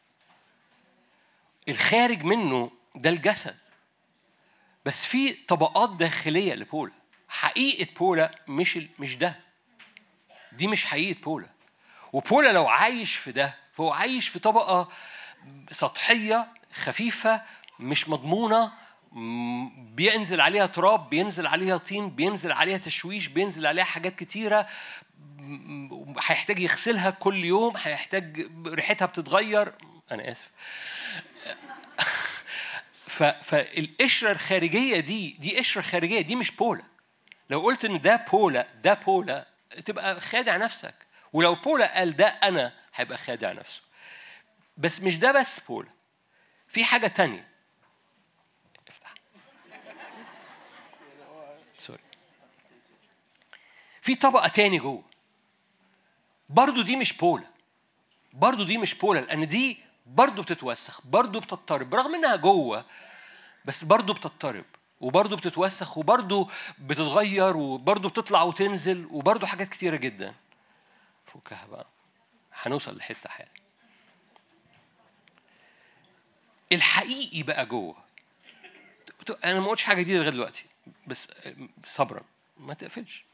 الخارج 1.70 2.24
منه 2.24 2.72
ده 2.96 3.10
الجسد. 3.10 3.58
بس 4.86 5.06
في 5.06 5.34
طبقات 5.34 5.90
داخلية 5.90 6.54
لبولا. 6.54 6.92
حقيقة 7.30 7.88
بولا 8.00 8.32
مش 8.48 8.80
مش 9.00 9.16
ده. 9.18 9.40
دي 10.52 10.68
مش 10.68 10.86
حقيقة 10.86 11.22
بولا. 11.22 11.48
وبولا 12.14 12.52
لو 12.54 12.68
عايش 12.68 13.16
في 13.16 13.32
ده 13.32 13.56
فهو 13.74 13.92
عايش 13.94 14.28
في 14.28 14.40
طبقة 14.40 14.90
سطحية 15.72 16.48
خفيفة 16.74 17.42
مش 17.80 18.10
مضمونة 18.10 18.72
م- 19.12 19.96
بينزل 19.96 20.42
عليها 20.42 20.66
تراب 20.66 21.10
بينزل 21.10 21.48
عليها 21.48 21.78
طين 21.78 22.10
بينزل 22.10 22.52
عليها 22.52 22.78
تشويش 22.78 23.28
بينزل 23.28 23.68
عليها 23.68 23.84
حاجات 23.84 24.16
كتيرة 24.16 24.68
م- 25.38 26.16
هيحتاج 26.28 26.60
يغسلها 26.60 27.10
كل 27.10 27.46
يوم 27.46 27.74
هيحتاج 27.78 28.50
ريحتها 28.68 29.06
بتتغير. 29.06 29.74
أنا 30.12 30.32
آسف. 30.32 30.52
ف... 33.08 33.24
فالقشره 33.24 34.32
الخارجية 34.32 35.00
دي 35.00 35.32
دي 35.32 35.58
قشرة 35.58 35.82
خارجية 35.82 36.22
دي 36.22 36.36
مش 36.36 36.52
بولا 36.52 36.84
لو 37.50 37.60
قلت 37.60 37.86
إن 37.86 38.02
ده 38.02 38.16
بولا 38.32 38.68
ده 38.84 38.94
بولا 38.94 39.48
تبقى 39.86 40.22
خادع 40.22 40.58
نفسك. 40.58 40.96
ولو 41.34 41.56
بولا 41.56 41.98
قال 41.98 42.16
ده 42.16 42.28
أنا 42.28 42.74
هيبقى 42.96 43.18
خادع 43.18 43.52
نفسه. 43.52 43.82
بس 44.78 45.02
مش 45.02 45.18
ده 45.20 45.32
بس 45.32 45.60
بولا 45.60 45.90
في 46.68 46.84
حاجة 46.84 47.08
تانية. 47.08 47.48
افتح. 48.88 49.14
سوري. 51.80 52.02
في 54.02 54.16
طبقة 54.16 54.48
تاني 54.48 54.78
جوه. 54.80 55.04
برضو 56.50 56.82
دي 56.82 56.96
مش 56.96 57.14
بولا 57.14 57.46
برضو 58.34 58.64
دي 58.64 58.78
مش 58.78 58.94
بولا 58.94 59.20
لأن 59.20 59.48
دي 59.48 59.78
برضو 60.16 60.42
بتتوسخ 60.42 61.02
برضو 61.08 61.40
بتضطرب 61.40 61.90
برغم 61.90 62.16
إنها 62.16 62.36
جوه 62.36 62.86
بس 63.66 63.84
برضو 63.84 64.14
بتضطرب 64.14 64.66
وبرضو 65.02 65.36
بتتوسخ 65.36 65.98
وبرضو 65.98 66.50
بتتغير 66.80 67.58
وبرضو 67.58 68.10
بتطلع 68.10 68.44
وتنزل 68.44 69.08
وبرضو 69.12 69.46
حاجات 69.46 69.70
كتيرة 69.70 69.96
جدا. 69.96 70.34
فكها 71.26 71.66
بقى. 71.66 71.88
هنوصل 72.54 72.98
لحتة 72.98 73.30
حالا. 73.30 73.50
الحقيقي 76.72 77.44
بقى 77.44 77.66
جوه. 77.66 77.96
أنا 79.44 79.60
ما 79.60 79.68
قلتش 79.68 79.84
حاجة 79.84 80.02
جديدة 80.02 80.20
لغاية 80.20 80.32
دلوقتي 80.32 80.66
بس 81.08 81.28
صبرا. 81.86 82.24
ما 82.58 82.74
تقفلش. 82.74 83.26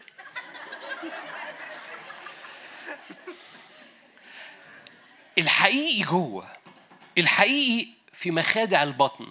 الحقيقي 5.38 6.04
جوه. 6.04 6.48
الحقيقي 7.18 7.88
في 8.14 8.32
مخادع 8.32 8.84
البطن. 8.84 9.28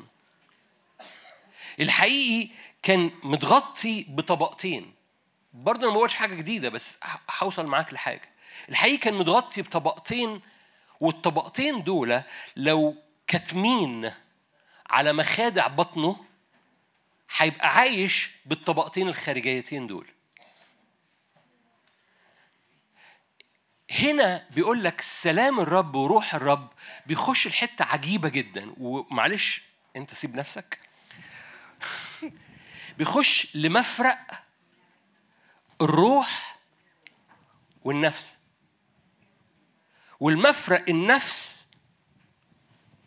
الحقيقي 1.80 2.50
كان 2.82 3.10
متغطي 3.22 4.06
بطبقتين. 4.08 4.94
برضه 5.54 5.80
أنا 5.80 5.88
ما 5.88 5.94
بقولش 5.94 6.14
حاجة 6.14 6.34
جديدة 6.34 6.68
بس 6.68 6.98
هوصل 7.38 7.66
معاك 7.66 7.92
لحاجة. 7.94 8.28
الحقيقي 8.68 8.96
كان 8.96 9.14
متغطي 9.14 9.62
بطبقتين 9.62 10.40
والطبقتين 11.00 11.82
دول 11.82 12.22
لو 12.56 12.96
كاتمين 13.26 14.12
على 14.90 15.12
مخادع 15.12 15.66
بطنه 15.66 16.16
هيبقى 17.36 17.76
عايش 17.76 18.30
بالطبقتين 18.46 19.08
الخارجيتين 19.08 19.86
دول. 19.86 20.06
هنا 23.90 24.46
بيقول 24.50 24.84
لك 24.84 25.00
سلام 25.00 25.60
الرب 25.60 25.94
وروح 25.94 26.34
الرب 26.34 26.72
بيخش 27.06 27.46
الحته 27.46 27.84
عجيبة 27.84 28.28
جدا. 28.28 28.74
ومعلش 28.78 29.62
أنت 29.96 30.14
سيب 30.14 30.34
نفسك. 30.34 30.78
بيخش 32.98 33.56
لمفرق 33.56 34.18
الروح 35.80 36.58
والنفس. 37.84 38.36
والمفرق 40.20 40.84
النفس 40.88 41.64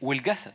والجسد. 0.02 0.54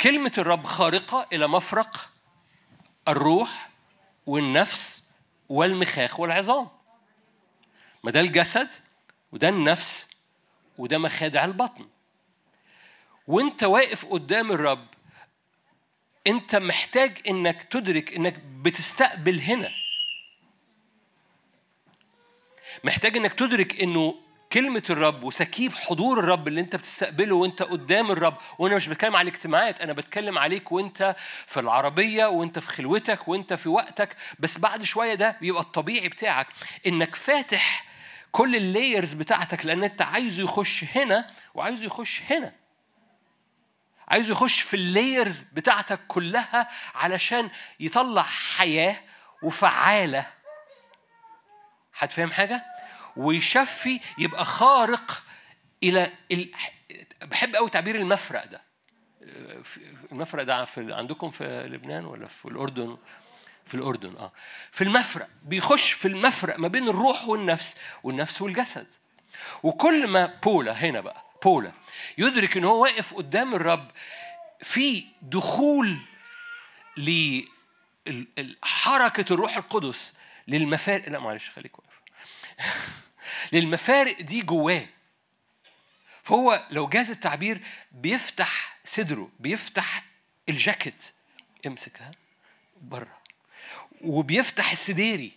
كلمة 0.00 0.32
الرب 0.38 0.64
خارقة 0.64 1.26
إلى 1.32 1.46
مفرق 1.46 2.10
الروح 3.08 3.68
والنفس 4.26 5.02
والمخاخ 5.48 6.20
والعظام. 6.20 6.68
ما 8.04 8.10
ده 8.10 8.20
الجسد 8.20 8.68
وده 9.32 9.48
النفس 9.48 10.08
وده 10.78 10.98
مخادع 10.98 11.44
البطن. 11.44 11.88
وانت 13.26 13.62
واقف 13.64 14.06
قدام 14.06 14.52
الرب 14.52 14.86
انت 16.26 16.56
محتاج 16.56 17.18
انك 17.28 17.62
تدرك 17.62 18.12
انك 18.16 18.38
بتستقبل 18.38 19.40
هنا. 19.40 19.70
محتاج 22.84 23.16
انك 23.16 23.32
تدرك 23.32 23.80
انه 23.82 24.14
كلمة 24.52 24.82
الرب 24.90 25.22
وسكيب 25.24 25.72
حضور 25.74 26.18
الرب 26.18 26.48
اللي 26.48 26.60
انت 26.60 26.76
بتستقبله 26.76 27.34
وانت 27.34 27.62
قدام 27.62 28.10
الرب 28.10 28.36
وأنا 28.58 28.76
مش 28.76 28.88
بتكلم 28.88 29.16
على 29.16 29.28
الاجتماعات 29.28 29.80
أنا 29.80 29.92
بتكلم 29.92 30.38
عليك 30.38 30.72
وانت 30.72 31.16
في 31.46 31.60
العربية 31.60 32.26
وانت 32.26 32.58
في 32.58 32.68
خلوتك 32.68 33.28
وانت 33.28 33.54
في 33.54 33.68
وقتك. 33.68 34.16
بس 34.38 34.58
بعد 34.58 34.82
شوية 34.82 35.14
ده 35.14 35.36
بيبقى 35.40 35.62
الطبيعي 35.62 36.08
بتاعك 36.08 36.46
انك 36.86 37.14
فاتح 37.14 37.93
كل 38.34 38.56
ال 38.56 38.64
layers 38.64 39.12
بتاعتك 39.12 39.66
لأن 39.66 39.84
أنت 39.84 40.02
عايزه 40.02 40.42
يخش 40.42 40.84
هنا 40.96 41.30
وعايزه 41.54 41.86
يخش 41.86 42.22
هنا 42.30 42.52
عايزه 44.08 44.32
يخش 44.32 44.60
في 44.60 44.74
اللايرز 44.74 45.42
بتاعتك 45.52 46.00
كلها 46.08 46.68
علشان 46.94 47.50
يطلع 47.80 48.22
حياة 48.22 48.96
وفعالة 49.42 50.26
هتفهم 51.98 52.32
حاجة؟ 52.32 52.64
ويشفي 53.16 54.00
يبقى 54.18 54.44
خارق 54.44 55.22
إلى 55.82 56.12
ال... 56.32 56.50
بحب 57.22 57.54
قوي 57.56 57.70
تعبير 57.70 57.96
المفرق 57.96 58.44
ده 58.44 58.62
في- 59.62 59.96
المفرق 60.12 60.42
ده 60.42 60.66
عندكم 60.78 61.30
في 61.30 61.44
لبنان 61.66 62.04
ولا 62.04 62.26
في 62.26 62.44
الأردن؟ 62.48 62.96
في 63.66 63.74
الأردن 63.74 64.16
آه. 64.16 64.32
في 64.72 64.84
المفرق 64.84 65.28
بيخش 65.42 65.92
في 65.92 66.08
المفرق 66.08 66.58
ما 66.58 66.68
بين 66.68 66.88
الروح 66.88 67.28
والنفس 67.28 67.76
والنفس 68.02 68.42
والجسد. 68.42 68.86
وكل 69.62 70.06
ما 70.06 70.26
بولا 70.42 70.72
هنا 70.72 71.00
بقى 71.00 71.24
بولا 71.42 71.72
يدرك 72.18 72.56
إن 72.56 72.64
هو 72.64 72.82
واقف 72.82 73.14
قدام 73.14 73.54
الرب 73.54 73.90
في 74.62 75.04
دخول 75.22 75.98
ل 76.96 77.40
ال- 78.06 78.26
ال- 78.38 78.56
حركة 78.62 79.32
الروح 79.32 79.56
القدس 79.56 80.14
للمفارق 80.48 81.08
لا 81.08 81.18
معلش 81.18 81.50
خليك 81.50 81.78
واقف. 81.78 82.00
للمفارق 83.52 84.20
دي 84.20 84.42
جواه. 84.42 84.86
فهو 86.22 86.66
لو 86.70 86.86
جاز 86.88 87.10
التعبير 87.10 87.60
بيفتح 87.92 88.76
صدره 88.84 89.30
بيفتح 89.40 90.04
الجاكيت 90.48 91.12
امسكها 91.66 92.10
بره. 92.82 93.18
وبيفتح 94.04 94.72
السديري 94.72 95.32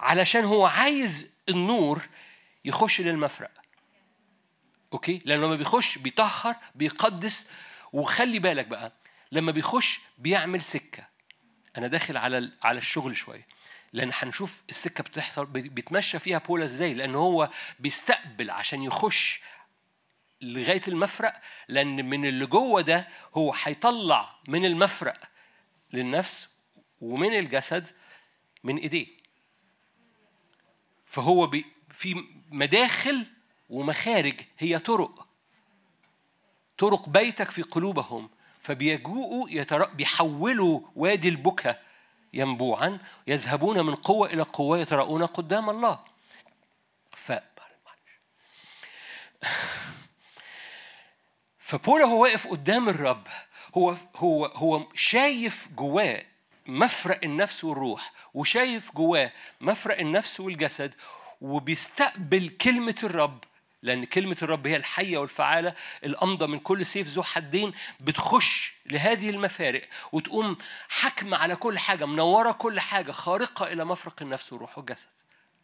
علشان 0.00 0.44
هو 0.44 0.66
عايز 0.66 1.30
النور 1.48 2.02
يخش 2.64 3.00
للمفرق. 3.00 3.50
okay؟ 4.92 5.22
لأنه 5.24 5.46
لما 5.46 5.56
بيخش 5.56 5.98
بيطهر 5.98 6.56
بيقدس 6.74 7.46
وخلي 7.92 8.38
بالك 8.38 8.66
بقى 8.66 8.92
لما 9.32 9.52
بيخش 9.52 10.00
بيعمل 10.18 10.62
سكة. 10.62 11.06
أنا 11.78 11.86
داخل 11.86 12.16
على 12.16 12.52
على 12.62 12.78
الشغل 12.78 13.16
شوية. 13.16 13.46
لأن 13.92 14.10
هنشوف 14.14 14.62
السكة 14.70 15.04
بتحصل 15.04 15.46
بي- 15.46 15.68
بيتمشى 15.68 16.18
فيها 16.18 16.38
بولا 16.38 16.64
إزاي؟ 16.64 16.94
لأن 16.94 17.14
هو 17.14 17.50
بيستقبل 17.80 18.50
عشان 18.50 18.82
يخش 18.82 19.40
لغاية 20.40 20.82
المفرق 20.88 21.40
لأن 21.68 22.04
من 22.04 22.26
اللي 22.26 22.46
جوه 22.46 22.80
ده 22.80 23.08
هو 23.34 23.54
هيطلع 23.62 24.34
من 24.48 24.64
المفرق 24.64 25.20
للنفس 25.92 26.48
ومن 27.00 27.34
الجسد 27.34 27.88
من 28.64 28.76
ايديه. 28.76 29.06
فهو 31.06 31.46
بي 31.46 31.66
في 31.90 32.24
مداخل 32.50 33.26
ومخارج 33.70 34.40
هي 34.58 34.78
طرق. 34.78 35.26
طرق 36.78 37.08
بيتك 37.08 37.50
في 37.50 37.62
قلوبهم. 37.62 38.30
فبيجوءوا 38.60 39.46
يتر... 39.50 39.84
بيحولوا 39.84 40.80
وادي 40.96 41.28
البكا 41.28 41.78
ينبوعا 42.32 42.98
يذهبون 43.26 43.86
من 43.86 43.94
قوة 43.94 44.32
إلى 44.32 44.42
قوة 44.42 44.78
يتراءون 44.78 45.26
قدام 45.26 45.70
الله. 45.70 46.04
ف 47.10 47.32
فبولا 51.58 52.04
هو 52.04 52.22
واقف 52.22 52.46
قدام 52.46 52.88
الرب. 52.88 53.26
هو 53.76 53.96
هو 54.16 54.46
هو 54.46 54.86
شايف 54.94 55.68
جواه 55.72 56.24
مفرق 56.66 57.20
النفس 57.24 57.64
والروح 57.64 58.12
وشايف 58.34 58.92
جواه 58.92 59.32
مفرق 59.60 59.98
النفس 59.98 60.40
والجسد 60.40 60.94
وبيستقبل 61.40 62.48
كلمة 62.48 62.96
الرب 63.04 63.44
لأن 63.82 64.04
كلمة 64.04 64.36
الرب 64.42 64.66
هي 64.66 64.76
الحية 64.76 65.18
والفعالة 65.18 65.74
الأمضى 66.04 66.46
من 66.46 66.58
كل 66.58 66.86
سيف 66.86 67.08
ذو 67.08 67.22
حدين 67.22 67.74
بتخش 68.00 68.74
لهذه 68.86 69.30
المفارق 69.30 69.88
وتقوم 70.12 70.58
حكمة 70.88 71.36
على 71.36 71.56
كل 71.56 71.78
حاجة 71.78 72.04
منورة 72.04 72.52
كل 72.52 72.80
حاجة 72.80 73.12
خارقة 73.12 73.72
إلى 73.72 73.84
مفرق 73.84 74.22
النفس 74.22 74.52
والروح 74.52 74.78
والجسد. 74.78 75.08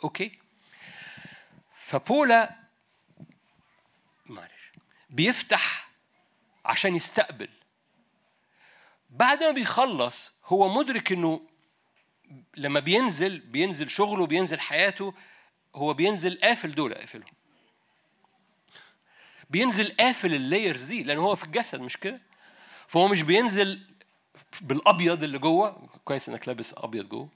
أوكي؟ 0.05 0.39
فبولا 1.75 2.51
معلش 4.27 4.73
بيفتح 5.11 5.89
عشان 6.65 6.97
يستقبل. 6.97 7.49
بعد 9.11 9.43
ما 9.43 9.51
بيخلص 9.51 10.33
هو 10.53 10.69
مدرك 10.69 11.13
إنه 11.13 11.41
لما 12.57 12.81
بينزل 12.81 13.39
بينزل 13.39 13.91
شغله 13.91 14.27
بينزل 14.27 14.61
حياته 14.61 15.15
هو 15.75 15.95
بينزل 15.95 16.41
قافل 16.43 16.75
دول 16.75 16.95
قافلهم. 16.95 17.33
بينزل 19.51 19.97
قافل 20.01 20.35
اللايرز 20.35 20.85
دي 20.85 21.03
لأن 21.03 21.19
هو 21.19 21.35
في 21.35 21.45
الجسد 21.45 21.81
مش 21.81 21.97
كده؟ 21.97 22.21
فهو 22.87 23.09
مش 23.09 23.23
بينزل 23.23 23.81
بالأبيض 24.61 25.23
اللي 25.23 25.39
جوه 25.39 25.89
كويس 26.05 26.29
إنك 26.29 26.49
لابس 26.49 26.75
أبيض 26.77 27.09
جوه. 27.09 27.29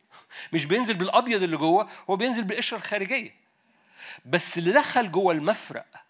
مش 0.53 0.65
بينزل 0.65 0.95
بالأبيض 0.95 1.43
اللي 1.43 1.57
جوه 1.57 1.89
هو 2.11 2.17
بينزل 2.17 2.45
بالقشرة 2.45 2.77
الخارجية. 2.77 3.35
بس 4.27 4.59
اللي 4.59 4.73
دخل 4.73 5.13
جوه 5.13 5.33
المفرق 5.33 6.06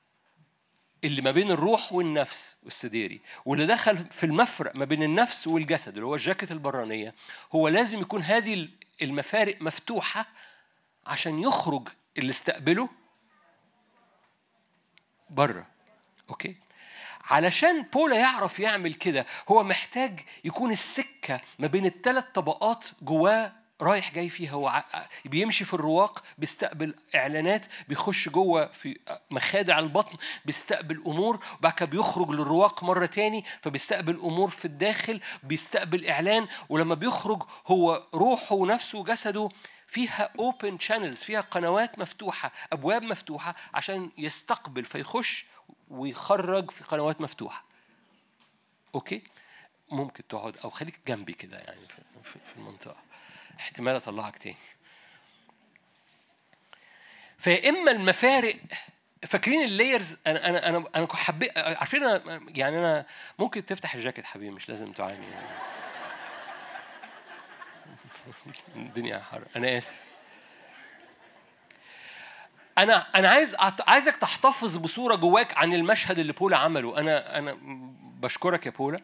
اللي 1.06 1.22
ما 1.22 1.30
بين 1.30 1.50
الروح 1.50 1.92
والنفس 1.92 2.56
والسديري 2.62 3.20
واللي 3.44 3.66
دخل 3.66 3.96
في 3.96 4.26
المفرق 4.26 4.76
ما 4.76 4.84
بين 4.84 5.02
النفس 5.02 5.46
والجسد 5.46 5.94
اللي 5.94 6.06
هو 6.06 6.14
الجاكيت 6.14 6.52
البرانية 6.52 7.14
هو 7.52 7.68
لازم 7.68 8.00
يكون 8.00 8.22
هذه 8.22 8.68
المفارق 9.02 9.62
مفتوحة 9.62 10.26
عشان 11.06 11.38
يخرج 11.38 11.88
اللي 12.18 12.30
استقبله 12.30 12.88
بره. 15.30 15.66
أوكي؟ 16.30 16.56
علشان 17.24 17.82
بولا 17.82 18.16
يعرف 18.16 18.60
يعمل 18.60 18.94
كده 18.94 19.26
هو 19.48 19.62
محتاج 19.62 20.20
يكون 20.44 20.70
السكة 20.70 21.40
ما 21.58 21.66
بين 21.66 21.86
الثلاث 21.86 22.24
طبقات 22.34 22.86
جواه 23.02 23.52
رايح 23.80 24.14
جاي 24.14 24.28
فيها 24.28 24.52
هو 24.52 24.84
بيمشي 25.24 25.64
في 25.64 25.74
الرواق 25.74 26.24
بيستقبل 26.38 26.94
إعلانات 27.14 27.66
بيخش 27.88 28.28
جوه 28.28 28.66
في 28.66 28.98
مخادع 29.30 29.78
البطن 29.78 30.18
بيستقبل 30.44 31.02
أمور 31.06 31.44
وبعد 31.58 31.72
كده 31.72 31.86
بيخرج 31.86 32.30
للرواق 32.30 32.84
مرة 32.84 33.06
تاني 33.06 33.44
فبيستقبل 33.60 34.14
أمور 34.16 34.50
في 34.50 34.64
الداخل 34.64 35.20
بيستقبل 35.42 36.06
إعلان 36.06 36.48
ولما 36.68 36.94
بيخرج 36.94 37.42
هو 37.66 38.06
روحه 38.14 38.54
ونفسه 38.54 38.98
وجسده 38.98 39.48
فيها 39.86 40.30
open 40.38 40.78
channels 40.78 41.22
فيها 41.22 41.40
قنوات 41.40 41.98
مفتوحة 41.98 42.52
أبواب 42.72 43.02
مفتوحة 43.02 43.54
عشان 43.74 44.10
يستقبل 44.18 44.84
فيخش 44.84 45.46
ويخرج 45.88 46.70
في 46.70 46.84
قنوات 46.84 47.20
مفتوحة. 47.20 47.64
okay؟ 48.94 49.22
ممكن 49.90 50.26
تقعد 50.26 50.56
أو 50.64 50.70
خليك 50.70 51.00
جنبي 51.06 51.32
كده 51.32 51.58
يعني 51.58 51.80
في 52.24 52.56
المنطقة. 52.56 52.96
احتمال 53.58 53.96
أطلعك 53.96 54.38
تاني. 54.38 54.56
فيا 57.38 57.68
اما 57.68 57.90
المفارق 57.90 58.56
فاكرين 59.26 59.62
ال 59.62 59.70
layers 59.70 60.18
أنا 60.26 60.48
أنا 60.48 60.68
أنا 60.68 60.84
أنا 60.96 61.08
حبيت 61.14 61.58
عارفين 61.58 62.04
أنا 62.04 62.40
يعني 62.48 62.78
أنا 62.78 63.06
ممكن 63.38 63.66
تفتح 63.66 63.94
الجاكيت 63.94 64.24
حبيبي 64.24 64.50
مش 64.54 64.68
لازم 64.68 64.92
تعاني. 64.92 65.26
يعني. 65.30 65.46
الدنيا 68.76 69.18
حر. 69.18 69.42
أنا 69.56 69.78
آسف. 69.78 69.96
أنا 72.78 73.06
أنا 73.14 73.28
عايز 73.28 73.56
عايزك 73.80 74.16
تحتفظ 74.16 74.76
بصورة 74.76 75.14
جواك 75.14 75.58
عن 75.58 75.74
المشهد 75.74 76.18
اللي 76.18 76.32
بولا 76.32 76.58
عمله. 76.58 76.98
أنا 76.98 77.38
أنا 77.38 77.56
بشكرك 78.00 78.66
يا 78.66 78.70
بولا. 78.70 79.00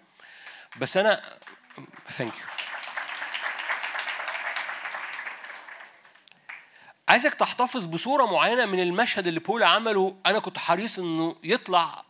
بس 0.81 0.97
أنا 0.97 1.39
thank 2.10 2.34
you 2.39 2.44
عايزك 7.12 7.34
تحتفظ 7.34 7.84
بصورة 7.84 8.26
معينة 8.26 8.66
من 8.66 8.81
المشهد 8.82 9.26
اللي 9.26 9.41
بولا 9.41 9.66
عمله. 9.66 10.16
أنا 10.26 10.39
كنت 10.39 10.58
حريص 10.58 10.99
إنه 10.99 11.36
يطلع 11.44 12.05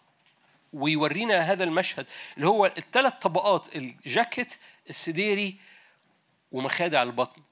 ويورينا 0.73 1.39
هذا 1.39 1.65
المشهد 1.65 2.07
اللي 2.37 2.47
هو 2.47 2.67
الثلاث 2.67 3.13
طبقات 3.13 3.77
الجاكيت 3.77 4.55
السديري 4.91 5.57
ومخادع 6.53 7.03
البطن. 7.03 7.43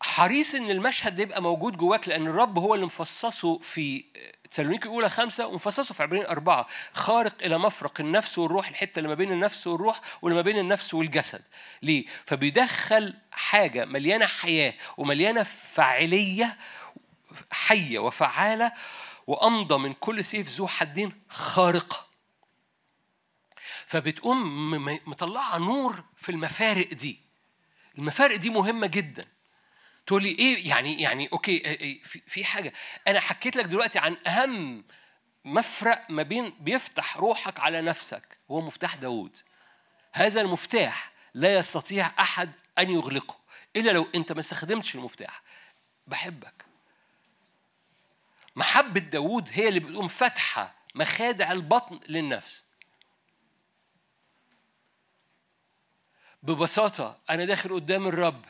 حريص 0.00 0.54
إن 0.54 0.70
المشهد 0.70 1.16
ده 1.16 1.22
يبقى 1.22 1.42
موجود 1.42 1.76
جواك 1.76 2.08
لأن 2.08 2.26
الرب 2.26 2.58
هو 2.58 2.74
اللي 2.74 2.86
مفصصه 2.86 3.58
في 3.58 4.04
تسالونيكي 4.50 4.84
الأولى 4.84 5.08
خمسة 5.08 5.46
ومفصصه 5.46 5.94
في 5.94 6.02
عبرين 6.02 6.26
أربعة 6.26 6.66
خارق 6.92 7.42
إلى 7.42 7.58
مفرق 7.58 8.00
النفس 8.00 8.38
والروح 8.38 8.68
الحتة 8.68 8.98
اللي 8.98 9.08
ما 9.08 9.14
بين 9.14 9.32
النفس 9.32 9.66
والروح 9.66 10.00
واللي 10.22 10.36
ما 10.36 10.42
بين 10.42 10.58
النفس 10.58 10.94
والجسد. 10.94 11.42
ليه؟ 11.82 12.06
فبيدخل 12.26 13.14
حاجة 13.32 13.84
مليانة 13.84 14.26
حياة 14.26 14.74
ومليانة 14.96 15.42
فاعلية 15.42 16.58
حية 17.50 17.98
وفعالة 17.98 18.72
وأمضى 19.26 19.78
من 19.78 19.92
كل 19.92 20.24
سيف 20.24 20.48
ذو 20.48 20.66
حدين 20.66 21.12
خارقة. 21.28 22.06
فبتقوم 23.86 24.74
مطلعة 25.06 25.58
نور 25.58 26.04
في 26.16 26.28
المفارق 26.32 26.94
دي. 26.94 27.18
المفارق 27.98 28.36
دي 28.36 28.50
مهمة 28.50 28.86
جدا. 28.86 29.24
تقول 30.08 30.22
لي 30.22 30.28
إيه؟ 30.28 30.68
يعني 30.68 31.02
يعني 31.02 31.28
أوكي 31.32 31.60
إيه- 31.60 31.66
إيه، 31.66 32.02
في 32.02 32.22
في 32.26 32.44
حاجة. 32.44 32.72
أنا 33.08 33.20
حكيت 33.20 33.56
لك 33.56 33.64
دلوقتي 33.64 33.98
عن 33.98 34.16
أهم 34.26 34.84
مفرق 35.44 36.10
ما 36.10 36.22
بين 36.22 36.54
بيفتح 36.60 37.16
روحك 37.16 37.60
على 37.60 37.80
نفسك 37.80 38.38
هو 38.50 38.60
مفتاح 38.60 38.96
داوود. 38.96 39.38
هذا 40.12 40.40
المفتاح 40.40 41.12
لا 41.34 41.54
يستطيع 41.54 42.10
أحد 42.20 42.52
أن 42.78 42.90
يغلقه 42.90 43.36
إلا 43.76 43.90
لو 43.90 44.08
أنت 44.14 44.32
ما 44.32 44.40
استخدمتش 44.40 44.94
المفتاح. 44.94 45.42
بحبك. 46.06 46.64
محبة 48.56 49.00
داوود 49.00 49.48
هي 49.52 49.68
اللي 49.68 49.80
بتقوم 49.80 50.08
فاتحة 50.08 50.74
مخادع 50.94 51.52
البطن 51.52 52.00
للنفس. 52.08 52.64
ببساطة 56.42 57.18
أنا 57.30 57.44
داخل 57.44 57.74
قدام 57.74 58.06
الرب. 58.06 58.44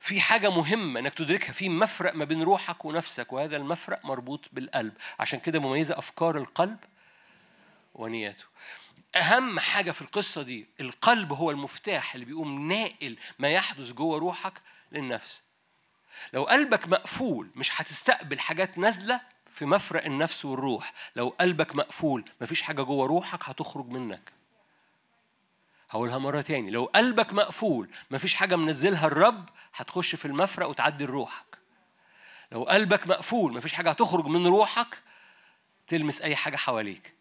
في 0.00 0.20
حاجة 0.20 0.50
مهمة 0.50 1.00
إنك 1.00 1.14
تدركها 1.14 1.52
في 1.52 1.68
مفرق 1.68 2.14
ما 2.14 2.24
بين 2.24 2.42
روحك 2.42 2.84
ونفسك 2.84 3.32
وهذا 3.32 3.56
المفرق 3.56 4.04
مربوط 4.04 4.48
بالقلب. 4.52 4.92
عشان 5.20 5.38
كده 5.40 5.58
مميزة 5.58 5.98
أفكار 5.98 6.36
القلب 6.36 6.78
ونياته. 7.94 8.44
أهم 9.14 9.58
حاجة 9.58 9.90
في 9.90 10.02
القصة 10.02 10.42
دي 10.42 10.66
القلب 10.80 11.32
هو 11.32 11.50
المفتاح 11.50 12.14
اللي 12.14 12.26
بيقوم 12.26 12.68
ناقل 12.68 13.16
ما 13.38 13.48
يحدث 13.48 13.92
جوه 13.92 14.18
روحك 14.18 14.52
للنفس. 14.92 15.42
لو 16.32 16.44
قلبك 16.44 16.88
مقفول 16.88 17.50
مش 17.54 17.80
هتستقبل 17.80 18.38
حاجات 18.40 18.78
نازلة 18.78 19.20
في 19.52 19.64
مفرق 19.64 20.04
النفس 20.04 20.44
والروح. 20.44 20.92
لو 21.16 21.28
قلبك 21.40 21.76
مقفول 21.76 22.24
مفيش 22.40 22.62
حاجة 22.62 22.82
جوه 22.82 23.06
روحك 23.06 23.40
هتخرج 23.42 23.88
منك. 23.88 24.32
هقولها 25.90 26.18
مرة 26.18 26.40
تاني. 26.40 26.70
لو 26.70 26.84
قلبك 26.84 27.32
مقفول 27.32 27.90
مفيش 28.10 28.34
حاجة 28.34 28.56
منزلها 28.56 29.06
الرب 29.06 29.48
هتخش 29.74 30.14
في 30.14 30.24
المفرق 30.24 30.66
وتعدي 30.68 31.04
لروحك. 31.06 31.58
لو 32.52 32.64
قلبك 32.64 33.06
مقفول 33.06 33.52
مفيش 33.52 33.72
حاجة 33.72 33.90
هتخرج 33.90 34.26
من 34.26 34.46
روحك 34.46 34.98
تلمس 35.86 36.22
أي 36.22 36.36
حاجة 36.36 36.56
حواليك. 36.56 37.14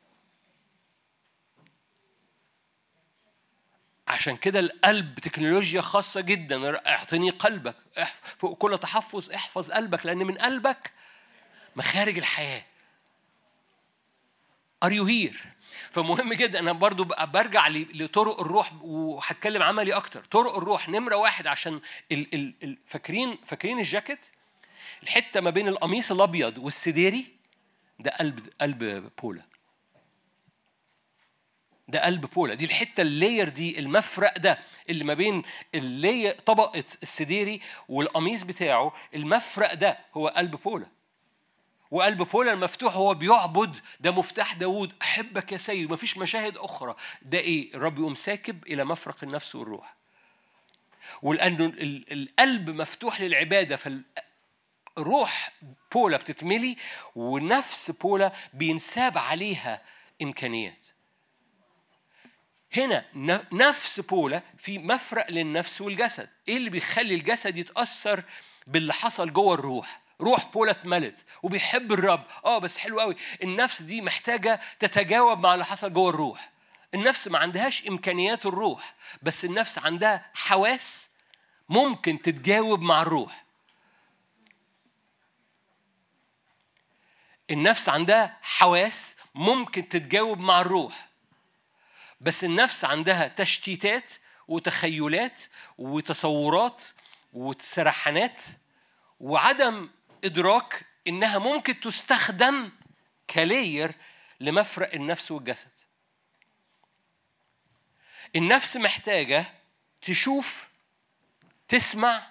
عشان 4.07 4.37
كده 4.37 4.59
القلب 4.59 5.19
تكنولوجيا 5.19 5.81
خاصة 5.81 6.21
جدا. 6.21 6.87
اعطني 6.87 7.29
قلبك. 7.29 7.75
فوق 8.37 8.57
كل 8.57 8.77
تحفظ 8.77 9.31
احفظ 9.31 9.71
قلبك 9.71 10.05
لأن 10.05 10.17
من 10.17 10.37
قلبك 10.37 10.91
مخارج 11.75 12.17
الحياة. 12.17 12.63
are 14.83 14.91
you 14.91 15.05
here 15.05 15.45
فمهم 15.91 16.33
جدا 16.33 16.59
أنا 16.59 16.71
برضو 16.71 17.03
برجع 17.03 17.67
لطرق 17.67 18.41
الروح 18.41 18.73
وهتكلم 18.81 19.63
عملي 19.63 19.93
أكتر. 19.93 20.23
طرق 20.23 20.55
الروح 20.57 20.89
نمرة 20.89 21.15
واحد 21.15 21.47
عشان 21.47 21.81
ال 22.11 22.33
ال 22.35 22.53
ال 22.63 22.77
فاكرين 22.85 23.37
فاكرين 23.45 23.79
الجاكيت؟ 23.79 24.27
الحتة 25.03 25.41
ما 25.41 25.49
بين 25.49 25.67
القميص 25.67 26.11
الأبيض 26.11 26.57
والسديري 26.57 27.27
ده 27.99 28.11
قلب 28.11 28.49
قلب 28.61 29.11
بولا. 29.21 29.41
ده 31.87 32.05
قلب 32.05 32.25
بولا. 32.25 32.53
دي 32.53 32.65
الحتة 32.65 33.01
ال 33.01 33.09
layer 33.09 33.49
دي 33.49 33.79
المفرق 33.79 34.37
ده 34.37 34.59
اللي 34.89 35.03
ما 35.03 35.13
بين 35.13 35.43
اللي 35.75 36.31
طبقة 36.45 36.83
السديري 37.03 37.61
والقميص 37.89 38.43
بتاعه 38.43 38.93
المفرق 39.15 39.73
ده 39.73 39.97
هو 40.13 40.27
قلب 40.27 40.55
بولا. 40.55 40.87
وقلب 41.91 42.23
بولا 42.23 42.53
المفتوح 42.53 42.95
هو 42.95 43.13
بيعبد. 43.13 43.77
ده 43.99 44.11
مفتاح 44.11 44.53
داوود. 44.53 44.93
أحبك 45.01 45.51
يا 45.51 45.57
سيد. 45.57 45.91
مفيش 45.91 46.17
مشاهد 46.17 46.57
أخرى. 46.57 46.95
ده 47.21 47.37
إيه؟ 47.37 47.73
الرب 47.73 47.97
يقوم 47.99 48.15
ساكب 48.15 48.63
إلى 48.67 48.85
مفرق 48.85 49.23
النفس 49.23 49.55
والروح. 49.55 49.95
ولأنه 51.21 51.65
ال- 51.65 52.13
القلب 52.13 52.69
مفتوح 52.69 53.21
للعبادة 53.21 53.75
فالروح 54.95 55.51
بولا 55.93 56.17
بتتملي 56.17 56.77
ونفس 57.15 57.91
بولا 57.91 58.31
بينساب 58.53 59.17
عليها 59.17 59.81
إمكانيات. 60.21 60.87
هنا 62.77 63.05
نفس 63.51 63.99
بولا 63.99 64.41
في 64.57 64.77
مفرق 64.77 65.31
للنفس 65.31 65.81
والجسد. 65.81 66.29
إيه 66.47 66.57
اللي 66.57 66.69
بيخلي 66.69 67.15
الجسد 67.15 67.57
يتأثر 67.57 68.23
باللي 68.67 68.93
حصل 68.93 69.33
جوه 69.33 69.53
الروح؟ 69.53 70.01
روح 70.21 70.45
بولا 70.45 70.71
اتملت 70.71 71.25
وبيحب 71.43 71.93
الرب. 71.93 72.23
آه 72.45 72.59
بس 72.59 72.77
حلو 72.77 72.99
قوي. 72.99 73.15
النفس 73.43 73.81
دي 73.81 74.01
محتاجة 74.01 74.59
تتجاوب 74.79 75.39
مع 75.39 75.53
اللي 75.53 75.65
حصل 75.65 75.93
جوه 75.93 76.09
الروح. 76.09 76.51
النفس 76.93 77.27
ما 77.27 77.39
عندهاش 77.39 77.87
إمكانيات 77.87 78.45
الروح 78.45 78.95
بس 79.23 79.45
النفس 79.45 79.79
عندها 79.79 80.31
حواس 80.33 81.09
ممكن 81.69 82.21
تتجاوب 82.21 82.81
مع 82.81 83.01
الروح. 83.01 83.45
النفس 87.51 87.89
عندها 87.89 88.37
حواس 88.41 89.15
ممكن 89.35 89.89
تتجاوب 89.89 90.39
مع 90.39 90.61
الروح 90.61 91.09
بس 92.21 92.43
النفس 92.43 92.85
عندها 92.85 93.27
تشتيتات 93.27 94.13
وتخيلات 94.47 95.41
وتصورات 95.77 96.85
وسرحانات 97.33 98.41
وعدم 99.19 99.89
إدراك 100.23 100.85
إنها 101.07 101.37
ممكن 101.37 101.79
تستخدم 101.79 102.71
كلاير 103.29 103.95
لمفرق 104.39 104.93
النفس 104.93 105.31
والجسد. 105.31 105.71
النفس 108.35 108.77
محتاجة 108.77 109.45
تشوف 110.01 110.67
تسمع 111.67 112.27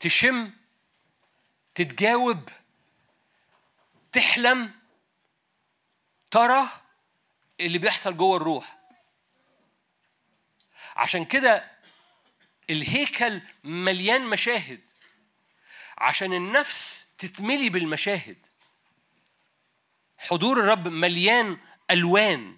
تشم 0.00 0.52
تتجاوب 1.74 2.48
تحلم 4.12 4.72
ترى 6.30 6.68
اللي 7.60 7.78
بيحصل 7.78 8.16
جوه 8.16 8.36
الروح. 8.36 8.76
عشان 10.96 11.24
كده 11.24 11.70
الهيكل 12.70 13.42
مليان 13.64 14.26
مشاهد. 14.26 14.80
عشان 15.98 16.32
النفس 16.32 17.06
تتملي 17.18 17.70
بالمشاهد. 17.70 18.36
حضور 20.18 20.60
الرب 20.60 20.88
مليان 20.88 21.58
ألوان 21.90 22.56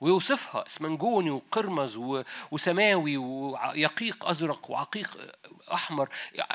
ويوصفها. 0.00 0.66
اسمنجوني 0.66 1.30
وقرمز 1.30 1.96
وسماوي 2.50 3.16
ويقيق 3.16 4.26
أزرق 4.26 4.70
وعقيق 4.70 5.34
أحمر. 5.72 6.08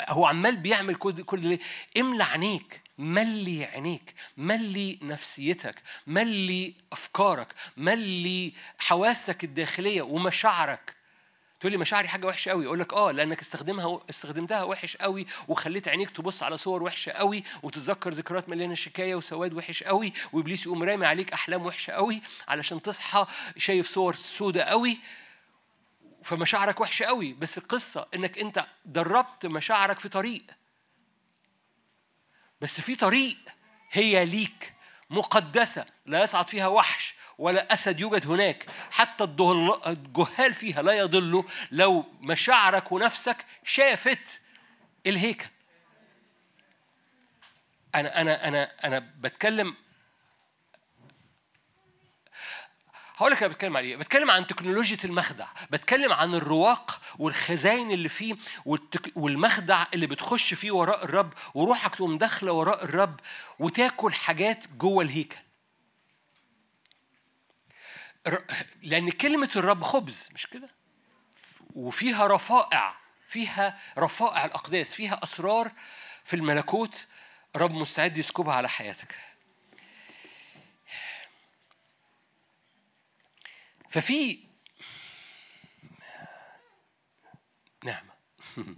هو 0.10 0.26
عمال 0.26 0.58
بيعمل 0.58 0.96
كل 0.96 1.24
كل؟ 1.24 1.60
املى 1.98 2.24
عينيك 2.24 2.82
ملي 2.98 3.66
عينيك 3.66 4.14
ملي 4.38 5.00
نفسيتك 5.02 5.82
ملي 6.08 6.74
أفكارك 6.92 7.48
ملي 7.78 8.54
حواسك 8.80 9.44
الداخلية 9.44 10.02
ومشاعرك. 10.02 11.01
تقول 11.62 11.72
لي 11.72 11.78
مشاعري 11.78 12.08
حاجة 12.08 12.28
وحشة 12.28 12.50
قوي 12.50 12.66
أقول 12.66 12.80
لك 12.80 12.94
آه 12.94 13.12
لأنك 13.12 13.42
استخدمها 13.42 14.00
استخدمتها 14.10 14.64
وحش 14.64 14.98
قوي 14.98 15.28
وخليت 15.48 15.88
عينيك 15.88 16.12
تبص 16.12 16.44
على 16.44 16.58
صور 16.58 16.84
وحشة 16.84 17.12
قوي 17.12 17.44
وتتذكر 17.64 18.10
ذكريات 18.10 18.50
مليانة 18.50 18.74
شكاية 18.74 19.16
وسواد 19.16 19.54
وحش 19.54 19.84
قوي 19.84 20.14
وإبليس 20.34 20.66
يقوم 20.66 20.84
رامي 20.84 21.06
عليك 21.06 21.34
أحلام 21.34 21.66
وحشة 21.66 21.92
قوي 21.92 22.22
علشان 22.48 22.82
تصحى 22.82 23.28
شايف 23.58 23.88
صور 23.88 24.16
سودة 24.16 24.64
قوي 24.64 25.00
فمشاعرك 26.24 26.82
وحشة 26.82 27.06
قوي 27.06 27.34
بس 27.34 27.58
القصة 27.58 28.08
إنك 28.16 28.40
أنت 28.40 28.66
دربت 28.86 29.46
مشاعرك 29.46 30.00
في 30.00 30.10
طريق. 30.10 30.44
بس 32.62 32.82
في 32.82 32.96
طريق 32.96 33.38
هي 33.92 34.26
ليك 34.26 34.74
مقدسة 35.10 35.86
لا 36.06 36.24
يصعد 36.24 36.48
فيها 36.48 36.68
وحش. 36.68 37.11
ولا 37.42 37.74
أسد 37.74 38.00
يوجد 38.00 38.28
هناك 38.28 38.66
حتى 38.92 39.24
الجهال 39.88 40.54
فيها 40.54 40.82
لا 40.82 40.94
يضلوا 40.94 41.44
لو 41.72 42.06
مشاعرك 42.20 42.92
ونفسك 42.92 43.46
شافت 43.64 44.42
الهيكل 45.08 45.48
أنا 47.96 48.22
أنا 48.22 48.48
أنا 48.48 48.72
أنا 48.84 49.00
بتكلم 49.00 49.76
هقول 53.18 53.32
لك 53.32 53.44
أنا 53.44 53.54
بتكلم 53.54 53.78
عن 53.78 53.84
إيه؟ 53.84 53.98
بتكلم 53.98 54.32
عن 54.32 54.48
تكنولوجيا 54.48 54.98
المخدع، 55.06 55.48
بتكلم 55.72 56.14
عن 56.14 56.34
الرواق 56.34 57.02
والخزاين 57.20 57.92
اللي 57.92 58.10
فيه 58.10 58.36
والتك... 58.66 59.12
والمخدع 59.16 59.86
اللي 59.94 60.08
بتخش 60.08 60.54
فيه 60.54 60.72
وراء 60.72 61.04
الرب 61.06 61.34
وروحك 61.54 61.96
تقوم 61.96 62.18
داخلة 62.18 62.52
وراء 62.52 62.84
الرب 62.84 63.20
وتاكل 63.60 64.14
حاجات 64.14 64.68
جوه 64.68 65.04
الهيكل. 65.04 65.38
لأن 68.82 69.10
كلمة 69.12 69.50
الرب 69.56 69.84
خبز 69.84 70.30
مش 70.34 70.48
كده؟ 70.48 70.70
وفيها 71.76 72.28
رفائع 72.28 72.96
فيها 73.28 73.80
رفائع 73.98 74.46
الأقداس 74.46 74.96
فيها 74.96 75.24
أسرار 75.24 75.72
في 76.24 76.36
الملكوت 76.36 77.08
رب 77.56 77.72
مستعد 77.72 78.18
يسكبها 78.18 78.54
على 78.54 78.70
حياتك. 78.70 79.16
ففي 83.90 84.40
نعمة 87.84 88.14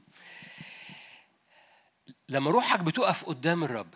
لما 2.30 2.52
روحك 2.52 2.80
بتقف 2.80 3.26
قدام 3.26 3.64
الرب 3.64 3.96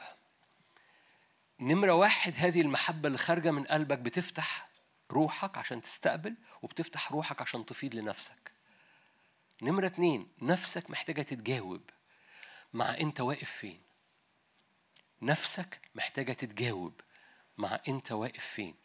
نمرة 1.60 1.92
واحد 1.94 2.34
هذه 2.38 2.62
المحبة 2.62 3.08
اللي 3.08 3.18
خارجة 3.18 3.52
من 3.52 3.64
قلبك 3.64 3.98
بتفتح 3.98 4.67
روحك 5.12 5.58
عشان 5.58 5.82
تستقبل 5.82 6.36
وبتفتح 6.62 7.12
روحك 7.12 7.42
عشان 7.42 7.66
تفيض 7.66 7.96
لنفسك. 7.96 8.52
نمرة 9.62 9.88
اتنين 9.88 10.28
نفسك 10.42 10.90
محتاجة 10.90 11.22
تتجاوب. 11.22 11.82
مع 12.74 12.98
انت 12.98 13.22
واقف 13.22 13.52
فين؟ 13.52 13.82
نفسك 15.22 15.80
محتاجة 15.96 16.34
تتجاوب. 16.34 17.02
مع 17.58 17.80
انت 17.88 18.12
واقف 18.12 18.46
فين؟ 18.46 18.76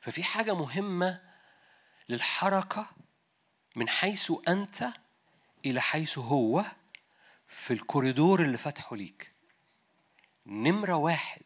ففي 0.00 0.22
حاجة 0.24 0.54
مهمة 0.54 1.22
للحركة 2.08 2.90
من 3.76 3.88
حيث 3.88 4.32
أنت 4.48 4.88
إلى 5.64 5.80
حيث 5.80 6.18
هو 6.18 6.64
في 7.48 7.72
الكوريدور 7.72 8.42
اللي 8.42 8.58
فتحه 8.58 8.96
ليك. 8.96 9.32
نمرة 10.46 10.94
واحد 10.94 11.42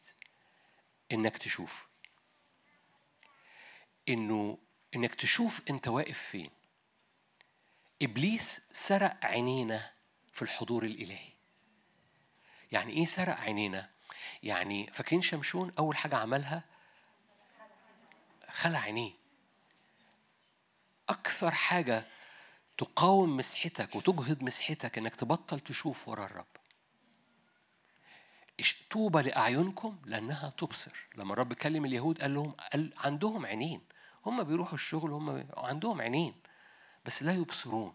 إنك 1.12 1.38
تشوف. 1.38 1.91
إنه 4.08 4.58
إنك 4.96 5.14
تشوف 5.14 5.62
أنت 5.70 5.88
واقف 5.88 6.18
فين. 6.18 6.50
إبليس 8.02 8.60
سرق 8.72 9.24
عينينا 9.24 9.90
في 10.32 10.42
الحضور 10.42 10.84
الإلهي. 10.84 11.32
يعني 12.72 12.92
إيه 12.92 13.04
سرق 13.04 13.36
عينينا؟ 13.36 13.90
يعني 14.42 14.86
فاكرين 14.92 15.20
شمشون 15.22 15.72
أول 15.78 15.96
حاجة 15.96 16.16
عملها؟ 16.16 16.64
خلع 18.48 18.78
عينيه. 18.78 19.12
أكثر 21.08 21.50
حاجة 21.50 22.06
تقاوم 22.78 23.36
مسحتك 23.36 23.96
وتجهض 23.96 24.42
مسحتك 24.42 24.98
إنك 24.98 25.14
تبطل 25.14 25.60
تشوف 25.60 26.08
ورا 26.08 26.24
الرب. 26.24 26.46
طوبى 28.90 29.22
لأعينكم 29.22 29.98
لأنها 30.04 30.50
تبصر. 30.50 30.92
لما 31.16 31.32
الرب 31.32 31.52
كلم 31.52 31.84
اليهود 31.84 32.20
قال 32.22 32.34
لهم 32.34 32.50
قال 32.50 32.92
عندهم 32.96 33.46
عينين. 33.46 33.80
هم 34.26 34.42
بيروحوا 34.42 34.74
الشغل 34.74 35.12
هم 35.12 35.46
عندهم 35.56 36.00
عينين 36.00 36.34
بس 37.06 37.22
لا 37.22 37.32
يبصرون. 37.32 37.94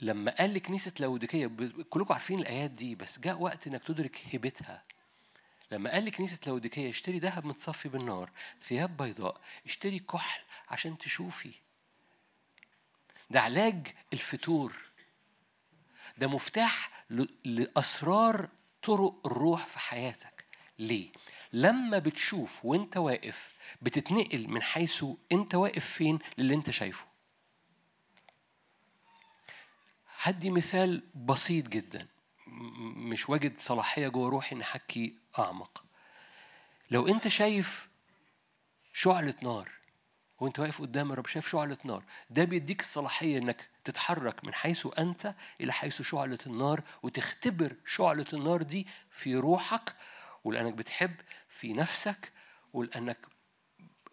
لما 0.00 0.30
قال 0.30 0.54
لكنيسة 0.54 0.92
لاوديكية 1.00 1.50
كلكم 1.90 2.12
عارفين 2.12 2.38
الآيات 2.38 2.70
دي 2.70 2.94
بس 2.94 3.18
جاء 3.18 3.40
وقت 3.42 3.66
إنك 3.66 3.82
تدرك 3.84 4.20
هبتها 4.34 4.82
لما 5.72 5.90
قال 5.92 6.04
لكنيسة 6.04 6.38
لاوديكية 6.46 6.90
اشتري 6.90 7.18
ذهب 7.18 7.46
متصفي 7.46 7.88
بالنار 7.88 8.30
ثياب 8.62 8.96
بيضاء 8.96 9.40
اشتري 9.66 9.98
كحل 9.98 10.40
عشان 10.68 10.98
تشوفي. 10.98 11.52
ده 13.30 13.40
علاج 13.40 13.94
الفتور 14.12 14.76
ده 16.18 16.26
مفتاح 16.26 17.04
لأسرار 17.44 18.48
طرق 18.82 19.26
الروح 19.26 19.66
في 19.66 19.78
حياتك. 19.78 20.44
ليه؟ 20.78 21.08
لما 21.52 21.98
بتشوف 21.98 22.64
وانت 22.64 22.96
واقف 22.96 23.52
بتتنقل 23.82 24.48
من 24.48 24.62
حيث 24.62 25.04
انت 25.32 25.54
واقف 25.54 25.84
فين 25.86 26.18
للي 26.38 26.54
انت 26.54 26.70
شايفه. 26.70 27.04
هدي 30.20 30.50
مثال 30.50 31.02
بسيط 31.14 31.68
جدا 31.68 32.06
مش 32.96 33.28
واجد 33.28 33.60
صلاحية 33.60 34.08
جوه 34.08 34.28
روحي 34.30 34.56
إن 34.56 34.60
أحكي 34.60 35.14
أعمق 35.38 35.84
لو 36.90 37.08
أنت 37.08 37.28
شايف 37.28 37.88
شعلة 38.92 39.34
نار 39.42 39.70
وأنت 40.40 40.58
واقف 40.58 40.80
قدام 40.80 41.12
الرب 41.12 41.26
شايف 41.26 41.48
شعلة 41.48 41.76
نار 41.84 42.02
ده 42.30 42.44
بيديك 42.44 42.80
الصلاحية 42.80 43.38
إنك 43.38 43.68
تتحرك 43.84 44.44
من 44.44 44.54
حيث 44.54 44.88
أنت 44.98 45.34
إلى 45.60 45.72
حيث 45.72 46.02
شعلة 46.02 46.38
النار 46.46 46.82
وتختبر 47.02 47.76
شعلة 47.86 48.26
النار 48.32 48.62
دي 48.62 48.86
في 49.10 49.36
روحك 49.36 49.94
ولأنك 50.44 50.72
بتحب 50.74 51.14
في 51.48 51.72
نفسك 51.72 52.32
ولأنك 52.72 53.18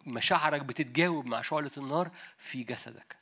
مشاعرك 0.06 0.62
بتتجاوب 0.62 1.26
مع 1.26 1.42
شعلة 1.42 1.70
النار 1.76 2.10
في 2.38 2.62
جسدك. 2.62 3.16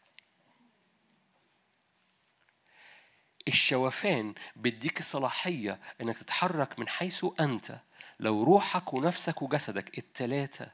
الشوفان 3.49 4.35
بيديك 4.57 4.99
الصلاحية 4.99 5.81
إنك 6.01 6.19
تتحرك 6.19 6.79
من 6.79 6.89
حيث 6.89 7.27
أنت. 7.41 7.81
لو 8.21 8.43
روحك 8.43 8.95
ونفسك 8.95 9.43
وجسدك 9.43 9.99
التلاتة 9.99 10.67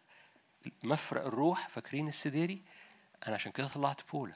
مفرق 0.82 1.26
الروح 1.26 1.68
فاكرين 1.68 2.08
السديري؟ 2.08 2.62
أنا 3.26 3.34
عشان 3.34 3.52
كده 3.52 3.68
طلعت 3.68 4.10
بولا 4.10 4.34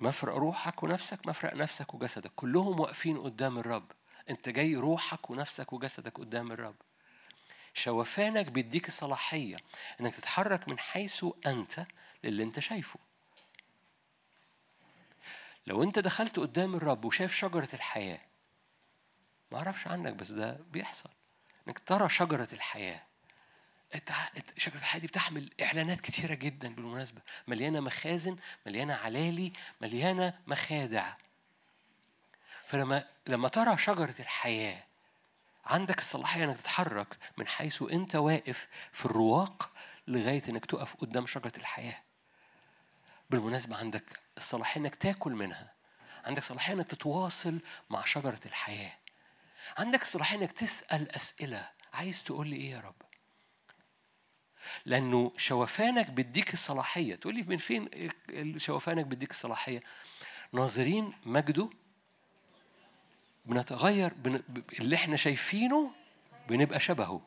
مفرق 0.00 0.34
روحك 0.34 0.82
ونفسك 0.82 1.26
مفرق 1.26 1.54
نفسك 1.54 1.94
وجسدك. 1.94 2.32
كلهم 2.36 2.80
واقفين 2.80 3.18
قدام 3.18 3.58
الرب. 3.58 3.92
أنت 4.30 4.48
جاي 4.48 4.76
روحك 4.76 5.30
ونفسك 5.30 5.72
وجسدك 5.72 6.18
قدام 6.18 6.52
الرب. 6.52 6.76
شوفانك 7.76 8.46
بيديك 8.46 8.88
الصلاحية 8.88 9.56
إنك 10.00 10.14
تتحرك 10.14 10.68
من 10.68 10.78
حيث 10.78 11.24
أنت 11.46 11.86
للي 12.24 12.42
أنت 12.42 12.60
شايفه. 12.60 12.98
لو 15.66 15.82
أنت 15.82 15.98
دخلت 15.98 16.38
قدام 16.38 16.74
الرب 16.74 17.04
وشايف 17.04 17.34
شجرة 17.34 17.68
الحياة 17.74 18.20
ما 19.52 19.58
أعرفش 19.58 19.86
عنك 19.86 20.12
بس 20.12 20.30
ده 20.30 20.60
بيحصل. 20.70 21.10
إنك 21.68 21.78
ترى 21.78 22.08
شجرة 22.08 22.48
الحياة 22.52 23.02
شجرة 24.56 24.76
الحياة 24.78 25.00
دي 25.00 25.06
بتحمل 25.06 25.50
إعلانات 25.62 26.00
كتيرة 26.00 26.34
جدا 26.34 26.74
بالمناسبة. 26.74 27.20
مليانة 27.48 27.80
مخازن 27.80 28.36
مليانة 28.66 28.94
علالي 28.94 29.52
مليانة 29.80 30.38
مخادع. 30.46 31.14
فلما 32.64 33.04
لما 33.26 33.48
ترى 33.48 33.78
شجرة 33.78 34.14
الحياة 34.20 34.85
عندك 35.66 35.98
الصلاحية 35.98 36.44
انك 36.44 36.56
تتحرك 36.60 37.16
من 37.36 37.46
حيث 37.46 37.82
أنت 37.82 38.16
واقف 38.16 38.68
في 38.92 39.04
الرواق 39.04 39.70
لغاية 40.08 40.42
إنك 40.48 40.66
تقف 40.66 40.94
قدام 40.94 41.26
شجرة 41.26 41.52
الحياة. 41.56 42.02
بالمناسبة 43.30 43.76
عندك 43.76 44.20
الصلاحية 44.36 44.80
إنك 44.80 44.94
تاكل 44.94 45.32
منها. 45.32 45.72
عندك 46.24 46.42
صلاحية 46.42 46.74
إنك 46.74 46.86
تتواصل 46.86 47.60
مع 47.90 48.04
شجرة 48.04 48.40
الحياة. 48.46 48.92
عندك 49.78 50.02
الصلاحية 50.02 50.38
إنك 50.38 50.52
تسأل 50.52 51.10
أسئلة. 51.10 51.68
عايز 51.92 52.24
تقول 52.24 52.48
لي 52.48 52.56
إيه 52.56 52.70
يا 52.70 52.80
رب؟ 52.80 53.02
لأنه 54.84 55.32
شوفانك 55.36 56.10
بيديك 56.10 56.52
الصلاحية. 56.52 57.14
تقول 57.14 57.34
لي 57.34 57.42
من 57.42 57.56
فين 57.56 57.88
شوفانك 58.58 59.06
بيديك 59.06 59.30
الصلاحية؟ 59.30 59.80
ناظرين 60.52 61.12
مجده 61.24 61.70
بنتغير 63.46 64.14
بن... 64.14 64.42
اللي 64.80 64.96
إحنا 64.96 65.16
شايفينه 65.16 65.90
بنبقى 66.48 66.80
شبهه. 66.80 67.20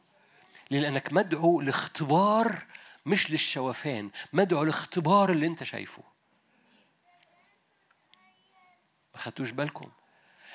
ليه؟ 0.71 0.79
لأنك 0.79 1.13
مدعو 1.13 1.61
لاختبار 1.61 2.65
مش 3.05 3.31
للشوفان 3.31 4.11
مدعو 4.33 4.63
لاختبار 4.63 5.31
اللي 5.31 5.47
انت 5.47 5.63
شايفه. 5.63 6.03
ما 9.13 9.19
خدتوش 9.19 9.51
بالكم؟ 9.51 9.91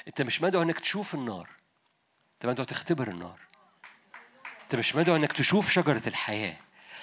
انت 0.08 0.22
مش 0.22 0.42
مدعو 0.42 0.62
انك 0.62 0.80
تشوف 0.80 1.14
النار. 1.14 1.48
انت 2.34 2.46
مدعو 2.46 2.64
تختبر 2.64 3.08
النار. 3.08 3.40
انت 4.62 4.76
مش 4.76 4.96
مدعو 4.96 5.16
انك 5.16 5.32
تشوف 5.32 5.70
شجرة 5.70 6.02
الحياة. 6.06 6.56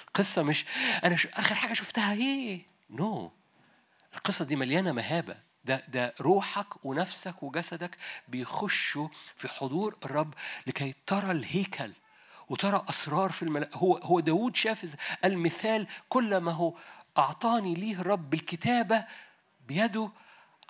القصة 0.08 0.42
مش 0.42 0.64
أنا 1.04 1.16
ش... 1.16 1.26
آخر 1.26 1.54
حاجة 1.54 1.72
شفتها 1.72 2.12
إيه 2.12 2.66
نو 2.90 3.28
no. 3.28 3.42
القصة 4.16 4.44
دي 4.44 4.56
مليانة 4.56 4.92
مهابة. 4.92 5.51
ده 5.64 5.84
ده 5.88 6.14
روحك 6.20 6.84
ونفسك 6.84 7.42
وجسدك 7.42 7.98
بيخشوا 8.28 9.08
في 9.36 9.48
حضور 9.48 9.96
الرب 10.04 10.34
لكي 10.66 10.94
ترى 11.06 11.30
الهيكل 11.30 11.92
وترى 12.48 12.84
أسرار 12.88 13.30
في 13.32 13.42
الملأ 13.42 13.68
هو 13.74 13.96
هو 13.96 14.20
داوود 14.20 14.56
شاف 14.56 14.96
المثال 15.24 15.86
كل 16.08 16.36
ما 16.36 16.52
هو 16.52 16.74
أعطاني 17.18 17.74
ليه 17.74 18.00
الرب 18.00 18.30
بالكتابة 18.30 19.04
بيده 19.68 20.10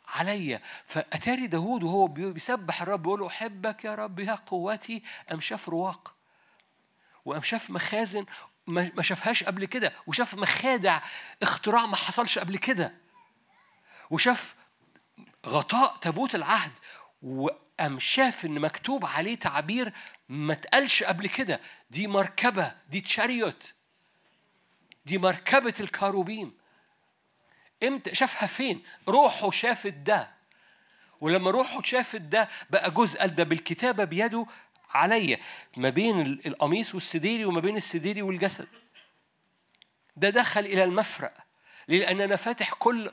عليا 0.09 0.63
فأتاري 0.85 1.47
داوود 1.47 1.83
وهو 1.83 2.07
بي- 2.07 2.33
بيسبح 2.33 2.83
الرب 2.83 3.03
بيقول 3.03 3.27
أحبك 3.27 3.85
يا 3.85 3.95
رب 3.95 4.19
يا 4.19 4.35
قوتي 4.35 5.03
قام 5.29 5.41
شاف 5.41 5.69
رواق؟ 5.69 6.15
وقام 7.25 7.43
شاف 7.43 7.71
مخازن 7.71 8.27
ما 8.67 9.03
شافهاش 9.03 9.45
قبل 9.45 9.65
كده 9.65 9.93
وشاف 10.07 10.35
مخادع 10.35 11.01
اختراع 11.43 11.87
ما 11.87 11.97
حصلش 11.97 12.39
قبل 12.39 12.59
كده. 12.59 12.95
وشاف 14.11 14.55
غطاء 15.47 15.97
تابوت 15.97 16.35
العهد 16.35 16.73
وقام 17.23 17.99
شاف 18.01 18.45
إن 18.45 18.61
مكتوب 18.61 19.07
عليه 19.07 19.35
تعبير 19.35 19.93
ما 20.29 20.53
اتقالش 20.53 21.03
قبل 21.03 21.27
كده 21.29 21.61
دي 21.91 22.07
مركبة 22.07 22.75
دي 22.91 23.01
تشاريوت 23.01 23.73
دي 25.07 25.19
مركبة 25.19 25.75
الكاروبيم. 25.81 26.53
إمتى 27.83 28.15
شافها 28.15 28.47
فين؟ 28.47 28.83
روحه 29.09 29.51
شافت 29.51 29.93
ده. 29.93 30.31
ولما 31.21 31.51
روحه 31.51 31.83
شافت 31.83 32.21
ده 32.21 32.49
بقى 32.71 32.91
جزء 32.91 33.19
قال 33.21 33.35
ده 33.35 33.45
بالكتابة 33.45 34.05
بيده 34.05 34.47
عليا 34.91 35.39
ما 35.77 35.89
بين 35.91 36.21
ال- 36.21 36.47
القميص 36.47 36.95
والسديري 36.95 37.45
وما 37.45 37.61
بين 37.61 37.77
السديري 37.77 38.23
والجسد. 38.23 38.69
ده 40.17 40.31
دخل 40.31 40.61
إلى 40.61 40.85
المفرق؟ 40.85 41.35
لأن 41.89 42.21
أنا 42.21 42.37
فاتح 42.37 42.73
كل 42.73 43.13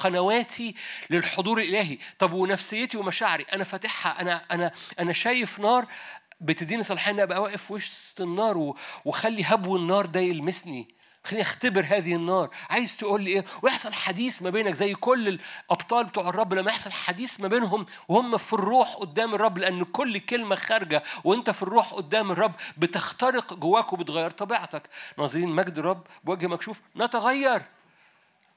قنواتي 0.00 0.74
للحضور 1.10 1.60
الإلهي. 1.60 1.98
طب 2.18 2.32
ونفسيتي 2.32 2.98
ومشاعري. 2.98 3.46
أنا 3.52 3.64
فاتحها. 3.64 4.20
أنا 4.20 4.42
أنا 4.50 4.72
أنا 5.00 5.12
شايف 5.12 5.58
نار 5.58 5.86
بتديني 6.40 6.82
صلاحيه 6.82 7.12
إني 7.12 7.22
أبقى 7.22 7.42
واقف 7.42 7.70
وسط 7.70 8.20
النار 8.20 8.74
وخلي 9.04 9.42
هبو 9.44 9.76
النار 9.76 10.06
ده 10.06 10.20
يلمسني. 10.20 10.88
خليني 11.24 11.42
أختبر 11.42 11.84
هذه 11.88 12.14
النار. 12.14 12.50
عايز 12.70 12.96
تقول 12.96 13.22
لي 13.22 13.30
إيه؟ 13.30 13.44
ويحصل 13.62 13.92
حديث 13.92 14.42
ما 14.42 14.50
بينك 14.50 14.74
زي 14.74 14.94
كل 14.94 15.28
الأبطال 15.28 16.04
بتوع 16.04 16.28
الرب. 16.28 16.54
لما 16.54 16.70
يحصل 16.70 16.92
حديث 16.92 17.40
ما 17.40 17.48
بينهم 17.48 17.86
وهم 18.08 18.36
في 18.36 18.52
الروح 18.52 18.94
قدام 18.94 19.34
الرب 19.34 19.58
لأن 19.58 19.84
كل 19.84 20.18
كلمة 20.18 20.56
خارجة 20.56 21.02
وأنت 21.24 21.50
في 21.50 21.62
الروح 21.62 21.92
قدام 21.94 22.30
الرب 22.30 22.52
بتخترق 22.76 23.54
جواك 23.54 23.92
وبتغير 23.92 24.30
طبيعتك. 24.30 24.82
ناظرين 25.18 25.48
مجد 25.48 25.78
الرب 25.78 26.06
بوجه 26.24 26.46
مكشوف. 26.46 26.80
نتغير. 26.96 27.62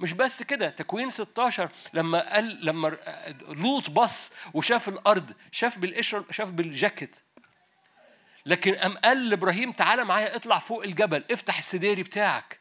مش 0.04 0.14
بس 0.14 0.44
كده 0.44 0.70
تكوين 0.70 1.10
16 1.10 1.70
لما 1.94 2.34
قال 2.34 2.66
لما 2.66 2.98
لوط 3.48 3.90
بص 3.90 4.32
وشاف 4.54 4.88
الأرض 4.90 5.34
شاف 5.52 5.78
بالقشر 5.78 6.24
شاف 6.32 6.50
بالجاكيت. 6.50 7.20
لكن 8.46 8.76
قام 8.76 8.98
قال 8.98 9.30
لإبراهيم 9.30 9.72
تعالى 9.72 10.04
معايا 10.06 10.36
اطلع 10.36 10.60
فوق 10.60 10.84
الجبل 10.84 11.24
افتح 11.32 11.58
السديري 11.58 12.04
بتاعك 12.04 12.60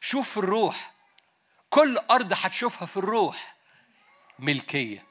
شوف 0.00 0.30
في 0.30 0.36
الروح. 0.36 0.92
كل 1.70 1.98
أرض 1.98 2.32
هتشوفها 2.32 2.86
في 2.86 2.96
الروح. 2.96 3.56
ملكية. 4.38 5.04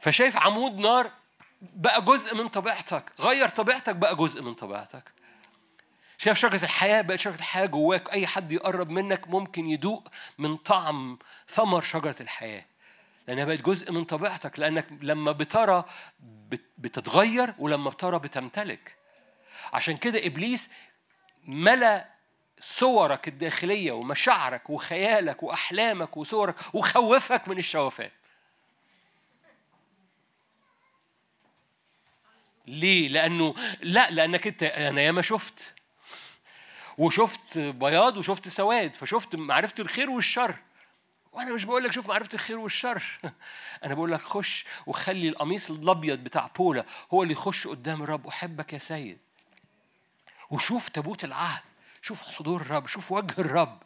فشايف 0.00 0.36
عمود 0.36 0.78
نار 0.78 1.10
بقى 1.62 2.02
جزء 2.02 2.34
من 2.34 2.48
طبيعتك 2.48 3.12
غير 3.20 3.48
طبيعتك 3.48 3.96
بقى 3.96 4.16
جزء 4.16 4.42
من 4.42 4.54
طبيعتك. 4.54 5.15
شايف 6.18 6.38
شجرة 6.38 6.64
الحياة؟ 6.64 7.02
بقت 7.02 7.18
شجرة 7.18 7.34
الحياة 7.34 7.66
جواك. 7.66 8.12
أي 8.12 8.26
حد 8.26 8.52
يقرب 8.52 8.90
منك 8.90 9.28
ممكن 9.28 9.66
يدوق 9.66 10.08
من 10.38 10.56
طعم 10.56 11.18
ثمر 11.48 11.80
شجرة 11.82 12.16
الحياة. 12.20 12.64
لأنها 13.28 13.44
بقت 13.44 13.60
جزء 13.60 13.92
من 13.92 14.04
طبيعتك. 14.04 14.58
لأنك 14.58 14.86
لما 15.00 15.32
بترى 15.32 15.84
بت- 16.20 16.70
بتتغير 16.78 17.54
ولما 17.58 17.90
بترى 17.90 18.18
بتمتلك. 18.18 18.96
عشان 19.72 19.96
كده 19.96 20.26
إبليس 20.26 20.70
ملأ 21.44 22.08
صورك 22.60 23.28
الداخلية 23.28 23.92
ومشاعرك 23.92 24.70
وخيالك 24.70 25.42
وأحلامك 25.42 26.16
وصورك 26.16 26.54
وخوفك 26.74 27.48
من 27.48 27.58
الشوفان 27.58 28.10
ليه؟ 32.66 33.08
لأنه 33.08 33.54
لا 33.80 34.10
لأنك 34.10 34.46
أنت 34.46 34.62
أنا 34.62 35.00
ياما 35.00 35.22
شفت. 35.22 35.72
وشفت 36.98 37.58
بياض 37.58 38.16
وشفت 38.16 38.48
سواد 38.48 38.94
فشفت 38.94 39.34
معرفة 39.34 39.74
الخير 39.78 40.10
والشر. 40.10 40.56
وأنا 41.32 41.54
مش 41.54 41.64
بقول 41.64 41.84
لك 41.84 41.92
شوف 41.92 42.08
معرفة 42.08 42.34
الخير 42.34 42.58
والشر. 42.58 43.02
أنا 43.84 43.94
بقول 43.94 44.12
لك 44.12 44.20
خش 44.20 44.64
وخلي 44.86 45.28
القميص 45.28 45.70
الأبيض 45.70 46.18
بتاع 46.18 46.50
بولا 46.56 46.84
هو 47.14 47.22
اللي 47.22 47.32
يخش 47.32 47.66
قدام 47.66 48.02
الرب. 48.02 48.26
أحبك 48.26 48.72
يا 48.72 48.78
سيد. 48.78 49.18
وشوف 50.50 50.88
تابوت 50.88 51.24
العهد. 51.24 51.62
شوف 52.02 52.22
حضور 52.22 52.60
الرب. 52.60 52.86
شوف 52.86 53.12
وجه 53.12 53.40
الرب. 53.40 53.82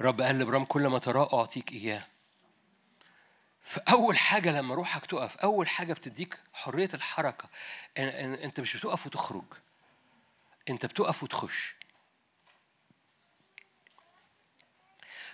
الرب 0.00 0.20
قال 0.20 0.38
لأبرام 0.38 0.64
كل 0.64 0.86
ما 0.86 0.98
تراه 0.98 1.38
أعطيك 1.40 1.72
إياه. 1.72 2.06
فأول 3.68 4.18
حاجة 4.18 4.50
لما 4.50 4.74
روحك 4.74 5.06
تقف 5.06 5.36
أول 5.36 5.68
حاجة 5.68 5.92
بتديك 5.92 6.38
حرية 6.52 6.88
الحركة 6.94 7.48
إن- 7.48 7.98
إن- 7.98 8.42
أنت 8.44 8.60
مش 8.60 8.76
بتقف 8.76 9.06
وتخرج. 9.06 9.44
أنت 10.68 10.86
بتقف 10.86 11.22
وتخش. 11.22 11.74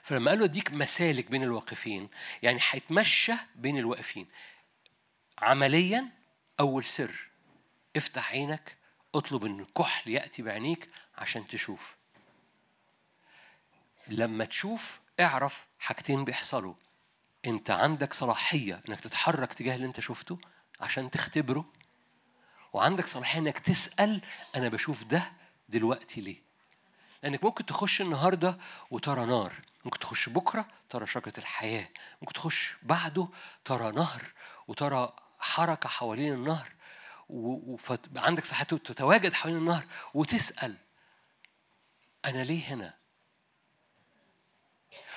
فلما 0.02 0.30
قال 0.30 0.38
له 0.38 0.44
أديك 0.44 0.70
مسالك 0.72 1.30
بين 1.30 1.42
الواقفين 1.42 2.08
يعني 2.42 2.60
هيتمشى 2.70 3.32
بين 3.54 3.78
الواقفين. 3.78 4.26
عمليا 5.38 6.08
أول 6.60 6.84
سر 6.84 7.28
افتح 7.96 8.30
عينك 8.32 8.76
اطلب 9.14 9.44
إن 9.44 9.60
الكحل 9.60 10.10
يأتي 10.10 10.42
بعينيك 10.42 10.90
عشان 11.18 11.46
تشوف. 11.46 11.96
لما 14.08 14.44
تشوف 14.44 15.00
اعرف 15.20 15.66
حاجتين 15.78 16.24
بيحصلوا. 16.24 16.74
انت 17.46 17.70
عندك 17.70 18.14
صلاحية 18.14 18.80
انك 18.88 19.00
تتحرك 19.00 19.52
تجاه 19.52 19.74
اللي 19.74 19.86
انت 19.86 20.00
شفته 20.00 20.38
عشان 20.80 21.10
تختبره 21.10 21.64
وعندك 22.72 23.06
صلاحية 23.06 23.38
انك 23.40 23.58
تسأل 23.58 24.22
أنا 24.56 24.68
بشوف 24.68 25.04
ده 25.04 25.32
دلوقتي 25.68 26.20
ليه 26.20 26.42
لانك 27.22 27.44
ممكن 27.44 27.66
تخش 27.66 28.00
النهارده 28.00 28.58
وترى 28.90 29.26
نار 29.26 29.52
ممكن 29.84 29.98
تخش 29.98 30.28
بكرة 30.28 30.68
ترى 30.90 31.06
شجرة 31.06 31.32
الحياة 31.38 31.88
ممكن 32.22 32.32
تخش 32.34 32.76
بعده 32.82 33.28
ترى 33.64 33.92
نهر 33.92 34.22
وترى 34.68 35.16
حركة 35.38 35.88
حوالين 35.88 36.32
النهر 36.34 36.72
وعندك 37.28 38.44
صحة 38.44 38.64
تتواجد 38.64 39.32
حوالين 39.32 39.58
النهر 39.58 39.84
وتسأل 40.14 40.76
أنا 42.24 42.44
ليه 42.44 42.64
هنا؟ 42.74 42.94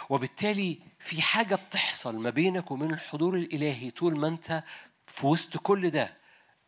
وبالتالي 0.10 0.80
في 1.00 1.22
حاجة 1.22 1.56
بتحصل 1.56 2.19
ما 2.19 2.30
بينك 2.30 2.72
وبين 2.72 2.94
الحضور 2.94 3.36
الإلهي 3.36 3.92
طول 3.92 4.19
ما 4.19 4.27
أنت 4.27 4.64
في 5.08 5.26
وسط 5.27 5.58
كل 5.58 5.90
ده 5.90 6.18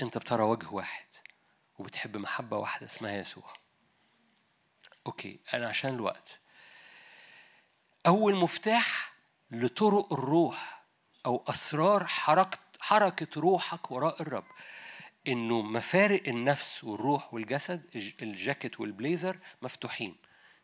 أنت 0.01 0.17
بترى 0.17 0.43
وجه 0.43 0.67
واحد 0.69 1.05
وبتحب 1.79 2.17
محبة 2.17 2.57
واحدة 2.57 2.85
اسمها 2.85 3.17
يسوع. 3.17 3.53
okay 5.07 5.39
أنا 5.53 5.67
عشان 5.69 5.93
الوقت. 5.93 6.39
أول 8.07 8.35
مفتاح 8.35 9.13
لطرق 9.51 10.13
الروح 10.13 10.83
أو 11.25 11.43
أسرار 11.47 12.05
حركة 12.05 12.57
حركة 12.79 13.41
روحك 13.41 13.91
وراء 13.91 14.21
الرب 14.21 14.45
إنه 15.27 15.61
مفارق 15.61 16.27
النفس 16.27 16.83
والروح 16.83 17.33
والجسد 17.33 17.89
الج- 17.95 18.23
الجاكيت 18.23 18.79
والبليزر 18.79 19.39
مفتوحين. 19.61 20.15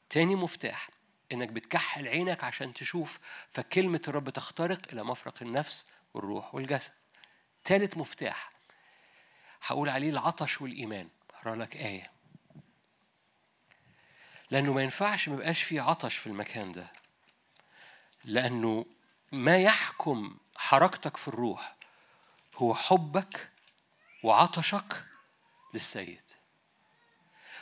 تاني 0.10 0.36
مفتاح 0.36 0.90
إنك 1.32 1.50
بتكحل 1.50 2.08
عينك 2.08 2.44
عشان 2.44 2.74
تشوف 2.74 3.20
فكلمة 3.52 4.02
الرب 4.08 4.30
تخترق 4.30 4.80
إلى 4.92 5.04
مفرق 5.04 5.36
النفس 5.42 5.86
والروح 6.14 6.56
والجسد. 6.56 6.92
تالت 7.66 7.98
مفتاح 7.98 8.52
هقول 9.62 9.90
عليه 9.90 10.10
العطش 10.10 10.62
والإيمان. 10.62 11.10
هقرأ 11.34 11.56
لك 11.56 11.76
آية. 11.76 12.12
لأنه 14.52 14.74
ما 14.74 14.84
ينفعش 14.84 15.30
ما 15.30 15.36
يبقاش 15.36 15.64
في 15.64 15.80
عطش 15.80 16.18
في 16.18 16.28
المكان 16.28 16.72
ده. 16.72 16.92
لأنه 18.24 18.86
ما 19.32 19.58
يحكم 19.58 20.38
حركتك 20.56 21.18
في 21.18 21.28
الروح 21.28 21.76
هو 22.56 22.76
حبك 22.76 23.50
وعطشك 24.24 25.06
للسيد. 25.74 26.22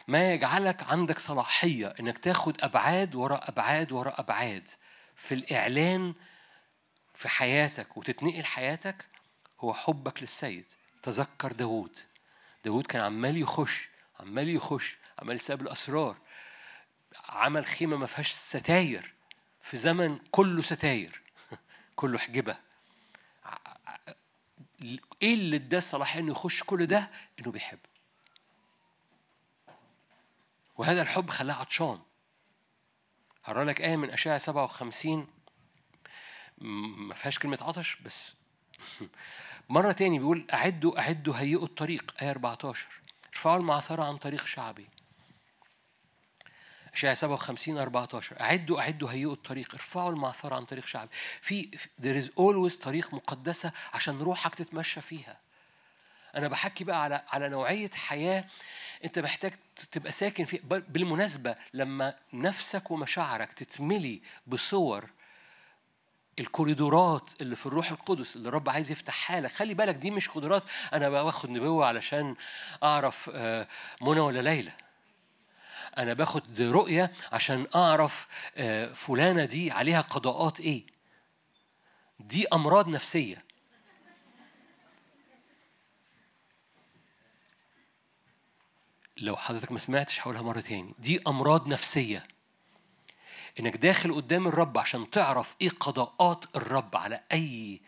ما 0.08 0.34
يجعلك 0.34 0.84
عندك 0.84 1.20
صلاحية 1.20 1.88
إنك 2.00 2.18
تاخد 2.18 2.62
أبعاد 2.62 3.16
وراء 3.16 3.50
أبعاد 3.50 3.92
وراء 3.92 4.22
أبعاد 4.22 4.70
في 5.16 5.34
الإعلان 5.34 6.14
في 7.16 7.30
حياتك 7.30 7.98
وتتنقل 7.98 8.46
حياتك 8.46 9.06
هو 9.60 9.74
حبك 9.74 10.22
للسيد. 10.22 10.66
تذكر 11.04 11.52
داوود. 11.52 11.98
داوود 12.66 12.88
كان 12.88 13.02
عمال 13.02 13.38
يخش 13.38 13.90
عمال 14.20 14.50
يخش 14.50 14.98
عمال 15.20 15.36
يستقبل 15.36 15.68
أسرار 15.68 16.18
عمل 17.30 17.66
خيمة 17.66 17.98
ما 17.98 18.06
فيهاش 18.06 18.32
ستاير. 18.32 19.14
في 19.62 19.78
زمن 19.78 20.20
كله 20.32 20.62
ستاير. 20.62 21.22
كله 21.96 22.18
حجبة. 22.20 22.58
إيه 25.22 25.34
اللي 25.34 25.56
اداه 25.56 25.78
الصلاحية 25.78 26.20
إنه 26.20 26.32
يخش 26.32 26.64
كل 26.64 26.86
ده؟ 26.86 27.10
إنه 27.40 27.52
بيحب 27.52 27.80
وهذا 30.76 31.02
الحب 31.02 31.30
خلاه 31.30 31.54
عطشان. 31.56 32.00
هقرا 33.46 33.64
لك 33.64 33.82
آية 33.82 33.96
من 33.96 34.10
أشعة 34.10 34.38
57 34.38 35.28
م- 36.58 37.08
ما 37.08 37.14
فيهاش 37.14 37.40
كلمة 37.40 37.58
عطش 37.62 37.96
بس 37.96 38.36
مرة 39.70 39.92
تاني 39.92 40.20
بيقول 40.20 40.48
أعدوا 40.54 41.00
أعدوا 41.00 41.36
هيئوا 41.38 41.66
الطريق 41.66 42.14
آية 42.22 42.30
14 42.32 42.88
ارفعوا 43.34 43.58
المعثرة 43.58 44.04
عن 44.04 44.18
طريق 44.18 44.46
شعبي. 44.46 44.88
أشعة 46.94 47.14
57 47.14 47.78
14 47.78 48.42
أعدوا 48.42 48.82
أعدوا 48.82 49.12
هيئوا 49.12 49.34
الطريق 49.34 49.74
ارفعوا 49.74 50.10
المعثرة 50.12 50.56
عن 50.56 50.66
طريق 50.66 50.86
شعبي. 50.86 51.10
في 51.42 51.72
there 52.02 52.24
is 52.26 52.28
always 52.30 52.82
طريق 52.84 53.14
مقدسة 53.14 53.72
عشان 53.94 54.20
روحك 54.20 54.56
تتمشى 54.56 55.02
فيها. 55.02 55.40
أنا 56.36 56.48
بحكي 56.48 56.84
بقى 56.84 57.04
على 57.04 57.24
على 57.30 57.50
نوعية 57.50 57.90
حياة 57.94 58.46
أنت 59.04 59.20
محتاج 59.20 59.54
تبقى 59.92 60.12
ساكن 60.12 60.46
فيها. 60.46 60.62
بالمناسبة 60.64 61.56
لما 61.74 62.14
نفسك 62.34 62.92
ومشاعرك 62.92 63.54
تتملي 63.54 64.22
بصور 64.48 65.10
الكوريدورات 66.40 67.30
اللي 67.42 67.56
في 67.56 67.66
الروح 67.66 67.92
القدس 67.92 68.36
اللي 68.36 68.50
الرب 68.50 68.70
عايز 68.70 68.92
يفتحها 68.92 69.42
لك. 69.42 69.52
خلي 69.52 69.74
بالك 69.74 69.96
دي 69.96 70.12
مش 70.12 70.30
قدرات 70.30 70.64
أنا 70.94 71.10
باخد 71.10 71.50
نبوة 71.50 71.86
علشان 71.86 72.36
أعرف 72.84 73.32
آه، 73.34 73.68
منى 74.02 74.20
ولا 74.20 74.42
ليلى. 74.42 74.72
أنا 75.98 76.14
باخد 76.14 76.62
رؤية 76.62 77.12
عشان 77.32 77.68
أعرف 77.76 78.28
آه، 78.58 78.94
فلانة 78.94 79.46
دي 79.46 79.72
عليها 79.72 80.02
قضاءات 80.02 80.60
إيه. 80.60 80.86
دي 82.20 82.48
أمراض 82.48 82.88
نفسية. 82.88 83.44
لو 89.18 89.36
حضرتك 89.36 89.72
ما 89.72 89.80
سمعتش 89.80 90.20
هقولها 90.22 90.42
مرة 90.42 90.60
تاني 90.60 90.94
دي 91.00 91.22
أمراض 91.28 91.68
نفسية. 91.68 92.28
إنك 93.60 93.78
داخل 93.78 94.16
قدام 94.16 94.48
الرب 94.48 94.78
عشان 94.78 95.10
تعرف 95.10 95.56
إيه 95.62 95.70
قضاءات 95.70 96.56
الرب 96.56 96.96
على 96.96 97.24
أي 97.32 97.82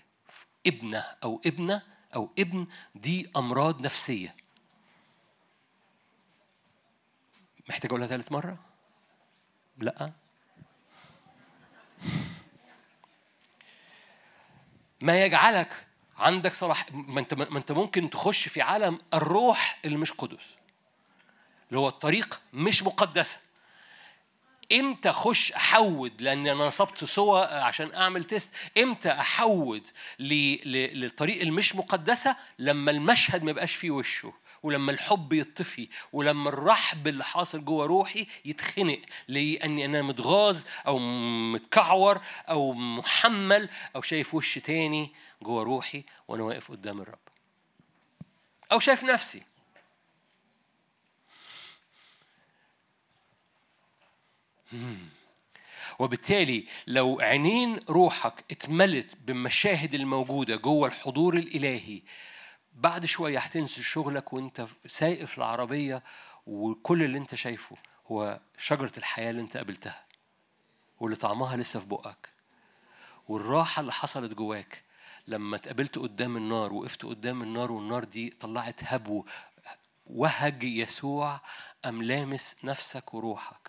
ابنة 0.68 1.00
أو 1.24 1.42
ابنة 1.46 1.82
أو 2.16 2.30
ابن 2.40 2.68
دي 2.96 3.30
أمراض 3.38 3.82
نفسية. 3.82 4.36
محتاج 7.70 7.92
أقولها 7.92 8.08
ثالث 8.08 8.32
مرة؟ 8.32 8.58
لأ. 9.78 10.12
ما 15.02 15.24
يجعلك 15.24 15.88
عندك 16.18 16.54
صلاح 16.54 16.86
ما 16.92 17.20
أنت 17.20 17.34
ما 17.34 17.58
أنت 17.58 17.72
ممكن 17.72 18.10
تخش 18.10 18.48
في 18.48 18.62
عالم 18.62 19.00
الروح 19.14 19.80
اللي 19.86 19.98
مش 19.98 20.12
قدس. 20.12 20.56
اللي 21.70 21.80
هو 21.80 21.88
الطريق 21.88 22.42
مش 22.54 22.84
مقدسة. 22.84 23.38
إمتى 24.72 25.10
أخش 25.10 25.52
أحود؟ 25.52 26.22
لأن 26.22 26.48
أنا 26.48 26.68
نصبت 26.68 27.04
سوى 27.04 27.42
عشان 27.42 27.94
أعمل 27.94 28.24
تيست. 28.24 28.54
إمتى 28.78 29.12
أحود 29.12 29.88
للطريق 30.20 31.42
المش 31.42 31.76
مقدسة؟ 31.76 32.36
لما 32.60 32.92
المشهد 32.92 33.44
ما 33.44 33.52
يبقاش 33.52 33.76
فيه 33.76 33.92
وشه 33.92 34.34
ولما 34.64 34.92
الحب 34.92 35.34
يطفي 35.34 35.88
ولما 36.14 36.50
الرحب 36.50 37.08
اللي 37.08 37.24
حاصل 37.24 37.66
جوه 37.66 37.86
روحي 37.86 38.28
يتخنق. 38.46 39.00
لأني 39.28 39.86
أنا 39.86 40.02
متغاظ 40.02 40.64
أو 40.88 41.00
متكعور 41.54 42.22
أو 42.50 42.74
محمل 42.74 43.70
أو 43.96 44.02
شايف 44.02 44.34
وش 44.34 44.58
تاني 44.60 45.12
جوه 45.42 45.64
روحي 45.64 46.04
وأنا 46.28 46.44
واقف 46.44 46.72
قدام 46.72 47.02
الرب. 47.02 47.20
أو 48.72 48.80
شايف 48.80 49.04
نفسي. 49.04 49.44
وبالتالي 56.00 56.68
لو 56.88 57.20
عينين 57.22 57.80
روحك 57.90 58.44
اتملت 58.52 59.16
بالمشاهد 59.26 59.94
الموجودة 59.94 60.56
جوه 60.56 60.88
الحضور 60.88 61.38
الإلهي 61.38 62.02
بعد 62.74 63.06
شوية 63.06 63.40
هتنزل 63.40 63.84
شغلك 63.84 64.34
وانت 64.34 64.68
سايق 64.88 65.26
في 65.26 65.38
العربية 65.38 66.04
وكل 66.48 67.04
اللي 67.04 67.18
انت 67.18 67.36
شايفه 67.36 67.76
هو 68.12 68.40
شجرة 68.58 68.92
الحياة 68.98 69.30
اللي 69.30 69.42
انت 69.42 69.58
قابلتها 69.58 70.06
واللي 71.00 71.16
طعمها 71.16 71.58
لسه 71.58 71.80
في 71.80 71.86
بقك. 71.88 72.30
والراحة 73.28 73.80
اللي 73.80 73.92
حصلت 73.94 74.34
جواك 74.34 74.84
لما 75.28 75.56
اتقابلت 75.56 76.00
قدام 76.00 76.38
النار 76.38 76.74
وقفت 76.74 77.06
قدام 77.06 77.42
النار 77.42 77.72
والنار 77.72 78.04
دي 78.04 78.30
طلعت 78.40 78.84
هبو 78.84 79.26
وهج 80.08 80.64
يسوع 80.64 81.40
أم 81.86 82.04
لامس 82.04 82.56
نفسك 82.64 83.14
وروحك. 83.14 83.65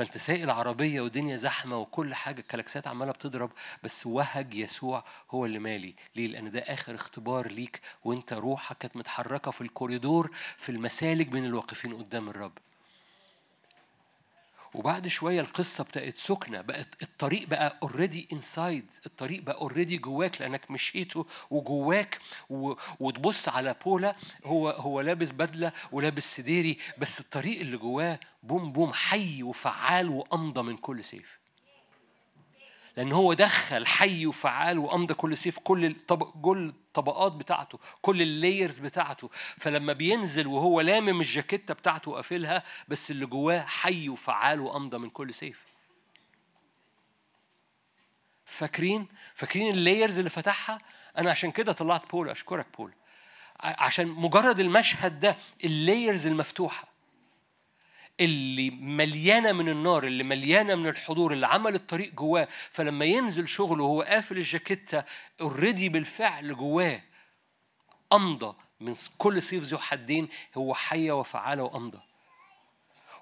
فانت 0.00 0.18
سايق 0.18 0.42
العربية 0.42 1.00
والدنيا 1.00 1.36
زحمة 1.36 1.78
وكل 1.78 2.14
حاجة 2.14 2.40
الكلاكسات 2.40 2.86
عمالة 2.86 3.12
بتضرب 3.12 3.50
بس 3.84 4.06
وهج 4.06 4.54
يسوع 4.54 5.04
هو 5.30 5.46
اللي 5.46 5.58
مالي. 5.58 5.94
ليه؟ 6.16 6.26
لأن 6.26 6.50
ده 6.50 6.60
آخر 6.60 6.94
اختبار 6.94 7.48
ليك 7.48 7.80
وانت 8.04 8.32
روحك 8.32 8.78
كانت 8.78 8.96
متحركة 8.96 9.50
في 9.50 9.60
الكوريدور 9.60 10.30
في 10.56 10.68
المسالك 10.68 11.26
بين 11.26 11.44
الواقفين 11.44 11.94
قدام 11.94 12.28
الرب. 12.28 12.52
وبعد 14.74 15.08
شوية 15.08 15.40
القصة 15.40 15.86
بقت 15.94 16.16
سكنة 16.16 16.60
بقت 16.60 16.88
الطريق 17.02 17.48
بقى 17.48 17.78
already 17.82 18.28
inside 18.32 18.92
الطريق 19.06 19.42
بقى 19.42 19.54
already 19.54 19.96
جواك 19.98 20.40
لأنك 20.40 20.70
مشيته 20.70 21.26
وجواك 21.50 22.18
و... 22.50 22.72
وتبص 23.00 23.48
على 23.48 23.76
بولا 23.84 24.16
هو 24.44 24.68
هو 24.70 25.00
لابس 25.00 25.30
بدلة 25.32 25.72
ولابس 25.92 26.36
سديري 26.36 26.78
بس 26.98 27.20
الطريق 27.20 27.60
اللي 27.60 27.76
جواه 27.76 28.20
بوم 28.42 28.72
بوم 28.72 28.92
حي 28.92 29.42
وفعال 29.42 30.08
وامضى 30.08 30.62
من 30.62 30.76
كل 30.76 31.04
سيف. 31.04 31.39
لأن 32.96 33.12
هو 33.12 33.32
دخل 33.32 33.86
حي 33.86 34.26
وفعال 34.26 34.78
وامضى 34.78 35.14
كل 35.14 35.36
سيف 35.36 35.58
كل 35.58 35.96
كل 36.42 36.68
الطبقات 36.68 37.32
بتاعته 37.32 37.78
كل 38.02 38.22
ال 38.22 38.30
layers 38.30 38.78
بتاعته. 38.78 39.30
فلما 39.58 39.92
بينزل 39.92 40.46
وهو 40.46 40.80
لامم 40.80 41.20
الجاكيتة 41.20 41.74
بتاعته 41.74 42.10
وقافلها 42.10 42.62
بس 42.88 43.10
اللي 43.10 43.26
جواه 43.26 43.60
حي 43.60 44.08
وفعال 44.08 44.60
وامضى 44.60 44.98
من 44.98 45.10
كل 45.10 45.34
سيف. 45.34 45.64
فاكرين؟ 48.44 49.06
فاكرين 49.34 49.74
ال 49.74 49.80
layers 49.80 50.18
اللي 50.18 50.30
فتحها؟ 50.30 50.80
أنا 51.18 51.30
عشان 51.30 51.50
كده 51.50 51.72
طلعت 51.72 52.10
بول. 52.10 52.28
أشكرك 52.28 52.66
بول. 52.76 52.92
عشان 53.60 54.08
مجرد 54.08 54.60
المشهد 54.60 55.20
ده 55.20 55.36
ال 55.64 55.73
layers 55.73 56.26
المفتوحة. 56.26 56.89
اللي 58.20 58.70
مليانة 58.70 59.52
من 59.52 59.68
النار 59.68 60.04
اللي 60.04 60.24
مليانة 60.24 60.74
من 60.74 60.88
الحضور 60.88 61.32
اللي 61.32 61.46
عمل 61.46 61.74
الطريق 61.74 62.14
جواه. 62.14 62.48
فلما 62.70 63.04
ينزل 63.04 63.48
شغله 63.48 63.84
وهو 63.84 64.02
قافل 64.02 64.36
الجاكيتة 64.36 65.04
اوريدي 65.40 65.88
بالفعل 65.88 66.56
جواه 66.56 67.02
أمضى 68.12 68.56
من 68.80 68.94
كل 69.18 69.42
سيف 69.42 69.62
ذو 69.64 69.78
حدين 69.78 70.28
هو 70.56 70.74
حية 70.74 71.12
وفعالة 71.12 71.62
وأمضى. 71.62 71.98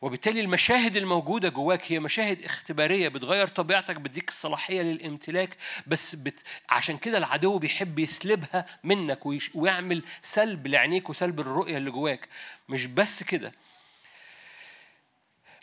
وبالتالي 0.03 0.41
المشاهد 0.41 0.97
الموجودة 0.97 1.49
جواك 1.49 1.93
هي 1.93 1.99
مشاهد 1.99 2.45
اختبارية 2.45 3.09
بتغير 3.09 3.47
طبيعتك 3.49 3.97
بتديك 3.97 4.29
الصلاحية 4.29 4.83
للامتلاك 4.83 5.57
بس 5.87 6.15
بت... 6.15 6.43
عشان 6.69 6.99
كده 6.99 7.19
العدو 7.19 7.59
بيحب 7.59 7.99
يسلبها 7.99 8.67
منك 8.85 9.27
ويش... 9.27 9.51
ويعمل 9.55 10.03
سلب 10.23 10.67
لعينيك 10.67 11.11
وسلب 11.11 11.41
الرؤية 11.41 11.77
اللي 11.77 11.91
جواك. 11.91 12.29
مش 12.69 12.87
بس 12.87 13.23
كده 13.23 13.53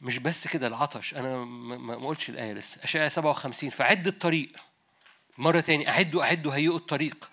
مش 0.05 0.19
بس 0.19 0.47
كده 0.47 0.67
العطش. 0.67 1.13
أنا 1.13 1.45
ما 1.45 2.07
قلتش 2.07 2.29
الآية 2.29 2.53
لسه. 2.53 2.83
أشعياء 2.83 3.09
57 3.09 3.69
فعد 3.69 4.07
الطريق. 4.07 4.51
مرة 5.37 5.59
تاني. 5.59 5.89
أعدوا 5.89 6.23
أعدوا. 6.23 6.55
هيئوا 6.55 6.77
الطريق. 6.77 7.29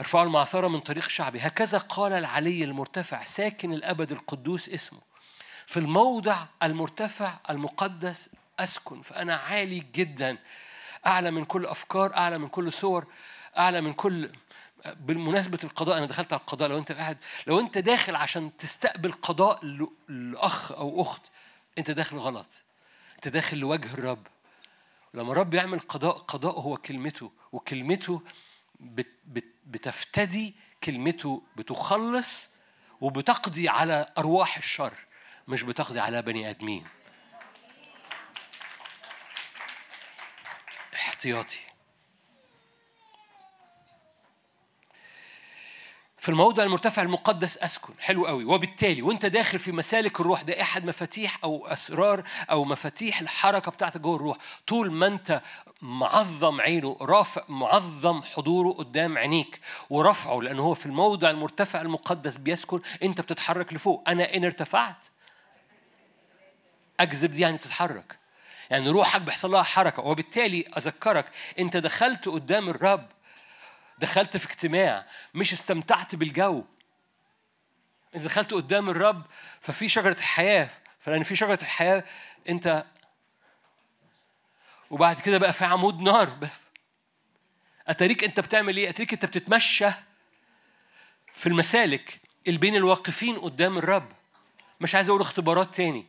ارفعوا 0.00 0.24
المعثره 0.24 0.68
من 0.68 0.80
طريق 0.80 1.08
شعبي. 1.08 1.38
هكذا 1.40 1.78
قال 1.78 2.12
العلي 2.12 2.64
المرتفع 2.64 3.24
ساكن 3.24 3.72
الأبد 3.72 4.12
القدوس 4.12 4.68
اسمه. 4.68 5.00
في 5.66 5.76
الموضع 5.76 6.46
المرتفع 6.62 7.38
المقدس 7.50 8.30
أسكن. 8.58 9.00
فأنا 9.00 9.34
عالي 9.34 9.86
جدا. 9.94 10.38
أعلى 11.06 11.30
من 11.30 11.44
كل 11.44 11.66
أفكار 11.66 12.14
أعلى 12.14 12.38
من 12.38 12.48
كل 12.48 12.72
صور 12.72 13.06
أعلى 13.58 13.80
من 13.80 13.92
كل 13.92 14.32
بالمناسبة 14.86 15.58
القضاء 15.64 15.98
أنا 15.98 16.06
دخلت 16.06 16.32
على 16.32 16.40
القضاء. 16.40 16.68
لو 16.68 16.78
أنت 16.78 16.92
قاعد 16.92 17.18
لو 17.46 17.60
أنت 17.60 17.78
داخل 17.78 18.16
عشان 18.16 18.56
تستقبل 18.56 19.12
قضاء 19.12 19.64
لأخ 20.08 20.72
أو 20.72 21.02
أخت 21.02 21.30
أنت 21.78 21.90
داخل 21.90 22.16
غلط. 22.16 22.62
أنت 23.16 23.28
داخل 23.28 23.58
لوجه 23.58 23.94
الرب. 23.94 24.26
لما 25.14 25.32
الرب 25.32 25.54
يعمل 25.54 25.80
قضاء 25.80 26.18
قضاء 26.18 26.60
هو 26.60 26.76
كلمته 26.76 27.32
وكلمته 27.52 28.22
بت 28.80 29.12
بت 29.24 29.44
بتفتدي 29.66 30.54
كلمته 30.84 31.42
بتخلص 31.56 32.50
وبتقضي 33.00 33.68
على 33.68 34.12
أرواح 34.18 34.56
الشر 34.56 34.94
مش 35.48 35.62
بتقضي 35.62 36.00
على 36.00 36.22
بني 36.22 36.50
آدمين. 36.50 36.84
احتياطي. 40.94 41.58
في 46.26 46.32
الموضع 46.32 46.62
المرتفع 46.64 47.02
المقدس 47.02 47.58
أسكن. 47.58 47.92
حلو 47.98 48.26
قوي. 48.26 48.44
وبالتالي 48.44 49.02
وانت 49.02 49.26
داخل 49.26 49.58
في 49.58 49.72
مسالك 49.72 50.20
الروح 50.20 50.42
ده 50.42 50.60
إحد 50.60 50.84
مفاتيح 50.84 51.38
أو 51.44 51.66
أسرار 51.66 52.22
أو 52.50 52.64
مفاتيح 52.64 53.20
الحركة 53.20 53.70
بتاعتك 53.70 54.00
جوه 54.00 54.16
الروح. 54.16 54.36
طول 54.66 54.92
ما 54.92 55.06
انت 55.06 55.40
معظم 55.82 56.60
عينه 56.60 56.96
رافع 57.00 57.42
معظم 57.48 58.22
حضوره 58.22 58.72
قدام 58.72 59.18
عينيك 59.18 59.60
ورفعه 59.90 60.40
لأنه 60.40 60.62
هو 60.62 60.74
في 60.74 60.86
الموضع 60.86 61.30
المرتفع 61.30 61.80
المقدس 61.80 62.36
بيسكن 62.36 62.80
انت 63.02 63.20
بتتحرك 63.20 63.72
لفوق. 63.72 64.04
أنا 64.08 64.34
إن 64.34 64.44
ارتفعت. 64.44 65.06
اكذب 67.00 67.32
دي 67.32 67.40
يعني 67.42 67.56
بتتحرك. 67.56 68.18
يعني 68.70 68.88
روحك 68.90 69.20
بيحصل 69.20 69.50
لها 69.50 69.62
حركة. 69.62 70.02
وبالتالي 70.02 70.64
أذكرك 70.76 71.26
انت 71.58 71.76
دخلت 71.76 72.28
قدام 72.28 72.68
الرب 72.68 73.06
دخلت 73.98 74.36
في 74.36 74.46
اجتماع 74.50 75.06
مش 75.34 75.52
استمتعت 75.52 76.14
بالجو. 76.14 76.64
انت 78.14 78.24
دخلت 78.24 78.54
قدام 78.54 78.90
الرب 78.90 79.26
ففي 79.60 79.88
شجرة 79.88 80.16
الحياة 80.18 80.70
فلأن 81.00 81.22
في 81.22 81.36
شجرة 81.36 81.58
الحياة 81.62 82.04
أنت 82.48 82.84
وبعد 84.90 85.20
كده 85.20 85.38
بقى 85.38 85.52
في 85.52 85.64
عمود 85.64 86.00
نار. 86.00 86.48
أتاريك 87.86 88.24
أنت 88.24 88.40
بتعمل 88.40 88.76
إيه؟ 88.76 88.88
أتاريك 88.88 89.12
أنت 89.12 89.24
بتتمشى 89.24 89.88
في 91.32 91.46
المسالك 91.46 92.20
اللي 92.46 92.58
بين 92.58 92.76
الواقفين 92.76 93.38
قدام 93.38 93.78
الرب. 93.78 94.12
مش 94.80 94.94
عايز 94.94 95.08
أقول 95.08 95.20
اختبارات 95.20 95.74
تاني. 95.74 96.06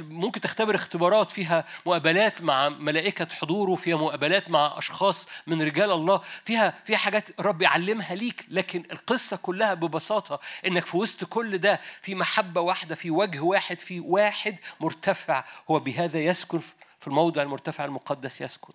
ممكن 0.00 0.40
تختبر 0.40 0.74
اختبارات 0.74 1.30
فيها 1.30 1.64
مقابلات 1.86 2.42
مع 2.42 2.68
ملائكة 2.68 3.26
حضوره 3.34 3.74
فيها 3.74 3.96
مقابلات 3.96 4.50
مع 4.50 4.78
أشخاص 4.78 5.28
من 5.46 5.62
رجال 5.62 5.90
الله 5.90 6.22
فيها 6.44 6.78
فيها 6.84 6.96
حاجات 6.96 7.40
الرب 7.40 7.62
يعلمها 7.62 8.14
ليك 8.14 8.46
لكن 8.48 8.84
القصة 8.92 9.36
كلها 9.36 9.74
ببساطة 9.74 10.40
إنك 10.66 10.86
في 10.86 10.96
وسط 10.96 11.24
كل 11.24 11.58
ده 11.58 11.80
في 12.02 12.14
محبة 12.14 12.60
واحدة 12.60 12.94
في 12.94 13.10
وجه 13.10 13.40
واحد 13.40 13.78
في 13.78 14.00
واحد 14.00 14.56
مرتفع 14.80 15.44
هو 15.70 15.78
بهذا 15.78 16.18
يسكن 16.20 16.58
في 17.00 17.06
الموضع 17.06 17.42
المرتفع 17.42 17.84
المقدس 17.84 18.40
يسكن. 18.40 18.74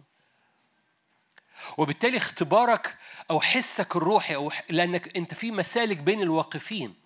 وبالتالي 1.78 2.18
اختبارك 2.18 2.96
أو 3.32 3.42
حسك 3.42 3.96
الروحي 3.96 4.36
أو 4.36 4.52
لأنك 4.70 5.18
أنت 5.18 5.34
في 5.34 5.52
مسالك 5.52 5.98
بين 5.98 6.22
الواقفين. 6.22 7.01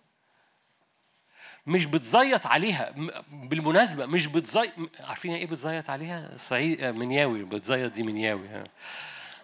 مش 1.68 1.86
بتزيط 1.86 2.46
عليها. 2.48 2.94
بالمناسبة 3.32 4.06
مش 4.06 4.28
بتزيط 4.28 4.72
عارفين 5.00 5.32
يعني 5.32 5.44
إيه 5.44 5.50
بتزيط 5.50 5.90
عليها؟ 5.90 6.38
صعيد 6.38 6.82
آه، 6.82 6.92
منياوي. 6.92 7.44
بتزيط 7.44 7.92
دي 7.94 8.04
منياوي 8.04 8.48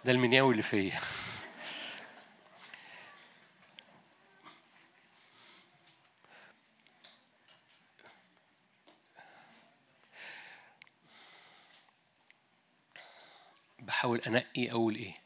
ده 0.04 0.12
المنياوي 0.12 0.50
اللي 0.52 0.62
فيا. 0.62 0.92
بحاول 13.78 14.18
أنقي 14.26 14.70
أقول 14.70 14.94
إيه؟ 14.96 15.21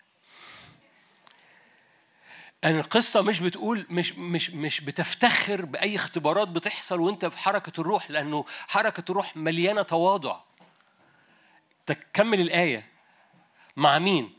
أن 2.66 2.78
القصة 2.78 3.22
مش 3.22 3.40
بتقول 3.40 3.86
مش 3.90 4.12
مش 4.12 4.50
مش 4.50 4.80
بتفتخر 4.80 5.64
بأي 5.64 5.96
اختبارات 5.96 6.48
بتحصل 6.48 7.00
وأنت 7.00 7.26
في 7.26 7.38
حركة 7.38 7.80
الروح 7.80 8.10
لأنه 8.10 8.44
حركة 8.68 9.10
الروح 9.10 9.36
مليانة 9.36 9.82
تواضع. 9.82 10.40
تكمل 11.86 12.40
الآية 12.40 12.86
مع 13.76 13.98
مين؟ 13.98 14.32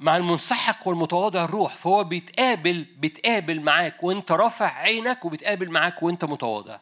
مع 0.00 0.16
المنسحق 0.16 0.88
والمتواضع 0.88 1.44
الروح 1.44 1.72
فهو 1.72 2.04
بيتقابل 2.04 2.86
بيتقابل 2.96 3.60
معاك 3.60 4.02
وأنت 4.02 4.32
رافع 4.32 4.66
عينك 4.74 5.24
وبيتقابل 5.24 5.70
معاك 5.70 6.02
وأنت 6.02 6.24
متواضع. 6.24 6.78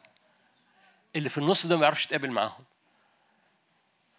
اللي 1.16 1.28
في 1.28 1.38
النص 1.38 1.66
ده 1.66 1.76
ما 1.76 1.82
يعرفش 1.82 2.04
يتقابل 2.04 2.30
معاهم. 2.30 2.64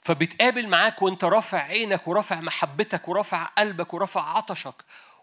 فبيتقابل 0.01 0.67
معاك 0.67 1.01
وأنت 1.01 1.23
رافع 1.23 1.57
عينك 1.57 2.07
ورافع 2.07 2.41
محبتك 2.41 3.07
ورافع 3.07 3.43
قلبك 3.43 3.93
ورافع 3.93 4.38
عطشك 4.38 4.75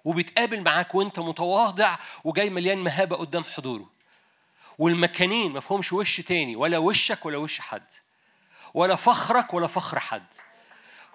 وبيتقابل 0.05 0.61
معاك 0.61 0.95
وانت 0.95 1.19
متواضع 1.19 1.97
وجاي 2.25 2.51
مليان 2.51 2.79
مهابة 2.79 3.17
قدام 3.17 3.45
حضوره. 3.45 3.91
والمكانين 4.79 5.53
ما 5.53 5.61
فيهمش 5.61 5.93
وش 5.93 6.21
تاني 6.21 6.57
ولا 6.57 6.79
وشك 6.79 7.27
ولا 7.27 7.39
وش 7.39 7.61
حد. 7.61 7.87
ولا 8.75 8.97
فخرك 8.97 9.55
ولا 9.55 9.67
فخر 9.67 9.99
حد. 10.01 10.27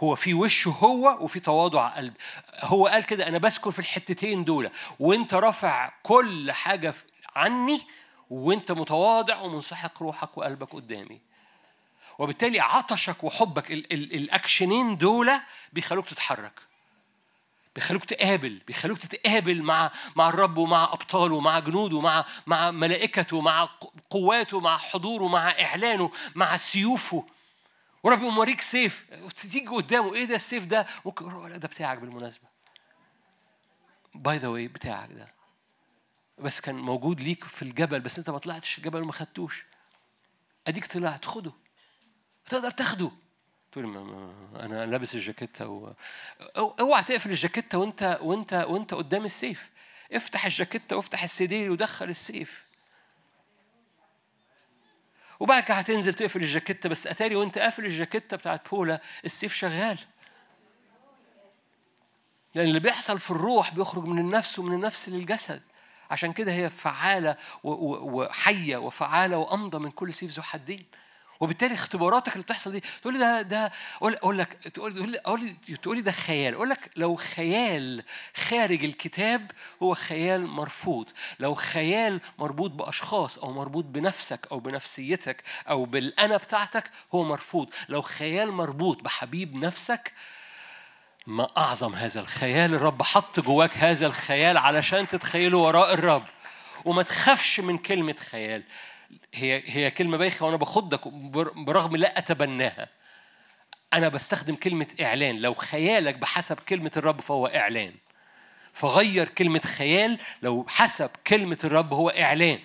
هو 0.04 0.16
في 0.16 0.34
وشه 0.34 0.70
هو 0.70 1.18
وفي 1.22 1.40
تواضع 1.40 1.88
قلب 1.88 2.14
هو 2.60 2.88
قال 2.88 3.06
كده 3.06 3.28
أنا 3.28 3.38
بسكن 3.38 3.72
في 3.72 3.80
الحتتين 3.80 4.44
دول. 4.44 4.70
وانت 5.00 5.34
رافع 5.34 5.92
كل 6.04 6.52
حاجة 6.52 6.94
عني 7.36 7.82
وانت 8.30 8.72
متواضع 8.72 9.40
ومنسحق 9.42 10.04
روحك 10.04 10.38
وقلبك 10.38 10.74
قدامي. 10.74 11.22
وبالتالي 12.20 12.60
عطشك 12.60 13.24
وحبك 13.24 13.72
ال- 13.72 13.94
ال- 13.94 14.14
الأكشنين 14.14 14.98
دول 14.98 15.32
بيخلوك 15.74 16.08
تتحرك. 16.08 16.54
بيخلوك 17.76 18.06
تقابل 18.06 18.62
بيخلوك 18.68 19.00
تتقابل 19.00 19.62
مع 19.64 19.92
مع 20.16 20.30
الرب 20.30 20.58
ومع 20.58 20.84
أبطاله 20.84 21.36
ومع 21.36 21.60
جنوده 21.60 21.98
ومع 21.98 22.26
مع 22.48 22.72
ملائكته 22.72 23.42
مع 23.42 23.70
قواته 24.10 24.60
مع 24.60 24.78
حضوره 24.78 25.28
مع 25.28 25.50
إعلانه 25.50 26.12
مع 26.36 26.58
سيوفه. 26.58 27.26
ورب 28.04 28.20
يقوم 28.20 28.36
موريك 28.36 28.62
سيف. 28.62 29.06
تيجي 29.36 29.68
قدامه 29.68 30.16
إيه 30.16 30.26
ده 30.26 30.36
السيف 30.36 30.66
ده؟ 30.66 30.88
ممكن 31.06 31.50
لا 31.50 31.58
ده 31.58 31.68
بتاعك 31.68 31.98
بالمناسبة. 31.98 32.48
by 34.16 34.38
the 34.38 34.48
way 34.48 34.68
بتاعك 34.68 35.12
ده. 35.12 35.34
بس 36.38 36.62
كان 36.62 36.76
موجود 36.76 37.22
ليك 37.22 37.44
في 37.44 37.62
الجبل 37.62 38.00
بس 38.00 38.18
أنت 38.18 38.30
ما 38.30 38.38
طلعتش 38.38 38.78
الجبل 38.78 39.02
وما 39.02 39.12
خدتوش. 39.12 39.66
أديك 40.68 40.86
طلعت 40.86 41.26
خده. 41.26 41.52
تقدر 42.45 42.72
تاخده. 42.72 43.12
ما- 43.84 44.34
أنا 44.66 44.86
لابس 44.86 45.16
الجاكيتة 45.16 45.68
و... 45.68 45.94
أوعى 46.58 47.04
تقفل 47.04 47.30
الجاكيتة 47.30 47.78
وانت 47.78 48.20
وانت 48.22 48.54
وأنت 48.54 48.94
قدام 48.94 49.26
السيف. 49.26 49.70
افتح 50.14 50.45
الجاكيتة 50.45 50.95
وافتح 50.95 51.24
السدير 51.24 51.72
ودخل 51.72 52.10
السيف. 52.10 52.64
وبعد 55.40 55.64
كده 55.64 55.74
هتنزل 55.78 56.14
تقفل 56.14 56.42
الجاكيتة 56.42 56.90
بس 56.90 57.08
أتاري 57.08 57.36
وأنت 57.36 57.58
قافل 57.58 57.86
الجاكيتة 57.86 58.38
بتاعت 58.38 58.70
بولا 58.70 59.02
السيف 59.26 59.54
شغال. 59.54 59.98
لأن 62.56 62.68
اللي 62.68 62.80
بيحصل 62.80 63.20
في 63.20 63.32
الروح 63.32 63.74
بيخرج 63.76 64.06
من 64.06 64.20
النفس 64.20 64.60
ومن 64.60 64.74
النفس 64.76 65.10
للجسد. 65.10 65.62
عشان 66.12 66.34
كده 66.34 66.52
هي 66.52 66.70
فعالة 66.70 67.38
وحية 67.64 68.78
وفعالة 68.78 69.38
وأمضى 69.38 69.80
من 69.80 69.92
كل 69.92 70.14
سيف 70.14 70.32
ذو 70.32 70.44
حدين. 70.44 70.86
وبالتالي 71.40 71.74
اختباراتك 71.74 72.34
اللي 72.34 72.44
بتحصل 72.44 72.72
دي 72.72 72.84
تقول 73.02 73.14
لي 73.14 73.20
ده 73.20 73.42
ده 73.42 73.72
أقول 74.02 74.38
لك 74.38 74.54
تقول 74.74 75.12
لي 75.12 75.56
تقول 75.82 75.96
لي 75.96 76.02
ده 76.02 76.12
خيال. 76.12 76.54
أقول 76.54 76.70
لك 76.70 76.92
لو 76.96 77.16
خيال 77.16 78.04
خارج 78.36 78.84
الكتاب 78.84 79.52
هو 79.84 79.94
خيال 79.94 80.48
مرفوض. 80.48 81.10
لو 81.40 81.54
خيال 81.56 82.22
مربوط 82.40 82.72
بأشخاص 82.72 83.38
أو 83.38 83.52
مربوط 83.52 83.86
بنفسك 83.86 84.48
أو 84.52 84.60
بنفسيتك 84.60 85.44
أو 85.70 85.86
بالأنا 85.86 86.38
بتاعتك 86.38 86.92
هو 87.16 87.24
مرفوض. 87.24 87.70
لو 87.90 88.02
خيال 88.02 88.52
مربوط 88.52 89.04
بحبيب 89.04 89.56
نفسك 89.56 90.14
ما 91.28 91.50
أعظم 91.58 91.96
هذا 91.96 92.22
الخيال. 92.22 92.74
الرب 92.74 93.02
حط 93.02 93.40
جواك 93.40 93.78
هذا 93.78 94.08
الخيال 94.08 94.58
علشان 94.58 95.08
تتخيله 95.08 95.58
وراء 95.58 95.94
الرب. 95.94 96.24
وما 96.86 97.04
تخافش 97.04 97.60
من 97.60 97.78
كلمة 97.78 98.16
خيال. 98.32 98.64
هي 99.34 99.64
هي 99.66 99.92
كلمة 99.92 100.17
بايخة 100.17 100.45
وأنا 100.45 100.58
باخدك 100.58 101.08
بر- 101.08 101.53
برغم 101.56 101.95
لا 101.95 102.17
أتبناها 102.17 102.88
أنا 103.93 104.08
بستخدم 104.09 104.56
كلمة 104.56 104.88
إعلان 105.01 105.38
لو 105.40 105.53
خيالك 105.53 106.16
بحسب 106.16 106.59
كلمة 106.59 106.92
الرب 106.98 107.22
فهو 107.22 107.48
إعلان 107.48 107.93
فغير 108.74 109.27
كلمة 109.27 109.59
خيال 109.59 110.19
لو 110.42 110.66
حسب 110.69 111.09
كلمة 111.27 111.58
الرب 111.64 111.93
هو 111.93 112.09
إعلان 112.09 112.59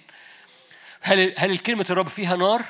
هل 1.00 1.34
هل 1.38 1.58
كلمة 1.58 1.86
الرب 1.90 2.08
فيها 2.08 2.36
نار؟ 2.36 2.62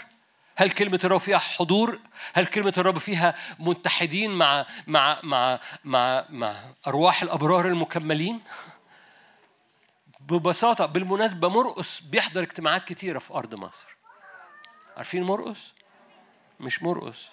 هل 0.57 0.71
كلمة 0.71 1.01
الرب 1.05 1.21
فيها 1.21 1.39
حضور؟ 1.39 1.99
هل 2.35 2.47
كلمة 2.47 2.75
الرب 2.79 2.99
فيها 2.99 3.35
متحدين 3.59 4.31
مع 4.31 4.67
مع 4.87 5.19
مع 5.23 5.59
مع 5.85 6.25
مع 6.31 6.57
أرواح 6.87 7.23
الأبرار 7.23 7.67
المكملين؟ 7.67 8.41
ببساطة 10.31 10.87
بالمناسبة 10.87 11.49
مرقس 11.49 12.01
بيحضر 12.01 12.43
اجتماعات 12.43 12.85
كتيرة 12.85 13.19
في 13.19 13.35
أرض 13.35 13.55
مصر. 13.55 13.87
عارفين 14.97 15.23
مرقس؟ 15.23 15.73
مش 16.61 16.83
مرقس. 16.83 17.29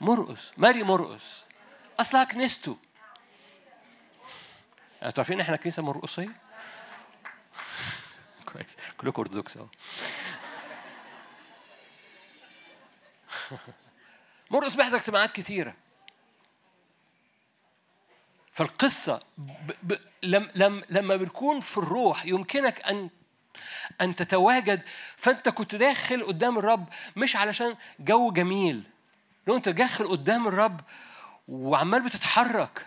مرقس، 0.00 0.52
ماري 0.56 0.82
مرقس. 0.82 1.44
أصلها 2.00 2.24
كنيسته. 2.24 2.76
أنتوا 5.02 5.22
عارفين 5.22 5.40
إحنا 5.40 5.56
كنيسة 5.56 5.82
مرقسية؟ 5.82 6.36
كويس، 8.52 8.76
كلكم 9.00 9.22
أرثوذكس 9.22 9.56
أهو. 9.56 9.66
مرقس 14.50 14.74
بيحضر 14.74 14.96
اجتماعات 14.96 15.32
كتيرة 15.32 15.74
فالقصة 18.58 19.20
ب... 19.38 19.70
ب... 19.82 19.98
لم... 20.22 20.50
لم... 20.54 20.82
لما 20.90 21.16
بنكون 21.16 21.60
في 21.60 21.78
الروح 21.78 22.26
يمكنك 22.26 22.80
أن 22.80 23.10
أن 24.00 24.16
تتواجد 24.16 24.82
فأنت 25.16 25.48
كنت 25.48 25.74
داخل 25.74 26.24
قدام 26.24 26.58
الرب 26.58 26.88
مش 27.16 27.36
علشان 27.36 27.76
جو 28.00 28.32
جميل. 28.32 28.82
لو 29.46 29.56
أنت 29.56 29.68
داخل 29.68 30.08
قدام 30.08 30.48
الرب 30.48 30.80
وعمال 31.48 32.02
بتتحرك. 32.02 32.86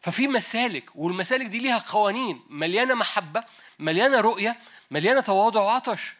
ففي 0.00 0.28
مسالك 0.28 0.90
والمسالك 0.94 1.46
دي 1.46 1.58
ليها 1.58 1.78
قوانين. 1.78 2.40
مليانة 2.50 2.94
محبة 2.94 3.44
مليانة 3.78 4.20
رؤية 4.20 4.56
مليانة 4.90 5.20
تواضع 5.20 5.60
وعطش. 5.60 6.14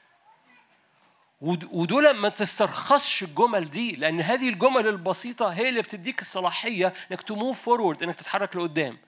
ودول 1.41 2.11
ما 2.11 2.29
تسترخصش 2.29 3.23
الجمل 3.23 3.71
دي 3.71 3.97
لأن 3.97 4.21
هذه 4.21 4.49
الجمل 4.49 4.87
البسيطة 4.87 5.49
هي 5.49 5.69
اللي 5.69 5.83
بتديك 5.83 6.21
الصلاحية 6.21 6.95
إنك 7.11 7.23
تموف 7.23 7.63
فورورد 7.63 8.03
إنك 8.03 8.17
تتحرك 8.17 8.57
لقدام. 8.57 8.99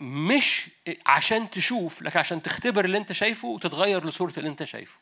مش 0.00 0.70
عشان 1.06 1.50
تشوف 1.50 2.02
لكن 2.02 2.18
عشان 2.18 2.42
تختبر 2.42 2.84
اللي 2.84 2.98
أنت 2.98 3.12
شايفه 3.12 3.48
وتتغير 3.48 4.06
لصورة 4.06 4.32
اللي 4.38 4.48
أنت 4.48 4.64
شايفه. 4.64 4.98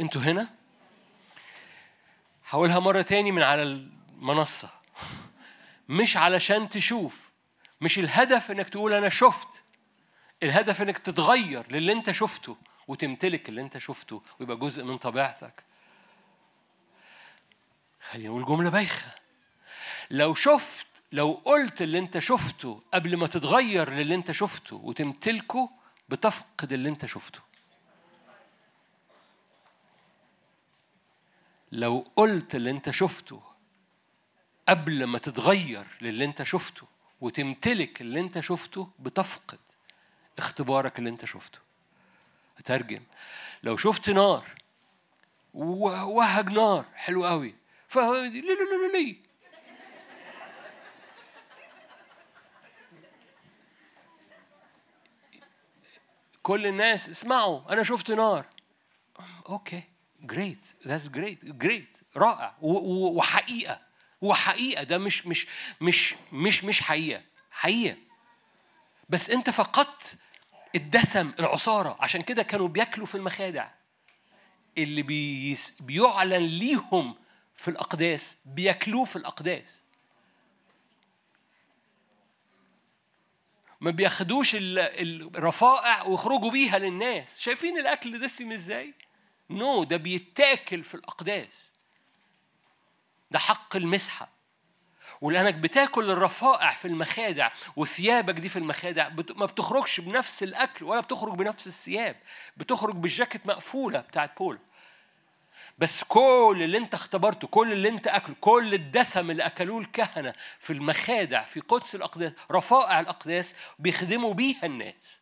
أنتوا 0.00 0.22
هنا؟ 0.22 0.48
هقولها 2.48 2.78
مرة 2.78 3.02
تاني 3.02 3.32
من 3.32 3.42
على 3.42 3.62
المنصة. 3.62 4.70
مش 5.88 6.16
علشان 6.16 6.68
تشوف 6.68 7.20
مش 7.80 7.98
الهدف 7.98 8.50
إنك 8.50 8.68
تقول 8.68 8.92
أنا 8.92 9.08
شفت. 9.08 9.62
الهدف 10.42 10.82
إنك 10.82 10.98
تتغير 10.98 11.72
للي 11.72 11.92
أنت 11.92 12.10
شفته. 12.10 12.56
وتمتلك 12.88 13.48
اللي 13.48 13.60
انت 13.60 13.78
شفته 13.78 14.22
ويبقى 14.40 14.56
جزء 14.56 14.84
من 14.84 14.98
طبيعتك. 14.98 15.64
خلينا 18.00 18.28
نقول 18.28 18.44
جملة 18.44 18.70
بايخة. 18.70 19.14
لو 20.10 20.34
شفت 20.34 20.86
لو 21.12 21.32
قلت 21.44 21.82
اللي 21.82 21.98
انت 21.98 22.18
شفته 22.18 22.82
قبل 22.94 23.16
ما 23.16 23.26
تتغير 23.26 23.90
للي 23.90 24.14
انت 24.14 24.32
شفته 24.32 24.76
وتمتلكه 24.76 25.70
بتفقد 26.08 26.72
اللي 26.72 26.88
انت 26.88 27.06
شفته. 27.06 27.40
لو 31.72 32.06
قلت 32.16 32.54
اللي 32.54 32.70
انت 32.70 32.90
شفته 32.90 33.42
قبل 34.68 35.04
ما 35.04 35.18
تتغير 35.18 35.86
للي 36.00 36.24
انت 36.24 36.42
شفته 36.42 36.86
وتمتلك 37.20 38.00
اللي 38.00 38.20
انت 38.20 38.40
شفته 38.40 38.90
بتفقد 38.98 39.58
اختبارك 40.38 40.98
اللي 40.98 41.10
انت 41.10 41.24
شفته. 41.24 41.65
اترجم 42.58 43.02
لو 43.62 43.76
شفت 43.76 44.10
نار 44.10 44.54
وهج 45.54 46.48
نار 46.48 46.84
حلو 46.94 47.26
قوي. 47.26 47.54
فهو 47.88 48.14
لي 48.14 48.28
لي 48.40 48.40
لي 48.40 48.92
لي 48.92 49.16
كل 56.42 56.66
الناس 56.66 57.08
اسمعوا 57.08 57.72
أنا 57.72 57.82
شفت 57.82 58.10
نار. 58.10 58.46
أوكي 59.48 59.82
great 60.20 60.66
that's 60.86 61.08
great 61.08 61.44
great 61.44 61.98
رائع 62.16 62.56
وحقيقة. 62.60 63.80
وحقيقة 64.20 64.82
ده 64.82 64.98
مش 64.98 65.26
مش 65.26 65.46
مش 65.80 66.14
مش 66.32 66.64
مش 66.64 66.80
حقيقة. 66.82 67.22
حقيقة. 67.50 67.96
بس 69.08 69.30
أنت 69.30 69.50
فقدت 69.50 70.18
الدسم 70.74 71.32
العصارة. 71.40 71.96
عشان 72.00 72.22
كده 72.22 72.42
كانوا 72.42 72.68
بياكلوا 72.68 73.06
في 73.06 73.14
المخادع. 73.14 73.68
اللي 74.78 75.02
بيس 75.02 75.74
بيعلن 75.80 76.46
ليهم 76.46 77.16
في 77.56 77.68
الأقداس 77.68 78.36
بياكلوه 78.44 79.04
في 79.04 79.16
الأقداس. 79.16 79.82
ما 83.80 83.90
بياخدوش 83.90 84.54
ال- 84.54 85.36
الرفائع 85.36 86.02
ويخرجوا 86.02 86.50
بيها 86.50 86.78
للناس. 86.78 87.38
شايفين 87.38 87.78
الأكل 87.78 88.20
دسم 88.20 88.52
إزاي؟ 88.52 88.94
نو 89.50 89.84
ده 89.84 89.96
بيتاكل 89.96 90.84
في 90.84 90.94
الأقداس. 90.94 91.70
ده 93.30 93.38
حق 93.38 93.76
المسحة. 93.76 94.35
ولأنك 95.20 95.54
بتاكل 95.54 96.10
الرفائع 96.10 96.72
في 96.72 96.88
المخادع 96.88 97.50
وثيابك 97.76 98.34
دي 98.34 98.48
في 98.48 98.58
المخادع. 98.58 99.08
ما 99.36 99.46
بتخرجش 99.46 100.00
بنفس 100.00 100.42
الأكل 100.42 100.84
ولا 100.84 101.00
بتخرج 101.00 101.34
بنفس 101.34 101.66
الثياب 101.66 102.16
بتخرج 102.56 102.94
بالجاكيت 102.94 103.46
مقفولة 103.46 104.00
بتاعت 104.00 104.38
بول 104.38 104.58
بس 105.78 106.04
كل 106.04 106.60
اللي 106.62 106.78
انت 106.78 106.94
اختبرته 106.94 107.48
كل 107.48 107.72
اللي 107.72 107.88
انت 107.88 108.06
أكله 108.06 108.36
كل 108.40 108.74
الدسم 108.74 109.30
اللي 109.30 109.46
أكلوه 109.46 109.80
الكهنة 109.80 110.34
في 110.60 110.72
المخادع 110.72 111.44
في 111.44 111.60
قدس 111.60 111.94
الأقداس 111.94 112.32
رفائع 112.50 113.00
الأقداس 113.00 113.56
بيخدموا 113.78 114.34
بيها 114.34 114.66
الناس 114.66 115.18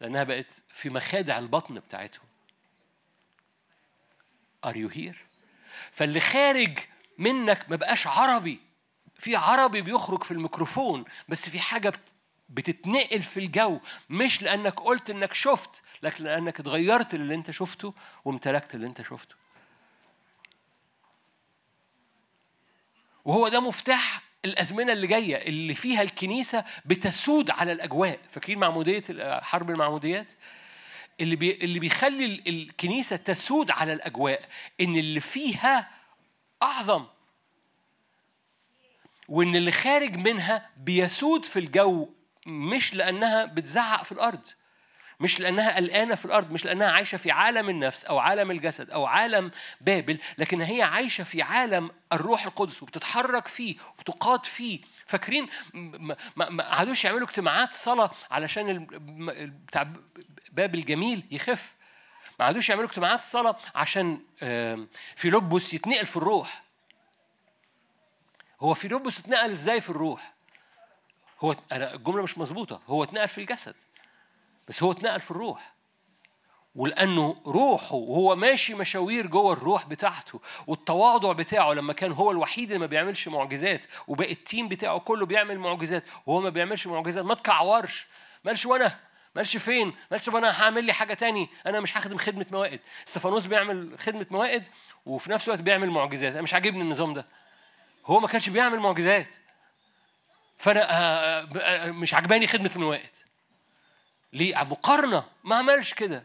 لأنها 0.00 0.24
بقت 0.24 0.46
في 0.68 0.90
مخادع 0.90 1.38
البطن 1.38 1.74
بتاعتهم 1.74 2.24
Are 4.66 4.74
you 4.74 4.88
here؟ 4.94 5.16
فاللي 5.92 6.20
خارج 6.20 6.78
منك 7.18 7.66
ما 7.70 7.76
بقاش 7.76 8.06
عربي. 8.06 8.58
في 9.14 9.36
عربي 9.36 9.82
بيخرج 9.82 10.22
في 10.24 10.30
الميكروفون 10.30 11.04
بس 11.28 11.48
في 11.48 11.60
حاجة 11.60 11.88
بت- 11.88 12.12
بتتنقل 12.48 13.22
في 13.22 13.40
الجو. 13.40 13.80
مش 14.10 14.42
لأنك 14.42 14.80
قلت 14.80 15.10
إنك 15.10 15.34
شفت 15.34 15.82
لكن 16.02 16.24
لأنك 16.24 16.60
اتغيرت 16.60 17.14
اللي 17.14 17.34
أنت 17.34 17.50
شفته 17.50 17.94
وامتلكت 18.24 18.74
اللي 18.74 18.86
أنت 18.86 19.02
شفته. 19.02 19.34
وهو 23.24 23.48
ده 23.48 23.60
مفتاح 23.60 24.22
الأزمنة 24.44 24.92
اللي 24.92 25.06
جاية 25.06 25.36
اللي 25.48 25.74
فيها 25.74 26.02
الكنيسة 26.02 26.64
بتسود 26.84 27.50
على 27.50 27.72
الأجواء. 27.72 28.18
فاكرين 28.30 28.58
معمودية 28.58 29.02
حرب 29.40 29.70
المعموديات؟ 29.70 30.32
اللي 31.20 31.36
بي 31.36 31.52
اللي 31.54 31.78
بيخلي 31.78 32.24
ال- 32.24 32.48
الكنيسة 32.48 33.16
تسود 33.16 33.70
على 33.70 33.92
الأجواء 33.92 34.48
إن 34.80 34.96
اللي 34.96 35.20
فيها 35.20 35.90
أعظم. 36.62 37.04
وإن 39.28 39.56
اللي 39.56 39.70
خارج 39.72 40.16
منها 40.16 40.70
بيسود 40.76 41.44
في 41.44 41.58
الجو 41.58 42.08
مش 42.46 42.94
لأنها 42.94 43.44
بتزعق 43.44 44.04
في 44.04 44.12
الأرض 44.12 44.40
مش 45.20 45.40
لأنها 45.40 45.76
قلقانة 45.76 46.14
في 46.14 46.24
الأرض 46.24 46.50
مش 46.50 46.64
لأنها 46.64 46.90
عايشة 46.90 47.16
في 47.16 47.30
عالم 47.30 47.68
النفس 47.68 48.04
أو 48.04 48.18
عالم 48.18 48.50
الجسد 48.50 48.90
أو 48.90 49.06
عالم 49.06 49.50
بابل 49.80 50.18
لكن 50.38 50.60
هي 50.62 50.82
عايشة 50.82 51.24
في 51.24 51.42
عالم 51.42 51.90
الروح 52.12 52.44
القدس 52.46 52.82
وبتتحرك 52.82 53.48
فيه 53.48 53.76
وبتقاد 53.98 54.46
فيه. 54.46 54.80
فاكرين؟ 55.06 55.48
ما 55.74 56.16
ما- 56.36 56.64
قعدوش 56.70 57.04
يعملوا 57.04 57.26
اجتماعات 57.26 57.70
صلاة 57.72 58.10
علشان 58.30 58.86
بتاع 59.68 59.92
باب 60.52 60.74
الجميل 60.74 61.22
يخف. 61.30 61.74
ما 62.40 62.44
قعدوش 62.46 62.68
يعملوا 62.68 62.88
اجتماعات 62.88 63.22
صلاة 63.22 63.56
عشان 63.74 64.20
فيلبس 65.16 65.74
يتنقل 65.74 66.06
في 66.06 66.16
الروح. 66.16 66.62
هو 68.60 68.74
فيلبس 68.74 69.20
اتنقل 69.20 69.50
إزاي 69.50 69.80
في 69.80 69.90
الروح؟ 69.90 70.32
هو 71.40 71.56
أنا 71.72 71.94
الجملة 71.94 72.22
مش 72.22 72.38
مظبوطة. 72.38 72.80
هو 72.88 73.04
اتنقل 73.04 73.28
في 73.28 73.38
الجسد 73.38 73.74
بس 74.68 74.82
هو 74.82 74.92
اتنقل 74.92 75.20
في 75.20 75.30
الروح. 75.30 75.72
ولأنه 76.74 77.42
روحه 77.46 77.94
وهو 77.94 78.36
ماشي 78.36 78.74
مشاوير 78.74 79.26
جوه 79.26 79.52
الروح 79.52 79.86
بتاعته 79.86 80.40
والتواضع 80.66 81.32
بتاعه 81.32 81.72
لما 81.72 81.92
كان 81.92 82.12
هو 82.12 82.30
الوحيد 82.30 82.66
اللي 82.68 82.78
ما 82.78 82.86
بيعملش 82.86 83.28
معجزات 83.28 83.86
وباقي 84.08 84.32
التيم 84.32 84.68
بتاعه 84.68 84.98
كله 84.98 85.26
بيعمل 85.26 85.58
معجزات 85.58 86.04
وهو 86.26 86.40
ما 86.40 86.48
بيعملش 86.50 86.86
معجزات 86.86 87.24
ما 87.24 87.34
تكعورش. 87.34 88.06
مالش 88.44 88.66
وأنا؟ 88.66 88.98
مالش 89.36 89.56
فين؟ 89.56 89.94
مالش 90.10 90.26
طب 90.26 90.36
أنا 90.36 90.62
هعمل 90.62 90.84
لي 90.84 90.92
حاجة 90.92 91.14
تاني. 91.14 91.48
أنا 91.66 91.80
مش 91.80 91.96
هخدم 91.96 92.18
خدمة 92.18 92.46
موائد. 92.50 92.80
استفانوس 93.08 93.46
بيعمل 93.46 93.98
خدمة 93.98 94.26
موائد 94.30 94.68
وفي 95.06 95.30
نفس 95.30 95.48
الوقت 95.48 95.60
بيعمل 95.60 95.90
معجزات. 95.90 96.32
أنا 96.32 96.42
مش 96.42 96.54
عاجبني 96.54 96.82
النظام 96.82 97.14
ده. 97.14 97.26
هو 98.06 98.20
ما 98.20 98.28
كانش 98.28 98.48
بيعمل 98.48 98.78
معجزات. 98.80 99.34
فأنا 100.58 100.90
آه، 100.90 101.48
آه، 101.60 101.90
مش 101.90 102.14
عجباني 102.14 102.46
خدمة 102.46 102.70
الموائد. 102.76 103.10
ليه؟ 104.32 104.64
مقارنة. 104.64 105.24
ما 105.44 105.56
عملش 105.56 105.94
كده. 105.94 106.24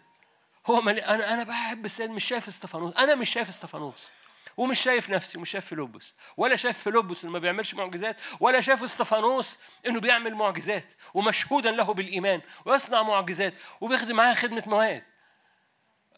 هو. 0.67 0.79
أنا 0.79 1.33
أنا 1.33 1.43
بحب 1.43 1.85
السيد 1.85 2.09
مش 2.09 2.25
شايف 2.25 2.47
استفانوس 2.47 2.95
أنا 2.97 3.15
مش 3.15 3.29
شايف 3.29 3.49
استفانوس 3.49 4.09
ومش 4.57 4.79
شايف 4.79 5.09
نفسي 5.09 5.37
ومش 5.37 5.49
شايف 5.49 5.65
فيلبس 5.65 6.13
ولا 6.37 6.55
شايف 6.55 6.77
فيلبس 6.77 7.23
إنه 7.23 7.33
ما 7.33 7.39
بيعملش 7.39 7.73
معجزات 7.73 8.17
ولا 8.39 8.61
شايف 8.61 8.83
إستفانوس 8.83 9.59
إنه 9.87 9.99
بيعمل 9.99 10.35
معجزات 10.35 10.93
ومشهودا 11.13 11.71
له 11.71 11.93
بالإيمان 11.93 12.41
ويصنع 12.65 13.03
معجزات 13.03 13.53
وبيخدم 13.81 14.15
معاها 14.15 14.33
خدمة 14.33 14.63
مواد. 14.67 15.03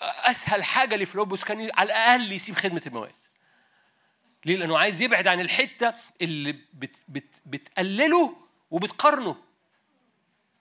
أسهل 0.02 0.64
حاجة 0.64 0.96
لفيلبس 0.96 1.44
كان 1.44 1.72
على 1.74 1.88
الأقل 1.88 2.32
يسيب 2.32 2.56
خدمة 2.56 2.82
المواد. 2.88 3.16
ليه؟ 4.46 4.58
لأنه 4.58 4.78
عايز 4.78 5.02
يبعد 5.02 5.28
عن 5.28 5.40
الحتة 5.40 5.94
اللي 6.22 6.52
بت 6.74 6.96
بت 7.08 7.36
بتقلله 7.46 8.36
وبتقارنه. 8.72 9.36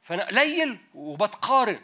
فأنا 0.02 0.24
قليل 0.24 0.78
وبتقارن. 0.94 1.80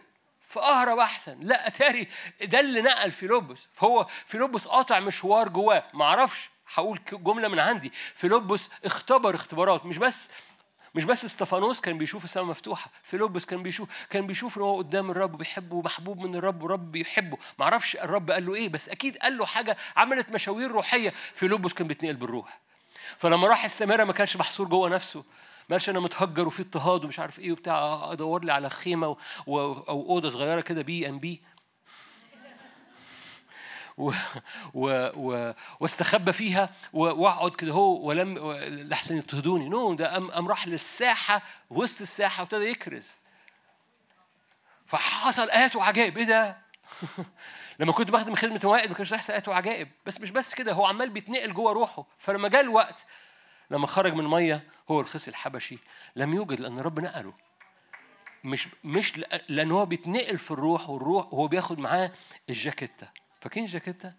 فاهرب 0.55 0.99
أحسن. 0.99 1.39
لا 1.41 1.67
أتاري 1.67 2.09
ده 2.45 2.61
اللي 2.61 2.83
نقل 2.83 3.13
فيلبس. 3.13 3.69
فهو 3.73 4.07
فيلبس 4.27 4.69
قاطع 4.69 5.01
مشوار 5.01 5.49
جواه. 5.49 5.85
ما 5.95 6.05
أعرفش 6.05 6.51
هقول 6.75 7.01
جملة 7.13 7.49
من 7.49 7.59
عندي. 7.59 7.93
فيلبس 8.15 8.71
اختبر 8.85 9.35
اختبارات. 9.35 9.87
مش 9.87 9.99
بس 9.99 10.31
مش 10.95 11.05
بس 11.05 11.25
استفانوس 11.25 11.81
كان 11.81 11.99
بيشوف 11.99 12.25
السماء 12.25 12.47
مفتوحة. 12.47 12.91
فيلبس 13.03 13.45
كان 13.45 13.63
بيشوف 13.63 13.89
كان 14.11 14.27
بيشوف 14.27 14.57
إن 14.57 14.63
هو 14.63 14.79
قدام 14.79 15.11
الرب 15.11 15.39
بيحبه 15.39 15.77
ومحبوب 15.77 16.19
من 16.19 16.35
الرب 16.35 16.63
والرب 16.63 16.93
بيحبه. 16.93 17.39
ما 17.59 17.65
أعرفش 17.65 17.97
الرب 17.97 18.31
قال 18.31 18.47
له 18.47 18.55
إيه 18.55 18.69
بس 18.69 18.89
أكيد 18.89 19.17
قال 19.17 19.39
له 19.39 19.47
حاجة 19.47 19.77
عملت 19.97 20.31
مشاوير 20.31 20.71
روحية. 20.71 21.13
فيلبس 21.35 21.75
كان 21.75 21.87
بيتنقل 21.87 22.15
بالروح. 22.15 22.59
فلما 23.19 23.49
راح 23.49 23.65
السامره 23.65 24.05
ما 24.05 24.13
كانش 24.13 24.37
محصور 24.37 24.69
جوه 24.69 24.89
نفسه. 24.89 25.25
ما 25.69 25.75
قالش 25.75 25.91
أنا 25.91 26.01
متهجر 26.01 26.47
وفي 26.47 26.63
اضطهاد 26.63 27.05
ومش 27.05 27.19
عارف 27.19 27.39
إيه 27.39 27.53
وبتاع 27.53 28.13
أدور 28.13 28.45
لي 28.45 28.53
على 28.53 28.71
خيمة. 28.71 29.07
أو 29.49 29.83
أوضة 29.89 30.29
صغيرة 30.29 30.61
كده 30.61 30.83
BNB 30.83 31.43
و... 33.99 34.13
و... 34.75 35.53
واستخبى 35.81 36.33
فيها. 36.33 36.71
وأقعد 36.93 37.55
كده 37.55 37.73
هو 37.73 38.09
ولم 38.09 38.53
لحسن 38.63 39.17
يضطهدوني 39.17 39.69
no 39.69 39.95
ده 39.95 40.13
قام 40.13 40.31
قام 40.31 40.49
راح 40.49 40.69
للساحة 40.69 41.43
وسط 41.71 42.01
الساحة 42.01 42.43
وابتدى 42.43 42.65
يكرز 42.65 43.11
فحصل 44.87 45.51
ايات 45.51 45.77
وعجائب 45.77 46.19
إيه 46.19 46.25
ده؟ 46.25 46.57
لما 47.81 47.93
كنت 47.93 48.11
بخدم 48.11 48.35
خدمة 48.35 48.61
موائد 48.65 48.89
ما 48.89 48.95
كانش 48.95 49.13
يحصل 49.13 49.33
ايات 49.33 49.49
وعجائب 49.49 49.89
بس 50.07 50.21
مش 50.21 50.31
بس 50.31 50.55
كده 50.55 50.73
هو 50.73 50.87
عمال 50.87 51.11
بيتنقل 51.11 51.55
جوه 51.55 51.73
روحه 51.73 52.07
فلما 52.19 52.49
جاء 52.49 52.61
الوقت 52.61 53.07
لما 53.75 53.87
خرج 53.87 54.13
من 54.13 54.25
مية 54.25 54.63
هو 54.91 55.01
الخصي 55.01 55.31
الحبشي. 55.31 55.79
لم 56.17 56.35
يوجد 56.35 56.61
لأن 56.61 56.79
الرب 56.79 57.01
نقله. 57.01 57.33
مش 58.45 58.69
مش 58.85 59.13
لأ- 59.15 59.41
لأن 59.49 59.71
هو 59.71 59.87
بيتنقل 59.87 60.39
في 60.39 60.51
الروح 60.51 60.91
والروح 60.91 61.35
وهو 61.35 61.49
بياخد 61.49 61.79
معاه 61.79 62.13
الجاكيتة. 62.49 63.09
فاكرين 63.41 63.65
الجاكيتة؟ 63.65 64.15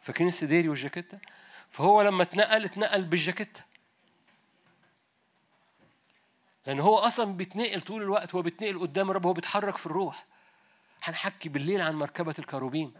فاكرين 0.00 0.28
السديري 0.28 0.68
والجاكيتة؟ 0.68 1.18
فهو 1.70 2.02
لما 2.02 2.22
اتنقل 2.22 2.64
اتنقل 2.64 3.04
بالجاكيتة. 3.04 3.60
لأن 6.66 6.80
هو 6.80 6.96
أصلا 6.98 7.32
بيتنقل 7.36 7.80
طول 7.80 8.02
الوقت 8.02 8.34
هو 8.34 8.42
بيتنقل 8.42 8.78
قدام 8.78 9.10
الرب 9.10 9.26
هو 9.26 9.32
بيتحرك 9.32 9.76
في 9.76 9.86
الروح. 9.86 10.26
هنحكي 11.02 11.48
بالليل 11.48 11.80
عن 11.80 11.94
مركبة 11.94 12.34
الكروبين. 12.38 12.94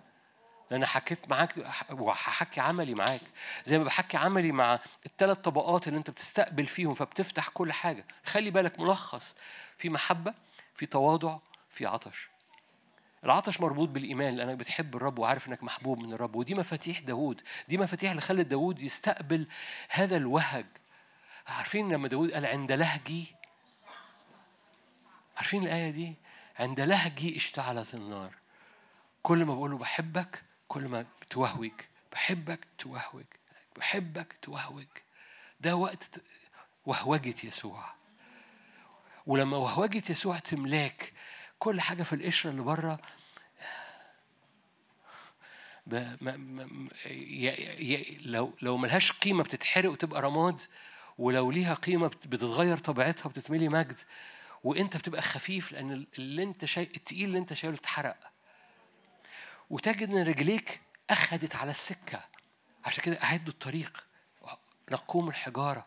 لأن 0.70 0.86
حكيت 0.86 1.28
معاك 1.28 1.54
وهحكي 1.90 2.60
عملي 2.60 2.94
معاك. 2.94 3.20
زي 3.64 3.78
ما 3.78 3.84
بحكي 3.84 4.16
عملي 4.16 4.52
مع 4.52 4.78
الثلاث 5.06 5.38
طبقات 5.38 5.88
اللي 5.88 5.98
أنت 5.98 6.10
بتستقبل 6.10 6.66
فيهم 6.66 6.94
فبتفتح 6.94 7.48
كل 7.48 7.72
حاجة. 7.72 8.06
خلي 8.24 8.50
بالك 8.50 8.80
ملخص. 8.80 9.34
في 9.78 9.88
محبة 9.88 10.34
في 10.74 10.86
تواضع 10.86 11.38
في 11.70 11.86
عطش. 11.86 12.28
العطش 13.24 13.60
مربوط 13.60 13.88
بالإيمان 13.88 14.36
لأنك 14.36 14.56
بتحب 14.56 14.96
الرب 14.96 15.18
وعارف 15.18 15.48
إنك 15.48 15.64
محبوب 15.64 15.98
من 15.98 16.12
الرب. 16.12 16.36
ودي 16.36 16.54
مفاتيح 16.54 16.98
داوود. 16.98 17.42
دي 17.68 17.78
مفاتيح 17.78 18.10
اللي 18.10 18.22
خلت 18.22 18.46
داوود 18.46 18.80
يستقبل 18.80 19.46
هذا 19.88 20.16
الوهج. 20.16 20.66
عارفين 21.46 21.92
لما 21.92 22.08
داوود 22.08 22.32
قال 22.32 22.46
عند 22.46 22.72
لهجي؟ 22.72 23.34
عارفين 25.36 25.62
الآية 25.62 25.90
دي؟ 25.90 26.14
عند 26.58 26.80
لهجي 26.80 27.36
اشتعلت 27.36 27.94
النار. 27.94 28.34
كل 29.22 29.44
ما 29.44 29.54
بقول 29.54 29.70
له 29.70 29.78
بحبك 29.78 30.42
كل 30.68 30.88
ما 30.88 31.06
بتوهوج 31.22 31.70
بحبك 32.12 32.66
توهوج 32.78 33.24
بحبك 33.76 34.36
توهوج 34.42 34.86
ده 35.60 35.76
وقت 35.76 36.20
وهوجة 36.86 37.34
يسوع 37.44 37.84
ولما 39.26 39.56
وهوجة 39.56 40.02
يسوع 40.10 40.38
تملاك 40.38 41.12
كل 41.58 41.80
حاجة 41.80 42.02
في 42.02 42.12
القشرة 42.12 42.50
اللي 42.50 42.62
بره. 42.62 42.98
لو 48.20 48.52
لو 48.62 48.76
ملهاش 48.76 49.12
قيمة 49.12 49.42
بتتحرق 49.44 49.90
وتبقى 49.90 50.22
رماد 50.22 50.60
ولو 51.18 51.50
ليها 51.50 51.74
قيمة 51.74 52.08
بت- 52.08 52.26
بتتغير 52.26 52.78
طبيعتها 52.78 53.26
وبتتملي 53.26 53.68
مجد 53.68 53.96
وانت 54.64 54.96
بتبقى 54.96 55.22
خفيف 55.22 55.72
لأن 55.72 56.06
اللي 56.18 56.42
انت 56.42 56.64
شايل 56.64 56.90
التقيل 56.96 57.24
اللي 57.24 57.38
انت 57.38 57.52
شايله 57.52 57.76
اتحرق 57.76 58.16
وتجد 59.70 60.10
إن 60.10 60.22
رجليك 60.22 60.80
أخدت 61.10 61.56
على 61.56 61.70
السكة. 61.70 62.20
عشان 62.84 63.02
كده 63.04 63.22
أعدوا 63.22 63.52
الطريق. 63.52 64.06
نقوم 64.92 65.28
الحجارة. 65.28 65.86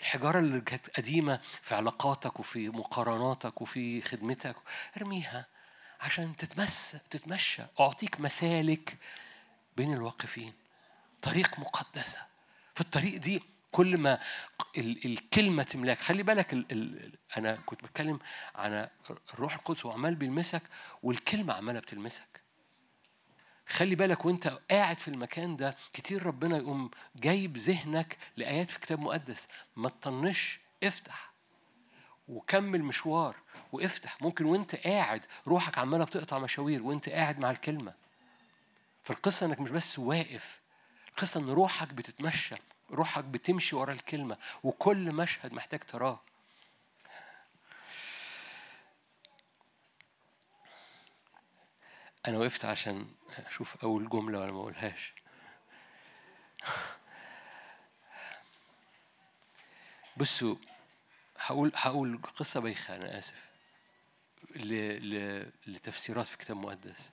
الحجارة 0.00 0.38
اللي 0.38 0.60
كانت 0.60 0.90
قديمة 0.90 1.40
في 1.62 1.74
علاقاتك 1.74 2.40
وفي 2.40 2.68
مقارناتك 2.68 3.60
وفي 3.62 4.02
خدمتك. 4.02 4.56
ارميها 4.96 5.46
عشان 6.00 6.36
تتمس 6.36 6.96
تتمشى. 7.10 7.62
أعطيك 7.80 8.20
مسالك 8.20 8.96
بين 9.76 9.92
الواقفين. 9.92 10.52
طريق 11.22 11.58
مقدسة. 11.58 12.20
في 12.74 12.80
الطريق 12.80 13.16
دي 13.20 13.42
كل 13.72 13.98
ما 13.98 14.18
ال- 14.78 15.04
الكلمة 15.06 15.62
تملاك. 15.62 16.00
خلي 16.02 16.22
بالك 16.22 16.52
ال 16.52 16.66
ال 16.72 17.12
أنا 17.36 17.58
كنت 17.66 17.84
بتكلم 17.84 18.18
عن 18.54 18.88
الروح 19.34 19.54
القدس 19.54 19.84
وعمال 19.86 20.14
بيلمسك 20.14 20.62
والكلمة 21.02 21.54
عمالة 21.54 21.80
بتلمسك. 21.80 22.29
خلي 23.70 23.94
بالك 23.94 24.24
وانت 24.24 24.58
قاعد 24.70 24.98
في 24.98 25.08
المكان 25.08 25.56
ده 25.56 25.76
كتير 25.92 26.26
ربنا 26.26 26.56
يقوم 26.56 26.90
جايب 27.16 27.56
ذهنك 27.56 28.18
لآيات 28.36 28.70
في 28.70 28.80
كتاب 28.80 29.00
مقدس. 29.00 29.48
ما 29.76 29.88
تطنش 29.88 30.60
افتح 30.82 31.30
وكمل 32.28 32.82
مشوار 32.82 33.36
وافتح. 33.72 34.22
ممكن 34.22 34.44
وانت 34.44 34.74
قاعد 34.76 35.22
روحك 35.46 35.78
عمالة 35.78 36.04
بتقطع 36.04 36.38
مشاوير 36.38 36.82
وانت 36.82 37.08
قاعد 37.08 37.38
مع 37.38 37.50
الكلمة. 37.50 37.92
فالقصة 39.04 39.46
إنك 39.46 39.60
مش 39.60 39.70
بس 39.70 39.98
واقف 39.98 40.60
القصة 41.08 41.40
إن 41.40 41.50
روحك 41.50 41.94
بتتمشى 41.94 42.56
روحك 42.90 43.24
بتمشي 43.24 43.76
ورا 43.76 43.92
الكلمة 43.92 44.36
وكل 44.62 45.12
مشهد 45.12 45.52
محتاج 45.52 45.80
تراه. 45.80 46.20
أنا 52.28 52.38
وقفت 52.38 52.64
عشان 52.64 53.14
أشوف 53.38 53.84
أول 53.84 54.08
جملة 54.08 54.40
ولا 54.40 54.52
ما 54.52 54.60
أقولهاش. 54.60 55.12
بصوا 60.16 60.56
هقول 61.38 61.72
هقول 61.74 62.20
قصة 62.22 62.60
بايخة 62.60 62.96
أنا 62.96 63.18
آسف 63.18 63.44
ل... 64.54 64.74
ل... 65.14 65.46
لتفسيرات 65.66 66.28
في 66.28 66.36
كتاب 66.36 66.56
مقدس. 66.56 67.10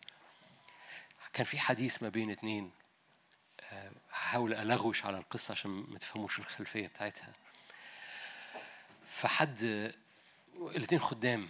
كان 1.33 1.45
في 1.45 1.59
حديث 1.59 2.03
ما 2.03 2.09
بين 2.09 2.31
اتنين 2.31 2.71
آه، 3.71 3.91
هحاول 4.11 4.53
ألغوش 4.53 5.05
على 5.05 5.17
القصة 5.17 5.51
عشان 5.51 5.71
ما 5.71 5.99
تفهموش 5.99 6.39
الخلفية 6.39 6.87
بتاعتها. 6.87 7.33
فحد 9.07 9.63
الاتنين 10.55 11.01
خدام. 11.01 11.49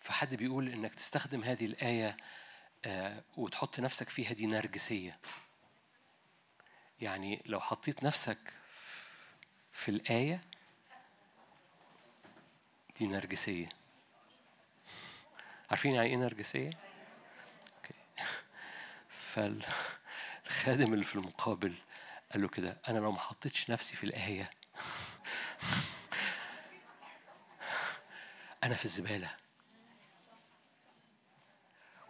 فحد 0.00 0.34
بيقول 0.34 0.68
إنك 0.68 0.94
تستخدم 0.94 1.44
هذه 1.44 1.64
الآية 1.66 2.16
وتحط 3.36 3.80
نفسك 3.80 4.08
فيها 4.08 4.32
دي 4.32 4.46
نرجسية. 4.46 5.18
يعني 7.00 7.42
لو 7.46 7.60
حطيت 7.60 8.04
نفسك 8.04 8.38
في 9.72 9.88
الآية 9.88 10.40
دي 12.98 13.06
نرجسية. 13.06 13.68
عارفين 15.70 15.94
يعني 15.94 16.08
إيه 16.08 16.16
نرجسية؟ 16.16 16.70
فالخادم 19.32 20.94
اللي 20.94 21.04
في 21.04 21.14
المقابل 21.14 21.74
قال 22.32 22.42
له 22.42 22.48
كده 22.48 22.76
أنا 22.88 22.98
لو 22.98 23.12
ما 23.12 23.18
حطيتش 23.18 23.70
نفسي 23.70 23.96
في 23.96 24.04
الآية 24.04 24.50
أنا 28.64 28.74
في 28.74 28.84
الزبالة. 28.84 29.43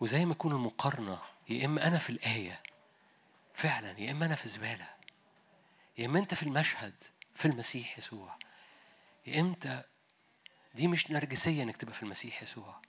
وزي 0.00 0.24
ما 0.24 0.32
يكون 0.32 0.52
المقارنة 0.52 1.18
يا 1.48 1.66
إما 1.66 1.86
أنا 1.86 1.98
في 1.98 2.10
الآية 2.10 2.60
فعلا 3.54 4.00
يا 4.00 4.10
إما 4.10 4.26
أنا 4.26 4.34
في 4.34 4.48
زبالة. 4.48 4.88
يا 5.98 6.06
إما 6.06 6.18
أنت 6.18 6.34
في 6.34 6.42
المشهد 6.42 6.94
في 7.34 7.44
المسيح 7.48 7.98
يسوع. 7.98 8.38
يا 9.26 9.40
إمتى؟ 9.40 9.82
دي 10.74 10.88
مش 10.88 11.10
نرجسية 11.10 11.62
إنك 11.62 11.76
تبقى 11.76 11.94
في 11.94 12.02
المسيح 12.02 12.42
يسوع. 12.42 12.80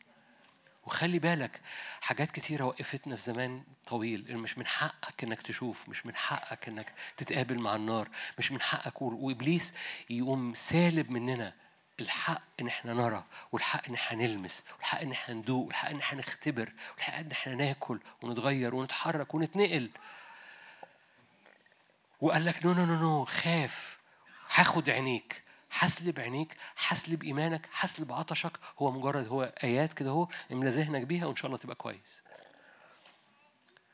وخلي 0.86 1.20
بالك 1.20 1.62
حاجات 2.02 2.32
كتيرة 2.32 2.64
وقفتنا 2.66 3.16
في 3.16 3.22
زمان 3.22 3.64
طويل. 3.88 4.38
مش 4.38 4.58
من 4.58 4.68
حقك 4.68 5.24
إنك 5.24 5.42
تشوف 5.42 5.90
مش 5.90 6.06
من 6.06 6.16
حقك 6.16 6.68
إنك 6.68 6.94
تتقابل 7.18 7.60
مع 7.60 7.76
النار 7.76 8.10
مش 8.40 8.52
من 8.52 8.62
حقك. 8.62 9.02
و- 9.02 9.16
وإبليس 9.28 9.74
يقوم 10.10 10.54
سالب 10.56 11.12
مننا. 11.12 11.54
الحق 12.00 12.42
إن 12.60 12.68
إحنا 12.68 12.94
نرى 12.94 13.24
والحق 13.52 13.88
إن 13.88 13.94
إحنا 13.94 14.18
نلمس 14.28 14.64
والحق 14.78 15.02
إن 15.02 15.12
إحنا 15.12 15.36
ندوق 15.36 15.66
والحق 15.66 15.90
إن 15.90 16.00
إحنا 16.00 16.20
نختبر 16.20 16.74
والحق 16.96 17.14
إن 17.14 17.32
إحنا 17.32 17.56
ناكل 17.56 18.00
ونتغير 18.22 18.76
ونتحرك 18.76 19.34
ونتنقل. 19.34 19.90
وقال 22.22 22.46
لك 22.46 22.66
no 22.66 22.74
no 22.74 22.86
no 22.86 22.96
no 22.96 23.26
خاف. 23.26 23.98
هاخد 24.54 24.90
عينيك. 24.90 25.44
حسلب 25.70 26.20
عينيك. 26.20 26.58
حسلب 26.76 27.24
إيمانك. 27.24 27.68
حسلب 27.72 28.12
عطشك. 28.12 28.60
هو 28.80 28.92
مجرد 28.92 29.28
هو 29.28 29.44
آيات 29.64 29.94
كده 29.94 30.10
أهو 30.10 30.28
املى 30.52 30.70
ذهنك 30.70 31.02
بيها 31.02 31.26
وإن 31.26 31.36
شاء 31.36 31.46
الله 31.46 31.58
تبقى 31.58 31.76
كويس. 31.76 32.22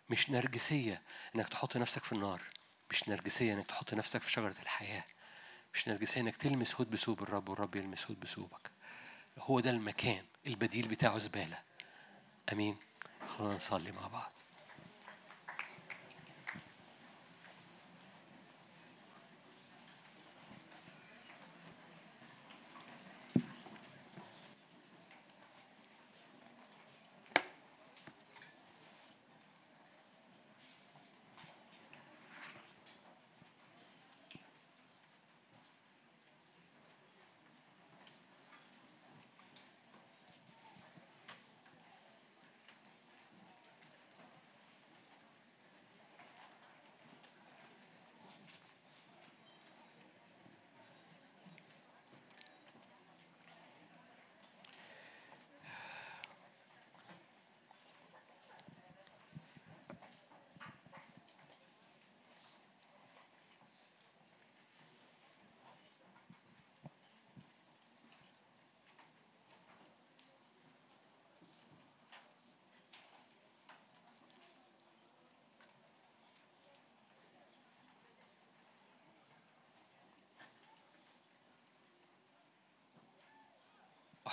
مش 0.09 0.29
نرجسية 0.29 1.01
إنك 1.35 1.49
تحط 1.49 1.77
نفسك 1.77 2.03
في 2.03 2.13
النار. 2.13 2.41
مش 2.91 3.09
نرجسية 3.09 3.53
إنك 3.53 3.65
تحط 3.67 3.93
نفسك 3.93 4.21
في 4.21 4.31
شجرة 4.31 4.55
الحياة. 4.61 5.03
مش 5.73 5.87
نرجسية 5.87 6.21
إنك 6.21 6.35
تلمس 6.35 6.75
هدب 6.75 6.91
ثوب 6.91 7.23
الرب 7.23 7.49
والرب 7.49 7.75
يلمس 7.75 8.05
هدب 8.05 8.19
ثوبك. 8.19 8.71
هو 9.39 9.59
ده 9.59 9.69
المكان 9.69 10.23
البديل 10.47 10.87
بتاعه 10.87 11.17
زبالة. 11.17 11.59
آمين. 12.51 12.77
خلونا 13.27 13.55
نصلي 13.55 13.91
مع 13.91 14.07
بعض. 14.07 14.31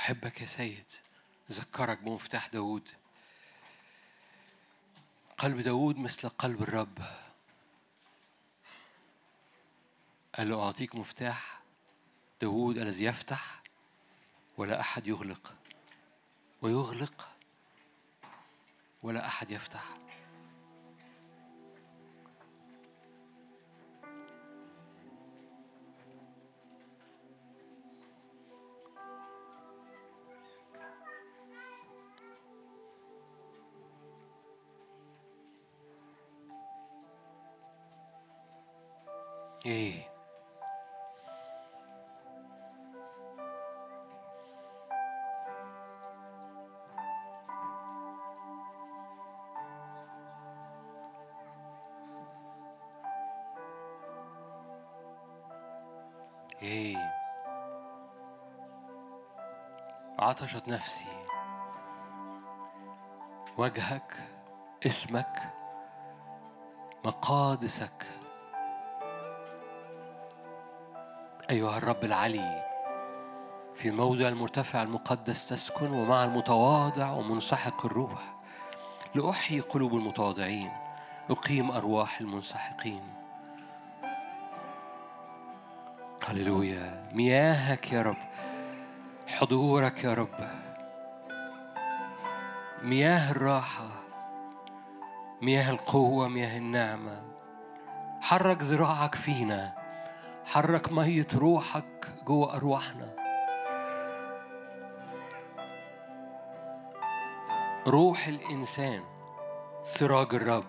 أحبك 0.08 0.40
يا 0.40 0.46
سيد. 0.46 0.84
ذكرك 1.52 1.98
بمفتاح 1.98 2.46
داود 2.46 2.88
قلب 5.38 5.60
داود 5.60 5.96
مثل 5.96 6.28
قلب 6.28 6.62
الرب. 6.62 6.98
قال 10.34 10.50
له 10.50 10.62
أعطيك 10.62 10.94
مفتاح 10.94 11.60
داود 12.40 12.78
الذي 12.78 13.04
يفتح 13.04 13.62
ولا 14.56 14.80
أحد 14.80 15.06
يغلق. 15.06 15.54
ويغلق 16.62 17.28
ولا 19.02 19.26
أحد 19.26 19.50
يفتح. 19.50 20.07
عطشت 60.38 60.68
نفسي. 60.68 61.08
وجهك 63.56 64.14
اسمك 64.86 65.52
مقادسك. 67.04 68.06
أيها 71.50 71.78
الرب 71.78 72.04
العلي 72.04 72.64
في 73.74 73.88
الموضع 73.88 74.28
المرتفع 74.28 74.82
المقدس 74.82 75.48
تسكن 75.48 75.90
ومع 75.90 76.24
المتواضع 76.24 77.10
ومنسحق 77.10 77.86
الروح. 77.86 78.34
لأحيي 79.14 79.60
قلوب 79.60 79.94
المتواضعين 79.94 80.70
أقيم 81.30 81.70
أرواح 81.70 82.20
المنسحقين. 82.20 83.02
هللويا. 86.24 87.10
مياهك 87.12 87.92
يا 87.92 88.02
رب. 88.02 88.27
حضورك 89.40 90.04
يا 90.04 90.14
رب. 90.14 90.50
مياه 92.82 93.30
الراحة 93.30 93.88
مياه 95.42 95.70
القوة 95.70 96.28
مياه 96.28 96.58
النعمة. 96.58 97.22
حرك 98.20 98.62
ذراعك 98.62 99.14
فينا 99.14 99.72
حرك 100.44 100.92
مية 100.92 101.26
روحك 101.34 102.08
جوه 102.26 102.56
أرواحنا. 102.56 103.14
روح 107.86 108.26
الإنسان 108.26 109.02
سراج 109.82 110.34
الرب 110.34 110.68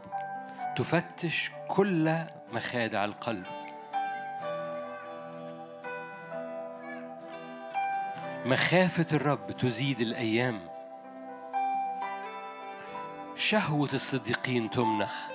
تفتش 0.78 1.52
كل 1.68 2.16
مخادع 2.54 3.06
القلب. 3.06 3.59
مخافة 8.46 9.06
الرب 9.14 9.52
تزيد 9.52 10.02
الأيام. 10.02 10.60
شهوة 13.36 13.90
الصديقين 13.94 14.70
تمنح. 14.70 15.30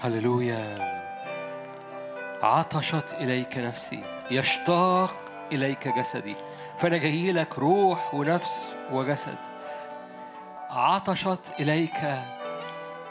هللويا. 0.00 0.78
عطشت 2.42 3.14
إليك 3.14 3.58
نفسي. 3.58 4.04
يشتاق 4.30 5.16
إليك 5.52 5.88
جسدي. 5.88 6.36
فأنا 6.78 6.96
جاي 6.96 7.32
لك 7.32 7.58
روح 7.58 8.14
ونفس 8.14 8.76
وجسد. 8.92 9.38
عطشت 10.70 11.52
إليك 11.60 12.24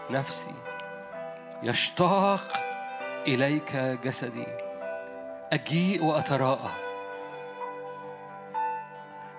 نفسي. 0.10 0.54
يشتاق 1.64 2.65
إليك 3.28 3.76
جسدي. 3.76 4.48
أجيء 5.54 6.04
وأتراءى. 6.04 6.70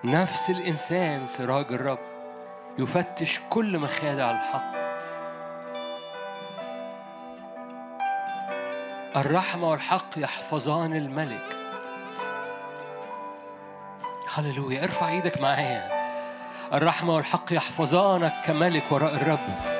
نفس 0.03 0.49
الإنسان 0.49 1.27
سراج 1.27 1.65
الرب 1.73 1.99
يفتش 2.79 3.39
كل 3.49 3.79
مخادع 3.79 4.31
الحق. 4.31 4.77
الرحمة 9.15 9.69
والحق 9.69 10.09
يحفظان 10.17 10.95
الملك. 10.95 11.55
هللويا 14.33 14.83
ارفع 14.83 15.09
إيدك 15.09 15.41
معايا. 15.41 15.97
الرحمة 16.73 17.15
والحق 17.15 17.53
يحفظانك 17.53 18.33
كملك 18.45 18.91
وراء 18.91 19.15
الرب. 19.15 19.76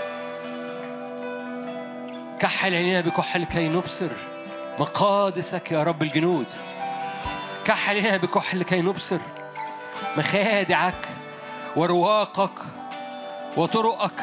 كحل 2.40 2.74
عينينا 2.76 3.02
بكحل 3.02 3.44
كي 3.44 3.68
نبصر 3.68 4.10
مقادسك 4.80 5.72
يا 5.72 5.84
رب 5.84 6.04
الجنود. 6.04 6.46
كحل 7.66 7.96
عينينا 7.96 8.18
بكحل 8.18 8.64
كي 8.64 8.82
نبصر 8.82 9.20
مخادعك 10.18 11.08
ورواقك 11.76 12.60
وطرقك. 13.58 14.22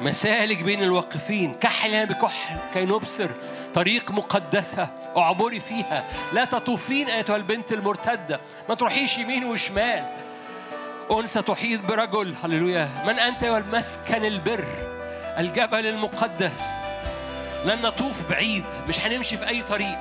مسالك 0.00 0.62
بين 0.62 0.82
الواقفين 0.82 1.54
كحل 1.54 1.94
عينينا 1.94 2.12
بكحل 2.12 2.56
كي 2.74 2.84
نبصر 2.84 3.30
طريق 3.74 4.10
مقدسة 4.10 4.88
اعبري 5.16 5.60
فيها. 5.60 6.04
لا 6.32 6.44
تطوفين 6.44 7.10
أيتها 7.10 7.36
البنت 7.36 7.72
المرتدة 7.72 8.40
ما 8.68 8.74
تروحيش 8.74 9.18
يمين 9.18 9.44
وشمال. 9.44 10.04
أنثى 11.10 11.42
تحيط 11.42 11.80
برجل 11.80 12.34
هللويا. 12.44 12.88
من 13.06 13.18
أنت 13.18 13.42
يا 13.42 13.58
المسكن 13.58 14.24
البر؟ 14.24 14.85
الجبل 15.38 15.86
المقدس. 15.86 16.62
لن 17.64 17.82
نطوف 17.82 18.30
بعيد 18.30 18.64
مش 18.88 19.00
هنمشي 19.00 19.36
في 19.36 19.48
أي 19.48 19.62
طريق. 19.62 19.98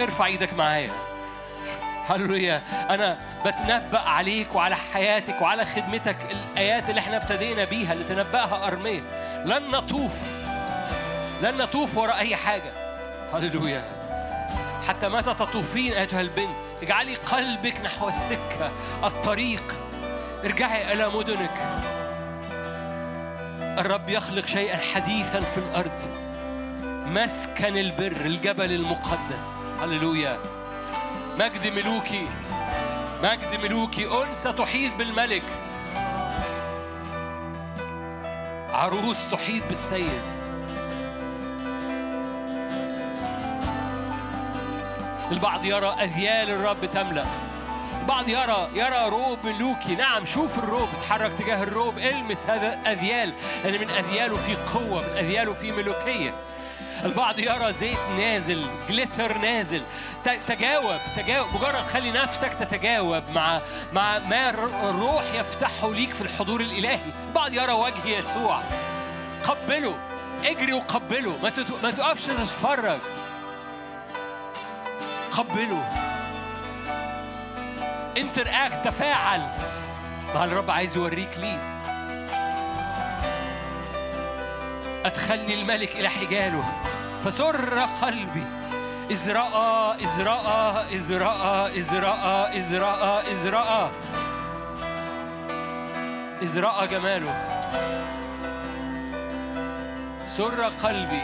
ارفع 0.00 0.26
إيدك 0.26 0.54
معايا. 0.54 0.90
هللويا. 2.06 2.62
أنا 2.90 3.18
بتنبأ 3.46 3.98
عليك 3.98 4.54
وعلى 4.54 4.76
حياتك 4.76 5.42
وعلى 5.42 5.64
خدمتك 5.64 6.16
الآيات 6.30 6.90
اللي 6.90 7.00
إحنا 7.00 7.16
ابتدينا 7.16 7.64
بيها 7.64 7.92
اللي 7.92 8.04
تنبأها 8.04 8.66
أرمية. 8.66 9.00
لن 9.44 9.70
نطوف. 9.70 10.12
لن 11.42 11.56
نطوف 11.56 11.96
وراء 11.96 12.18
أي 12.18 12.36
حاجة. 12.36 12.72
هللويا. 13.32 13.82
حتى 14.88 15.08
متى 15.08 15.34
تطوفين 15.34 15.92
أيتها 15.92 16.20
البنت. 16.20 16.64
اجعلي 16.82 17.14
قلبك 17.14 17.80
نحو 17.80 18.08
السكة 18.08 18.70
الطريق. 19.04 19.74
ارجعي 20.44 20.92
إلى 20.92 21.08
مدنك. 21.08 21.50
الرب 23.78 24.08
يخلق 24.08 24.46
شيئا 24.46 24.76
حديثا 24.76 25.40
في 25.40 25.58
الأرض. 25.58 26.00
مسكن 27.06 27.76
البر 27.76 28.26
الجبل 28.26 28.72
المقدس. 28.72 29.48
هللويا. 29.82 30.38
مجد 31.38 31.66
ملوكي. 31.66 32.26
مجد 33.22 33.60
ملوكي. 33.62 34.22
أنثى 34.22 34.52
تحيط 34.52 34.94
بالملك. 34.94 35.42
عروس 38.70 39.30
تحيط 39.30 39.62
بالسيد. 39.68 40.22
البعض 45.32 45.64
يرى 45.64 45.88
أذيال 45.88 46.50
الرب 46.50 46.84
تملأ. 46.92 47.49
البعض 48.00 48.28
يرى 48.28 48.68
يرى 48.74 49.08
روب 49.08 49.38
ملوكي 49.44 49.94
نعم 49.94 50.26
شوف 50.26 50.58
الروب 50.58 50.88
اتحرك 50.98 51.32
تجاه 51.38 51.62
الروب. 51.62 51.98
المس 51.98 52.46
هذا 52.46 52.78
أذيال 52.86 53.32
لأن 53.64 53.80
من 53.80 53.90
أذياله 53.90 54.36
في 54.36 54.54
قوة 54.54 55.00
من 55.00 55.16
أذياله 55.18 55.52
في 55.52 55.72
ملوكية. 55.72 56.34
البعض 57.04 57.38
يرى 57.38 57.72
زيت 57.72 57.98
نازل 58.16 58.66
جليتر 58.88 59.38
نازل. 59.38 59.82
تجاوب 60.46 61.00
تجاوب. 61.16 61.48
مجرد 61.54 61.86
خلي 61.92 62.10
نفسك 62.10 62.52
تتجاوب 62.60 63.22
مع 63.34 63.60
مع 63.92 64.18
ما 64.18 64.50
الر- 64.50 64.90
الروح 64.90 65.24
يفتحه 65.34 65.92
ليك 65.92 66.14
في 66.14 66.20
الحضور 66.20 66.60
الإلهي. 66.60 67.00
البعض 67.28 67.52
يرى 67.52 67.72
وجه 67.72 68.06
يسوع. 68.06 68.60
قبله 69.44 69.98
اجري 70.44 70.72
وقبله. 70.72 71.38
ما 71.42 71.52
ما 71.82 71.90
تقفش 71.90 72.24
تتفرج. 72.26 72.98
قبله. 75.32 75.88
انتر 78.16 78.46
اكت 78.48 78.84
تفاعل 78.84 79.40
مع 80.34 80.44
الرب 80.44 80.70
عايز 80.70 80.96
يوريك 80.96 81.38
ليه 81.38 81.70
أدخلني 85.04 85.54
الملك 85.60 85.96
إلى 85.96 86.08
حجاله. 86.08 86.64
فسر 87.24 87.78
قلبي. 88.02 88.44
إذ 89.10 89.32
رأى 89.32 89.96
إذ 90.04 90.22
رأى 90.22 90.96
إذ 90.96 91.18
رأى 91.18 91.78
إذ 91.78 91.98
رأى 91.98 92.60
إذ 92.60 92.78
رأى 92.78 93.32
إذ 93.32 93.50
رأى 93.50 93.90
إذ 96.42 96.60
رأى 96.60 96.86
جماله. 96.86 97.34
سر 100.26 100.62
قلبي. 100.62 101.22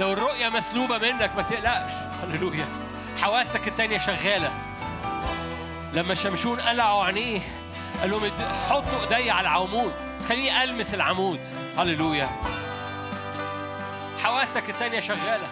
لو 0.00 0.12
الرؤية 0.12 0.48
مسلوبة 0.48 0.98
منك 0.98 1.30
ما 1.36 1.42
تقلقش. 1.42 1.92
هللويا. 2.22 2.66
حواسك 3.22 3.68
التانية 3.68 3.98
شغالة. 3.98 4.50
لما 5.94 6.14
شمشون 6.14 6.60
قلعوا 6.60 7.04
عينيه 7.04 7.40
قال 8.00 8.10
لهم 8.10 8.30
حطوا 8.70 9.16
ايدي 9.16 9.30
على 9.30 9.48
العمود. 9.48 9.92
خليني 10.28 10.64
ألمس 10.64 10.94
العمود. 10.94 11.40
هللويا. 11.78 12.28
حواسك 14.22 14.70
التانية 14.70 15.00
شغالة. 15.00 15.46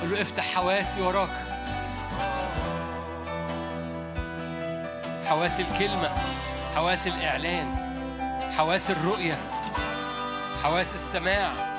قال 0.00 0.10
له 0.10 0.22
افتح 0.22 0.54
حواسي 0.54 1.02
وراك. 1.02 1.46
حواس 5.28 5.60
الكلمة 5.60 6.10
حواس 6.74 7.06
الإعلان 7.06 7.74
حواس 8.56 8.90
الرؤية 8.90 9.38
حواس 10.62 10.94
السماع. 10.94 11.71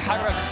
خلي 0.00 0.49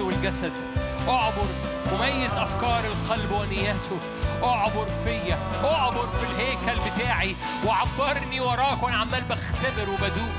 النفس 0.00 0.16
والجسد. 0.16 0.52
أعبر 1.08 1.46
وميز 1.92 2.32
أفكار 2.32 2.84
القلب 2.84 3.32
ونياته 3.32 3.98
أعبر 4.44 4.86
فيا 5.04 5.38
أعبر 5.64 6.08
في 6.20 6.26
الهيكل 6.26 6.80
بتاعي. 6.90 7.36
وعبرني 7.66 8.40
وراك 8.40 8.82
وأنا 8.82 8.96
عمال 8.96 9.22
بختبر 9.22 9.90
وبدوق. 9.90 10.34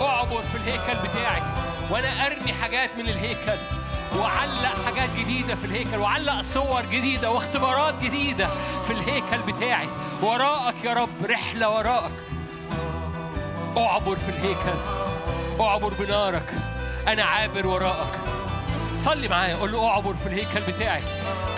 أعبر 0.00 0.42
في 0.52 0.56
الهيكل 0.56 1.08
بتاعي. 1.08 1.42
وأنا 1.90 2.26
أرمي 2.26 2.52
حاجات 2.52 2.90
من 2.98 3.08
الهيكل. 3.08 3.58
وعلق 4.18 4.84
حاجات 4.84 5.10
جديدة 5.18 5.54
في 5.54 5.64
الهيكل. 5.64 5.96
وعلق 5.96 6.42
صور 6.42 6.82
جديدة 6.82 7.30
واختبارات 7.30 7.94
جديدة 8.02 8.48
في 8.86 8.92
الهيكل 8.92 9.38
بتاعي. 9.52 9.88
وراءك 10.22 10.84
يا 10.84 10.92
رب 10.92 11.26
رحلة 11.30 11.68
وراءك. 11.68 12.12
أعبر 13.76 14.16
في 14.16 14.28
الهيكل. 14.28 14.78
أعبر 15.60 15.92
بنارك. 15.98 16.54
أنا 17.08 17.24
عابر 17.24 17.66
وراءك. 17.66 18.13
صلي 19.04 19.28
معايا 19.28 19.56
قول 19.56 19.72
له 19.72 19.88
اعبر 19.88 20.14
في 20.14 20.26
الهيكل 20.26 20.72
بتاعي. 20.72 21.02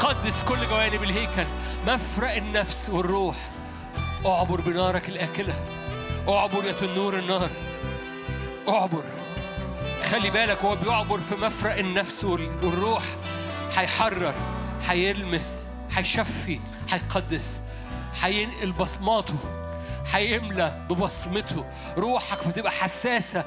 قدس 0.00 0.44
كل 0.48 0.66
جوانب 0.68 1.02
الهيكل. 1.02 1.44
مفرق 1.86 2.32
النفس 2.34 2.90
والروح. 2.90 3.36
اعبر 4.26 4.60
بنارك 4.60 5.08
الآكلة. 5.08 5.54
اعبر 6.28 6.64
يا 6.64 6.72
تنور 6.72 7.18
النار. 7.18 7.50
اعبر. 8.68 9.02
خلي 10.10 10.30
بالك 10.30 10.58
هو 10.64 10.76
بيعبر 10.76 11.18
في 11.20 11.34
مفرق 11.34 11.76
النفس 11.78 12.24
وال- 12.24 12.64
والروح. 12.64 13.02
هيحرر 13.76 14.34
هيلمس 14.88 15.68
هيشفي 15.96 16.60
هيقدس 16.90 17.60
هينقل 18.22 18.72
بصماته 18.72 19.34
هيملى 20.12 20.86
ببصمته. 20.90 21.64
روحك 21.96 22.38
فتبقى 22.38 22.70
حساسة 22.70 23.44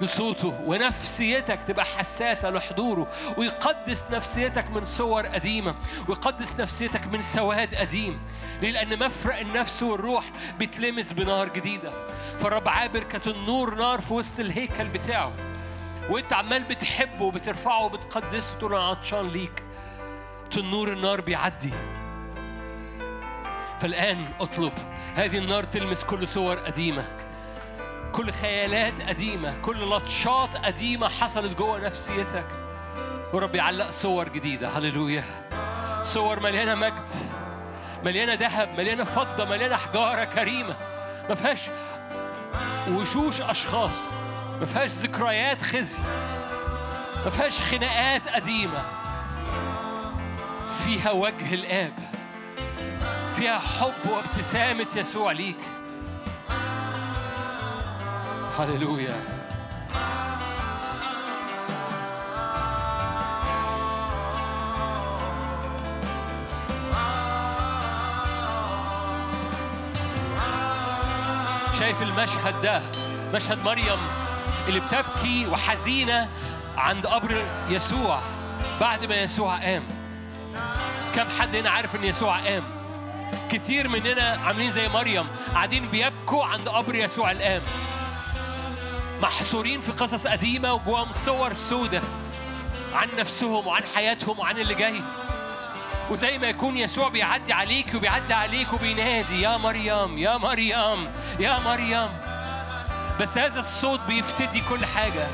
لصوته 0.00 0.60
ونفسيتك 0.66 1.58
تبقى 1.68 1.84
حساسة 1.84 2.50
لحضوره 2.50 3.06
ويقدس 3.38 4.04
نفسيتك 4.10 4.70
من 4.70 4.84
صور 4.84 5.26
قديمة 5.26 5.74
ويقدس 6.08 6.60
نفسيتك 6.60 7.06
من 7.06 7.22
سواد 7.22 7.74
قديم. 7.74 8.20
ليه؟ 8.62 8.70
لأن 8.70 8.98
مفرق 8.98 9.38
النفس 9.38 9.82
والروح 9.82 10.24
بتلمس 10.58 11.12
بنار 11.12 11.48
جديدة. 11.48 11.92
فالرب 12.38 12.68
عابر 12.68 13.02
كتنور 13.02 13.74
نار 13.74 14.00
في 14.00 14.14
وسط 14.14 14.40
الهيكل 14.40 14.88
بتاعه. 14.88 15.32
وانت 16.10 16.32
عمال 16.32 16.64
بتحبه 16.64 17.24
وبترفعه 17.24 17.84
وبتقدسه 17.84 18.58
تقول 18.58 18.74
أنا 18.74 18.82
عطشان 18.82 19.28
ليك. 19.28 19.62
تنور 20.50 20.92
النار 20.92 21.20
بيعدي. 21.20 21.72
فالآن 23.80 24.28
اطلب 24.40 24.72
هذه 25.14 25.38
النار 25.38 25.64
تلمس 25.64 26.04
كل 26.04 26.28
صور 26.28 26.56
قديمة. 26.56 27.04
كل 28.12 28.32
خيالات 28.32 29.02
قديمة 29.02 29.60
كل 29.62 29.90
لطشات 29.90 30.56
قديمة 30.56 31.08
حصلت 31.08 31.58
جوه 31.58 31.78
نفسيتك. 31.78 32.46
ورب 33.32 33.54
يعلق 33.54 33.90
صور 33.90 34.28
جديدة 34.28 34.68
هللويا. 34.68 35.24
صور 36.02 36.40
مليانة 36.40 36.74
مجد 36.74 37.08
مليانة 38.04 38.34
ذهب 38.34 38.68
مليانة 38.68 39.04
فضة 39.04 39.44
مليانة 39.44 39.76
حجارة 39.76 40.24
كريمة. 40.24 40.76
ما 41.28 41.34
فيهاش 41.34 41.60
وشوش 42.90 43.40
أشخاص 43.40 43.98
ما 44.60 44.66
فيهاش 44.66 44.90
ذكريات 44.90 45.62
خزي 45.62 45.98
ما 47.24 47.30
فيهاش 47.30 47.60
خناقات 47.60 48.28
قديمة. 48.28 48.82
فيها 50.84 51.10
وجه 51.10 51.54
الآب 51.54 51.92
فيها 53.34 53.58
حب 53.58 54.10
وابتسامة 54.10 54.86
يسوع 54.96 55.32
ليك. 55.32 55.60
هللويا 58.64 59.14
شايف 71.78 72.02
المشهد 72.02 72.62
ده؟ 72.62 72.82
مشهد 73.34 73.64
مريم 73.64 73.98
اللي 74.68 74.80
بتبكي 74.80 75.46
وحزينة 75.46 76.28
عند 76.76 77.06
قبر 77.06 77.42
يسوع 77.68 78.20
بعد 78.80 79.04
ما 79.04 79.14
يسوع 79.14 79.56
قام. 79.56 79.82
كم 81.14 81.28
حد 81.38 81.56
هنا 81.56 81.70
عارف 81.70 81.96
إن 81.96 82.04
يسوع 82.04 82.38
قام؟ 82.38 82.62
كتير 83.50 83.88
مننا 83.88 84.38
عاملين 84.44 84.70
زي 84.70 84.88
مريم 84.88 85.26
قاعدين 85.54 85.88
بيبكوا 85.88 86.44
عند 86.44 86.68
قبر 86.68 86.94
يسوع 86.94 87.30
القام. 87.30 87.62
محصورين 89.22 89.80
في 89.80 89.92
قصص 89.92 90.26
قديمة 90.26 90.72
وجواهم 90.72 91.12
صور 91.12 91.52
سودة 91.52 92.02
عن 92.94 93.08
نفسهم 93.18 93.66
وعن 93.66 93.82
حياتهم 93.94 94.38
وعن 94.38 94.58
اللي 94.58 94.74
جاي. 94.74 95.00
وزي 96.10 96.38
ما 96.38 96.46
يكون 96.46 96.76
يسوع 96.76 97.08
بيعدي 97.08 97.52
عليك 97.52 97.94
وبيعدي 97.94 98.34
عليك 98.34 98.72
وبينادي 98.72 99.40
يا 99.40 99.56
مريم 99.56 100.18
يا 100.18 100.36
مريم 100.36 101.08
يا 101.40 101.58
مريم. 101.58 102.08
بس 103.20 103.38
هذا 103.38 103.60
الصوت 103.60 104.00
بيفتدي 104.08 104.60
كل 104.60 104.84
حاجة. 104.84 105.26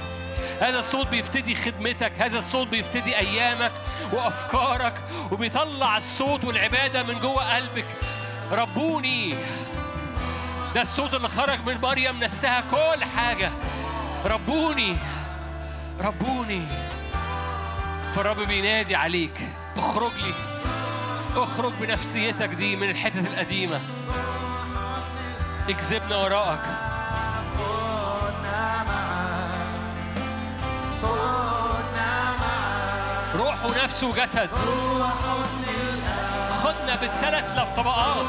هذا 0.60 0.78
الصوت 0.78 1.06
بيفتدي 1.06 1.54
خدمتك 1.54 2.12
هذا 2.18 2.38
الصوت 2.38 2.68
بيفتدي 2.68 3.16
أيامك 3.16 3.72
وأفكارك 4.12 5.00
وبيطلع 5.30 5.96
الصوت 5.96 6.44
والعبادة 6.44 7.02
من 7.02 7.18
جوه 7.20 7.56
قلبك. 7.56 7.86
ربوني 8.52 9.34
ده 10.76 10.82
الصوت 10.82 11.14
اللي 11.14 11.28
خرج 11.28 11.58
من 11.66 11.80
مريم 11.80 12.24
نساها 12.24 12.62
كل 12.70 13.04
حاجة. 13.04 13.50
ربوني 14.24 14.96
ربوني. 16.00 16.66
فالرب 18.14 18.40
بينادي 18.40 18.96
عليك 18.96 19.48
اخرج 19.76 20.12
لي 20.12 20.34
اخرج 21.36 21.72
بنفسيتك 21.80 22.48
دي 22.48 22.76
من 22.76 22.90
الحتت 22.90 23.26
القديمة. 23.26 23.80
اكذبنا 25.68 26.16
وراءك. 26.16 26.60
روح 33.34 33.64
ونفس 33.64 34.02
وجسد. 34.04 34.50
خدنا 36.64 36.96
بالثلاث 36.96 37.76
طبقات 37.76 38.26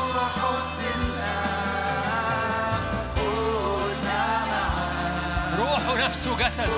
ونفس 6.08 6.28
وجسد 6.28 6.70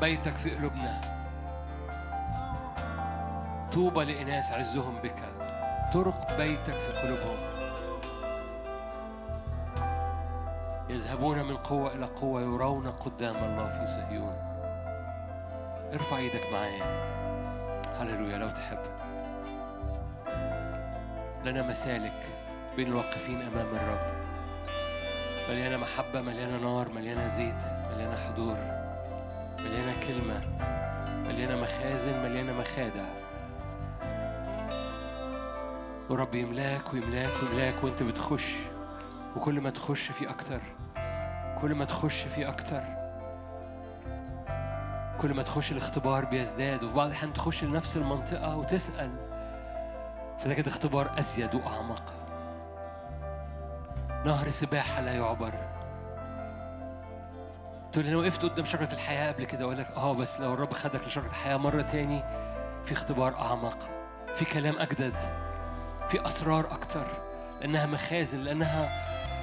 بيتك 0.00 0.36
في 0.36 0.50
قلوبنا. 0.50 1.00
طوبى 3.72 4.04
لإناس 4.04 4.52
عزهم 4.52 4.98
بك. 5.02 5.18
طرق 5.94 6.36
بيتك 6.36 6.74
في 6.74 6.92
قلوبهم. 6.92 7.36
يذهبون 10.88 11.42
من 11.42 11.56
قوة 11.56 11.94
إلى 11.94 12.06
قوة 12.06 12.40
يرون 12.40 12.90
قدام 12.90 13.36
الله 13.36 13.68
في 13.68 13.86
صهيون. 13.86 14.36
ارفع 15.92 16.16
إيدك 16.16 16.52
معايا. 16.52 16.84
هللويا 17.98 18.38
لو 18.38 18.48
تحب. 18.48 18.78
لنا 21.44 21.62
مسالك 21.62 22.26
بين 22.76 22.86
الواقفين 22.86 23.42
أمام 23.42 23.66
الرب. 23.66 24.20
مليانة 25.48 25.76
محبة 25.76 26.20
مليانة 26.20 26.58
نار 26.58 26.88
مليانة 26.88 27.28
زيت 27.28 27.62
مليانة 27.92 28.16
حضور. 28.16 28.79
مليانة 29.70 30.00
كلمة 30.06 30.40
مليانة 31.28 31.56
مخازن 31.56 32.22
مليانة 32.22 32.52
مخادع. 32.52 33.04
ورب 36.10 36.34
يملاك 36.34 36.92
ويملاك 36.92 37.30
ويملاك 37.42 37.84
وانت 37.84 38.02
بتخش 38.02 38.56
وكل 39.36 39.60
ما 39.60 39.70
تخش 39.70 40.10
في 40.10 40.30
أكتر 40.30 40.60
كل 41.60 41.74
ما 41.74 41.84
تخش 41.84 42.22
في 42.22 42.48
أكتر. 42.48 42.82
كل 45.20 45.34
ما 45.34 45.42
تخش 45.42 45.72
الاختبار 45.72 46.24
بيزداد 46.24 46.84
وفي 46.84 46.94
بعض 46.94 47.06
الأحيان 47.06 47.32
تخش 47.32 47.64
لنفس 47.64 47.96
المنطقة 47.96 48.56
وتسأل 48.56 49.10
فلكن 50.38 50.66
اختبار 50.66 51.18
أزيد 51.18 51.54
وأعمق. 51.54 52.12
نهر 54.26 54.50
سباحة 54.50 55.00
لا 55.02 55.14
يعبر. 55.14 55.69
تقول 57.92 58.06
أنا 58.06 58.16
وقفت 58.16 58.42
قدام 58.42 58.64
شجرة 58.64 58.88
الحياة 58.92 59.32
قبل 59.32 59.44
كده 59.44 59.64
أقول 59.64 59.78
لك 59.78 59.86
آه 59.96 60.14
بس 60.14 60.40
لو 60.40 60.54
الرب 60.54 60.72
خدك 60.72 61.04
لشجرة 61.06 61.26
الحياة 61.26 61.56
مرة 61.56 61.82
تاني 61.82 62.22
في 62.84 62.92
اختبار 62.92 63.34
أعمق 63.36 63.78
في 64.34 64.44
كلام 64.44 64.78
أجدد 64.78 65.14
في 66.08 66.26
أسرار 66.26 66.72
أكتر 66.72 67.06
لأنها 67.60 67.86
مخازن 67.86 68.38
لأنها 68.38 68.88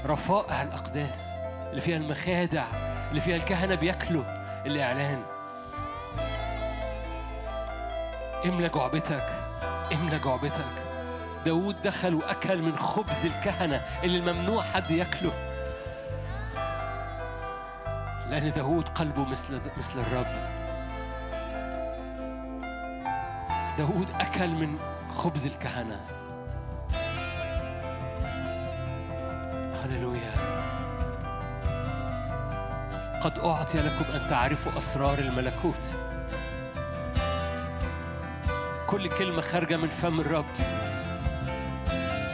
رفائع 0.06 0.64
الأقداس 0.64 1.28
اللي 1.70 1.82
فيها 1.82 1.98
المخادع 1.98 2.66
اللي 3.10 3.22
فيها 3.22 3.36
الكهنة 3.36 3.76
بياكلوا 3.76 4.24
الإعلان. 4.66 5.24
املى 8.46 8.70
جعبتك 8.70 9.24
املى 9.94 10.20
جعبتك. 10.20 10.84
داود 11.46 11.82
دخل 11.82 12.16
وأكل 12.16 12.62
من 12.62 12.78
خبز 12.78 13.26
الكهنة 13.26 13.76
اللي 14.04 14.18
الممنوع 14.18 14.64
حد 14.64 14.92
ياكله. 14.92 15.47
لأن 18.30 18.52
داود 18.52 18.90
قلبه 18.90 19.26
مثل 19.26 19.62
مثل 19.78 20.00
الرب. 20.00 20.58
داود 23.78 24.08
أكل 24.20 24.48
من 24.48 24.78
خبز 25.10 25.46
الكهنة. 25.46 26.02
هللويا. 29.84 30.32
قد 33.22 33.40
أعطي 33.40 33.78
لكم 33.78 34.12
أن 34.12 34.28
تعرفوا 34.30 34.78
أسرار 34.78 35.20
الملكوت. 35.20 35.96
كل 38.88 39.10
كلمة 39.10 39.42
خارجة 39.42 39.78
من 39.78 39.88
فم 39.88 40.20
الرب. 40.20 40.46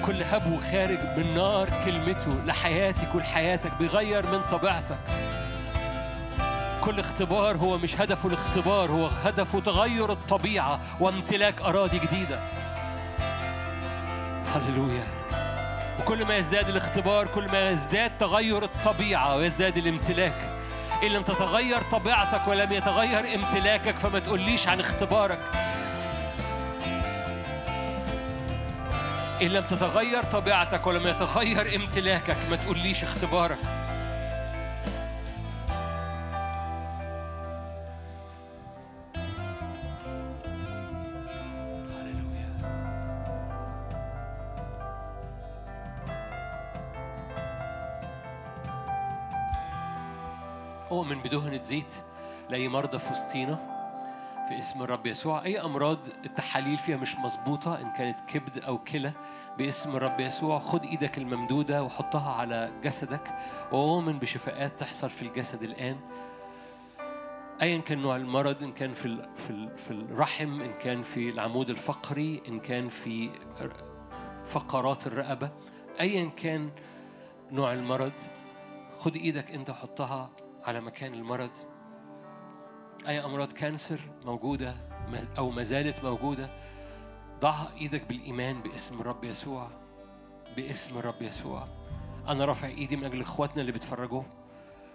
كل 0.05 0.23
هبو 0.23 0.59
خارج 0.59 0.99
من 1.17 1.33
نار 1.35 1.69
كلمته. 1.85 2.45
لحياتك 2.45 3.15
ولحياتك 3.15 3.71
بيغير 3.79 4.25
من 4.25 4.41
طبيعتك. 4.51 4.99
كل 6.83 6.99
اختبار 6.99 7.57
هو 7.57 7.77
مش 7.77 8.01
هدفه 8.01 8.29
الاختبار 8.29 8.91
هو 8.91 9.07
هدفه 9.07 9.59
تغير 9.59 10.11
الطبيعة 10.11 10.79
وامتلاك 10.99 11.61
أراضي 11.61 11.99
جديدة. 11.99 12.39
هللويا. 14.55 15.03
وكل 15.99 16.25
ما 16.25 16.37
يزداد 16.37 16.69
الاختبار 16.69 17.27
كل 17.27 17.51
ما 17.51 17.69
يزداد 17.69 18.17
تغير 18.17 18.63
الطبيعة 18.63 19.35
ويزداد 19.35 19.77
الامتلاك. 19.77 20.49
إن 21.03 21.07
لم 21.07 21.23
تتغير 21.23 21.81
طبيعتك 21.91 22.47
ولم 22.47 22.73
يتغير 22.73 23.35
امتلاكك 23.35 23.99
فما 23.99 24.19
تقوليش 24.19 24.67
عن 24.67 24.79
اختبارك. 24.79 25.39
إن 29.41 29.47
لم 29.47 29.63
تتغير 29.63 30.23
طبيعتك 30.23 30.87
ولم 30.87 31.07
يتغير 31.07 31.75
امتلاكك 31.75 32.37
ما 32.49 32.55
تقوليش 32.55 33.03
اختبارك. 33.03 33.82
أؤمن 50.93 51.21
بدهنة 51.21 51.61
زيت 51.61 51.95
لأي 52.49 52.67
مرضى 52.69 52.99
في 52.99 53.11
وسطينا 53.11 53.73
في 54.49 54.59
اسم 54.59 54.83
الرب 54.83 55.05
يسوع. 55.07 55.45
أي 55.45 55.61
أمراض 55.61 55.97
التحاليل 56.25 56.77
فيها 56.77 56.97
مش 56.97 57.15
مظبوطة 57.15 57.81
إن 57.81 57.91
كانت 57.91 58.19
كبد 58.21 58.57
أو 58.59 58.77
كلى 58.77 59.11
باسم 59.57 59.95
الرب 59.95 60.19
يسوع 60.19 60.59
خد 60.59 60.83
إيدك 60.83 61.17
الممدودة 61.17 61.83
وحطها 61.83 62.31
على 62.33 62.71
جسدك 62.83 63.35
وأؤمن 63.71 64.19
بشفاءات 64.19 64.79
تحصل 64.79 65.09
في 65.09 65.21
الجسد 65.21 65.63
الآن. 65.63 65.95
ايا 67.61 67.77
كان 67.77 68.01
نوع 68.01 68.15
المرض 68.15 68.63
إن 68.63 68.71
كان 68.73 68.91
في 68.91 69.05
ال- 69.05 69.29
في 69.35 69.49
ال- 69.49 69.77
في 69.77 69.91
الرحم 69.91 70.61
إن 70.61 70.73
كان 70.73 71.01
في 71.01 71.29
العمود 71.29 71.69
الفقري 71.69 72.41
إن 72.47 72.59
كان 72.59 72.87
في 72.87 73.29
فقرات 74.45 75.07
الرقبة. 75.07 75.51
ايا 75.99 76.29
كان 76.29 76.69
نوع 77.51 77.73
المرض 77.73 78.11
خد 78.99 79.15
إيدك 79.15 79.51
أنت 79.51 79.71
حطها 79.71 80.29
على 80.63 80.81
مكان 80.81 81.13
المرض. 81.13 81.51
أي 83.07 83.25
أمراض 83.25 83.51
كانسر 83.51 83.99
موجودة 84.25 84.75
ما- 85.11 85.27
أو 85.37 85.49
ما 85.49 85.63
زالت 85.63 86.03
موجودة 86.03 86.49
ضع 87.39 87.55
إيدك 87.77 88.03
بالإيمان 88.05 88.61
باسم 88.61 89.01
الرب 89.01 89.23
يسوع 89.23 89.67
باسم 90.55 90.97
الرب 90.97 91.21
يسوع. 91.21 91.67
أنا 92.27 92.45
رافع 92.45 92.67
إيدي 92.67 92.95
من 92.95 93.03
أجل 93.03 93.21
إخواتنا 93.21 93.61
اللي 93.61 93.71
بيتفرجوا 93.71 94.23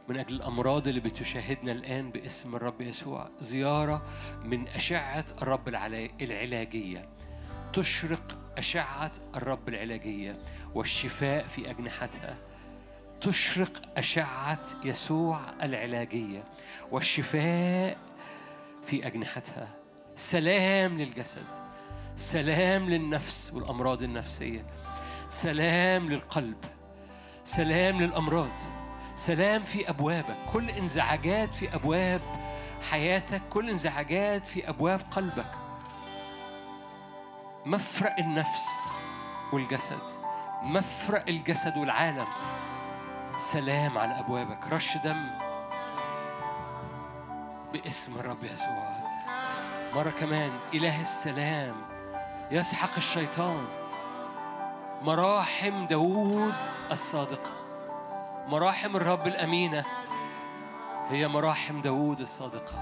من 0.08 0.16
أجل 0.18 0.34
الأمراض 0.36 0.88
اللي 0.88 1.00
بتشاهدنا 1.00 1.72
الآن 1.72 2.10
باسم 2.10 2.56
الرب 2.56 2.80
يسوع. 2.80 3.28
زيارة 3.40 4.02
من 4.44 4.68
أشعة 4.68 5.24
الرب 5.42 5.68
العلا- 5.68 6.10
العلاجية. 6.20 7.08
تشرق 7.72 8.38
أشعة 8.58 9.12
الرب 9.36 9.68
العلاجية 9.68 10.42
والشفاء 10.74 11.46
في 11.46 11.70
أجنحتها. 11.70 12.36
تشرق 13.20 13.82
أشعة 13.96 14.60
يسوع 14.84 15.40
العلاجية 15.62 16.44
والشفاء 16.90 17.96
في 18.86 19.06
أجنحتها. 19.06 19.68
سلام 20.16 20.98
للجسد 20.98 21.46
سلام 22.16 22.90
للنفس 22.90 23.52
والأمراض 23.54 24.02
النفسية 24.02 24.66
سلام 25.28 26.08
للقلب 26.08 26.64
سلام 27.44 28.02
للأمراض 28.02 28.50
سلام 29.16 29.62
في 29.62 29.90
أبوابك. 29.90 30.36
كل 30.52 30.70
انزعاجات 30.70 31.54
في 31.54 31.74
أبواب 31.74 32.20
حياتك 32.90 33.42
كل 33.50 33.70
انزعاجات 33.70 34.46
في 34.46 34.68
أبواب 34.68 35.00
قلبك. 35.10 35.52
مفرق 37.66 38.18
النفس 38.18 38.66
والجسد 39.52 40.02
مفرق 40.62 41.28
الجسد 41.28 41.76
والعالم. 41.76 42.26
سلام 43.38 43.98
على 43.98 44.18
أبوابك. 44.18 44.58
رش 44.72 44.96
دم 44.96 45.26
باسم 47.72 48.18
الرب 48.18 48.44
يسوع. 48.44 48.98
مرة 49.94 50.10
كمان 50.10 50.50
إله 50.74 51.00
السلام. 51.00 51.74
يسحق 52.50 52.96
الشيطان. 52.96 53.66
مراحم 55.02 55.86
داوود 55.86 56.54
الصادقة 56.90 57.50
مراحم 58.48 58.96
الرب 58.96 59.26
الأمينة. 59.26 59.84
هي 61.10 61.28
مراحم 61.28 61.80
داوود 61.80 62.20
الصادقة. 62.20 62.74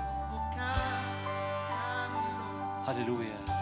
هللويا. 2.88 3.55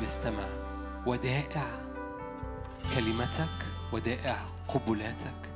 بيستمع 0.00 0.48
ودائع 1.06 1.66
كلمتك 2.94 3.66
ودائع 3.92 4.36
قبلاتك 4.68 5.50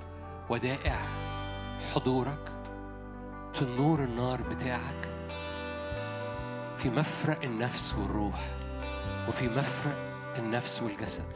ودائع 0.51 0.99
حضورك 1.95 2.53
تنور 3.55 4.05
النار 4.05 4.43
بتاعك. 4.43 5.09
في 6.79 6.91
مفرق 6.91 7.43
النفس 7.43 7.95
والروح 7.95 8.41
وفي 9.29 9.49
مفرق 9.49 9.97
النفس 10.37 10.83
والجسد. 10.83 11.35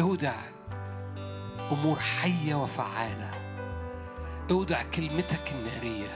اودع 0.00 0.34
أمور 1.72 1.98
حية 1.98 2.54
وفعالة. 2.54 3.30
اودع 4.50 4.82
كلمتك 4.82 5.52
النارية. 5.52 6.10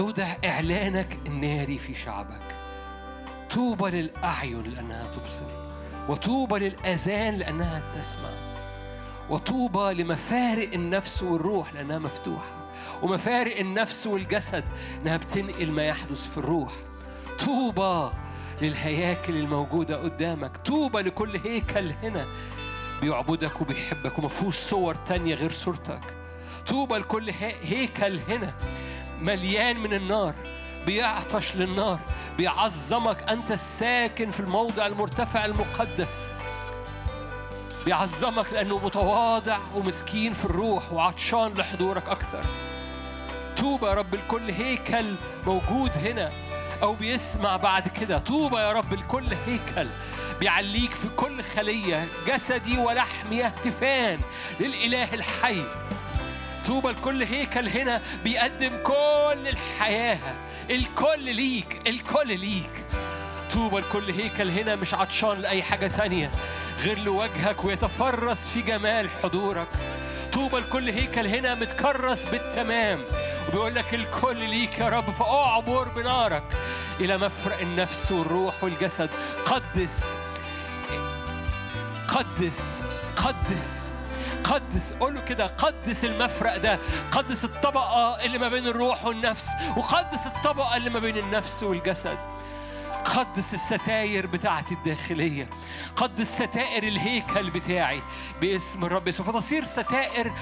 اودع 0.00 0.36
إعلانك 0.44 1.18
الناري 1.26 1.78
في 1.78 1.94
شعبك. 1.94 2.55
طوبى 3.56 3.90
للأعين 3.90 4.62
لأنها 4.62 5.06
تبصر 5.06 5.46
وطوبى 6.08 6.58
للآذان 6.58 7.34
لأنها 7.34 7.82
تسمع 7.94 8.30
وطوبى 9.30 10.02
لمفارق 10.02 10.72
النفس 10.72 11.22
والروح 11.22 11.74
لأنها 11.74 11.98
مفتوحة 11.98 12.70
ومفارق 13.02 13.58
النفس 13.58 14.06
والجسد 14.06 14.64
إنها 15.02 15.16
بتنقل 15.16 15.70
ما 15.70 15.82
يحدث 15.82 16.28
في 16.30 16.38
الروح. 16.38 16.72
طوبى 17.46 18.10
للهياكل 18.62 19.36
الموجودة 19.36 19.96
قدامك 20.02 20.56
طوبى 20.56 20.98
لكل 21.00 21.36
هيكل 21.44 21.92
هنا 22.02 22.26
بيعبدك 23.02 23.60
وبيحبك 23.60 24.18
وما 24.18 24.28
فيهوش 24.28 24.56
صور 24.56 24.94
تانية 24.94 25.34
غير 25.34 25.52
صورتك. 25.52 26.00
طوبى 26.68 26.94
لكل 26.94 27.30
هي- 27.30 27.54
هيكل 27.62 28.18
هنا 28.28 28.54
مليان 29.20 29.76
من 29.80 29.92
النار. 29.94 30.34
بيعطش 30.86 31.56
للنار 31.56 31.98
بيعظمك 32.36 33.30
أنت 33.30 33.50
الساكن 33.50 34.30
في 34.30 34.40
الموضع 34.40 34.86
المرتفع 34.86 35.44
المقدس. 35.44 36.32
بيعظمك 37.84 38.52
لأنه 38.52 38.78
متواضع 38.78 39.58
ومسكين 39.74 40.32
في 40.32 40.44
الروح 40.44 40.92
وعطشان 40.92 41.54
لحضورك 41.54 42.08
أكثر. 42.08 42.44
طوبى 43.56 43.86
يا 43.86 43.94
رب 43.94 44.14
لكل 44.14 44.50
هيكل 44.50 45.14
موجود 45.46 45.90
هنا 45.90 46.32
أو 46.82 46.94
بيسمع 46.94 47.56
بعد 47.56 47.88
كده. 47.88 48.18
طوبى 48.18 48.56
يا 48.56 48.72
رب 48.72 48.94
لكل 48.94 49.26
هيكل 49.46 49.88
بيعليك 50.40 50.94
في 50.94 51.08
كل 51.08 51.42
خلية 51.42 52.08
جسدي 52.26 52.78
ولحمي 52.78 53.36
يهتفان 53.36 54.20
للإله 54.60 55.14
الحي. 55.14 55.62
طوبى 56.66 56.88
لكل 56.88 57.22
هيكل 57.22 57.68
هنا 57.68 58.02
بيقدم 58.24 58.82
كل 58.82 59.48
الحياة. 59.48 60.34
الكل 60.70 61.34
ليك 61.34 61.82
الكل 61.86 62.38
ليك. 62.40 62.86
طوبى 63.54 63.80
لكل 63.80 64.10
هيكل 64.10 64.50
هنا 64.50 64.76
مش 64.76 64.94
عطشان 64.94 65.38
لأي 65.40 65.62
حاجة 65.62 65.86
تانية. 65.86 66.30
غير 66.80 66.98
لوجهك 66.98 67.64
ويتفرس 67.64 68.48
في 68.48 68.62
جمال 68.62 69.10
حضورك. 69.10 69.68
طوبى 70.32 70.56
لكل 70.56 70.88
هيكل 70.88 71.26
هنا 71.26 71.54
متكرس 71.54 72.24
بالتمام. 72.24 73.04
وبيقول 73.48 73.74
لك 73.74 73.94
الكل 73.94 74.50
ليك 74.50 74.78
يا 74.78 74.88
رب 74.88 75.10
فأعبر 75.10 75.88
بنارك. 75.88 76.44
إلى 77.00 77.18
مفرق 77.18 77.60
النفس 77.60 78.12
والروح 78.12 78.64
والجسد. 78.64 79.10
قدس 79.44 80.04
قدس 82.08 82.82
قدس. 83.16 83.85
قدس 84.50 84.92
قول 84.92 85.14
له 85.14 85.20
كده 85.20 85.46
قدس 85.46 86.04
المفرق 86.04 86.56
ده 86.56 86.78
قدس 87.10 87.44
الطبقة 87.44 88.24
اللي 88.24 88.38
ما 88.38 88.48
بين 88.48 88.66
الروح 88.66 89.04
والنفس 89.04 89.48
وقدس 89.76 90.26
الطبقة 90.26 90.76
اللي 90.76 90.90
ما 90.90 90.98
بين 90.98 91.18
النفس 91.18 91.62
والجسد. 91.62 92.18
قدس 93.04 93.54
الستاير 93.54 94.26
بتاعتي 94.26 94.74
الداخلية 94.74 95.48
قدس 95.96 96.34
ستائر 96.42 96.82
الهيكل 96.82 97.50
بتاعي 97.50 98.02
باسم 98.40 98.84
الرب 98.84 99.08
يسوع. 99.08 99.26
فتصير 99.26 99.64
ستائر 99.64 100.32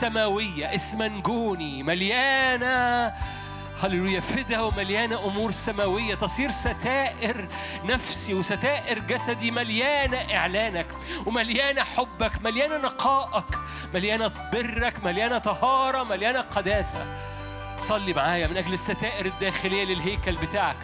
سماوية 0.00 0.74
اسمنجوني 0.74 1.82
مليانة 1.82 3.12
هللويا. 3.82 4.20
فدا 4.20 4.60
ومليانة 4.60 5.24
أمور 5.24 5.50
سماوية. 5.50 6.14
تصير 6.14 6.50
ستائر 6.50 7.48
نفسي 7.84 8.34
وستائر 8.34 8.98
جسدي 8.98 9.50
مليانة 9.50 10.34
إعلانك 10.34 10.86
ومليانة 11.26 11.82
حبك 11.82 12.32
مليانة 12.44 12.76
نقائك 12.76 13.58
مليانة 13.94 14.32
برك 14.52 15.04
مليانة 15.04 15.38
طهارة 15.38 16.04
مليانة 16.04 16.40
قداسة. 16.40 17.06
صلي 17.78 18.12
معايا 18.12 18.46
من 18.46 18.56
أجل 18.56 18.72
الستائر 18.72 19.26
الداخلية 19.26 19.84
للهيكل 19.84 20.36
بتاعك. 20.36 20.76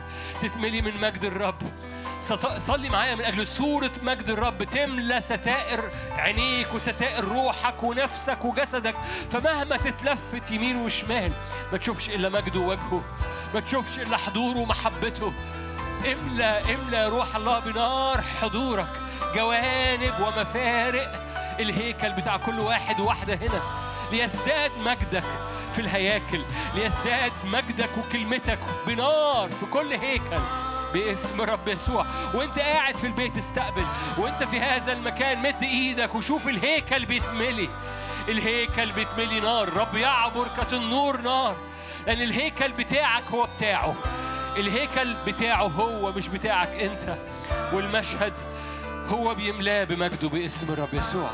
تتملي 0.43 0.83
من 0.83 1.01
مجد 1.01 1.25
الرب. 1.25 1.63
صلي 2.59 2.89
معايا 2.89 3.15
من 3.15 3.25
أجل 3.25 3.47
صورة 3.47 3.91
مجد 4.03 4.31
الرب. 4.31 4.65
تملى 4.65 5.21
ستائر 5.21 5.91
عينيك 6.11 6.75
وستائر 6.75 7.25
روحك 7.25 7.83
ونفسك 7.83 8.45
وجسدك 8.45 8.95
فمهما 9.31 9.77
تتلفت 9.77 10.51
يمين 10.51 10.77
وشمال 10.77 11.33
ما 11.73 11.79
تشوفش 11.79 12.11
إلا 12.11 12.29
مجده 12.29 12.61
ووجهه 12.61 13.03
ما 13.55 13.61
تشوفش 13.61 13.99
إلا 13.99 14.17
حضوره 14.17 14.59
ومحبته. 14.59 15.33
املى 16.13 16.75
املى 16.75 17.09
روح 17.09 17.37
الله 17.37 17.59
بنار 17.59 18.21
حضورك 18.23 18.89
جوانب 19.35 20.15
ومفارق. 20.21 21.23
الهيكل 21.61 22.13
بتاع 22.13 22.37
كل 22.37 22.61
واحد 22.61 23.01
وواحدة 23.01 23.35
هنا. 23.35 23.63
ليزداد 24.13 24.71
مجدك 24.85 25.25
في 25.75 25.79
الهياكل 25.79 26.43
ليزداد 26.75 27.33
مجدك 27.45 27.91
وكلمتك 27.99 28.59
بنار 28.87 29.49
في 29.61 29.67
كل 29.73 29.93
هيكل. 29.93 30.66
باسم 30.95 31.41
رب 31.41 31.69
يسوع. 31.69 32.07
وانت 32.35 32.59
قاعد 32.59 32.97
في 32.97 33.07
البيت 33.07 33.37
استقبل. 33.37 33.85
وانت 34.19 34.45
في 34.45 34.61
هذا 34.61 34.93
المكان 34.93 35.43
مد 35.43 35.63
إيدك 35.63 36.15
وشوف 36.15 36.49
الهيكل 36.49 37.07
بيتملي. 37.07 37.69
الهيكل 38.29 38.93
بيتملي 38.93 39.41
نار. 39.41 39.77
رب 39.77 39.95
يعبر 39.97 40.47
كالنور 40.57 41.21
نار. 41.21 41.57
لأن 42.07 42.23
الهيكل 42.23 42.73
بتاعك 42.73 43.23
هو 43.33 43.49
بتاعه. 43.57 43.95
الهيكل 44.57 45.15
بتاعه 45.27 45.67
هو 45.67 46.13
مش 46.13 46.29
بتاعك 46.29 46.69
انت. 46.69 47.17
والمشهد 47.73 48.33
هو 49.09 49.35
بيملاه 49.35 49.85
بمجده 49.85 50.29
باسم 50.29 50.73
الرب 50.73 50.95
يسوع. 50.95 51.31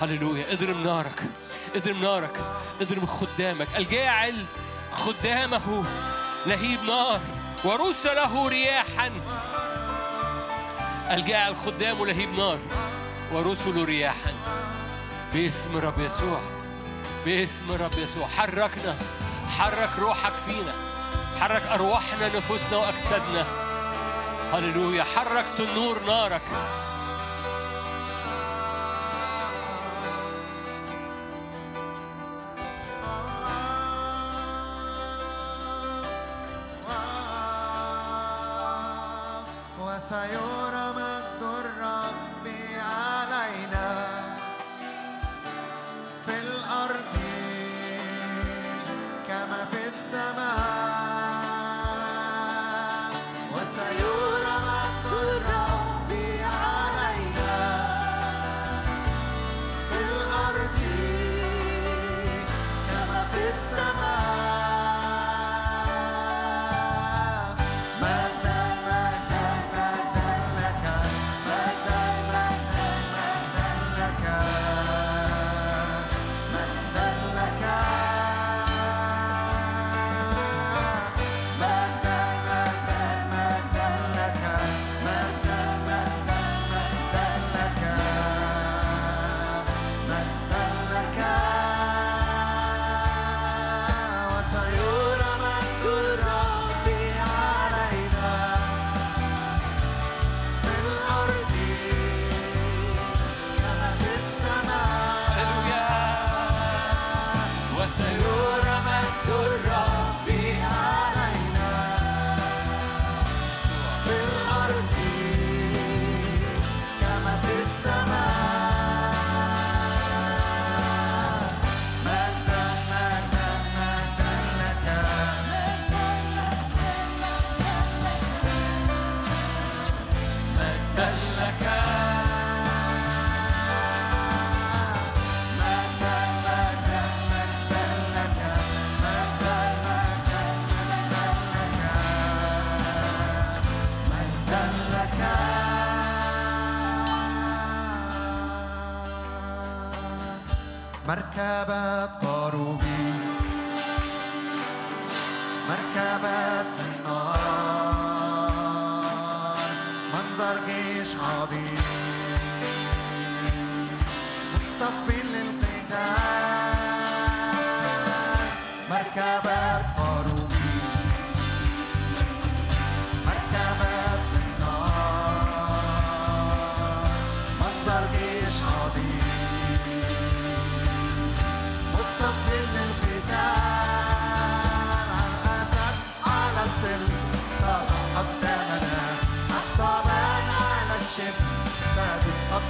هللويا. 0.00 0.52
اضرم 0.52 0.82
نارك. 0.82 1.22
اضرم 1.76 2.00
نارك. 2.00 2.40
اضرم 2.80 3.06
خدامك. 3.06 3.68
الجاعل 3.76 4.44
خدامه 4.92 5.84
لهيب 6.46 6.82
نار. 6.84 7.20
ورسله 7.64 8.48
رياحا. 8.48 9.10
الجاعل 11.10 11.56
خدامه 11.56 12.06
لهيب 12.06 12.38
نار 12.38 12.58
ورسله 13.32 13.84
رياحا. 13.84 14.32
باسم 15.34 15.76
الرب 15.76 16.00
يسوع. 16.00 16.40
باسم 17.24 17.72
الرب 17.72 17.98
يسوع. 17.98 18.26
حركنا. 18.26 18.96
حرك 19.58 19.90
روحك 19.98 20.32
فينا. 20.32 20.74
حرك 21.40 21.62
أرواحنا 21.62 22.28
نفوسنا 22.28 22.76
وأجسادنا. 22.76 23.46
هللويا. 24.52 25.04
حرك 25.04 25.44
تنور 25.58 26.02
نارك. 26.06 26.42
وسيرى 40.08 40.67
مجد 40.67 40.67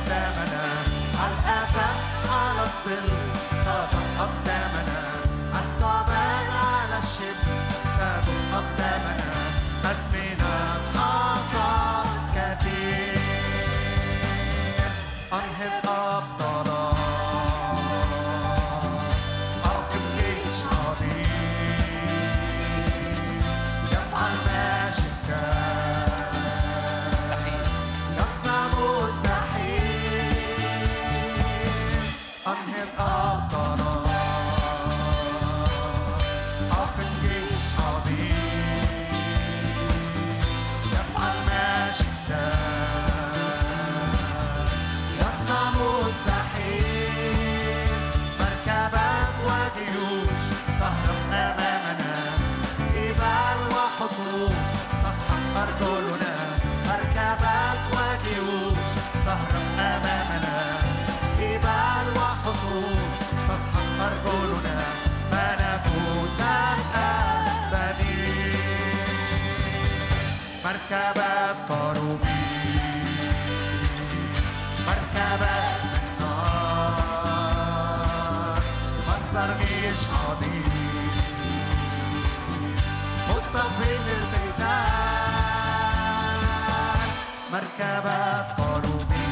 تدس 0.09 0.15
قدامنا 0.15 0.53
على 0.53 0.58
جيش 79.99 80.09
عظيم 80.11 80.65
مصطفي 83.29 83.93
للقتال 84.07 84.59
مركبة 87.53 88.43
قاروبي 88.43 89.29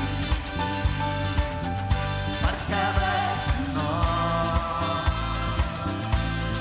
مركبة 2.43 3.15
النار 3.59 5.03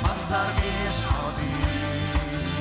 منظر 0.03 0.49
عظيم 1.05 2.55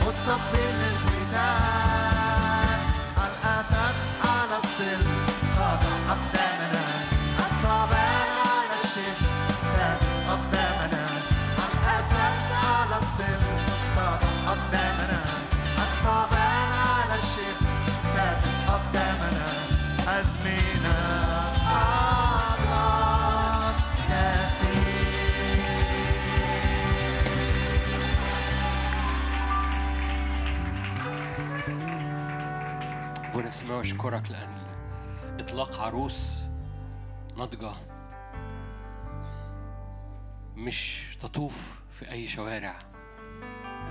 مصطفي 0.00 0.64
للقتال 0.72 0.99
قدامنا 14.50 15.22
على 16.82 17.18
قدامنا 18.68 19.52
السماوي 33.46 33.80
أشكرك 33.80 34.30
لأن 34.30 34.62
إطلاق 35.40 35.80
عروس 35.80 36.44
ناضجة 37.36 37.72
مش 40.56 41.02
تطوف 41.22 41.80
في 41.92 42.10
أي 42.10 42.28
شوارع. 42.28 42.78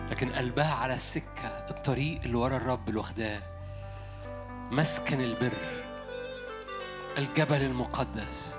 لكن 0.09 0.31
قلبها 0.31 0.73
على 0.73 0.93
السكة 0.93 1.47
الطريق 1.69 2.21
اللي 2.21 2.37
ورا 2.37 2.57
الرب 2.57 2.89
اللي 2.89 2.99
واخداه. 2.99 3.41
مسكن 4.71 5.21
البر 5.21 5.57
الجبل 7.17 7.61
المقدس. 7.61 8.55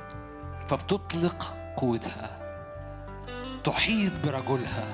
فبتطلق 0.66 1.56
قوتها. 1.76 2.40
تحيط 3.64 4.12
برجلها. 4.24 4.84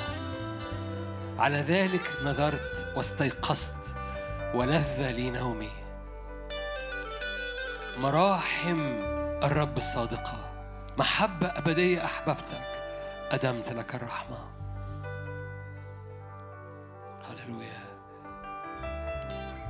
على 1.39 1.57
ذلك 1.57 2.12
نظرت 2.25 2.92
واستيقظت. 2.97 3.97
ولذ 4.55 5.10
لي 5.10 5.31
نومي. 5.31 5.70
مراحم 7.99 8.81
الرب 9.44 9.76
الصادقة. 9.76 10.52
محبة 10.99 11.47
أبدية 11.47 12.05
أحببتك. 12.05 12.66
أدمت 13.31 13.73
لك 13.73 13.94
الرحمة. 13.94 14.56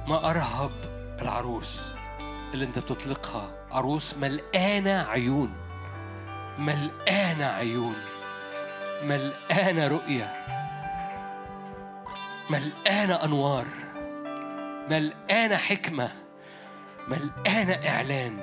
ما 0.06 0.30
أرهب 0.30 0.70
العروس 1.22 1.80
اللي 2.54 2.64
أنت 2.64 2.78
بتطلقها. 2.78 3.50
عروس 3.70 4.14
ملقانة 4.14 5.02
عيون 5.02 5.52
ملقانة 6.58 7.44
عيون 7.46 7.96
ملقانة 9.02 9.88
رؤية 9.88 10.32
ملقانة 12.50 13.24
أنوار 13.24 13.66
ملقانة 14.90 15.56
حكمة 15.56 16.10
ملقانة 17.08 17.88
إعلان 17.88 18.36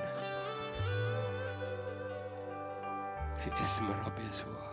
في 3.37 3.61
اسم 3.61 3.91
الرب 3.91 4.19
يسوع. 4.29 4.63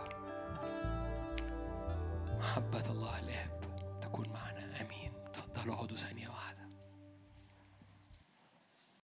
محبة 2.39 2.90